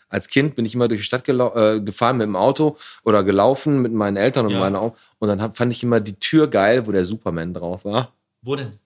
Als 0.08 0.28
Kind 0.28 0.54
bin 0.54 0.64
ich 0.64 0.74
immer 0.74 0.88
durch 0.88 1.00
die 1.00 1.04
Stadt 1.04 1.28
äh, 1.28 1.80
gefahren 1.80 2.18
mit 2.18 2.26
dem 2.26 2.36
Auto 2.36 2.76
oder 3.04 3.24
gelaufen 3.24 3.82
mit 3.82 3.92
meinen 3.92 4.16
Eltern 4.16 4.46
und 4.46 4.52
Ja. 4.52 4.60
meiner 4.60 4.80
Au- 4.80 4.96
und 5.18 5.28
dann 5.28 5.42
hab, 5.42 5.56
fand 5.56 5.72
ich 5.72 5.82
immer 5.82 5.98
die 6.00 6.14
Tür 6.18 6.48
geil, 6.48 6.86
wo 6.86 6.92
der 6.92 7.04
Superman 7.04 7.52
drauf 7.54 7.84
war. 7.84 8.12
Wo 8.42 8.54
denn? 8.54 8.78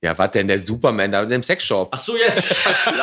Ja, 0.00 0.16
was 0.16 0.30
denn 0.30 0.46
der 0.46 0.60
Superman 0.60 1.10
da 1.10 1.22
in 1.24 1.28
dem 1.28 1.42
Sexshop? 1.42 1.88
Ach 1.90 1.98
so, 2.00 2.16
yes. 2.16 2.54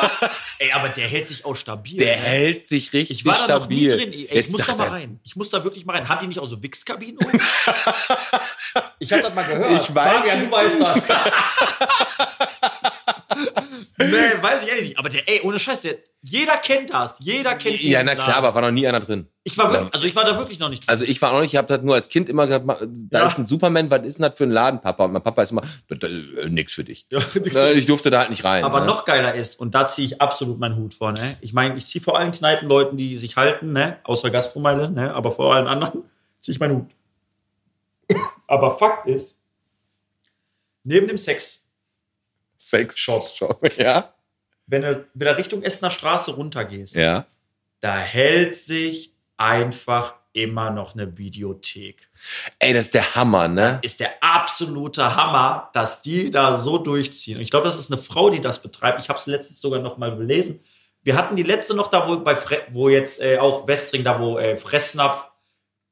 Ey, 0.58 0.72
aber 0.72 0.88
der 0.88 1.06
hält 1.06 1.26
sich 1.26 1.44
auch 1.44 1.54
stabil. 1.54 1.98
Der 1.98 2.16
ne? 2.16 2.22
hält 2.22 2.68
sich 2.68 2.90
richtig 2.94 3.18
Ich 3.18 3.26
war 3.26 3.46
da 3.46 3.58
noch 3.58 3.68
nie 3.68 3.90
stabil. 3.90 3.96
drin. 3.98 4.12
Ey, 4.14 4.24
ich 4.24 4.30
Jetzt 4.32 4.50
muss 4.50 4.64
da 4.64 4.76
mal 4.76 4.88
rein. 4.88 5.20
Ich 5.22 5.36
muss 5.36 5.50
da 5.50 5.62
wirklich 5.62 5.84
mal 5.84 5.94
rein. 5.96 6.08
Haben 6.08 6.20
die 6.22 6.28
nicht 6.28 6.38
auch 6.38 6.48
so 6.48 6.62
Wichskabinen? 6.62 7.18
ich 8.98 9.12
hab 9.12 9.20
das 9.22 9.34
mal 9.34 9.44
gehört. 9.44 9.70
Ich 9.82 9.94
weiß 9.94 10.12
Fabian, 10.24 10.40
du 10.46 10.50
weißt 10.50 10.80
das. 10.80 10.96
nee, 13.98 14.42
weiß 14.42 14.62
ich 14.62 14.68
ehrlich 14.68 14.88
nicht. 14.90 14.98
Aber 14.98 15.08
der, 15.08 15.28
ey, 15.28 15.40
ohne 15.42 15.58
Scheiß, 15.58 15.82
der, 15.82 15.96
jeder 16.22 16.56
kennt 16.58 16.92
das. 16.92 17.16
Jeder 17.20 17.54
kennt 17.54 17.80
Ja, 17.82 18.02
na 18.02 18.14
klar, 18.14 18.36
aber 18.36 18.54
war 18.54 18.62
noch 18.62 18.70
nie 18.70 18.86
einer 18.86 19.00
drin. 19.00 19.28
Ich 19.44 19.56
war 19.58 19.72
wirklich, 19.72 19.94
also 19.94 20.06
ich 20.06 20.16
war 20.16 20.24
da 20.24 20.36
wirklich 20.38 20.58
noch 20.58 20.68
nicht 20.70 20.82
drin. 20.82 20.88
Also 20.90 21.04
ich 21.04 21.20
war 21.22 21.32
auch 21.32 21.40
nicht, 21.40 21.52
ich 21.52 21.56
habe 21.56 21.68
das 21.68 21.82
nur 21.82 21.94
als 21.94 22.08
Kind 22.08 22.28
immer 22.28 22.46
gesagt, 22.46 22.66
ma- 22.66 22.78
da 22.82 23.20
Ja. 23.20 23.24
ist 23.26 23.38
ein 23.38 23.46
Superman, 23.46 23.90
was 23.90 24.04
ist 24.06 24.18
denn 24.18 24.28
das 24.28 24.36
für 24.36 24.44
ein 24.44 24.50
Laden, 24.50 24.80
Papa? 24.80 25.04
Und 25.04 25.12
mein 25.12 25.22
Papa 25.22 25.42
ist 25.42 25.52
immer, 25.52 25.62
"Das- 25.88 25.98
das, 26.00 26.10
äh, 26.10 26.48
nix 26.48 26.72
für 26.72 26.84
dich. 26.84 27.06
Ja, 27.10 27.20
nix 27.34 27.56
ich 27.74 27.86
durfte 27.86 28.10
da 28.10 28.20
halt 28.20 28.30
nicht 28.30 28.44
rein. 28.44 28.64
Aber 28.64 28.80
ne? 28.80 28.86
noch 28.86 29.04
geiler 29.04 29.34
ist, 29.34 29.58
und 29.60 29.74
da 29.74 29.86
ziehe 29.86 30.06
ich 30.06 30.20
absolut 30.20 30.58
meinen 30.58 30.76
Hut 30.76 30.94
vor, 30.94 31.12
ne? 31.12 31.36
Ich 31.40 31.52
meine, 31.52 31.76
ich 31.76 31.86
ziehe 31.86 32.02
vor 32.02 32.18
allen 32.18 32.32
Kneipenleuten, 32.32 32.98
die 32.98 33.18
sich 33.18 33.36
halten, 33.36 33.72
ne? 33.72 33.98
Außer 34.04 34.30
Gastromeile, 34.30 34.90
ne? 34.90 35.14
Aber 35.14 35.30
vor 35.30 35.54
allen 35.54 35.66
anderen 35.68 36.02
ziehe 36.40 36.54
ich 36.54 36.60
meinen 36.60 36.76
Hut. 36.76 36.90
Aber 38.46 38.76
Fakt 38.78 39.06
ist, 39.08 39.38
neben 40.84 41.08
dem 41.08 41.18
Sex, 41.18 41.66
Sex 42.56 42.98
Shop. 42.98 43.26
Shop. 43.36 43.78
Ja. 43.78 44.14
wenn 44.66 44.82
du 44.82 45.06
wieder 45.14 45.36
Richtung 45.36 45.62
Essener 45.62 45.90
Straße 45.90 46.32
runtergehst, 46.32 46.94
Ja. 46.96 47.26
da 47.80 47.98
hält 47.98 48.54
sich 48.54 49.12
einfach 49.36 50.14
immer 50.32 50.70
noch 50.70 50.94
eine 50.94 51.16
Videothek. 51.16 52.10
Ey, 52.58 52.74
das 52.74 52.86
ist 52.86 52.94
der 52.94 53.14
Hammer, 53.14 53.48
ne? 53.48 53.78
Ist 53.82 54.00
der 54.00 54.22
absolute 54.22 55.16
Hammer, 55.16 55.70
dass 55.72 56.02
die 56.02 56.30
da 56.30 56.58
so 56.58 56.76
durchziehen. 56.76 57.36
Und 57.36 57.42
ich 57.42 57.50
glaube, 57.50 57.64
das 57.64 57.76
ist 57.76 57.90
eine 57.90 58.00
Frau, 58.00 58.28
die 58.28 58.40
das 58.42 58.60
betreibt. 58.60 59.00
Ich 59.00 59.08
habe 59.08 59.18
es 59.18 59.26
letztens 59.26 59.60
sogar 59.62 59.80
noch 59.80 59.96
mal 59.96 60.14
gelesen. 60.14 60.60
Wir 61.02 61.16
hatten 61.16 61.36
die 61.36 61.42
letzte 61.42 61.74
noch 61.74 61.86
da, 61.86 62.06
wo 62.06 62.18
bei 62.18 62.36
Fre 62.36 62.62
wo 62.70 62.88
jetzt 62.90 63.20
äh, 63.20 63.38
auch 63.38 63.66
Westring, 63.66 64.04
da 64.04 64.20
wo 64.20 64.38
äh, 64.38 64.56
Fressnapf. 64.58 65.30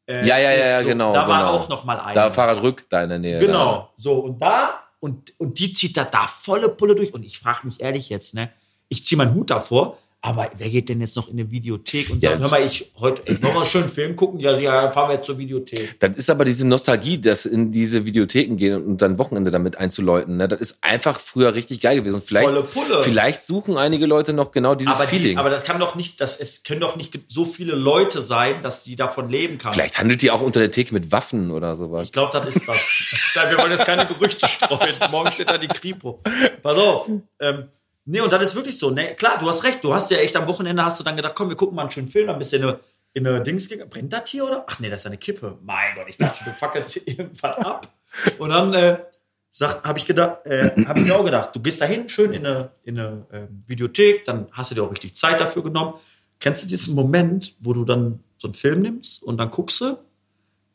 Äh, 0.07 0.27
Ja, 0.27 0.39
ja, 0.39 0.51
ist 0.53 0.65
ja, 0.67 0.81
so, 0.81 0.87
genau, 0.87 1.13
Da 1.13 1.27
war 1.29 1.41
genau. 1.41 1.53
auch 1.53 1.69
noch 1.69 1.85
mal 1.85 1.99
eine. 2.01 2.15
Da 2.15 2.31
Fahrradrück 2.31 2.87
da 2.91 3.03
in 3.03 3.09
der 3.11 3.19
Nähe. 3.19 3.39
Genau. 3.39 3.91
So, 3.97 4.15
und 4.15 4.41
da, 4.41 4.81
und, 5.01 5.33
und 5.39 5.59
die 5.59 5.73
zieht 5.73 5.97
da, 5.97 6.05
da 6.05 6.27
volle 6.27 6.69
Pulle 6.69 6.95
durch. 6.95 7.13
Und 7.15 7.25
ich 7.25 7.39
frage 7.39 7.61
mich 7.67 7.81
ehrlich 7.81 8.09
jetzt, 8.09 8.35
ne? 8.35 8.51
Ich 8.89 9.05
ziehe 9.05 9.17
meinen 9.17 9.35
Hut 9.35 9.51
davor, 9.51 9.99
aber 10.27 10.51
wer 10.57 10.71
geht 10.71 10.89
denn 10.89 11.03
jetzt 11.03 11.17
noch 11.17 11.29
in 11.29 11.39
eine 11.39 11.51
Videothek 11.51 12.09
und 12.09 12.23
sagt, 12.23 12.37
Ja. 12.37 12.41
hör 12.41 12.49
mal, 12.49 12.65
ich 12.65 12.91
heute, 12.99 13.23
einen 13.27 13.65
schönen 13.67 13.91
Film 13.91 14.17
gucken? 14.17 14.41
Ja, 14.41 14.57
ja, 14.59 14.91
fahren 14.91 15.11
wir 15.11 15.17
jetzt 15.17 15.27
zur 15.27 15.37
Videothek. 15.37 16.01
Das 16.01 16.17
ist 16.17 16.31
aber 16.31 16.47
diese 16.47 16.67
Nostalgie, 16.67 17.21
das 17.21 17.45
in 17.45 17.73
diese 17.73 18.07
Videotheken 18.07 18.57
gehen 18.57 18.83
und 18.83 19.03
dann 19.03 19.19
Wochenende 19.19 19.51
damit 19.51 19.77
einzuläuten. 19.77 20.39
Ne? 20.39 20.49
Das 20.49 20.61
ist 20.61 20.79
einfach 20.81 21.21
früher 21.21 21.55
richtig 21.55 21.83
geil 21.83 21.97
gewesen. 21.97 22.15
Und 22.15 22.25
vielleicht, 22.25 22.49
Volle 22.49 22.63
Pulle. 22.63 23.03
vielleicht 23.03 23.45
suchen 23.45 23.77
einige 23.77 24.07
Leute 24.07 24.33
noch 24.33 24.51
genau 24.51 24.75
dieses 24.75 24.95
Aber, 24.95 25.07
Feeling. 25.07 25.33
die, 25.33 25.37
aber 25.37 25.51
das 25.51 25.63
kann 25.63 25.79
doch 25.79 25.95
nicht, 25.95 26.19
das, 26.23 26.41
es 26.41 26.63
können 26.63 26.81
doch 26.81 26.97
nicht 26.97 27.21
so 27.29 27.45
viele 27.45 27.75
Leute 27.75 28.23
sein, 28.23 28.63
dass 28.63 28.83
die 28.83 28.97
davon 28.97 29.29
leben 29.29 29.59
kann. 29.59 29.75
vielleicht 29.75 29.99
handelt 29.99 30.23
die 30.23 30.31
auch 30.31 30.41
unter 30.41 30.61
der 30.61 30.71
Theke 30.71 30.95
mit 30.95 31.13
Waffen 31.13 31.51
oder 31.51 31.77
sowas. 31.77 32.05
Ich 32.07 32.13
glaube, 32.13 32.31
das 32.33 32.57
ist 32.57 32.67
das. 32.67 32.79
Wir 33.51 33.59
wollen 33.59 33.73
jetzt 33.73 33.85
keine 33.85 34.07
Gerüchte 34.07 34.49
streuen. 34.49 34.95
Morgen 35.11 35.31
steht 35.33 35.51
da 35.51 35.59
die 35.59 35.69
Kripo. 35.69 36.23
Pass 36.63 36.79
auf. 36.79 37.11
Ähm, 37.41 37.65
nee, 38.05 38.21
und 38.21 38.33
das 38.33 38.43
ist 38.43 38.55
wirklich 38.55 38.79
so. 38.79 38.91
Ne? 38.91 39.15
Klar, 39.15 39.39
du 39.39 39.49
hast 39.49 39.65
recht. 39.65 39.83
Du 39.83 39.95
hast 39.95 40.11
ja 40.11 40.19
echt 40.19 40.37
am 40.37 40.49
Wochenende 40.49 40.85
hast 40.85 41.01
du 41.01 41.05
dann 41.05 41.17
gedacht, 41.17 41.35
komm, 41.35 41.49
wir 41.49 41.57
gucken 41.57 41.77
mal 41.77 41.83
einen 41.83 41.91
schönen 41.91 42.09
Film, 42.09 42.29
dann 42.29 42.39
bist 42.39 42.53
du 42.53 42.57
in 42.57 42.63
eine, 42.65 42.81
in 43.13 43.27
eine 43.27 43.43
Dings 43.43 43.69
gegangen. 43.69 43.91
Brennt 43.91 44.13
das 44.13 44.29
hier 44.29 44.45
oder? 44.45 44.65
Ach 44.69 44.79
nee, 44.81 44.91
das 44.91 45.01
ist 45.01 45.07
eine 45.07 45.19
Kippe. 45.19 45.59
Mein 45.63 45.95
Gott, 45.95 46.07
ich 46.09 46.17
dachte, 46.17 46.45
du 46.45 46.53
fackelst 46.53 46.93
hier 46.93 47.09
irgendwas 47.19 47.57
ab. 47.59 47.89
Und 48.39 48.51
dann 48.51 48.73
äh, 48.75 48.99
habe 49.61 49.99
ich 49.99 50.07
gedacht, 50.07 50.47
äh, 50.47 50.71
habe 50.87 51.01
ich 51.01 51.07
mir 51.07 51.17
auch 51.17 51.25
gedacht, 51.25 51.51
du 51.55 51.61
gehst 51.61 51.81
da 51.81 51.87
hin, 51.87 52.09
schön 52.09 52.33
in 52.33 52.47
eine, 52.47 52.71
in 52.83 52.99
eine 52.99 53.27
ähm, 53.33 53.65
Videothek, 53.67 54.25
dann 54.25 54.49
hast 54.53 54.71
du 54.71 54.75
dir 54.75 54.83
auch 54.83 54.91
richtig 54.91 55.15
Zeit 55.17 55.41
dafür 55.41 55.63
genommen. 55.63 55.95
Kennst 56.41 56.65
du 56.65 56.69
diesen 56.69 56.95
Moment, 56.95 57.55
wo 57.61 57.73
du 57.73 57.85
dann 57.85 58.21
so 58.37 58.49
einen 58.49 58.55
Film 58.55 58.83
nimmst 58.83 59.23
und 59.23 59.39
dann 59.39 59.51
guckst 59.51 59.81
du 59.81 59.97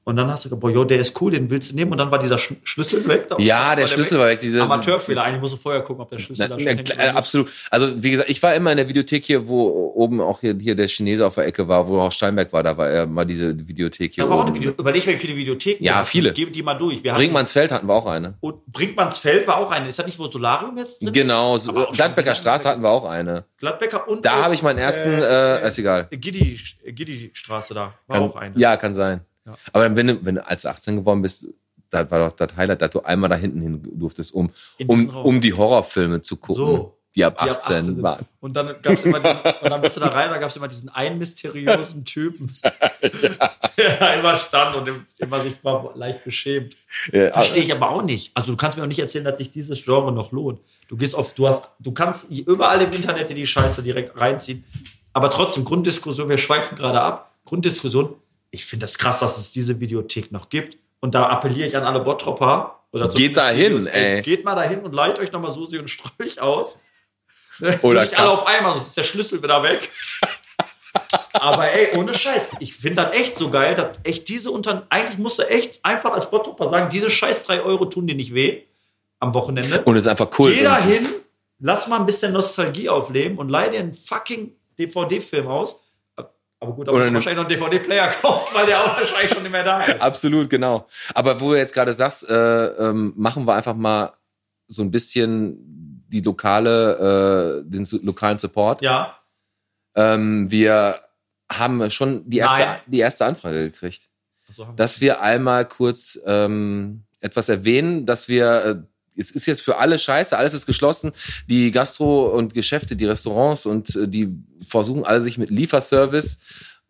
und 0.09 0.15
dann 0.17 0.29
hast 0.29 0.43
du 0.45 0.49
gesagt, 0.49 0.59
boah, 0.61 0.69
jo, 0.71 0.83
der 0.83 0.99
ist 0.99 1.19
cool, 1.21 1.31
den 1.31 1.49
willst 1.49 1.71
du 1.71 1.75
nehmen 1.75 1.91
und 1.91 1.97
dann 1.97 2.11
war 2.11 2.19
dieser 2.19 2.37
Sch 2.37 2.53
Schlüssel 2.63 3.07
weg. 3.07 3.27
Ja, 3.37 3.75
der 3.75 3.87
Schlüssel 3.87 4.19
war 4.19 4.27
weg, 4.27 4.39
diese- 4.39 4.61
Amateurfehler. 4.61 5.23
Eigentlich 5.23 5.41
musst 5.41 5.53
du 5.53 5.57
vorher 5.57 5.81
gucken, 5.81 6.01
ob 6.01 6.09
der 6.09 6.19
Schlüssel 6.19 6.47
Na, 6.49 6.55
da 6.55 6.59
schon 6.59 6.65
na, 6.65 6.71
hängt 6.77 6.97
äh, 6.99 7.09
absolut. 7.09 7.47
Also 7.71 8.03
wie 8.03 8.11
gesagt, 8.11 8.29
ich 8.29 8.41
war 8.43 8.53
immer 8.55 8.71
in 8.71 8.77
der 8.77 8.89
Videothek 8.89 9.23
hier, 9.25 9.47
wo 9.47 9.91
oben 9.95 10.19
auch 10.21 10.41
hier, 10.41 10.55
hier 10.59 10.75
der 10.75 10.87
Chinese 10.87 11.25
auf 11.25 11.35
der 11.35 11.45
Ecke 11.45 11.67
war, 11.67 11.87
wo 11.87 11.99
auch 11.99 12.11
Steinberg 12.11 12.51
war, 12.51 12.63
da 12.63 12.77
war 12.77 12.89
er 12.89 13.05
mal 13.07 13.25
diese 13.25 13.55
Videothek 13.67 14.15
hier 14.15 14.23
Da 14.25 14.29
war 14.29 14.37
auch 14.37 14.41
oben. 14.41 14.49
eine 14.49 14.59
Video 14.59 14.71
Überleg 14.77 15.05
mal, 15.05 15.13
wie 15.13 15.17
viele 15.17 15.35
Videotheken. 15.35 15.83
Ja, 15.83 16.03
viele. 16.03 16.33
Geben 16.33 16.51
die 16.51 16.63
mal 16.63 16.73
durch. 16.73 17.03
Wir 17.03 17.11
hatten- 17.11 17.19
Brinkmannsfeld 17.21 17.71
hatten 17.71 17.87
wir 17.87 17.93
auch 17.93 18.05
eine. 18.07 18.35
Und 18.39 18.65
Brinkmannsfeld 18.67 19.47
war 19.47 19.57
auch 19.57 19.71
eine. 19.71 19.87
Ist 19.89 19.99
das 19.99 20.05
nicht, 20.05 20.17
wo 20.19 20.27
Solarium 20.27 20.77
jetzt 20.77 21.03
drin 21.03 21.13
Genau, 21.13 21.55
ist? 21.55 21.69
auch 21.69 21.85
schon 21.87 21.93
Gladbecker 21.93 22.35
Straße 22.35 22.67
hatten 22.69 22.81
wir 22.81 22.89
auch 22.89 23.05
eine. 23.05 23.45
Gladbecker 23.59 24.07
und. 24.07 24.25
Da 24.25 24.43
habe 24.43 24.53
ich 24.53 24.61
meinen 24.61 24.79
ersten, 24.79 25.09
äh, 25.21 25.67
ist 25.67 25.77
egal. 25.79 26.07
Giddy, 26.11 26.59
Giddy 26.87 27.31
Straße 27.33 27.73
da. 27.73 27.93
War 28.07 28.19
Kann, 28.19 28.29
auch 28.29 28.35
eine. 28.35 28.57
Ja, 28.57 28.77
kann 28.77 28.93
sein. 28.95 29.21
Aber 29.73 29.83
dann, 29.83 29.95
wenn 29.95 30.07
du, 30.07 30.25
wenn 30.25 30.35
du 30.35 30.47
als 30.47 30.63
du 30.63 30.69
18 30.69 30.97
geworden 30.97 31.21
bist, 31.21 31.47
das 31.89 32.09
war 32.11 32.29
doch 32.29 32.35
das 32.35 32.55
Highlight, 32.55 32.81
dass 32.81 32.91
du 32.91 33.01
einmal 33.01 33.29
da 33.29 33.35
hinten 33.35 33.61
hin 33.61 33.81
durftest, 33.95 34.33
um, 34.33 34.51
In 34.77 34.87
um, 34.87 35.09
um 35.09 35.41
die 35.41 35.53
Horrorfilme 35.53 36.21
zu 36.21 36.37
gucken, 36.37 36.63
So. 36.63 36.97
die 37.15 37.25
ab 37.25 37.39
Die 37.43 37.49
18, 37.49 37.51
ab 37.51 37.57
18 37.59 37.83
sind. 37.83 38.03
waren. 38.03 38.25
Und 38.41 38.55
dann 38.55 38.75
gab's 38.83 39.03
immer 39.03 39.19
diesen, 39.19 39.37
und 39.63 39.69
dann 39.71 39.81
bist 39.81 39.95
du 39.95 39.99
da 40.01 40.07
rein, 40.09 40.29
da 40.29 40.37
gab's 40.37 40.55
immer 40.55 40.67
diesen 40.67 40.89
einen 40.89 41.17
mysteriösen 41.17 42.05
Typen, 42.05 42.55
der 43.77 43.97
da 43.97 44.13
immer 44.13 44.35
stand 44.35 44.75
und 44.75 45.05
immer 45.17 45.39
sich 45.41 45.63
war 45.63 45.91
leicht 45.95 46.23
beschämt. 46.23 46.73
Ja, 47.11 47.31
Verstehe 47.31 47.63
ich 47.63 47.71
aber 47.71 47.89
auch 47.89 48.03
nicht. 48.03 48.31
Also 48.35 48.51
du 48.51 48.57
kannst 48.57 48.77
mir 48.77 48.83
auch 48.83 48.87
nicht 48.87 48.99
erzählen, 48.99 49.25
dass 49.25 49.37
dich 49.37 49.51
dieses 49.51 49.83
Genre 49.83 50.11
noch 50.11 50.31
lohnt. 50.31 50.59
Du 50.87 50.95
gehst 50.97 51.15
auf, 51.15 51.33
du 51.33 51.47
hast, 51.47 51.61
du 51.79 51.91
kannst 51.91 52.29
überall 52.29 52.81
im 52.81 52.91
Internet 52.91 53.29
dir 53.29 53.35
die 53.35 53.47
Scheiße 53.47 53.81
direkt 53.83 54.19
reinziehen. 54.19 54.63
Aber 55.13 55.29
trotzdem, 55.31 55.65
Grunddiskussion, 55.65 56.29
wir 56.29 56.37
schweifen 56.37 56.77
gerade 56.77 57.01
ab. 57.01 57.31
Grunddiskussion, 57.45 58.13
ich 58.51 58.65
finde 58.65 58.85
das 58.85 58.97
krass, 58.97 59.19
dass 59.19 59.37
es 59.37 59.51
diese 59.51 59.79
Videothek 59.79 60.31
noch 60.31 60.49
gibt. 60.49 60.77
Und 60.99 61.15
da 61.15 61.27
appelliere 61.27 61.67
ich 61.67 61.77
an 61.77 61.83
alle 61.83 62.01
Bottropper. 62.01 62.83
Oder 62.91 63.07
Geht 63.09 63.37
da 63.37 63.49
hin, 63.49 63.85
ey. 63.85 64.21
Geht 64.21 64.43
mal 64.43 64.55
dahin 64.55 64.81
und 64.81 64.93
leiht 64.93 65.19
euch 65.19 65.31
nochmal 65.31 65.53
Susi 65.53 65.77
und 65.77 65.89
Strolch 65.89 66.41
aus. 66.41 66.79
Oder 67.81 68.01
nicht 68.01 68.17
alle 68.17 68.29
auf 68.31 68.47
einmal, 68.47 68.73
sonst 68.73 68.87
ist 68.87 68.97
der 68.97 69.03
Schlüssel 69.03 69.43
wieder 69.43 69.61
weg. 69.63 69.89
Aber 71.33 71.71
ey, 71.71 71.97
ohne 71.97 72.13
Scheiß, 72.13 72.53
ich 72.59 72.75
finde 72.75 73.03
das 73.03 73.15
echt 73.15 73.35
so 73.35 73.49
geil, 73.49 73.75
dass 73.75 73.97
echt 74.03 74.27
diese 74.27 74.51
Unter 74.51 74.87
eigentlich 74.89 75.17
musst 75.17 75.39
du 75.39 75.43
echt 75.43 75.83
einfach 75.85 76.11
als 76.11 76.29
Bottropper 76.29 76.69
sagen, 76.69 76.89
diese 76.89 77.09
scheiß 77.09 77.43
drei 77.43 77.61
Euro 77.61 77.85
tun 77.85 78.07
dir 78.07 78.15
nicht 78.15 78.33
weh 78.33 78.63
am 79.19 79.33
Wochenende. 79.33 79.83
Und 79.83 79.95
es 79.95 80.03
ist 80.03 80.07
einfach 80.07 80.29
cool. 80.39 80.53
Geh 80.53 80.63
da 80.63 80.81
hin, 80.81 81.07
lass 81.59 81.87
mal 81.87 81.99
ein 81.99 82.05
bisschen 82.05 82.33
Nostalgie 82.33 82.89
aufleben 82.89 83.37
und 83.37 83.49
leih 83.49 83.69
dir 83.69 83.79
einen 83.79 83.93
fucking 83.93 84.55
DVD-Film 84.77 85.47
aus. 85.47 85.79
Aber 86.61 86.73
gut, 86.73 86.87
da 86.87 86.91
du 86.91 86.97
eine- 86.97 87.13
wahrscheinlich 87.13 87.37
noch 87.43 87.49
einen 87.49 87.71
DVD-Player 87.71 88.07
kaufen, 88.21 88.53
weil 88.55 88.65
der 88.65 88.79
auch 88.83 88.97
wahrscheinlich 88.97 89.31
schon 89.31 89.43
nicht 89.43 89.51
mehr 89.51 89.63
da 89.63 89.81
ist. 89.81 90.01
Absolut, 90.01 90.49
genau. 90.49 90.87
Aber 91.13 91.39
wo 91.39 91.51
du 91.51 91.57
jetzt 91.57 91.73
gerade 91.73 91.93
sagst, 91.93 92.29
äh, 92.29 92.65
ähm, 92.67 93.13
machen 93.15 93.45
wir 93.47 93.55
einfach 93.55 93.75
mal 93.75 94.11
so 94.67 94.81
ein 94.81 94.91
bisschen 94.91 96.03
die 96.09 96.21
lokale, 96.21 97.61
äh, 97.65 97.69
den 97.69 97.87
lokalen 98.03 98.39
Support. 98.39 98.81
Ja, 98.81 99.15
Ähm, 99.95 100.51
wir 100.51 100.99
haben 101.51 101.89
schon 101.91 102.29
die 102.29 102.37
erste, 102.37 102.61
Nein. 102.63 102.79
die 102.87 102.99
erste 102.99 103.25
Anfrage 103.25 103.71
gekriegt, 103.71 104.03
so 104.53 104.65
dass 104.75 105.01
wir 105.01 105.21
einmal 105.21 105.65
kurz 105.65 106.19
ähm, 106.25 107.03
etwas 107.21 107.49
erwähnen, 107.49 108.05
dass 108.05 108.27
wir 108.27 108.65
äh, 108.65 108.75
es 109.19 109.31
ist 109.31 109.45
jetzt 109.45 109.61
für 109.61 109.77
alle 109.77 109.99
scheiße, 109.99 110.37
alles 110.37 110.53
ist 110.53 110.65
geschlossen. 110.65 111.11
Die 111.47 111.71
Gastro 111.71 112.27
und 112.27 112.53
Geschäfte, 112.53 112.95
die 112.95 113.05
Restaurants 113.05 113.65
und 113.65 113.95
äh, 113.95 114.07
die 114.07 114.29
versuchen 114.65 115.05
alle 115.05 115.21
sich 115.21 115.37
mit 115.37 115.49
Lieferservice 115.49 116.39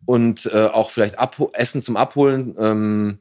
und 0.06 0.46
äh, 0.46 0.66
auch 0.66 0.90
vielleicht 0.90 1.18
Abho 1.18 1.50
Essen 1.52 1.82
zum 1.82 1.96
Abholen 1.96 2.54
ähm, 2.58 3.18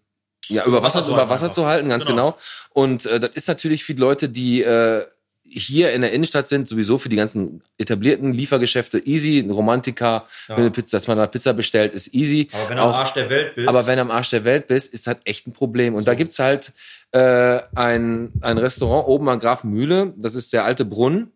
ja, 0.47 0.65
über 0.65 0.81
Wasser, 0.81 0.99
Wasser 0.99 1.05
zu 1.05 1.11
über 1.11 1.17
halten 1.19 1.29
Wasser 1.31 1.43
einfach. 1.45 1.55
zu 1.55 1.65
halten, 1.67 1.89
ganz 1.89 2.05
Genau. 2.05 2.31
genau. 2.31 2.37
Und 2.71 3.05
äh, 3.05 3.19
das 3.19 3.31
ist 3.33 3.47
natürlich 3.47 3.83
für 3.83 3.93
die 3.93 4.01
Leute, 4.01 4.29
die 4.29 4.61
äh, 4.63 5.05
hier 5.51 5.93
in 5.93 6.01
der 6.01 6.11
Innenstadt 6.13 6.47
sind, 6.47 6.67
sowieso 6.67 6.99
für 6.99 7.09
die 7.09 7.15
ganzen 7.15 7.63
etablierten 7.79 8.33
Liefergeschäfte 8.33 8.99
easy. 8.99 9.39
Ein 9.39 9.49
Romantiker, 9.49 10.27
Ja. 10.47 10.55
eine 10.55 10.69
Pizza, 10.71 10.97
dass 10.97 11.07
man 11.07 11.17
da 11.17 11.25
Pizza 11.27 11.53
bestellt, 11.53 11.93
ist 11.93 12.13
easy. 12.13 12.49
aber 12.53 12.69
wenn 12.69 12.77
du 12.77 12.83
am 12.83 12.93
Arsch 12.93 13.13
der 13.13 13.29
Welt 13.31 13.55
bist. 13.55 13.67
aber 13.67 13.85
wenn 13.87 13.95
du 13.95 14.01
am 14.03 14.11
Arsch 14.11 14.29
der 14.29 14.43
Welt 14.43 14.67
bist, 14.67 14.93
ist 14.93 15.07
halt 15.07 15.19
echt 15.25 15.47
ein 15.47 15.53
Problem. 15.53 15.95
Und 15.95 16.07
da 16.07 16.13
gibt's 16.13 16.37
halt 16.39 16.71
äh, 17.11 17.59
ein, 17.75 18.31
ein 18.41 18.57
Restaurant 18.57 19.07
oben 19.07 19.29
an 19.29 19.39
Grafenmühle, 19.39 20.13
das 20.17 20.35
ist 20.35 20.53
der 20.53 20.65
alte 20.65 20.85
Brunnen. 20.85 21.31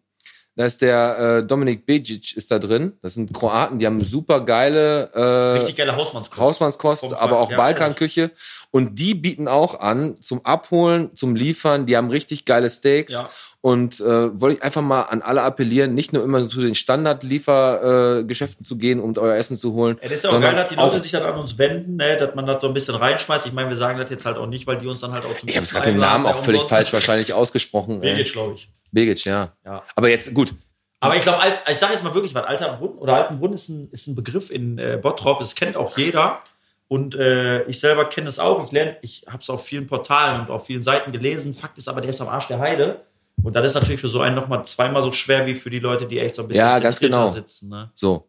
Da 0.55 0.65
ist 0.65 0.84
der 0.84 1.17
äh, 1.17 1.47
Dominik 1.47 1.88
Bejic 1.88 2.38
ist 2.38 2.51
da 2.51 2.59
drin. 2.59 2.93
Das 3.01 3.15
sind 3.15 3.34
Kroaten, 3.34 3.80
die 3.80 3.88
haben 3.88 4.03
super 4.05 4.41
geile 4.41 5.09
äh, 5.13 5.57
richtig 5.57 5.78
geile 5.78 5.95
Hausmannskost. 5.95 6.39
Hausmannskost, 6.39 7.01
Vom 7.05 7.13
aber 7.15 7.39
auch 7.39 7.49
ja, 7.49 7.57
Balkanküche. 7.57 8.30
Und 8.69 8.99
die 8.99 9.15
bieten 9.15 9.47
auch 9.47 9.80
an 9.80 10.21
zum 10.21 10.45
Abholen, 10.45 11.15
zum 11.15 11.36
Liefern. 11.36 11.88
Die 11.88 11.97
haben 11.97 12.11
richtig 12.11 12.45
geile 12.45 12.69
Steaks. 12.69 13.13
Ja. 13.13 13.30
Und 13.66 14.01
äh, 14.01 14.41
wollte 14.41 14.57
ich 14.57 14.64
einfach 14.64 14.82
mal 14.82 15.03
an 15.03 15.22
alle 15.22 15.41
appellieren, 15.41 15.93
nicht 15.95 16.11
nur 16.11 16.22
immer 16.22 16.49
zu 16.49 16.59
den 16.59 16.76
Standardliefergeschäften 16.76 18.61
äh, 18.61 18.68
zu 18.68 18.78
gehen, 18.78 18.99
um 18.99 19.18
euer 19.18 19.38
Essen 19.38 19.55
zu 19.55 19.72
holen. 19.72 19.97
Ja, 20.01 20.09
das 20.09 20.18
ist 20.18 20.24
ja 20.26 20.32
auch 20.32 20.41
geil, 20.41 20.53
dass 20.53 20.68
die 20.68 20.76
Leute 20.76 20.99
sich 20.99 21.11
dann 21.11 21.24
an 21.24 21.39
uns 21.39 21.57
wenden, 21.57 21.95
ne, 21.95 22.18
dass 22.18 22.36
man 22.36 22.45
das 22.45 22.61
so 22.61 22.68
ein 22.68 22.74
bisschen 22.74 22.95
reinschmeißt. 22.95 23.45
Ich 23.45 23.53
meine, 23.53 23.70
wir 23.70 23.78
sagen 23.78 23.97
das 23.97 24.09
jetzt 24.09 24.26
halt 24.26 24.36
auch 24.36 24.47
nicht, 24.47 24.68
weil 24.68 24.80
die 24.80 24.88
uns 24.88 24.99
dann 24.99 25.14
halt 25.14 25.24
auch 25.24 25.38
zum 25.38 25.47
Ich 25.47 25.55
habe 25.55 25.66
gerade 25.66 25.91
den 25.91 25.99
Namen 25.99 26.26
auch 26.26 26.43
völlig 26.43 26.64
falsch 26.64 26.91
wahrscheinlich 26.91 27.34
ausgesprochen. 27.34 28.01
Begic, 28.01 28.34
glaube 28.34 28.55
ich. 28.55 28.70
Begic, 28.91 29.24
ja. 29.24 29.53
Ja. 29.64 29.82
Aber 29.95 30.09
jetzt, 30.09 30.34
gut. 30.34 30.53
Aber 30.99 31.16
ich 31.16 31.22
glaube, 31.22 31.39
ich 31.72 31.78
sage 31.78 31.93
jetzt 31.93 32.03
mal 32.03 32.14
wirklich 32.14 32.36
was, 32.36 32.43
Altenbrunn 32.43 32.97
oder 32.97 33.16
Altenbrunn 33.16 33.53
ist 33.53 33.70
ein, 33.70 33.88
ist 33.93 34.07
ein 34.07 34.16
Begriff 34.16 34.51
in 34.51 34.78
äh, 34.78 34.99
Bottrop, 35.01 35.39
das 35.39 35.55
kennt 35.55 35.78
auch 35.78 35.97
jeder. 35.97 36.41
Und 36.89 37.16
äh, 37.16 37.64
ich 37.64 37.80
selber 37.80 38.09
kenne 38.09 38.28
es 38.28 38.39
auch. 38.39 38.66
Ich 38.66 38.74
lerne, 38.74 38.97
ich 39.01 39.24
habe 39.28 39.39
es 39.39 39.49
auf 39.49 39.64
vielen 39.64 39.88
Portalen 39.88 40.41
und 40.41 40.49
auf 40.49 40.66
vielen 40.66 40.84
Seiten 40.84 41.14
gelesen. 41.14 41.53
Fakt 41.53 41.78
ist 41.78 41.88
aber, 41.88 42.01
der 42.01 42.09
ist 42.09 42.20
am 42.20 42.28
Arsch 42.28 42.47
der 42.47 42.59
Heide. 42.59 43.05
Und 43.41 43.55
das 43.55 43.65
ist 43.65 43.73
natürlich 43.73 43.99
für 43.99 44.07
so 44.07 44.21
einen 44.21 44.36
nochmal 44.36 44.65
zweimal 44.65 45.03
so 45.03 45.11
schwer 45.11 45.45
wie 45.45 45.55
für 45.55 45.69
die 45.69 45.79
Leute, 45.79 46.05
die 46.05 46.19
echt 46.19 46.36
so 46.36 46.43
ein 46.43 46.47
bisschen 46.47 46.65
Ja, 46.65 46.79
ganz 46.79 46.99
genau. 46.99 47.29
sitzen. 47.29 47.69
Ne? 47.69 47.91
So. 47.95 48.27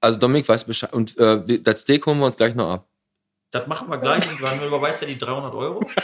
Also 0.00 0.18
Dominik 0.18 0.48
weiß 0.48 0.64
Bescheid. 0.64 0.92
Und 0.92 1.16
äh, 1.18 1.60
das 1.60 1.80
Steak 1.82 2.06
holen 2.06 2.18
wir 2.18 2.26
uns 2.26 2.36
gleich 2.36 2.54
noch 2.54 2.70
ab. 2.70 2.88
Das 3.50 3.66
machen 3.66 3.88
wir 3.88 3.96
gleich 3.96 4.28
und 4.28 4.42
dann 4.42 4.62
überweist 4.62 5.02
er 5.02 5.08
die 5.08 5.18
300 5.18 5.54
Euro. 5.54 5.86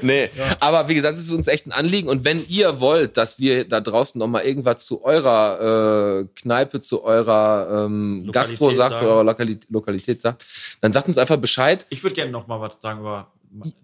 Nee, 0.00 0.30
aber 0.60 0.88
wie 0.88 0.94
gesagt, 0.94 1.14
es 1.14 1.26
ist 1.26 1.32
uns 1.32 1.48
echt 1.48 1.66
ein 1.66 1.72
Anliegen. 1.72 2.08
Und 2.08 2.24
wenn 2.24 2.44
ihr 2.48 2.80
wollt, 2.80 3.16
dass 3.16 3.38
wir 3.38 3.68
da 3.68 3.80
draußen 3.80 4.18
noch 4.18 4.26
mal 4.26 4.40
irgendwas 4.40 4.86
zu 4.86 5.04
eurer 5.04 6.20
äh, 6.20 6.24
Kneipe, 6.34 6.80
zu 6.80 7.04
eurer 7.04 7.84
ähm, 7.84 8.30
Gastro 8.32 8.70
sagt, 8.70 8.98
zu 8.98 9.04
eurer 9.04 9.24
Lokalität, 9.24 9.70
Lokalität 9.70 10.20
sagt, 10.20 10.46
dann 10.80 10.92
sagt 10.92 11.08
uns 11.08 11.18
einfach 11.18 11.36
Bescheid. 11.36 11.86
Ich 11.90 12.02
würde 12.02 12.14
gerne 12.14 12.30
noch 12.32 12.46
mal 12.46 12.60
was 12.60 12.72
sagen 12.82 13.00
über 13.00 13.30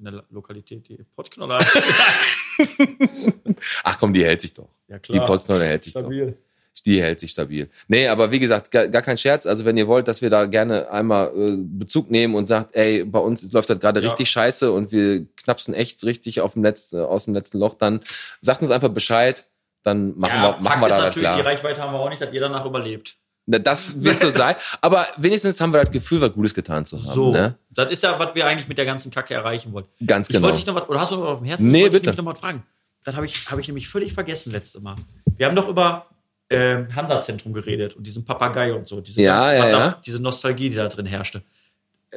eine 0.01 0.25
Lokalität, 0.31 0.89
die 0.89 0.99
Pottknoller. 1.17 1.59
Ach 3.85 3.99
komm, 3.99 4.13
die 4.13 4.25
hält 4.25 4.41
sich 4.41 4.55
doch. 4.55 4.69
Ja, 4.89 4.97
Die 4.99 5.03
klar. 5.13 5.27
Potknolle 5.27 5.65
hält 5.67 5.85
sich 5.85 5.93
Stabil. 5.93 6.27
doch. 6.33 6.37
Die 6.87 7.01
hält 7.01 7.21
sich 7.21 7.31
stabil. 7.31 7.71
Nee, 7.87 8.09
aber 8.09 8.33
wie 8.33 8.41
gesagt, 8.41 8.71
gar, 8.73 8.89
gar 8.89 9.03
kein 9.03 9.17
Scherz. 9.17 9.47
Also 9.47 9.65
wenn 9.65 9.77
ihr 9.77 9.87
wollt, 9.87 10.09
dass 10.09 10.21
wir 10.21 10.31
da 10.31 10.47
gerne 10.47 10.91
einmal 10.91 11.29
äh, 11.37 11.57
Bezug 11.59 12.11
nehmen 12.11 12.35
und 12.35 12.47
sagt, 12.47 12.75
ey, 12.75 13.05
bei 13.05 13.21
uns 13.21 13.53
läuft 13.53 13.71
das 13.71 13.79
gerade 13.79 14.01
Ja. 14.01 14.09
richtig 14.09 14.31
scheiße 14.31 14.73
und 14.73 14.91
wir 14.91 15.27
knapsen 15.37 15.75
echt 15.75 16.03
richtig 16.05 16.41
auf 16.41 16.55
dem 16.55 16.65
letzten, 16.65 16.99
aus 17.01 17.27
dem 17.27 17.35
letzten 17.35 17.59
Loch, 17.59 17.75
dann 17.75 18.01
sagt 18.41 18.63
uns 18.63 18.71
einfach 18.73 18.89
Bescheid. 18.89 19.45
Dann 19.85 20.17
machen 20.19 20.37
Ja, 20.37 20.43
wir, 20.43 20.51
machen 20.63 20.65
Fakt 20.65 20.81
wir 20.81 20.87
ist 20.89 20.91
da 20.93 20.97
das 20.97 21.05
natürlich, 21.17 21.29
die 21.29 21.35
klar. 21.41 21.47
Reichweite 21.53 21.81
haben 21.83 21.93
wir 21.93 22.01
auch 22.01 22.09
nicht, 22.09 22.23
dass 22.23 22.33
ihr 22.33 22.41
danach 22.41 22.65
überlebt. 22.65 23.17
Na, 23.47 23.59
Das 23.59 24.03
wird 24.03 24.21
so 24.21 24.31
sein. 24.31 24.55
Aber 24.81 25.07
wenigstens 25.17 25.61
haben 25.61 25.73
wir 25.73 25.83
das 25.83 25.91
Gefühl, 25.93 26.21
was 26.21 26.33
Gutes 26.33 26.55
getan 26.55 26.85
zu 26.85 26.97
haben. 26.97 27.15
So, 27.15 27.33
Ne? 27.33 27.57
das 27.71 27.91
ist 27.91 28.03
ja, 28.03 28.19
was 28.19 28.35
wir 28.35 28.47
eigentlich 28.47 28.69
mit 28.69 28.79
der 28.79 28.85
ganzen 28.85 29.11
Kacke 29.11 29.35
erreichen 29.35 29.73
wollten. 29.73 29.89
Ganz 30.07 30.29
Ich 30.29 30.35
genau. 30.35 30.47
wollte 30.47 30.59
dich 30.59 30.67
noch 30.67 30.75
was, 30.75 30.89
oder 30.89 31.01
hast 31.01 31.13
du 31.13 31.17
noch 31.17 31.23
was 31.25 31.31
auf 31.33 31.39
dem 31.41 31.47
Herzen? 31.47 31.71
Nee, 31.71 31.79
Ich 31.87 31.93
wollte 31.93 32.11
bitte. 32.11 32.23
noch 32.23 32.33
was 32.33 32.39
fragen. 32.41 32.63
Das 33.05 33.17
habe 33.17 33.27
ich, 33.27 33.51
habe 33.51 33.61
ich 33.61 33.67
nämlich 33.67 33.89
völlig 33.89 34.13
vergessen 34.13 34.53
letzte 34.53 34.81
Mal. 34.81 34.95
Wir 35.37 35.47
haben 35.47 35.57
doch 35.57 35.67
über 35.69 36.05
ähm, 36.51 36.95
Hansa-Zentrum 36.95 37.53
geredet 37.53 37.97
und 37.97 38.07
diesen 38.07 38.25
Papagei 38.25 38.73
und 38.75 38.87
so. 38.87 39.01
Diese, 39.01 39.23
Ja, 39.23 39.53
ja, 39.53 39.69
ja. 39.69 40.01
diese 40.07 40.21
Nostalgie, 40.21 40.71
die 40.71 40.77
da 40.77 40.87
drin 40.87 41.07
herrschte. 41.07 41.43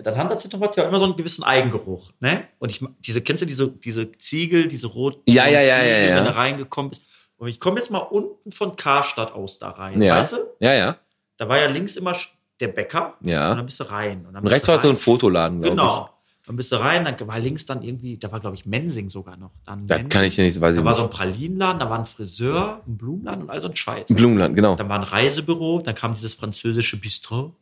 Das 0.04 0.16
Hansa-Zentrum 0.16 0.62
hat 0.62 0.76
ja 0.76 0.84
immer 0.88 1.00
so 1.00 1.06
einen 1.06 1.16
gewissen 1.16 1.44
Eigengeruch, 1.46 2.12
ne? 2.20 2.44
Und 2.60 2.70
ich, 2.70 2.82
diese, 3.00 3.22
kennst 3.22 3.42
du 3.42 3.46
diese, 3.48 3.70
diese 3.70 4.12
Ziegel, 4.12 4.68
diese 4.68 4.88
roten 4.88 5.22
Ja, 5.32 5.48
ja, 5.48 5.62
ja, 5.62 5.76
Ziegel, 5.78 5.90
ja, 5.90 6.10
ja. 6.10 6.16
wenn 6.18 6.26
du 6.26 6.36
reingekommen 6.36 6.90
bist? 6.90 7.04
Und 7.38 7.48
ich 7.48 7.60
komme 7.62 7.78
jetzt 7.80 7.90
mal 7.92 8.00
unten 8.00 8.52
von 8.52 8.76
Karstadt 8.76 9.32
aus 9.32 9.58
da 9.58 9.70
rein, 9.70 10.02
Ja. 10.02 10.18
weißt 10.18 10.34
du? 10.34 10.38
Ja, 10.60 10.74
ja. 10.74 10.98
Da 11.38 11.50
war 11.50 11.60
ja 11.60 11.68
links 11.68 11.96
immer 11.96 12.16
der 12.60 12.70
Bäcker. 12.70 13.16
Ja. 13.22 13.52
Und 13.52 13.58
dann 13.58 13.66
bist 13.66 13.80
du 13.80 13.92
rein. 13.92 14.26
Und, 14.26 14.34
dann 14.34 14.44
Und 14.44 14.50
rechts 14.50 14.68
war 14.68 14.82
so 14.82 14.90
ein. 14.90 14.98
Fotoladen, 14.98 15.62
glaube 15.62 15.76
Genau. 15.76 16.10
Dann 16.46 16.58
bist 16.58 16.72
du 16.72 16.76
rein, 16.76 17.06
dann 17.06 17.28
war 17.28 17.40
links 17.40 17.66
dann 17.66 17.82
irgendwie, 17.82 18.18
da 18.18 18.32
war 18.32 18.40
glaube 18.40 18.56
ich 18.56 18.68
Mensing 18.68 19.10
sogar 19.10 19.36
noch. 19.36 19.52
Dann 19.66 19.80
ich. 19.80 19.86
Das 19.88 19.98
Mensing. 19.98 20.10
kann 20.10 20.24
ich 20.26 20.36
dir 20.36 20.44
nicht, 20.44 20.62
weiß 20.62 20.76
ich 20.76 20.80
Da 20.80 20.86
war 20.86 20.92
nicht. 20.92 21.00
so 21.00 21.06
ein 21.06 21.10
Pralinenladen, 21.10 21.80
da 21.80 21.90
war 21.90 21.98
ein 21.98 22.06
Friseur, 22.06 22.84
ein 22.86 22.98
Blumenladen 22.98 23.44
und 23.44 23.50
all 23.50 23.62
so 23.62 23.68
ein 23.68 23.76
Scheiß. 23.76 24.06
Blumenland, 24.10 24.56
genau. 24.56 24.76
Dann 24.76 24.88
war 24.88 25.00
ein 25.00 25.04
Reisebüro, 25.04 25.82
dann 25.84 25.96
kam 25.96 26.14
dieses 26.14 26.36
französische 26.36 26.98
Bistro. 26.98 27.56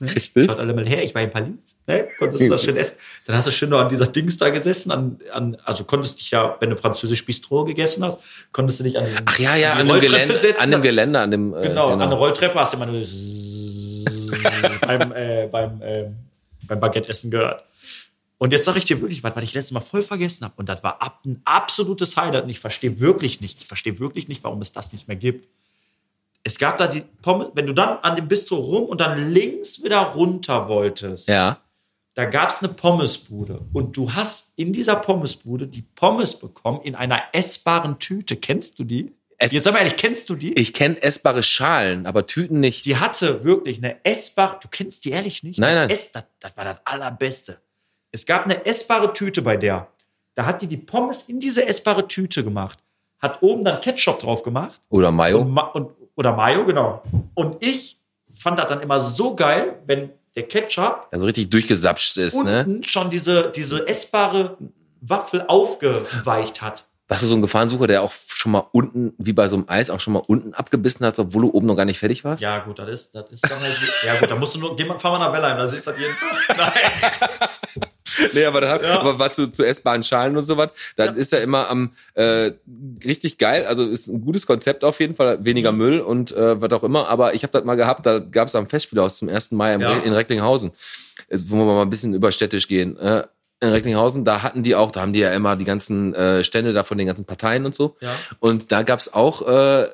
Richtig. 0.00 0.46
Schaut 0.46 0.58
alle 0.58 0.74
mal 0.74 0.86
her, 0.86 1.02
ich 1.02 1.14
war 1.14 1.22
in 1.22 1.30
Paris, 1.30 1.76
ne? 1.86 2.08
konntest 2.18 2.44
du 2.44 2.48
das 2.50 2.62
schön 2.62 2.76
essen. 2.76 2.96
Dann 3.26 3.36
hast 3.36 3.46
du 3.46 3.50
schön 3.50 3.68
noch 3.70 3.80
an 3.80 3.88
dieser 3.88 4.06
Dings 4.06 4.36
da 4.36 4.50
gesessen, 4.50 4.92
an, 4.92 5.18
an, 5.32 5.56
also 5.64 5.84
konntest 5.84 6.20
dich 6.20 6.30
ja, 6.30 6.56
wenn 6.60 6.70
du 6.70 6.76
französisch 6.76 7.24
Bistro 7.24 7.64
gegessen 7.64 8.04
hast, 8.04 8.20
konntest 8.52 8.80
du 8.80 8.84
dich 8.84 8.96
an 8.96 9.04
den, 9.04 9.16
Ach 9.24 9.38
ja, 9.38 9.56
ja, 9.56 9.74
die 9.74 9.80
an 9.80 9.88
dem, 9.88 10.00
Gelände, 10.00 10.34
setzen, 10.36 10.60
an 10.62 10.70
dem 10.70 10.82
Geländer, 10.82 11.22
an 11.22 11.30
dem. 11.30 11.54
äh, 11.54 11.62
Genau, 11.62 11.88
an 11.88 11.98
der 11.98 12.10
Rolltreppe 12.10 12.58
hast 12.60 12.72
du 12.72 12.76
immer 12.76 12.86
nur 12.86 13.00
beim, 14.86 15.12
äh, 15.12 15.48
beim, 15.50 15.82
äh, 15.82 16.10
beim 16.66 16.80
Baguette-Essen 16.80 17.30
gehört. 17.30 17.64
Und 18.40 18.52
jetzt 18.52 18.64
sage 18.66 18.78
ich 18.78 18.84
dir 18.84 19.00
wirklich 19.00 19.24
was, 19.24 19.34
was 19.34 19.42
ich 19.42 19.54
letztes 19.54 19.72
Mal 19.72 19.80
voll 19.80 20.02
vergessen 20.02 20.44
habe. 20.44 20.54
Und 20.56 20.68
das 20.68 20.84
war 20.84 21.02
ab, 21.02 21.20
ein 21.26 21.42
absolutes 21.44 22.16
Highlight. 22.16 22.44
Und 22.44 22.50
ich 22.50 22.60
verstehe 22.60 23.00
wirklich 23.00 23.40
nicht, 23.40 23.58
ich 23.58 23.66
verstehe 23.66 23.98
wirklich 23.98 24.28
nicht, 24.28 24.44
warum 24.44 24.62
es 24.62 24.70
das 24.70 24.92
nicht 24.92 25.08
mehr 25.08 25.16
gibt. 25.16 25.48
Es 26.48 26.56
gab 26.58 26.78
da 26.78 26.86
die 26.86 27.02
Pommes, 27.20 27.48
wenn 27.52 27.66
du 27.66 27.74
dann 27.74 27.98
an 27.98 28.16
dem 28.16 28.26
Bistro 28.26 28.56
rum 28.56 28.84
und 28.84 29.02
dann 29.02 29.32
links 29.34 29.84
wieder 29.84 29.98
runter 29.98 30.66
wolltest, 30.66 31.28
Ja. 31.28 31.58
da 32.14 32.24
gab 32.24 32.48
es 32.48 32.60
eine 32.60 32.72
Pommesbude. 32.72 33.60
Und 33.74 33.94
du 33.98 34.14
hast 34.14 34.54
in 34.56 34.72
dieser 34.72 34.96
Pommesbude 34.96 35.66
die 35.66 35.82
Pommes 35.82 36.38
bekommen 36.38 36.80
in 36.82 36.94
einer 36.94 37.20
essbaren 37.34 37.98
Tüte. 37.98 38.36
Kennst 38.36 38.78
du 38.78 38.84
die? 38.84 39.12
Es- 39.36 39.52
Jetzt 39.52 39.64
sag 39.64 39.72
mal 39.74 39.80
ehrlich, 39.80 39.96
kennst 39.96 40.30
du 40.30 40.36
die? 40.36 40.54
Ich 40.54 40.72
kenne 40.72 41.00
essbare 41.02 41.42
Schalen, 41.42 42.06
aber 42.06 42.26
Tüten 42.26 42.60
nicht. 42.60 42.86
Die 42.86 42.96
hatte 42.96 43.44
wirklich 43.44 43.76
eine 43.78 44.02
essbare, 44.06 44.58
du 44.62 44.68
kennst 44.68 45.04
die 45.04 45.10
ehrlich 45.10 45.42
nicht? 45.42 45.58
Nein, 45.58 45.74
nein. 45.74 45.88
Das, 45.90 46.12
das 46.40 46.56
war 46.56 46.64
das 46.64 46.78
Allerbeste. 46.86 47.60
Es 48.10 48.24
gab 48.24 48.46
eine 48.46 48.64
essbare 48.64 49.12
Tüte 49.12 49.42
bei 49.42 49.58
der. 49.58 49.88
Da 50.34 50.46
hat 50.46 50.62
die 50.62 50.66
die 50.66 50.78
Pommes 50.78 51.28
in 51.28 51.40
diese 51.40 51.66
essbare 51.68 52.08
Tüte 52.08 52.42
gemacht. 52.42 52.78
Hat 53.18 53.42
oben 53.42 53.64
dann 53.64 53.80
Ketchup 53.80 54.20
drauf 54.20 54.42
gemacht. 54.44 54.80
Oder 54.88 55.10
Mayo. 55.10 55.40
Und, 55.40 55.50
Ma 55.50 55.62
und, 55.62 55.90
oder 56.18 56.34
Mayo, 56.34 56.64
genau. 56.64 57.02
Und 57.34 57.64
ich 57.64 57.96
fand 58.34 58.58
das 58.58 58.66
dann 58.66 58.80
immer 58.80 59.00
so 59.00 59.36
geil, 59.36 59.78
wenn 59.86 60.10
der 60.34 60.48
Ketchup 60.48 61.06
Also 61.10 61.24
richtig 61.24 61.48
durchgesapscht 61.50 62.16
ist, 62.18 62.42
ne? 62.42 62.64
unten 62.66 62.84
schon 62.84 63.08
diese, 63.08 63.50
diese 63.54 63.86
essbare 63.86 64.58
Waffel 65.00 65.44
aufgeweicht 65.46 66.60
hat. 66.60 66.86
Warst 67.06 67.22
du 67.22 67.26
so 67.26 67.36
ein 67.36 67.42
Gefahrensucher, 67.42 67.86
der 67.86 68.02
auch 68.02 68.12
schon 68.12 68.52
mal 68.52 68.66
unten, 68.72 69.14
wie 69.16 69.32
bei 69.32 69.48
so 69.48 69.56
einem 69.56 69.64
Eis, 69.68 69.88
auch 69.88 70.00
schon 70.00 70.12
mal 70.12 70.22
unten 70.26 70.52
abgebissen 70.52 71.06
hat, 71.06 71.18
obwohl 71.18 71.42
du 71.42 71.50
oben 71.52 71.66
noch 71.66 71.76
gar 71.76 71.86
nicht 71.86 71.98
fertig 71.98 72.22
warst? 72.24 72.42
Ja, 72.42 72.58
gut, 72.58 72.78
das 72.78 72.88
ist, 72.90 73.14
das 73.14 73.30
ist 73.30 73.50
dann 73.50 73.60
halt, 73.60 73.80
ja 74.04 74.18
gut, 74.18 74.30
da 74.30 74.36
musst 74.36 74.56
du 74.56 74.60
nur, 74.60 74.76
geh 74.76 74.84
mal, 74.84 74.98
fahr 74.98 75.12
mal 75.12 75.20
nach 75.20 75.32
Bellheim, 75.32 75.56
da 75.56 75.66
siehst 75.68 75.86
du 75.86 75.92
das 75.92 76.00
jeden 76.00 76.16
Tag. 76.16 76.56
Nein. 77.76 77.88
Nee, 78.32 78.44
aber, 78.44 78.60
dann, 78.60 78.84
aber 78.84 79.18
was 79.18 79.34
zu, 79.36 79.50
zu 79.50 79.64
essbaren 79.64 80.02
Schalen 80.02 80.36
und 80.36 80.44
sowas, 80.44 80.70
das 80.96 81.16
ist 81.16 81.32
ja 81.32 81.38
immer 81.38 81.68
am 81.68 81.92
äh, 82.14 82.52
richtig 83.04 83.38
geil. 83.38 83.66
Also 83.66 83.86
ist 83.86 84.08
ein 84.08 84.20
gutes 84.20 84.46
Konzept 84.46 84.84
auf 84.84 85.00
jeden 85.00 85.14
Fall, 85.14 85.44
weniger 85.44 85.72
Mhm. 85.72 85.78
Müll 85.78 86.00
und 86.00 86.32
äh, 86.32 86.60
was 86.60 86.72
auch 86.72 86.84
immer. 86.84 87.08
Aber 87.08 87.34
ich 87.34 87.42
habe 87.42 87.52
das 87.52 87.64
mal 87.64 87.76
gehabt, 87.76 88.06
da 88.06 88.18
gab 88.18 88.48
es 88.48 88.54
am 88.54 88.68
Festspielhaus 88.68 89.18
zum 89.18 89.28
1. 89.28 89.52
Mai 89.52 89.72
Ja. 89.78 89.98
In 89.98 90.12
Recklinghausen, 90.12 90.72
Jetzt, 91.30 91.50
wo 91.50 91.56
wir 91.56 91.64
mal 91.64 91.82
ein 91.82 91.90
bisschen 91.90 92.14
überstädtisch 92.14 92.68
gehen. 92.68 92.96
Äh, 92.98 93.24
in 93.60 93.70
Recklinghausen, 93.70 94.24
da 94.24 94.42
hatten 94.42 94.62
die 94.62 94.76
auch, 94.76 94.92
da 94.92 95.00
haben 95.00 95.12
die 95.12 95.18
ja 95.20 95.32
immer 95.32 95.56
die 95.56 95.64
ganzen 95.64 96.14
äh, 96.14 96.44
Stände 96.44 96.72
da 96.72 96.84
von 96.84 96.96
den 96.96 97.06
ganzen 97.08 97.24
Parteien 97.24 97.66
und 97.66 97.74
so. 97.74 97.96
Ja. 98.00 98.14
Und 98.38 98.70
da 98.70 98.82
gab's 98.82 99.12
auch 99.12 99.42
äh, 99.42 99.88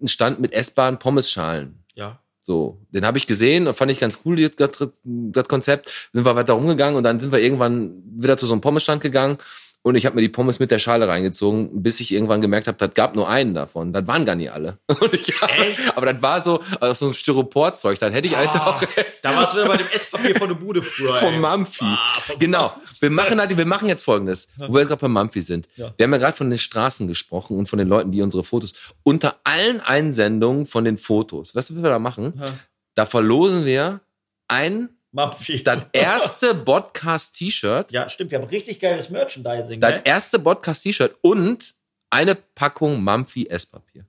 einen 0.00 0.08
Stand 0.08 0.40
mit 0.40 0.52
essbaren 0.52 0.98
Pommesschalen. 0.98 1.84
Ja. 1.94 2.20
So, 2.44 2.78
den 2.90 3.06
habe 3.06 3.18
ich 3.18 3.26
gesehen 3.26 3.66
und 3.66 3.74
fand 3.74 3.90
ich 3.90 4.00
ganz 4.00 4.18
cool, 4.24 4.36
das, 4.50 4.70
das 5.02 5.48
Konzept. 5.48 6.10
Sind 6.12 6.24
wir 6.24 6.36
weiter 6.36 6.52
rumgegangen 6.52 6.96
und 6.96 7.02
dann 7.02 7.18
sind 7.18 7.32
wir 7.32 7.40
irgendwann 7.40 8.02
wieder 8.16 8.36
zu 8.36 8.46
so 8.46 8.52
einem 8.52 8.60
Pommesstand 8.60 9.02
gegangen 9.02 9.38
und 9.84 9.96
ich 9.96 10.06
habe 10.06 10.16
mir 10.16 10.22
die 10.22 10.30
Pommes 10.30 10.58
mit 10.58 10.70
der 10.70 10.78
Schale 10.78 11.06
reingezogen, 11.08 11.82
bis 11.82 12.00
ich 12.00 12.10
irgendwann 12.10 12.40
gemerkt 12.40 12.68
habe, 12.68 12.78
das 12.78 12.94
gab 12.94 13.14
nur 13.14 13.28
einen 13.28 13.52
davon. 13.52 13.92
Das 13.92 14.06
waren 14.06 14.24
gar 14.24 14.34
nicht 14.34 14.50
alle. 14.50 14.78
Hab, 14.88 15.96
aber 15.96 16.14
das 16.14 16.22
war 16.22 16.42
so 16.42 16.62
aus 16.80 17.00
so 17.00 17.04
einem 17.04 17.14
Styroporzeug. 17.14 17.98
Dann 17.98 18.14
hätte 18.14 18.26
ich 18.26 18.34
Alter 18.34 18.62
Ah, 18.62 18.70
auch 18.70 18.82
da 19.22 19.36
warst 19.36 19.52
du 19.52 19.58
wieder 19.58 19.68
bei 19.68 19.76
dem 19.76 19.86
Esspapier 19.88 20.36
von 20.36 20.48
der 20.48 20.54
Bude 20.54 20.80
früher. 20.80 21.14
vom 21.18 21.34
ey. 21.34 21.38
Mampfi. 21.38 21.84
Ah, 21.84 21.98
vom 22.14 22.38
genau. 22.40 22.72
Wir 23.00 23.10
machen 23.10 23.38
halt, 23.38 23.54
wir 23.54 23.66
machen 23.66 23.90
jetzt 23.90 24.04
folgendes, 24.04 24.48
wo 24.56 24.72
wir 24.72 24.80
jetzt 24.80 24.88
gerade 24.88 25.02
beim 25.02 25.12
Mampfi 25.12 25.42
sind. 25.42 25.68
Ja. 25.76 25.92
Wir 25.98 26.04
haben 26.04 26.12
ja 26.12 26.18
gerade 26.18 26.36
von 26.36 26.48
den 26.48 26.58
Straßen 26.58 27.06
gesprochen 27.06 27.58
und 27.58 27.68
von 27.68 27.78
den 27.78 27.88
Leuten, 27.88 28.10
die 28.10 28.22
unsere 28.22 28.42
Fotos. 28.42 28.72
Unter 29.02 29.36
allen 29.44 29.82
Einsendungen 29.82 30.64
von 30.64 30.86
den 30.86 30.96
Fotos, 30.96 31.54
weißt 31.54 31.70
du, 31.70 31.76
was 31.76 31.82
wir 31.82 31.90
da 31.90 31.98
machen? 31.98 32.32
Ja. 32.40 32.54
Da 32.94 33.04
verlosen 33.04 33.66
wir 33.66 34.00
ein, 34.48 34.88
Mampfi. 35.14 35.62
das 35.62 35.82
erste 35.92 36.54
Podcast-T-Shirt, 36.56 37.92
Ja, 37.92 38.08
stimmt, 38.08 38.32
wir 38.32 38.38
haben 38.40 38.48
richtig 38.48 38.80
geiles 38.80 39.10
Merchandising. 39.10 39.80
das 39.80 39.92
Ne? 39.92 40.02
erste 40.04 40.38
Podcast-T-Shirt 40.40 41.16
und 41.22 41.74
eine 42.10 42.34
Packung 42.34 43.02
Mampfi 43.02 43.46
Esspapier. 43.48 44.04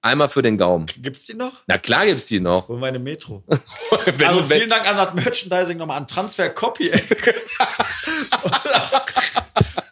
Einmal 0.00 0.28
für 0.28 0.42
den 0.42 0.56
Gaumen. 0.58 0.86
Gibt's 0.98 1.26
die 1.26 1.34
noch? 1.34 1.62
Na 1.66 1.78
klar 1.78 2.04
gibt's 2.06 2.26
die 2.26 2.40
noch. 2.40 2.68
Hol 2.68 2.78
meine 2.78 2.98
Metro. 2.98 3.42
Also 4.06 4.18
wenn, 4.18 4.44
vielen 4.58 4.68
Dank 4.68 4.86
an 4.86 4.96
das 4.96 5.14
Merchandising 5.14 5.78
nochmal 5.78 5.96
an 5.98 6.06
Transfer 6.08 6.50
Copy. 6.50 6.90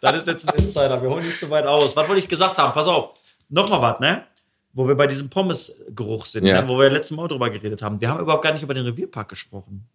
das 0.01 0.15
ist 0.17 0.27
jetzt 0.27 0.47
ein 0.49 0.55
Insider. 0.59 1.01
Wir 1.01 1.09
holen 1.09 1.25
nicht 1.25 1.39
zu 1.39 1.49
weit 1.49 1.65
aus. 1.65 1.95
Was 1.95 2.07
wollte 2.07 2.21
ich 2.21 2.27
gesagt 2.27 2.57
haben? 2.57 2.73
Pass 2.73 2.87
auf. 2.87 3.13
Nochmal 3.49 3.81
was, 3.81 3.99
ne? 3.99 4.25
Wo 4.73 4.87
wir 4.87 4.95
bei 4.95 5.07
diesem 5.07 5.29
Pommes-Geruch 5.29 6.25
sind, 6.25 6.45
Ja. 6.45 6.61
ne? 6.61 6.67
wo 6.69 6.77
wir 6.79 6.89
letztes 6.89 7.15
Mal 7.15 7.27
drüber 7.27 7.49
geredet 7.49 7.81
haben. 7.81 7.99
Wir 8.01 8.09
haben 8.09 8.19
überhaupt 8.19 8.43
gar 8.43 8.53
nicht 8.53 8.63
über 8.63 8.73
den 8.73 8.85
Revierpark 8.85 9.29
gesprochen. 9.29 9.87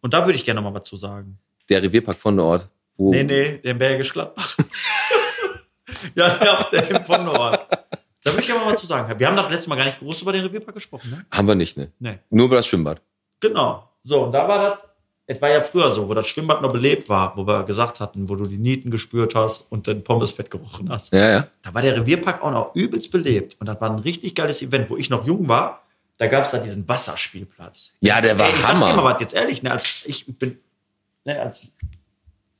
Und 0.00 0.14
da 0.14 0.24
würde 0.24 0.36
ich 0.36 0.44
gerne 0.44 0.60
noch 0.60 0.70
mal 0.70 0.78
was 0.80 0.88
zu 0.88 0.96
sagen. 0.96 1.38
der 1.68 1.82
Revierpark 1.82 2.18
von 2.18 2.36
dort. 2.36 2.68
Wo, 2.96 3.10
Nee, 3.10 3.24
nee, 3.24 3.58
den 3.58 3.78
Bergisch 3.78 4.12
Gladbach. 4.12 4.56
Ja, 6.14 6.28
der 6.34 6.58
auf 6.58 6.70
der 6.70 6.90
im 6.90 7.02
Pondor. 7.02 7.66
Da 8.22 8.32
würde 8.32 8.42
ich 8.42 8.52
aber 8.52 8.64
mal 8.64 8.76
zu 8.78 8.86
sagen. 8.86 9.18
Wir 9.18 9.26
haben 9.26 9.36
doch 9.36 9.48
letztes 9.50 9.68
Mal 9.68 9.76
gar 9.76 9.84
nicht 9.84 9.98
groß 9.98 10.22
über 10.22 10.32
den 10.32 10.42
Revierpark 10.42 10.74
gesprochen, 10.74 11.10
ne? 11.10 11.26
Haben 11.30 11.48
wir 11.48 11.54
nicht, 11.54 11.76
ne? 11.76 11.90
Nee. 11.98 12.18
Nur 12.30 12.46
über 12.46 12.56
das 12.56 12.66
Schwimmbad. 12.66 13.00
Genau. 13.40 13.88
So, 14.04 14.24
und 14.24 14.32
da 14.32 14.46
war 14.46 14.70
das, 14.70 14.78
es 15.26 15.40
war 15.40 15.48
ja 15.50 15.62
früher 15.62 15.92
so, 15.92 16.08
wo 16.08 16.14
das 16.14 16.28
Schwimmbad 16.28 16.62
noch 16.62 16.72
belebt 16.72 17.08
war, 17.08 17.36
wo 17.36 17.46
wir 17.46 17.64
gesagt 17.64 18.00
hatten, 18.00 18.28
wo 18.28 18.36
du 18.36 18.44
die 18.44 18.58
Nieten 18.58 18.90
gespürt 18.90 19.34
hast 19.34 19.72
und 19.72 19.86
den 19.86 20.04
Pommesfett 20.04 20.50
gerochen 20.50 20.88
hast. 20.90 21.12
Ja, 21.12 21.30
ja. 21.30 21.46
Da 21.62 21.74
war 21.74 21.82
der 21.82 21.96
Revierpark 21.96 22.42
auch 22.42 22.50
noch 22.50 22.74
übelst 22.74 23.10
belebt. 23.10 23.56
Und 23.60 23.66
das 23.66 23.80
war 23.80 23.90
ein 23.90 23.98
richtig 23.98 24.34
geiles 24.34 24.62
Event, 24.62 24.90
wo 24.90 24.96
ich 24.96 25.10
noch 25.10 25.26
jung 25.26 25.48
war. 25.48 25.82
Da 26.18 26.26
gab 26.26 26.44
es 26.44 26.50
da 26.50 26.58
diesen 26.58 26.86
Wasserspielplatz. 26.88 27.94
Ja, 28.00 28.20
der 28.20 28.38
war 28.38 28.48
Ey, 28.48 28.54
ich 28.54 28.60
sag 28.60 28.72
dir 28.74 28.86
Hammer. 28.86 29.02
mal 29.02 29.14
was, 29.14 29.20
jetzt 29.20 29.34
ehrlich, 29.34 29.62
ne, 29.62 29.70
als 29.70 30.04
ich 30.04 30.26
bin, 30.38 30.58
ne, 31.24 31.40
als 31.40 31.66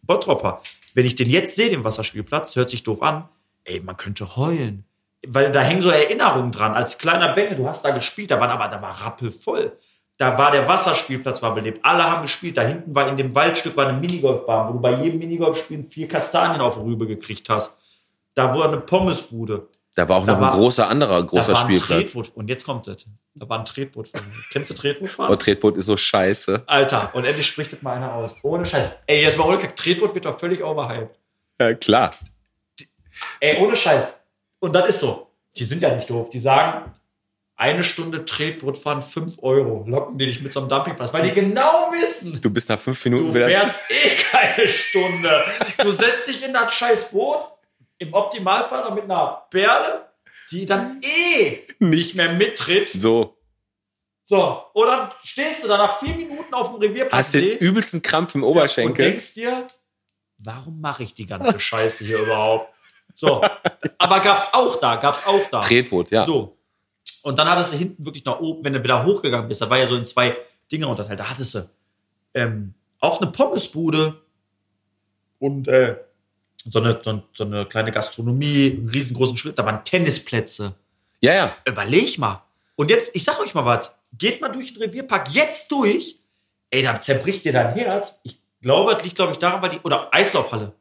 Bottropper, 0.03 0.63
wenn 0.95 1.05
ich 1.05 1.17
den 1.17 1.29
jetzt 1.29 1.55
sehe, 1.57 1.69
den 1.69 1.85
Wasserspielplatz, 1.85 2.57
hört 2.57 2.71
sich 2.71 2.83
doof 2.83 3.03
an, 3.03 3.29
ey, 3.65 3.81
man 3.81 3.97
könnte 3.97 4.37
heulen. 4.37 4.85
Weil 5.27 5.51
da 5.51 5.61
hängen 5.61 5.83
so 5.83 5.91
Erinnerungen 5.91 6.53
dran. 6.53 6.75
Als 6.75 6.97
kleiner 6.99 7.35
Bengel, 7.35 7.57
du 7.57 7.67
hast 7.69 7.85
da 7.85 7.91
gespielt, 7.91 8.31
da 8.31 8.41
waren 8.41 8.51
aber, 8.51 8.69
da 8.69 8.81
war 8.81 8.93
rappelvoll. 8.93 9.77
Da 10.17 10.37
war 10.39 10.51
der 10.51 10.67
Wasserspielplatz 10.67 11.43
war 11.43 11.55
belebt. 11.55 11.85
Alle 11.85 12.05
haben 12.05 12.23
gespielt. 12.23 12.57
Da 12.57 12.63
hinten 12.63 12.93
war 12.95 13.09
in 13.09 13.17
dem 13.17 13.35
Waldstück 13.37 13.77
war 13.77 13.87
eine 13.87 13.99
Minigolfbahn, 13.99 14.69
wo 14.69 14.73
du 14.73 14.81
bei 14.81 15.01
jedem 15.01 15.21
Minigolfspielen 15.21 15.85
vier 15.85 16.09
Kastanien 16.09 16.61
auf 16.61 16.77
Rübe 16.83 17.07
gekriegt 17.07 17.49
hast. 17.49 17.73
Da 18.35 18.53
war 18.53 18.67
eine 18.67 18.81
Pommesbude. 18.81 19.69
Da 19.99 20.09
war 20.09 20.19
auch 20.19 20.27
Da 20.27 20.35
noch 20.35 20.41
war- 20.41 20.53
ein 20.53 20.57
großer 20.61 20.89
anderer 20.89 21.25
großer 21.27 21.43
da 21.55 21.59
war 21.59 21.61
ein 21.61 21.65
Spielplatz. 21.77 22.13
Tretboot. 22.13 22.31
Und 22.37 22.49
jetzt 22.49 22.65
kommt 22.65 22.87
es. 22.87 23.05
Da 23.35 23.49
war 23.49 23.59
ein 23.59 23.65
Tretboot. 23.65 24.09
Kennst 24.53 24.71
du 24.71 24.75
Tretboot 24.75 25.11
Oh, 25.19 25.35
Tretboot 25.35 25.77
ist 25.77 25.87
so 25.87 25.97
scheiße. 25.97 26.63
Alter, 26.69 27.11
und 27.17 27.25
endlich 27.25 27.49
spricht 27.49 27.73
das 27.73 27.83
mal 27.83 27.95
einer 27.97 28.15
aus. 28.15 28.37
Ohne 28.43 28.65
Scheiß. 28.65 28.93
Ey, 29.09 29.23
jetzt 29.23 29.37
mal 29.37 29.49
ohne 29.49 29.59
Kack. 29.59 29.75
Tretboot 29.75 30.15
wird 30.15 30.25
doch 30.25 30.39
völlig 30.39 30.63
overhyped. 30.63 31.19
Ja, 31.59 31.75
klar. 31.75 32.13
Ey, 33.41 33.57
ohne 33.59 33.75
Scheiß. 33.75 34.13
Und 34.61 34.73
das 34.73 34.89
ist 34.91 35.01
so. 35.01 35.27
Die 35.57 35.65
sind 35.65 35.83
ja 35.83 35.93
nicht 35.93 36.09
doof. 36.09 36.31
Die 36.31 36.39
sagen, 36.39 36.93
eine 37.57 37.83
Stunde 37.83 38.25
Tretboot 38.25 38.79
fahren 38.79 39.03
5 39.03 39.39
Euro. 39.43 39.85
Locken 39.89 40.17
die 40.17 40.27
dich 40.27 40.41
mit 40.43 40.53
so 40.53 40.61
einem 40.61 40.69
Dumpingplatz. 40.69 41.13
Weil 41.13 41.23
die 41.23 41.33
genau 41.33 41.91
wissen, 41.91 42.41
Du 42.41 42.51
bist 42.51 42.69
nach 42.69 42.79
fünf 42.79 43.05
Minuten 43.05 43.33
du 43.33 43.33
fährst 43.33 43.81
eh 43.91 44.11
keine 44.31 44.69
Stunde. 44.69 45.43
Du 45.83 45.91
setzt 45.91 46.29
dich 46.29 46.45
in 46.47 46.53
das 46.53 46.73
scheiß 46.73 47.11
Boot. 47.11 47.41
Im 47.99 48.15
Optimalfall 48.15 48.85
noch 48.85 48.95
mit 48.95 49.05
einer 49.05 49.47
Perle, 49.51 50.09
die 50.51 50.67
dann 50.67 51.01
eh 51.03 51.59
nicht 51.79 52.15
mehr 52.15 52.33
mittritt. 52.33 52.91
So. 52.91 53.37
So, 54.25 54.63
und 54.75 54.87
dann 54.87 55.11
stehst 55.23 55.65
du 55.65 55.69
da 55.69 55.79
nach 55.79 55.99
vier 55.99 56.15
Minuten 56.15 56.53
auf 56.53 56.71
dem 56.71 56.77
Revierplatz 56.77 57.19
Hast 57.19 57.35
den 57.35 57.59
übelsten 57.59 58.03
Krampf 58.03 58.35
im 58.35 58.45
und 58.45 58.51
Oberschenkel. 58.51 59.07
denkst 59.07 59.33
dir, 59.35 59.67
warum 60.39 60.81
mache 60.81 61.03
ich 61.03 61.15
die 61.15 61.25
ganze 61.25 61.59
Scheiße 61.61 62.05
hier 62.05 62.19
überhaupt? 62.19 62.73
So, 63.15 63.41
aber 63.97 64.21
gab's 64.21 64.49
auch 64.53 64.79
da, 64.79 64.97
gab's 64.97 65.27
auch 65.27 65.45
da. 65.51 65.61
Tretboot, 65.61 66.11
ja. 66.11 66.25
So. 66.25 66.59
Und 67.23 67.39
dann 67.39 67.49
hattest 67.49 67.73
du 67.73 67.79
hinten 67.79 68.05
wirklich 68.05 68.25
nach 68.25 68.39
oben, 68.39 68.63
wenn 68.65 68.75
du 68.75 68.83
wieder 68.83 69.05
hochgegangen 69.05 69.49
bist, 69.49 69.63
da 69.63 69.71
war 69.71 69.79
ja 69.79 69.89
so 69.89 69.97
in 69.97 70.05
zwei 70.05 70.37
Dinge 70.71 70.87
unterteilt, 70.87 71.19
da 71.19 71.31
hattest 71.31 71.55
du 71.55 71.71
ähm, 72.35 72.75
auch 73.01 73.21
eine 73.21 73.31
Pommesbude 73.31 74.21
und 75.39 75.69
äh, 75.69 75.97
so, 76.69 76.81
eine, 76.81 77.01
so, 77.03 77.23
so 77.35 77.45
eine 77.45 77.67
kleine 77.67 77.91
Gastronomie, 77.93 78.77
einen 78.79 78.89
riesengroßen 78.89 79.37
Schwimm, 79.37 79.55
da 79.55 79.65
waren 79.65 79.85
Tennisplätze. 79.85 80.75
Ja, 81.21 81.35
ja. 81.35 81.55
Überleg 81.65 82.19
mal. 82.19 82.43
Und 82.77 82.91
jetzt, 82.91 83.11
ich 83.15 83.25
sag 83.25 83.41
euch 83.41 83.55
mal 83.55 83.65
was, 83.65 83.91
geht 84.17 84.41
mal 84.41 84.49
durch 84.49 84.75
den 84.75 84.83
Revierpark 84.83 85.29
jetzt 85.33 85.71
durch, 85.73 86.19
ey, 86.71 86.83
da 86.83 87.01
zerbricht 87.01 87.45
dir 87.45 87.53
dein 87.53 87.75
Herz. 87.75 88.19
Ich 88.23 88.39
glaube, 88.63 88.95
das 88.95 89.03
liegt, 89.05 89.17
glaube 89.17 89.33
ich, 89.33 89.39
daran, 89.39 89.63
weil 89.63 89.71
die, 89.71 89.81
oder 89.83 90.09
Eislaufhalle. 90.13 90.73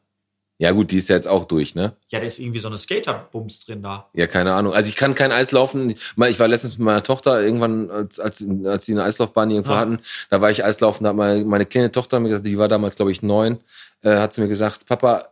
Ja, 0.59 0.71
gut, 0.71 0.89
die 0.89 0.97
ist 0.97 1.07
ja 1.09 1.15
jetzt 1.15 1.27
auch 1.27 1.45
durch, 1.45 1.75
ne? 1.75 1.95
Ja, 2.09 2.19
da 2.19 2.25
ist 2.25 2.39
irgendwie 2.39 2.59
so 2.59 2.67
eine 2.67 2.79
Skaterbums 2.79 3.63
drin 3.65 3.83
da. 3.83 4.09
Ja, 4.13 4.25
keine 4.25 4.53
Ahnung. 4.53 4.73
Also 4.73 4.89
ich 4.89 4.95
kann 4.95 5.13
kein 5.13 5.31
Eis 5.31 5.51
laufen. 5.51 5.91
Ich 5.91 6.39
war 6.39 6.47
letztens 6.47 6.79
mit 6.79 6.85
meiner 6.85 7.03
Tochter 7.03 7.39
irgendwann, 7.43 7.91
als, 7.91 8.19
als, 8.19 8.43
als 8.65 8.87
sie 8.87 8.93
eine 8.93 9.03
Eislaufbahn 9.03 9.51
irgendwo 9.51 9.73
Ja. 9.73 9.77
hatten, 9.79 9.99
da 10.31 10.41
war 10.41 10.49
ich 10.49 10.65
Eislaufen, 10.65 11.03
da 11.03 11.11
hat 11.11 11.15
meine, 11.15 11.45
meine 11.45 11.67
kleine 11.67 11.91
Tochter 11.91 12.19
mir 12.19 12.29
gesagt, 12.29 12.47
die 12.47 12.57
war 12.57 12.67
damals, 12.67 12.95
glaube 12.95 13.11
ich, 13.11 13.21
neun, 13.21 13.59
äh, 14.01 14.17
hat 14.17 14.33
sie 14.33 14.41
mir 14.41 14.47
gesagt, 14.47 14.87
Papa, 14.87 15.27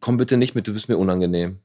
komm 0.00 0.16
bitte 0.16 0.36
nicht 0.36 0.54
mit, 0.54 0.66
du 0.66 0.72
bist 0.72 0.88
mir 0.88 0.96
unangenehm. 0.98 1.60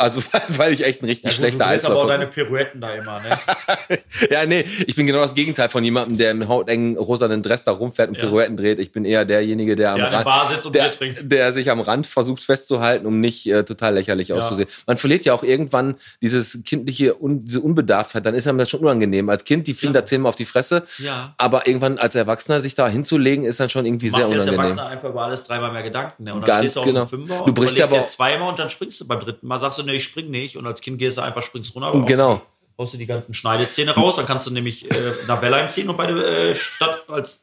Also 0.00 0.22
weil, 0.48 0.72
ich 0.72 0.84
echt 0.84 1.02
ein 1.02 1.06
richtig 1.06 1.32
schlechter 1.34 1.64
du 1.66 1.70
willst 1.70 1.84
aber 1.84 1.94
auch 1.96 2.04
Eisläufer 2.04 2.18
deine 2.18 2.26
Pirouetten 2.30 2.80
da 2.80 2.94
immer, 2.94 3.20
ne? 3.20 3.30
Ja, 4.30 4.46
nee, 4.46 4.64
ich 4.86 4.96
bin 4.96 5.06
genau 5.06 5.20
das 5.20 5.34
Gegenteil 5.34 5.68
von 5.68 5.84
jemandem, 5.84 6.16
der 6.18 6.30
im 6.30 6.48
hautengen 6.48 6.96
rosanen 6.96 7.42
Dress 7.42 7.64
da 7.64 7.72
rumfährt 7.72 8.08
und 8.08 8.16
Ja. 8.16 8.24
Pirouetten 8.24 8.56
dreht. 8.56 8.78
Ich 8.78 8.92
bin 8.92 9.04
eher 9.04 9.24
derjenige, 9.24 9.76
der 9.76 9.92
am 9.92 9.98
Der 9.98 10.06
der 10.08 10.16
Rand, 10.18 10.24
Bar 10.24 10.48
sitzt 10.48 10.66
und 10.66 10.74
der, 10.74 10.82
Bier 10.84 10.90
trinkt. 10.92 11.32
der 11.32 11.52
sich 11.52 11.70
am 11.70 11.80
Rand 11.80 12.06
versucht 12.06 12.42
festzuhalten, 12.42 13.06
um 13.06 13.20
nicht 13.20 13.46
äh, 13.46 13.62
total 13.64 13.94
lächerlich 13.94 14.32
auszusehen. 14.32 14.68
Man 14.86 14.96
verliert 14.96 15.24
ja 15.24 15.34
auch 15.34 15.42
irgendwann 15.42 15.96
dieses 16.22 16.60
kindliche, 16.64 17.20
un, 17.20 17.44
diese 17.44 17.60
Unbedarftheit. 17.60 18.24
Dann 18.26 18.34
ist 18.34 18.46
einem 18.46 18.58
das 18.58 18.70
schon 18.70 18.80
unangenehm. 18.80 19.28
Als 19.28 19.44
Kind, 19.44 19.66
die 19.66 19.74
fliegen 19.74 19.94
Ja. 19.94 20.00
da 20.00 20.06
zehnmal 20.06 20.30
auf 20.30 20.36
die 20.36 20.44
Fresse. 20.44 20.84
Ja. 20.98 21.34
Aber 21.38 21.66
irgendwann 21.66 21.98
als 21.98 22.14
Erwachsener 22.14 22.60
sich 22.60 22.74
da 22.74 22.88
hinzulegen, 22.88 23.44
ist 23.44 23.60
dann 23.60 23.70
schon 23.70 23.84
irgendwie 23.86 24.08
Du 24.08 24.16
sehr 24.16 24.20
machst 24.24 24.32
jetzt 24.34 24.42
unangenehm. 24.48 24.60
Erwachsener 24.78 24.86
einfach 24.88 25.08
über 25.10 25.22
alles 25.24 25.44
dreimal 25.44 25.72
mehr 25.72 25.82
Gedanken, 25.82 26.24
ne? 26.24 26.34
Und 26.34 26.40
dann 26.42 26.46
Ganz 26.48 26.60
stehst 26.72 26.76
du 26.76 26.80
auf 26.80 26.86
genau. 26.86 27.04
Fünfer 27.06 27.36
Du 27.38 27.44
und 27.44 27.54
brichst 27.54 27.80
aber 27.82 28.00
auch- 28.00 28.04
zweimal 28.06 28.48
und 28.48 28.58
dann 28.58 28.70
springst 28.70 29.00
du 29.00 29.06
beim 29.06 29.20
dritten 29.20 29.46
Mal, 29.46 29.58
sagst 29.58 29.78
du, 29.78 29.89
nee, 29.90 29.96
ich 29.96 30.04
spring 30.04 30.30
nicht. 30.30 30.56
Und 30.56 30.66
als 30.66 30.80
Kind 30.80 30.98
gehst 30.98 31.16
du 31.16 31.22
einfach, 31.22 31.42
springst 31.42 31.74
runter. 31.74 32.04
Genau. 32.06 32.42
Haust 32.78 32.94
du 32.94 32.98
die, 32.98 33.06
ganzen 33.06 33.34
Schneidezähne 33.34 33.92
raus, 33.92 34.16
dann 34.16 34.26
kannst 34.26 34.46
du 34.46 34.50
nämlich 34.50 34.90
äh, 34.90 35.12
nach 35.26 35.42
Wellheim 35.42 35.68
ziehen 35.68 35.90
und 35.90 35.96
bei 35.96 36.06
der 36.06 36.16
äh, 36.16 36.54
Stadt 36.54 37.08
als 37.08 37.40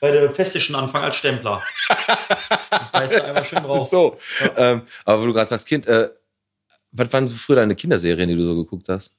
bei 0.00 0.10
der 0.12 0.30
Festischen 0.30 0.74
anfangen 0.76 1.04
als 1.04 1.16
Stempler. 1.16 1.62
Beißt 2.92 3.18
du 3.18 3.24
einfach 3.24 3.44
schön 3.44 3.62
drauf. 3.62 3.88
So. 3.88 4.16
Ähm, 4.56 4.82
aber 5.04 5.22
wo 5.22 5.26
du 5.26 5.32
gerade 5.32 5.48
sagst, 5.48 5.66
Kind, 5.66 5.86
äh, 5.86 6.08
was 6.92 7.12
waren 7.12 7.26
so 7.26 7.36
früher 7.36 7.56
deine 7.56 7.74
Kinderserien, 7.74 8.28
die 8.28 8.36
du 8.36 8.44
so 8.44 8.56
geguckt 8.56 8.88
hast? 8.88 9.12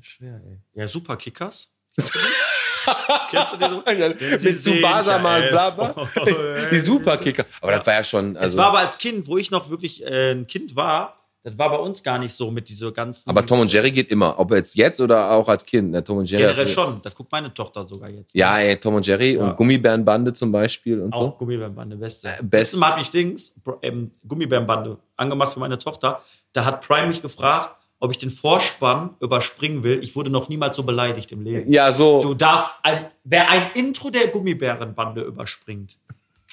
Schwer, 0.00 0.40
ey. 0.44 0.58
Ja, 0.74 0.88
Super 0.88 1.16
Kickers. 1.16 1.68
Kennst 3.30 3.52
du 3.52 3.56
die 3.58 4.52
so? 4.52 4.70
Mit 4.70 4.82
ja 4.82 5.18
mal, 5.18 5.48
bla, 5.50 5.70
bla. 5.70 5.94
Die 6.70 6.78
Superkicker. 6.78 7.44
Aber 7.60 7.72
das 7.72 7.86
war 7.86 7.94
ja 7.94 8.04
schon, 8.04 8.36
Es 8.36 8.42
also. 8.42 8.58
war 8.58 8.66
aber 8.68 8.78
als 8.78 8.98
Kind, 8.98 9.26
wo 9.26 9.36
ich 9.36 9.50
noch 9.50 9.68
wirklich 9.68 10.04
äh, 10.04 10.32
ein 10.32 10.46
Kind 10.46 10.76
war, 10.76 11.17
das 11.48 11.58
war 11.58 11.70
bei 11.70 11.76
uns 11.78 12.02
gar 12.02 12.18
nicht 12.18 12.32
so 12.32 12.50
mit 12.50 12.68
dieser 12.68 12.92
ganzen. 12.92 13.28
Aber 13.30 13.44
Tom 13.44 13.60
und 13.60 13.72
Jerry 13.72 13.90
geht 13.90 14.10
immer. 14.10 14.38
Ob 14.38 14.52
jetzt 14.52 14.76
jetzt 14.76 15.00
oder 15.00 15.30
auch 15.30 15.48
als 15.48 15.64
Kind. 15.64 15.90
Ne? 15.90 16.02
Tom 16.04 16.18
und 16.18 16.30
Jerry. 16.30 16.42
Generell 16.44 16.68
schon. 16.68 17.00
Das 17.02 17.14
guckt 17.14 17.32
meine 17.32 17.52
Tochter 17.52 17.86
sogar 17.86 18.10
jetzt. 18.10 18.34
Ja, 18.34 18.58
ey, 18.58 18.76
Tom 18.76 18.94
und 18.94 19.06
Jerry 19.06 19.34
Ja. 19.36 19.44
und 19.50 19.56
Gummibärenbande 19.56 20.32
zum 20.32 20.52
Beispiel 20.52 21.00
und 21.00 21.12
Auch 21.12 21.32
so. 21.32 21.38
Gummibärenbande, 21.38 21.96
beste. 21.96 22.28
best. 22.42 22.52
Letztes 22.52 22.80
Mal 22.80 22.90
hat 22.90 22.98
mich 22.98 23.10
Dings, 23.10 23.52
ähm, 23.82 24.10
Gummibärenbande, 24.26 24.98
angemacht 25.16 25.52
für 25.52 25.60
meine 25.60 25.78
Tochter. 25.78 26.20
Da 26.52 26.64
hat 26.64 26.86
Prime 26.86 27.08
mich 27.08 27.22
gefragt, 27.22 27.70
ob 28.00 28.10
ich 28.12 28.18
den 28.18 28.30
Vorspann 28.30 29.16
überspringen 29.20 29.82
will. 29.82 30.00
Ich 30.02 30.14
wurde 30.14 30.30
noch 30.30 30.48
niemals 30.48 30.76
so 30.76 30.82
beleidigt 30.84 31.32
im 31.32 31.42
Leben. 31.42 31.72
Ja, 31.72 31.90
so. 31.92 32.22
Du 32.22 32.34
darfst, 32.34 32.76
ein, 32.82 33.06
wer 33.24 33.50
ein 33.50 33.70
Intro 33.74 34.10
der 34.10 34.28
Gummibärenbande 34.28 35.22
überspringt, 35.22 35.96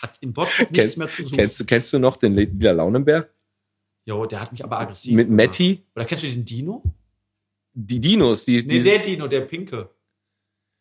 hat 0.02 0.12
in 0.22 0.34
Bottrop 0.34 0.72
nichts 0.72 0.98
mehr 0.98 1.08
zu 1.08 1.24
suchen. 1.24 1.38
kennst, 1.38 1.60
du, 1.60 1.66
kennst 1.66 1.94
du 1.94 2.00
noch 2.00 2.18
den 2.18 2.36
Lila 2.36 2.72
Launenbär? 2.72 3.28
Jo, 4.06 4.26
der 4.26 4.40
hat 4.42 4.52
mich 4.52 4.64
aber 4.64 4.80
aggressiv 4.80 5.14
Mit 5.16 5.28
gemacht. 5.28 5.48
Matti? 5.48 5.84
Oder 5.96 6.06
kennst 6.06 6.24
du 6.24 6.28
diesen 6.28 6.46
Dino? 6.46 6.84
Die 7.74 8.00
Dinos, 8.00 8.46
die. 8.46 8.58
Nee, 8.58 8.64
die 8.64 8.84
der 8.84 9.00
Dino, 9.00 9.28
der 9.28 9.42
Pinke. 9.42 9.90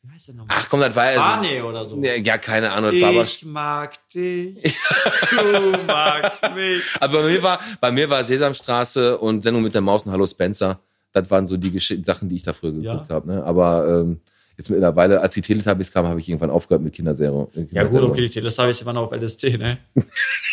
Wie 0.03 0.12
heißt 0.12 0.29
der 0.29 0.35
nochmal? 0.35 0.57
ach 0.61 0.68
komm, 0.68 0.81
das 0.81 0.95
war 0.95 1.11
ja. 1.12 1.18
Barney 1.18 1.62
oder 1.62 1.89
so. 1.89 1.99
Ja, 2.03 2.37
keine 2.39 2.70
Ahnung. 2.72 2.93
Das 2.93 3.01
war 3.01 3.09
aber, 3.09 3.22
Ich 3.25 3.45
mag 3.47 4.09
dich, 4.11 4.62
du 5.31 5.79
magst 5.87 6.43
mich. 6.55 6.83
aber 7.01 7.22
bei 7.22 7.29
mir 7.31 7.43
war, 7.43 7.61
bei 7.81 7.91
mir 7.91 8.11
war 8.11 8.22
Sesamstraße 8.22 9.16
und 9.18 9.43
Sendung 9.43 9.62
mit 9.62 9.72
der 9.75 9.81
Maus 9.81 10.03
und 10.03 10.12
Hallo 10.12 10.27
Spencer. 10.27 10.79
Das 11.12 11.31
waren 11.31 11.47
so 11.47 11.57
die 11.57 11.70
Gesch 11.70 11.95
Sachen, 12.05 12.29
die 12.29 12.37
ich 12.37 12.43
da 12.43 12.53
früher 12.53 12.72
geguckt 12.72 13.09
Ja. 13.09 13.14
habe. 13.14 13.27
Ne? 13.29 13.43
Aber 13.45 13.89
ähm, 13.89 14.20
jetzt 14.57 14.70
mittlerweile, 14.70 15.20
als 15.20 15.34
die 15.34 15.40
Teletubbies 15.40 15.92
kamen, 15.92 16.09
habe 16.09 16.20
ich 16.20 16.28
irgendwann 16.28 16.50
aufgehört 16.50 16.82
mit 16.82 16.92
Kinderserie. 16.92 17.48
Ja 17.70 17.84
gut, 17.84 18.02
okay, 18.02 18.22
die 18.22 18.30
Teletubbies 18.30 18.84
waren 18.84 18.96
auf 18.96 19.12
LSD, 19.12 19.59
ne? 19.59 19.78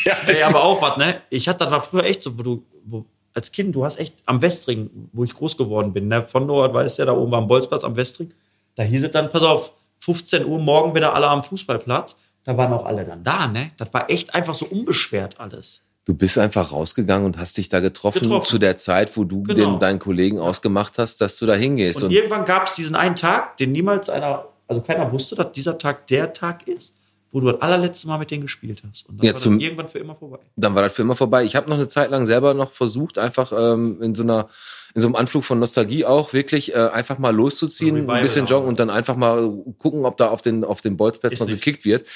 Ja, 0.06 0.16
Ey, 0.28 0.42
aber 0.42 0.64
auch 0.64 0.82
was, 0.82 0.98
ne? 0.98 1.22
Ich 1.30 1.48
hatte, 1.48 1.60
das 1.60 1.72
war 1.72 1.82
früher 1.82 2.04
echt 2.06 2.24
so, 2.24 2.38
wo 2.38 2.42
du, 2.42 2.66
wo, 2.86 3.06
als 3.34 3.52
Kind, 3.52 3.76
du 3.76 3.86
hast 3.86 4.00
echt 4.00 4.16
am 4.26 4.42
Westring, 4.42 4.90
wo 5.14 5.24
ich 5.24 5.34
groß 5.34 5.58
geworden 5.58 5.94
bin, 5.94 6.08
ne? 6.08 6.24
Von 6.24 6.48
dort, 6.48 6.74
weißt 6.74 6.98
du 6.98 7.02
ja, 7.04 7.06
da 7.06 7.14
oben 7.14 7.32
war 7.32 7.40
am 7.40 7.48
Bolzplatz 7.48 7.84
am 7.84 7.96
Westring. 7.96 8.34
Da 8.76 8.84
hieß 8.84 9.04
es 9.04 9.12
dann, 9.12 9.30
pass 9.30 9.44
auf, 9.44 9.74
15 10.00 10.46
Uhr 10.46 10.60
morgen 10.60 10.96
wieder 10.96 11.14
alle 11.14 11.28
am 11.28 11.44
Fußballplatz. 11.44 12.18
Da 12.44 12.58
waren 12.58 12.74
auch 12.74 12.86
alle 12.86 13.06
dann 13.06 13.24
da, 13.24 13.48
ne? 13.48 13.72
Das 13.78 13.94
war 13.94 14.10
echt 14.10 14.34
einfach 14.34 14.56
so 14.56 14.66
unbeschwert 14.66 15.40
alles. 15.40 15.84
Du 16.06 16.16
bist 16.16 16.38
einfach 16.40 16.72
rausgegangen 16.72 17.26
und 17.28 17.38
hast 17.38 17.58
dich 17.58 17.70
da 17.70 17.80
getroffen, 17.80 18.22
Getroffen. 18.24 18.48
zu 18.50 18.58
der 18.58 18.76
Zeit, 18.76 19.16
wo 19.16 19.24
du 19.24 19.44
Genau. 19.44 19.72
den, 19.74 19.80
deinen 19.80 20.00
Kollegen 20.00 20.40
ausgemacht 20.40 20.98
hast, 20.98 21.22
dass 21.22 21.38
du 21.38 21.46
da 21.46 21.54
hingehst. 21.54 22.00
Und, 22.02 22.06
Und, 22.10 22.12
irgendwann 22.12 22.46
gab 22.46 22.66
es 22.66 22.74
diesen 22.74 22.96
einen 22.96 23.16
Tag, 23.16 23.58
den 23.58 23.72
niemals 23.72 24.10
einer, 24.10 24.48
also 24.68 24.82
keiner 24.82 25.12
wusste, 25.12 25.36
dass 25.36 25.52
dieser 25.52 25.78
Tag 25.78 26.08
der 26.08 26.34
Tag 26.34 26.68
ist, 26.68 26.96
wo 27.32 27.40
du 27.40 27.52
das 27.52 27.62
allerletzte 27.62 28.08
Mal 28.08 28.18
mit 28.18 28.32
denen 28.32 28.42
gespielt 28.42 28.82
hast. 28.90 29.08
Und 29.08 29.20
dann 29.20 29.28
Ja, 29.28 29.34
war 29.34 29.40
zum- 29.40 29.60
das 29.60 29.64
irgendwann 29.66 29.88
für 29.90 30.00
immer 30.00 30.16
vorbei. 30.16 30.40
dann 30.56 30.74
war 30.76 30.82
das 30.82 30.92
für 30.94 31.04
immer 31.04 31.16
vorbei. 31.16 31.44
Ich 31.44 31.56
habe 31.56 31.70
noch 31.70 31.78
eine 31.78 31.88
Zeit 31.88 32.10
lang 32.10 32.26
selber 32.26 32.56
noch 32.56 32.72
versucht, 32.72 33.20
einfach 33.20 33.52
ähm, 33.56 34.02
in 34.02 34.16
so 34.16 34.24
einer 34.24 34.50
in 34.94 35.02
so 35.02 35.08
einem 35.08 35.16
Anflug 35.16 35.44
von 35.44 35.60
Nostalgie 35.60 36.06
auch 36.06 36.34
wirklich 36.34 36.74
äh, 36.74 36.90
einfach 36.90 37.18
mal 37.18 37.34
loszuziehen, 37.34 38.10
ein 38.10 38.22
bisschen 38.22 38.46
joggen 38.46 38.68
und 38.68 38.80
dann 38.80 38.90
einfach 38.90 39.16
mal 39.16 39.52
gucken, 39.80 40.06
ob 40.06 40.18
da 40.18 40.28
auf 40.30 40.42
den 40.42 40.64
auf 40.64 40.82
den 40.82 40.98
Bolzplätzen 40.98 41.36
Ist 41.36 41.40
noch 41.40 41.48
nichts. 41.48 41.64
gekickt 41.64 41.86
wird. 41.86 42.08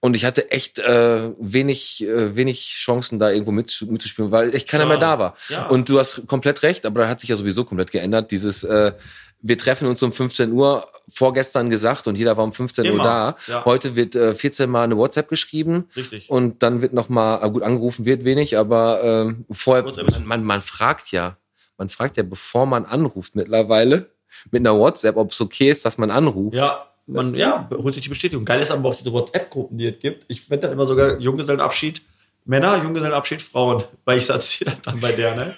Und 0.00 0.16
ich 0.16 0.24
hatte 0.24 0.50
echt 0.50 0.78
äh, 0.80 1.30
wenig 1.38 2.02
äh, 2.04 2.34
wenig 2.34 2.76
Chancen 2.78 3.18
da 3.18 3.30
irgendwo 3.30 3.52
mit, 3.52 3.86
mitzuspielen, 3.88 4.32
weil 4.32 4.54
echt 4.54 4.68
keiner 4.68 4.86
mehr 4.86 4.96
Schade. 4.96 5.06
da 5.06 5.18
war. 5.18 5.36
Ja. 5.48 5.66
Und 5.68 5.88
du 5.88 5.98
hast 5.98 6.26
komplett 6.26 6.62
recht, 6.62 6.86
aber 6.86 7.02
da 7.02 7.08
hat 7.08 7.20
sich 7.20 7.30
ja 7.30 7.36
sowieso 7.36 7.64
komplett 7.64 7.92
geändert. 7.92 8.30
Dieses 8.30 8.64
äh, 8.64 8.92
wir 9.42 9.58
treffen 9.58 9.88
uns 9.88 10.02
um 10.02 10.12
15 10.12 10.52
Uhr 10.52 10.86
vorgestern 11.08 11.68
gesagt 11.68 12.06
und 12.06 12.16
jeder 12.16 12.36
war 12.36 12.44
um 12.44 12.52
15 12.52 12.86
Uhr 12.86 12.92
Immer, 12.92 13.04
da. 13.04 13.36
ja. 13.48 13.64
Heute 13.64 13.96
wird 13.96 14.14
äh, 14.14 14.34
14 14.34 14.70
Mal 14.70 14.84
eine 14.84 14.96
WhatsApp 14.96 15.28
geschrieben. 15.28 15.88
Richtig. 15.96 16.30
Und 16.30 16.62
dann 16.62 16.80
wird 16.80 16.92
noch 16.92 17.08
mal, 17.08 17.44
äh, 17.44 17.50
gut, 17.50 17.64
angerufen 17.64 18.04
wird 18.04 18.24
wenig, 18.24 18.56
aber 18.56 19.02
ähm, 19.02 19.44
vorher, 19.50 19.84
man, 19.84 20.26
man, 20.26 20.44
man 20.44 20.62
fragt 20.62 21.10
ja, 21.10 21.36
man 21.82 21.88
fragt 21.88 22.16
ja, 22.16 22.22
bevor 22.22 22.64
man 22.64 22.84
anruft 22.84 23.34
mittlerweile, 23.34 24.06
mit 24.52 24.60
einer 24.60 24.78
WhatsApp, 24.78 25.16
ob 25.16 25.32
es 25.32 25.40
okay 25.40 25.72
ist, 25.72 25.84
dass 25.84 25.98
man 25.98 26.12
anruft. 26.12 26.54
Ja, 26.54 26.86
man 27.06 27.34
ja, 27.34 27.68
holt 27.76 27.92
sich 27.92 28.04
die 28.04 28.08
Bestätigung. 28.08 28.44
Geil 28.44 28.60
ist 28.60 28.70
aber 28.70 28.88
auch 28.88 28.94
diese 28.94 29.12
WhatsApp-Gruppen, 29.12 29.76
die 29.76 29.88
es 29.88 29.98
gibt. 29.98 30.24
Ich 30.28 30.42
finde 30.42 30.58
dann 30.58 30.72
immer 30.72 30.86
sogar 30.86 31.18
Junggesellenabschied 31.18 32.00
Männer, 32.44 32.80
Junggesellenabschied 32.80 33.42
Frauen. 33.42 33.82
Weil 34.04 34.18
ich 34.18 34.30
erzähle 34.30 34.70
das 34.70 34.82
dann 34.82 35.00
bei 35.00 35.10
der, 35.10 35.34
ne? 35.34 35.56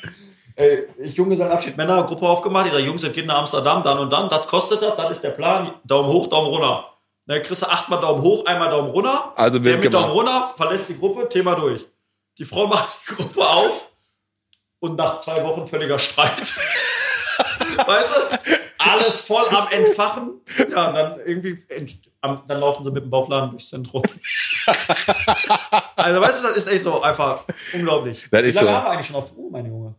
Ey, 0.56 0.84
ich 0.96 1.14
Junggesellenabschied 1.14 1.76
Männer, 1.76 2.02
Gruppe 2.04 2.26
aufgemacht. 2.26 2.68
Ich 2.68 2.72
sag, 2.72 2.80
Jungs, 2.80 3.02
geht 3.12 3.26
nach 3.26 3.40
Amsterdam, 3.40 3.82
dann 3.82 3.98
und 3.98 4.10
dann. 4.10 4.30
Das 4.30 4.46
kostet 4.46 4.80
das, 4.80 4.96
das 4.96 5.10
ist 5.10 5.24
der 5.24 5.30
Plan. 5.30 5.74
Daumen 5.84 6.08
hoch, 6.08 6.28
Daumen 6.28 6.48
runter. 6.48 6.86
Ne, 7.26 7.42
kriegst 7.42 7.60
du 7.60 7.66
achtmal 7.66 8.00
Daumen 8.00 8.22
hoch, 8.22 8.46
einmal 8.46 8.70
Daumen 8.70 8.88
runter. 8.88 9.34
Also 9.36 9.58
Der 9.58 9.72
wird 9.72 9.82
mit 9.82 9.92
gemacht. 9.92 10.06
Daumen 10.06 10.16
runter, 10.16 10.54
verlässt 10.56 10.88
die 10.88 10.98
Gruppe, 10.98 11.28
Thema 11.28 11.54
durch. 11.54 11.86
Die 12.38 12.46
Frau 12.46 12.66
macht 12.66 12.88
die 13.10 13.14
Gruppe 13.14 13.46
auf 13.46 13.90
und 14.84 14.96
nach 14.96 15.18
zwei 15.20 15.42
Wochen 15.42 15.66
völliger 15.66 15.98
Streit. 15.98 16.56
weißt 17.86 18.14
du? 18.14 18.38
Alles 18.78 19.20
voll 19.20 19.46
am 19.48 19.68
Entfachen. 19.68 20.40
Ja, 20.70 20.88
und 20.88 20.94
dann 20.94 21.20
irgendwie, 21.24 21.58
dann 22.20 22.60
laufen 22.60 22.84
sie 22.84 22.90
mit 22.90 23.04
dem 23.04 23.10
Bauchladen 23.10 23.50
durchs 23.50 23.70
Zentrum. 23.70 24.02
also, 25.96 26.20
weißt 26.20 26.42
du, 26.42 26.48
das 26.48 26.56
ist 26.58 26.66
echt 26.66 26.82
so 26.82 27.00
einfach 27.00 27.44
unglaublich. 27.72 28.28
Das 28.30 28.42
Wie 28.42 28.50
lange 28.50 28.52
so. 28.52 28.72
haben 28.72 28.84
wir 28.84 28.90
eigentlich 28.90 29.06
schon 29.06 29.16
auf 29.16 29.36
Uhr, 29.36 29.50
mein 29.50 29.66
Junge? 29.66 29.94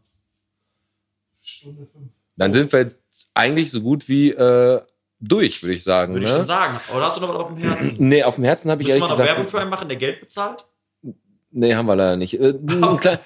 Dann 2.35 2.53
sind 2.53 2.71
wir 2.71 2.79
jetzt 2.79 2.97
eigentlich 3.33 3.71
so 3.71 3.81
gut 3.81 4.07
wie 4.07 4.31
äh, 4.31 4.81
durch, 5.19 5.63
würde 5.63 5.73
ich 5.73 5.83
sagen. 5.83 6.13
Würde 6.13 6.25
ich 6.25 6.31
ne? 6.31 6.37
schon 6.37 6.45
sagen. 6.45 6.79
Oder 6.93 7.05
hast 7.05 7.17
du 7.17 7.21
noch 7.21 7.29
was 7.29 7.37
auf 7.37 7.47
dem 7.47 7.57
Herzen? 7.57 7.95
Nee, 7.99 8.23
auf 8.23 8.35
dem 8.35 8.43
Herzen 8.43 8.69
habe 8.69 8.83
ich 8.83 8.87
Müssen 8.87 8.99
wir 8.99 9.05
ehrlich 9.05 9.09
noch 9.09 9.17
gesagt. 9.17 9.37
Werbung 9.37 9.47
für 9.47 9.61
einen 9.61 9.69
machen, 9.69 9.87
der 9.87 9.97
Geld 9.97 10.19
bezahlt? 10.19 10.65
Nee, 11.51 11.73
haben 11.73 11.85
wir 11.85 11.95
leider 11.95 12.17
nicht. 12.17 12.39
Äh, 12.39 12.53
kleinen, 12.99 13.19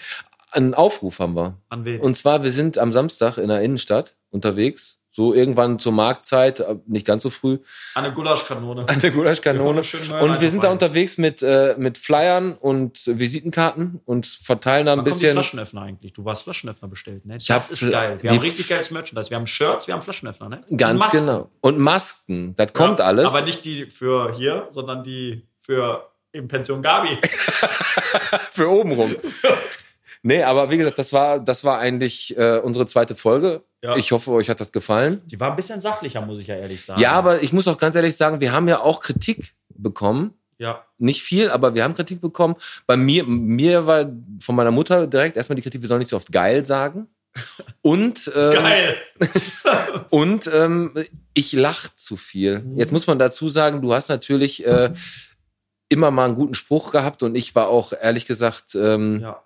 einen 0.51 0.73
Aufruf 0.73 1.19
haben 1.19 1.35
wir. 1.35 1.57
An 1.69 1.85
wen? 1.85 1.99
Und 2.01 2.17
zwar, 2.17 2.43
wir 2.43 2.51
sind 2.51 2.77
am 2.77 2.93
Samstag 2.93 3.37
in 3.37 3.47
der 3.49 3.61
Innenstadt 3.61 4.15
unterwegs. 4.29 4.97
So 5.11 5.33
irgendwann 5.33 5.79
zur 5.79 5.91
Marktzeit, 5.91 6.59
äh, 6.61 6.75
nicht 6.85 7.05
ganz 7.05 7.23
so 7.23 7.29
früh, 7.31 7.57
An 7.95 8.05
eine 8.05 8.13
Gulaschkanone. 8.13 8.87
an 8.87 8.99
der 8.99 9.09
Gulaschkanone. 9.11 9.81
Wir 9.83 10.21
Und 10.21 10.39
wir 10.39 10.49
sind 10.49 10.63
da 10.63 10.71
unterwegs 10.71 11.17
mit, 11.17 11.41
äh, 11.41 11.73
mit 11.77 11.97
Flyern 11.97 12.53
und 12.53 13.01
Visitenkarten 13.05 13.99
und 14.05 14.27
verteilen 14.27 14.85
da 14.85 14.93
ein 14.93 14.99
Wann 14.99 15.05
kommen 15.05 15.17
die 15.17 15.19
bisschen. 15.25 15.33
Flaschenöffner 15.33 15.81
eigentlich? 15.81 16.13
Du 16.13 16.23
hast 16.29 16.43
Flaschenöffner 16.43 16.87
bestellt, 16.87 17.25
ne? 17.25 17.37
Ich 17.37 17.47
das 17.47 17.71
ist 17.71 17.91
geil. 17.91 18.19
Wir 18.21 18.29
haben 18.29 18.37
richtig 18.39 18.69
geiles 18.69 18.91
Merchandise. 18.91 19.29
Wir 19.31 19.37
haben 19.37 19.47
Shirts, 19.47 19.87
wir 19.87 19.95
haben 19.95 20.01
Flaschenöffner, 20.03 20.47
ne? 20.47 20.61
Und 20.69 20.77
Ganz 20.77 20.99
Masken. 21.01 21.17
genau. 21.19 21.49
Und 21.61 21.79
Masken, 21.79 22.55
das 22.55 22.71
kommt 22.71 22.99
Ja, 22.99 23.05
alles. 23.05 23.25
Aber 23.33 23.41
nicht 23.45 23.65
die 23.65 23.87
für 23.87 24.31
hier, 24.35 24.69
sondern 24.73 25.03
die 25.03 25.47
für 25.59 26.07
im 26.31 26.47
Pension 26.47 26.81
Gabi. 26.83 27.17
für 28.51 28.69
oben 28.69 28.91
rum. 28.93 29.13
nee, 30.21 30.43
aber 30.43 30.69
wie 30.69 30.77
gesagt, 30.77 30.99
das 30.99 31.13
war, 31.13 31.39
das 31.39 31.63
war 31.63 31.79
eigentlich 31.79 32.37
äh, 32.37 32.59
unsere 32.59 32.85
zweite 32.85 33.15
Folge. 33.15 33.63
Ja. 33.83 33.95
Ich 33.95 34.11
hoffe, 34.11 34.31
euch 34.31 34.49
hat 34.49 34.59
das 34.59 34.71
gefallen. 34.71 35.21
Die 35.25 35.39
war 35.39 35.51
ein 35.51 35.55
bisschen 35.55 35.79
sachlicher, 35.79 36.21
muss 36.21 36.39
ich 36.39 36.47
ja 36.47 36.55
ehrlich 36.55 36.83
sagen. 36.83 36.99
Ja, 36.99 37.13
aber 37.13 37.41
ich 37.41 37.53
muss 37.53 37.67
auch 37.67 37.77
ganz 37.77 37.95
ehrlich 37.95 38.15
sagen, 38.15 38.41
wir 38.41 38.51
haben 38.51 38.67
ja 38.67 38.81
auch 38.81 38.99
Kritik 38.99 39.53
bekommen. 39.69 40.33
Ja. 40.57 40.85
Nicht 40.97 41.23
viel, 41.23 41.49
aber 41.49 41.73
wir 41.73 41.85
haben 41.85 41.93
Kritik 41.93 42.19
bekommen. 42.19 42.55
Bei 42.85 42.97
mir, 42.97 43.23
mir 43.23 43.87
war 43.87 44.11
von 44.41 44.55
meiner 44.55 44.71
Mutter 44.71 45.07
direkt 45.07 45.37
erstmal 45.37 45.55
die 45.55 45.61
Kritik, 45.61 45.81
wir 45.81 45.87
sollen 45.87 45.99
nicht 45.99 46.09
so 46.09 46.17
oft 46.17 46.31
geil 46.31 46.65
sagen. 46.65 47.07
Und, 47.81 48.29
ähm, 48.35 48.51
Geil. 48.51 48.97
und 50.09 50.49
ähm, 50.51 50.93
ich 51.33 51.53
lach 51.53 51.87
zu 51.95 52.17
viel. 52.17 52.59
Mhm. 52.59 52.77
Jetzt 52.77 52.91
muss 52.91 53.07
man 53.07 53.19
dazu 53.19 53.49
sagen, 53.49 53.81
du 53.81 53.93
hast 53.93 54.09
natürlich 54.09 54.65
äh, 54.65 54.91
immer 55.89 56.11
mal 56.11 56.25
einen 56.25 56.35
guten 56.35 56.55
Spruch 56.55 56.91
gehabt 56.91 57.23
und 57.23 57.35
ich 57.35 57.55
war 57.55 57.67
auch 57.67 57.93
ehrlich 57.93 58.25
gesagt 58.25 58.75
ähm, 58.75 59.19
Ja. 59.21 59.43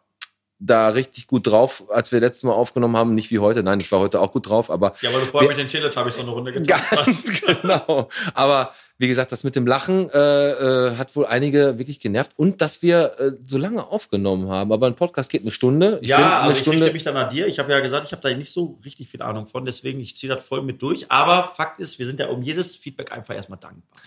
Da 0.66 0.88
richtig 0.90 1.28
gut 1.28 1.48
drauf, 1.48 1.84
als 1.90 2.12
wir 2.12 2.20
letztes 2.20 2.44
Mal 2.44 2.54
aufgenommen 2.54 2.96
haben. 2.96 3.16
Nicht 3.16 3.32
wie 3.32 3.40
heute, 3.40 3.64
nein, 3.64 3.80
ich 3.80 3.92
war 3.92 4.00
heute 4.00 4.20
auch 4.22 4.32
gut 4.32 4.48
drauf, 4.48 4.70
aber 4.72 4.94
Ja, 5.02 5.12
weil 5.14 5.22
du 5.22 5.26
vorher 5.28 5.50
Wir- 5.50 5.56
mit 5.56 5.62
den 5.64 5.68
Teletubbies 5.68 6.16
so 6.16 6.22
eine 6.22 6.32
Runde 6.32 6.52
getanzt 6.54 6.92
hast. 6.92 7.06
Ganz 7.46 7.62
genau. 7.62 8.10
Aber 8.34 8.74
wie 8.98 9.08
gesagt, 9.08 9.32
das 9.32 9.44
mit 9.44 9.56
dem 9.56 9.68
Lachen 9.68 10.10
äh, 10.12 10.18
äh, 10.20 10.96
hat 10.96 11.16
wohl 11.16 11.26
einige 11.26 11.78
wirklich 11.80 12.00
genervt 12.00 12.32
und 12.38 12.62
dass 12.62 12.82
wir 12.82 13.20
äh, 13.20 13.32
so 13.44 13.58
lange 13.58 13.86
aufgenommen 13.86 14.50
haben. 14.50 14.72
Aber 14.72 14.88
ein 14.88 14.96
Podcast 14.96 15.30
geht 15.32 15.42
eine 15.42 15.52
Stunde. 15.52 16.00
Ich 16.02 16.10
ja, 16.10 16.18
find, 16.18 16.28
aber 16.30 16.44
eine 16.44 16.54
ich 16.54 16.60
Stunde. 16.60 16.80
richte 16.82 16.94
mich 16.94 17.04
dann 17.04 17.18
an 17.18 17.30
dir. 17.30 17.48
Ich 17.48 17.60
habe 17.60 17.72
ja 17.72 17.80
gesagt, 17.82 18.06
ich 18.06 18.12
habe 18.14 18.22
da 18.22 18.30
nicht 18.36 18.54
so 18.54 18.80
richtig 18.86 19.10
viel 19.10 19.22
Ahnung 19.22 19.48
von, 19.48 19.66
deswegen 19.66 20.00
ich 20.00 20.16
ziehe 20.16 20.34
das 20.34 20.44
voll 20.44 20.62
mit 20.62 20.82
durch. 20.82 21.12
Aber 21.12 21.44
Fakt 21.44 21.80
ist, 21.80 22.00
wir 22.00 22.06
sind 22.06 22.20
ja 22.20 22.28
um 22.28 22.42
jedes 22.42 22.76
Feedback 22.76 23.12
einfach 23.12 23.36
erstmal 23.36 23.60
dankbar. 23.60 24.00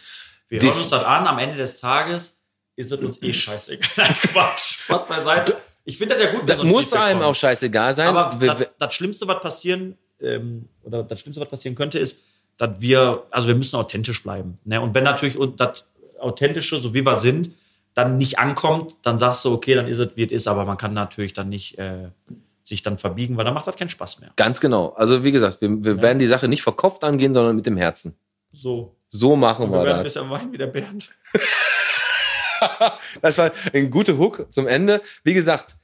Wir 0.49 0.61
Def- 0.61 0.71
hören 0.71 0.81
uns 0.81 0.91
das 0.91 1.05
an, 1.05 1.27
am 1.27 1.39
Ende 1.39 1.57
des 1.59 1.81
Tages 1.81 2.39
ist 2.77 2.93
es 2.93 2.99
uns 2.99 3.21
eh 3.23 3.33
scheißegal. 3.33 4.15
Quatsch. 4.33 4.79
Was 4.89 5.07
beiseite. 5.07 5.57
Ich 5.89 5.97
finde 5.99 6.17
das 6.17 6.25
ja 6.25 6.33
gut, 6.33 6.51
das 6.51 6.61
ein 6.61 6.67
muss 6.67 6.93
einem 6.93 7.21
kommt. 7.21 7.31
auch 7.31 7.35
scheißegal 7.35 7.95
sein. 7.95 8.09
Aber 8.09 8.37
das, 8.45 8.67
das 8.79 8.95
Schlimmste, 8.95 9.27
was 9.29 9.41
passieren, 9.41 9.97
ähm, 10.21 10.69
oder 10.83 11.03
das 11.05 11.21
Schlimmste, 11.21 11.41
was 11.41 11.49
passieren 11.49 11.75
könnte, 11.77 11.99
ist, 11.99 12.19
dass 12.59 12.81
wir, 12.81 13.23
also 13.31 13.49
wir 13.49 13.55
müssen 13.55 13.77
authentisch 13.77 14.23
bleiben. 14.23 14.57
Ne? 14.65 14.81
Und 14.81 14.95
wenn 14.95 15.05
natürlich 15.05 15.39
das 15.57 15.87
Authentische, 16.19 16.81
so 16.81 16.93
wie 16.93 17.03
wir 17.07 17.17
sind, 17.17 17.51
dann 17.95 18.19
nicht 18.19 18.39
ankommt, 18.39 18.97
dann 19.03 19.19
sagst 19.19 19.45
du, 19.45 19.53
okay, 19.53 19.75
dann 19.75 19.87
ist 19.87 19.99
es, 20.01 20.11
wie 20.17 20.25
es 20.25 20.33
ist, 20.33 20.49
aber 20.49 20.65
man 20.65 20.77
kann 20.77 20.93
natürlich 20.93 21.33
dann 21.35 21.49
nicht 21.49 21.79
äh, 21.79 22.09
sich 22.63 22.83
dann 22.83 22.99
verbiegen, 22.99 23.37
weil 23.37 23.45
dann 23.45 23.55
macht 23.55 23.67
das 23.69 23.77
keinen 23.77 23.89
Spaß 23.89 24.21
mehr. 24.21 24.33
ganz 24.37 24.61
genau. 24.61 24.89
Also 24.97 25.23
wie 25.23 25.33
gesagt, 25.33 25.61
wir, 25.61 25.85
wir 25.85 26.03
werden 26.03 26.19
die 26.19 26.27
Sache 26.27 26.49
nicht 26.49 26.63
verkopft 26.63 27.05
angehen, 27.05 27.33
sondern 27.33 27.55
mit 27.57 27.65
dem 27.65 27.77
Herzen. 27.77 28.17
So. 28.51 28.97
So 29.09 29.37
machen 29.37 29.71
Wir 29.71 29.79
wir, 29.79 29.85
werden 29.85 29.99
ein 29.99 30.05
das. 30.05 30.15
bisschen 30.15 30.31
weinen 30.31 30.53
wie 30.53 30.59
der 30.59 30.67
Bernd. 30.67 31.11
Das 33.23 33.39
war 33.39 33.51
ein 33.73 33.91
guter 33.91 34.19
Hook 34.19 34.47
zum 34.51 34.67
Ende. 34.67 35.01
Wie 35.25 35.35
gesagt, 35.35 35.77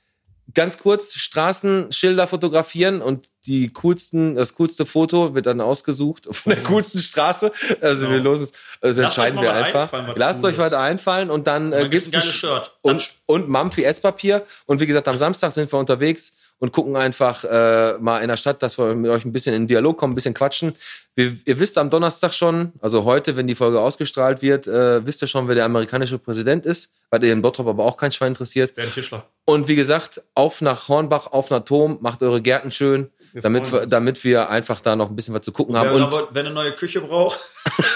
ganz 0.54 0.78
kurz 0.78 1.14
Straßenschilder 1.14 2.26
fotografieren 2.26 3.00
und 3.00 3.28
die 3.46 3.68
coolsten, 3.68 4.34
das 4.34 4.54
coolste 4.54 4.86
Foto 4.86 5.34
wird 5.34 5.46
dann 5.46 5.60
ausgesucht 5.60 6.28
von 6.30 6.52
der 6.52 6.62
coolsten 6.62 7.00
Straße. 7.00 7.52
Also 7.80 8.06
Genau. 8.06 8.16
wir 8.16 8.22
los 8.22 8.40
es, 8.40 8.52
also 8.80 9.00
Lasst 9.02 9.18
entscheiden 9.18 9.40
wir 9.40 9.52
einfach. 9.52 9.92
Lasst 10.16 10.44
euch 10.44 10.58
was 10.58 10.72
einfallen 10.72 11.30
und 11.30 11.46
dann, 11.46 11.72
äh, 11.72 11.88
gibt's 11.88 12.10
gibt's 12.10 12.26
ein 12.26 12.32
Shirt. 12.32 12.76
und 12.82 13.14
und 13.26 13.48
Mampfi 13.48 13.84
Esspapier 13.84 14.44
und 14.66 14.80
wie 14.80 14.86
gesagt 14.86 15.08
am 15.08 15.18
Samstag 15.18 15.52
sind 15.52 15.72
wir 15.72 15.78
unterwegs 15.78 16.36
und 16.62 16.70
gucken 16.70 16.94
einfach 16.94 17.42
äh, 17.42 17.98
mal 17.98 18.20
in 18.20 18.28
der 18.28 18.36
Stadt, 18.36 18.62
dass 18.62 18.78
wir 18.78 18.94
mit 18.94 19.10
euch 19.10 19.24
ein 19.24 19.32
bisschen 19.32 19.52
in 19.52 19.66
Dialog 19.66 19.98
kommen, 19.98 20.12
ein 20.12 20.14
bisschen 20.14 20.32
quatschen. 20.32 20.76
Wir, 21.16 21.36
ihr 21.44 21.58
wisst 21.58 21.76
am 21.76 21.90
Donnerstag 21.90 22.32
schon, 22.34 22.72
also 22.80 23.02
heute, 23.02 23.34
wenn 23.34 23.48
die 23.48 23.56
Folge 23.56 23.80
ausgestrahlt 23.80 24.42
wird, 24.42 24.68
äh, 24.68 25.04
wisst 25.04 25.22
ihr 25.22 25.26
schon, 25.26 25.48
wer 25.48 25.56
der 25.56 25.64
amerikanische 25.64 26.20
Präsident 26.20 26.64
ist, 26.64 26.92
weil 27.10 27.24
ihr 27.24 27.32
in 27.32 27.42
Bottrop 27.42 27.66
aber 27.66 27.82
auch 27.84 27.96
kein 27.96 28.12
Schwein 28.12 28.28
interessiert. 28.28 28.76
Bernd 28.76 28.92
Tischler. 28.94 29.26
Und 29.44 29.66
wie 29.66 29.74
gesagt, 29.74 30.22
auf 30.36 30.60
nach 30.60 30.86
Hornbach, 30.86 31.32
auf 31.32 31.50
nach 31.50 31.64
Tom, 31.64 31.98
macht 32.00 32.22
eure 32.22 32.40
Gärten 32.40 32.70
schön, 32.70 33.10
Wir 33.32 33.42
damit 33.42 33.72
wir, 33.72 33.86
damit 33.86 34.22
wir 34.22 34.48
einfach 34.48 34.80
da 34.80 34.94
noch 34.94 35.10
ein 35.10 35.16
bisschen 35.16 35.34
was 35.34 35.42
zu 35.42 35.50
gucken 35.50 35.76
haben. 35.76 35.90
Und 35.90 36.02
aber, 36.02 36.28
wenn 36.30 36.46
eine 36.46 36.54
neue 36.54 36.70
Küche 36.70 37.00
braucht, 37.00 37.40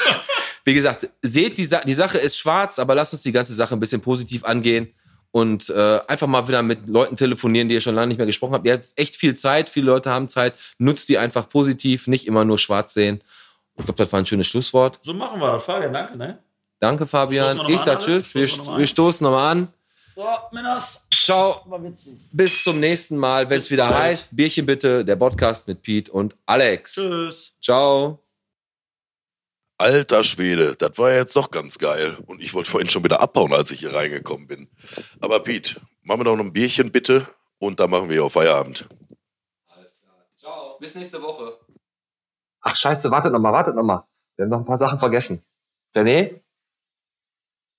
wie 0.65 0.75
gesagt, 0.75 1.09
seht, 1.23 1.57
die, 1.57 1.67
Sa 1.67 1.83
die 1.83 1.95
Sache 1.95 2.19
ist 2.19 2.37
schwarz, 2.37 2.81
aber 2.81 2.97
lasst 2.97 3.13
uns 3.13 3.23
die 3.23 3.31
ganze 3.31 3.55
Sache 3.55 3.77
ein 3.77 3.81
bisschen 3.81 4.01
positiv 4.01 4.43
angehen 4.43 4.93
und 5.37 5.69
äh, 5.69 6.01
einfach 6.09 6.27
mal 6.27 6.49
wieder 6.49 6.63
mit 6.63 6.89
Leuten 6.89 7.15
telefonieren, 7.15 7.69
die 7.69 7.75
ihr 7.75 7.83
schon 7.83 7.95
lange 7.95 8.07
nicht 8.07 8.17
mehr 8.17 8.27
gesprochen 8.27 8.55
habt. 8.55 8.67
Ihr 8.67 8.73
habt 8.73 8.87
echt 8.97 9.17
viel 9.17 9.35
Zeit, 9.35 9.69
viele 9.69 9.85
Leute 9.85 10.09
haben 10.09 10.31
Zeit, 10.31 10.55
nutzt 10.79 11.11
die 11.11 11.19
einfach 11.19 11.47
positiv, 11.47 12.07
nicht 12.07 12.27
immer 12.27 12.47
nur 12.47 12.59
schwarz 12.59 12.95
sehen. 12.95 13.23
Ich 13.77 13.85
glaube, 13.85 14.03
das 14.03 14.11
war 14.15 14.21
ein 14.21 14.25
schönes 14.25 14.47
Schlusswort. 14.47 14.99
so 15.03 15.13
machen 15.13 15.39
wir 15.39 15.53
das. 15.53 15.65
Fabian, 15.65 15.93
danke, 15.93 16.17
ne? 16.17 16.39
Danke, 16.79 17.07
Fabian. 17.07 17.61
Ich 17.69 17.81
sag 17.81 17.99
Tschüss. 17.99 18.35
Wir, 18.35 18.49
Stoßen 18.49 18.79
wir 18.79 18.87
stoßen 18.87 19.25
nochmal 19.25 19.53
an. 19.53 19.69
So, 20.15 20.27
Männers. 20.53 21.05
Ciao. 21.15 21.63
Bis 22.33 22.65
zum 22.65 22.81
nächsten 22.81 23.19
Mal, 23.19 23.51
wenn 23.51 23.59
es 23.59 23.71
wieder 23.71 23.91
bald. 23.91 24.05
heißt, 24.05 24.35
Bierchen 24.35 24.65
bitte, 24.65 25.05
der 25.05 25.17
Podcast 25.17 25.69
mit 25.69 25.83
Pete 25.83 26.11
und 26.11 26.35
Alex. 26.47 26.95
Tschüss. 26.95 27.53
Ciao. 27.61 28.26
Alter 29.79 30.25
Schwede, 30.25 30.75
das 30.77 30.99
war 30.99 31.13
jetzt 31.13 31.37
doch 31.37 31.51
ganz 31.51 31.79
geil. 31.79 32.17
Und 32.27 32.43
ich 32.43 32.55
wollte 32.55 32.71
vorhin 32.71 32.89
schon 32.89 33.05
wieder 33.05 33.21
abhauen, 33.21 33.53
als 33.53 33.71
ich 33.71 33.81
hier 33.81 33.95
reingekommen 33.95 34.47
bin. 34.47 34.69
Aber 35.21 35.41
Pete, 35.41 35.81
machen 36.03 36.21
wir 36.21 36.25
doch 36.25 36.37
noch 36.37 36.45
ein 36.45 36.53
Bierchen 36.53 36.91
bitte 36.91 37.27
und 37.59 37.79
dann 37.79 37.91
machen 37.91 38.09
wir 38.09 38.25
auf 38.25 38.33
Feierabend. 38.33 38.89
Alles 39.69 39.97
klar. 40.01 40.27
Ciao. 40.37 40.79
Bis 40.79 40.95
nächste 40.95 41.23
Woche. 41.23 41.59
Ach 42.63 42.75
scheiße, 42.75 43.11
wartet 43.11 43.33
noch 43.33 43.39
mal, 43.39 43.53
wartet 43.53 43.77
noch 43.77 43.85
mal. 43.85 44.07
Wir 44.37 44.45
haben 44.45 44.51
noch 44.51 44.59
ein 44.59 44.65
paar 44.65 44.79
Sachen 44.79 44.99
vergessen. 44.99 45.45
René? 45.95 46.41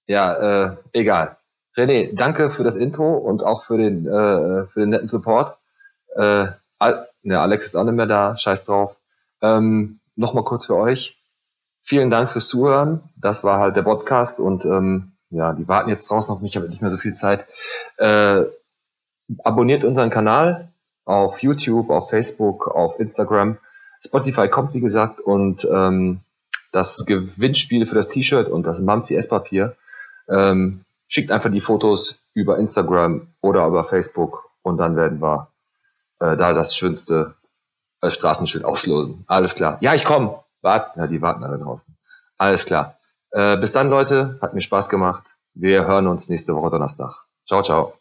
Ja, 0.06 0.66
äh, 0.66 0.78
egal. 0.94 1.38
René, 1.76 2.14
danke 2.14 2.52
für 2.52 2.64
das 2.64 2.76
Intro 2.76 3.18
und 3.18 3.44
auch 3.44 3.66
für 3.66 3.78
den, 3.78 4.06
äh, 4.06 4.68
für 4.68 4.80
den 4.82 4.90
netten 4.90 5.08
Support. 5.08 5.58
Äh, 6.16 6.48
Al 6.80 7.08
ja, 7.24 7.42
Alex 7.42 7.66
ist 7.66 7.76
auch 7.76 7.84
nicht 7.84 7.96
mehr 7.96 8.06
da, 8.06 8.38
scheiß 8.38 8.66
drauf. 8.66 8.96
Ähm, 9.42 10.00
Nochmal 10.18 10.44
kurz 10.44 10.66
für 10.66 10.76
euch. 10.76 11.17
Vielen 11.90 12.10
Dank 12.10 12.30
fürs 12.30 12.50
Zuhören. 12.50 13.02
Das 13.16 13.46
war 13.46 13.60
halt 13.60 13.78
der 13.78 13.84
Podcast 13.84 14.42
und 14.42 14.66
ähm, 14.66 15.14
ja, 15.30 15.54
die 15.54 15.70
warten 15.70 15.90
jetzt 15.90 16.12
draußen 16.12 16.36
auf 16.36 16.42
mich, 16.42 16.52
ich 16.52 16.58
habe 16.58 16.68
nicht 16.68 16.82
mehr 16.82 16.92
so 16.92 16.98
viel 16.98 17.14
Zeit. 17.14 17.46
Äh, 17.96 18.44
abonniert 19.46 19.86
unseren 19.86 20.10
Kanal 20.10 20.68
auf 21.06 21.42
YouTube, 21.42 21.90
auf 21.90 22.10
Facebook, 22.10 22.68
auf 22.68 23.00
Instagram. 23.00 23.58
Spotify 24.06 24.50
kommt, 24.50 24.74
wie 24.74 24.82
gesagt, 24.82 25.22
und 25.22 25.66
ähm, 25.72 26.20
das 26.74 27.06
Gewinnspiel 27.06 27.86
für 27.86 27.96
das 27.96 28.10
T-Shirt 28.10 28.50
und 28.50 28.64
das 28.64 28.80
Mampfi 28.80 29.16
Esspapier. 29.16 29.78
Ähm, 30.28 30.84
schickt 31.08 31.32
einfach 31.32 31.52
die 31.52 31.62
Fotos 31.62 32.20
über 32.34 32.58
Instagram 32.58 33.30
oder 33.40 33.66
über 33.66 33.86
Facebook 33.86 34.50
und 34.62 34.76
dann 34.76 34.98
werden 34.98 35.22
wir 35.22 35.48
äh, 36.20 36.36
da 36.36 36.52
das 36.52 36.76
schönste 36.76 37.36
äh, 38.02 38.10
Straßenschild 38.10 38.66
auslosen. 38.66 39.24
Alles 39.28 39.56
klar. 39.56 39.78
Ja, 39.80 39.94
ich 39.94 40.04
komme. 40.04 40.44
Warten. 40.62 41.00
Ja, 41.00 41.08
die 41.08 41.22
warten 41.22 41.44
alle 41.44 41.60
draußen. 41.60 41.96
Alles 42.38 42.66
klar. 42.66 42.98
Äh, 43.32 43.58
bis 43.58 43.72
dann, 43.72 43.90
Leute. 43.90 44.38
Hat 44.42 44.54
mir 44.54 44.62
Spaß 44.62 44.90
gemacht. 44.90 45.24
Wir 45.54 45.86
hören 45.86 46.08
uns 46.08 46.30
nächste 46.30 46.56
Woche 46.56 46.72
Donnerstag. 46.72 47.26
Ciao, 47.46 47.62
ciao. 47.62 47.94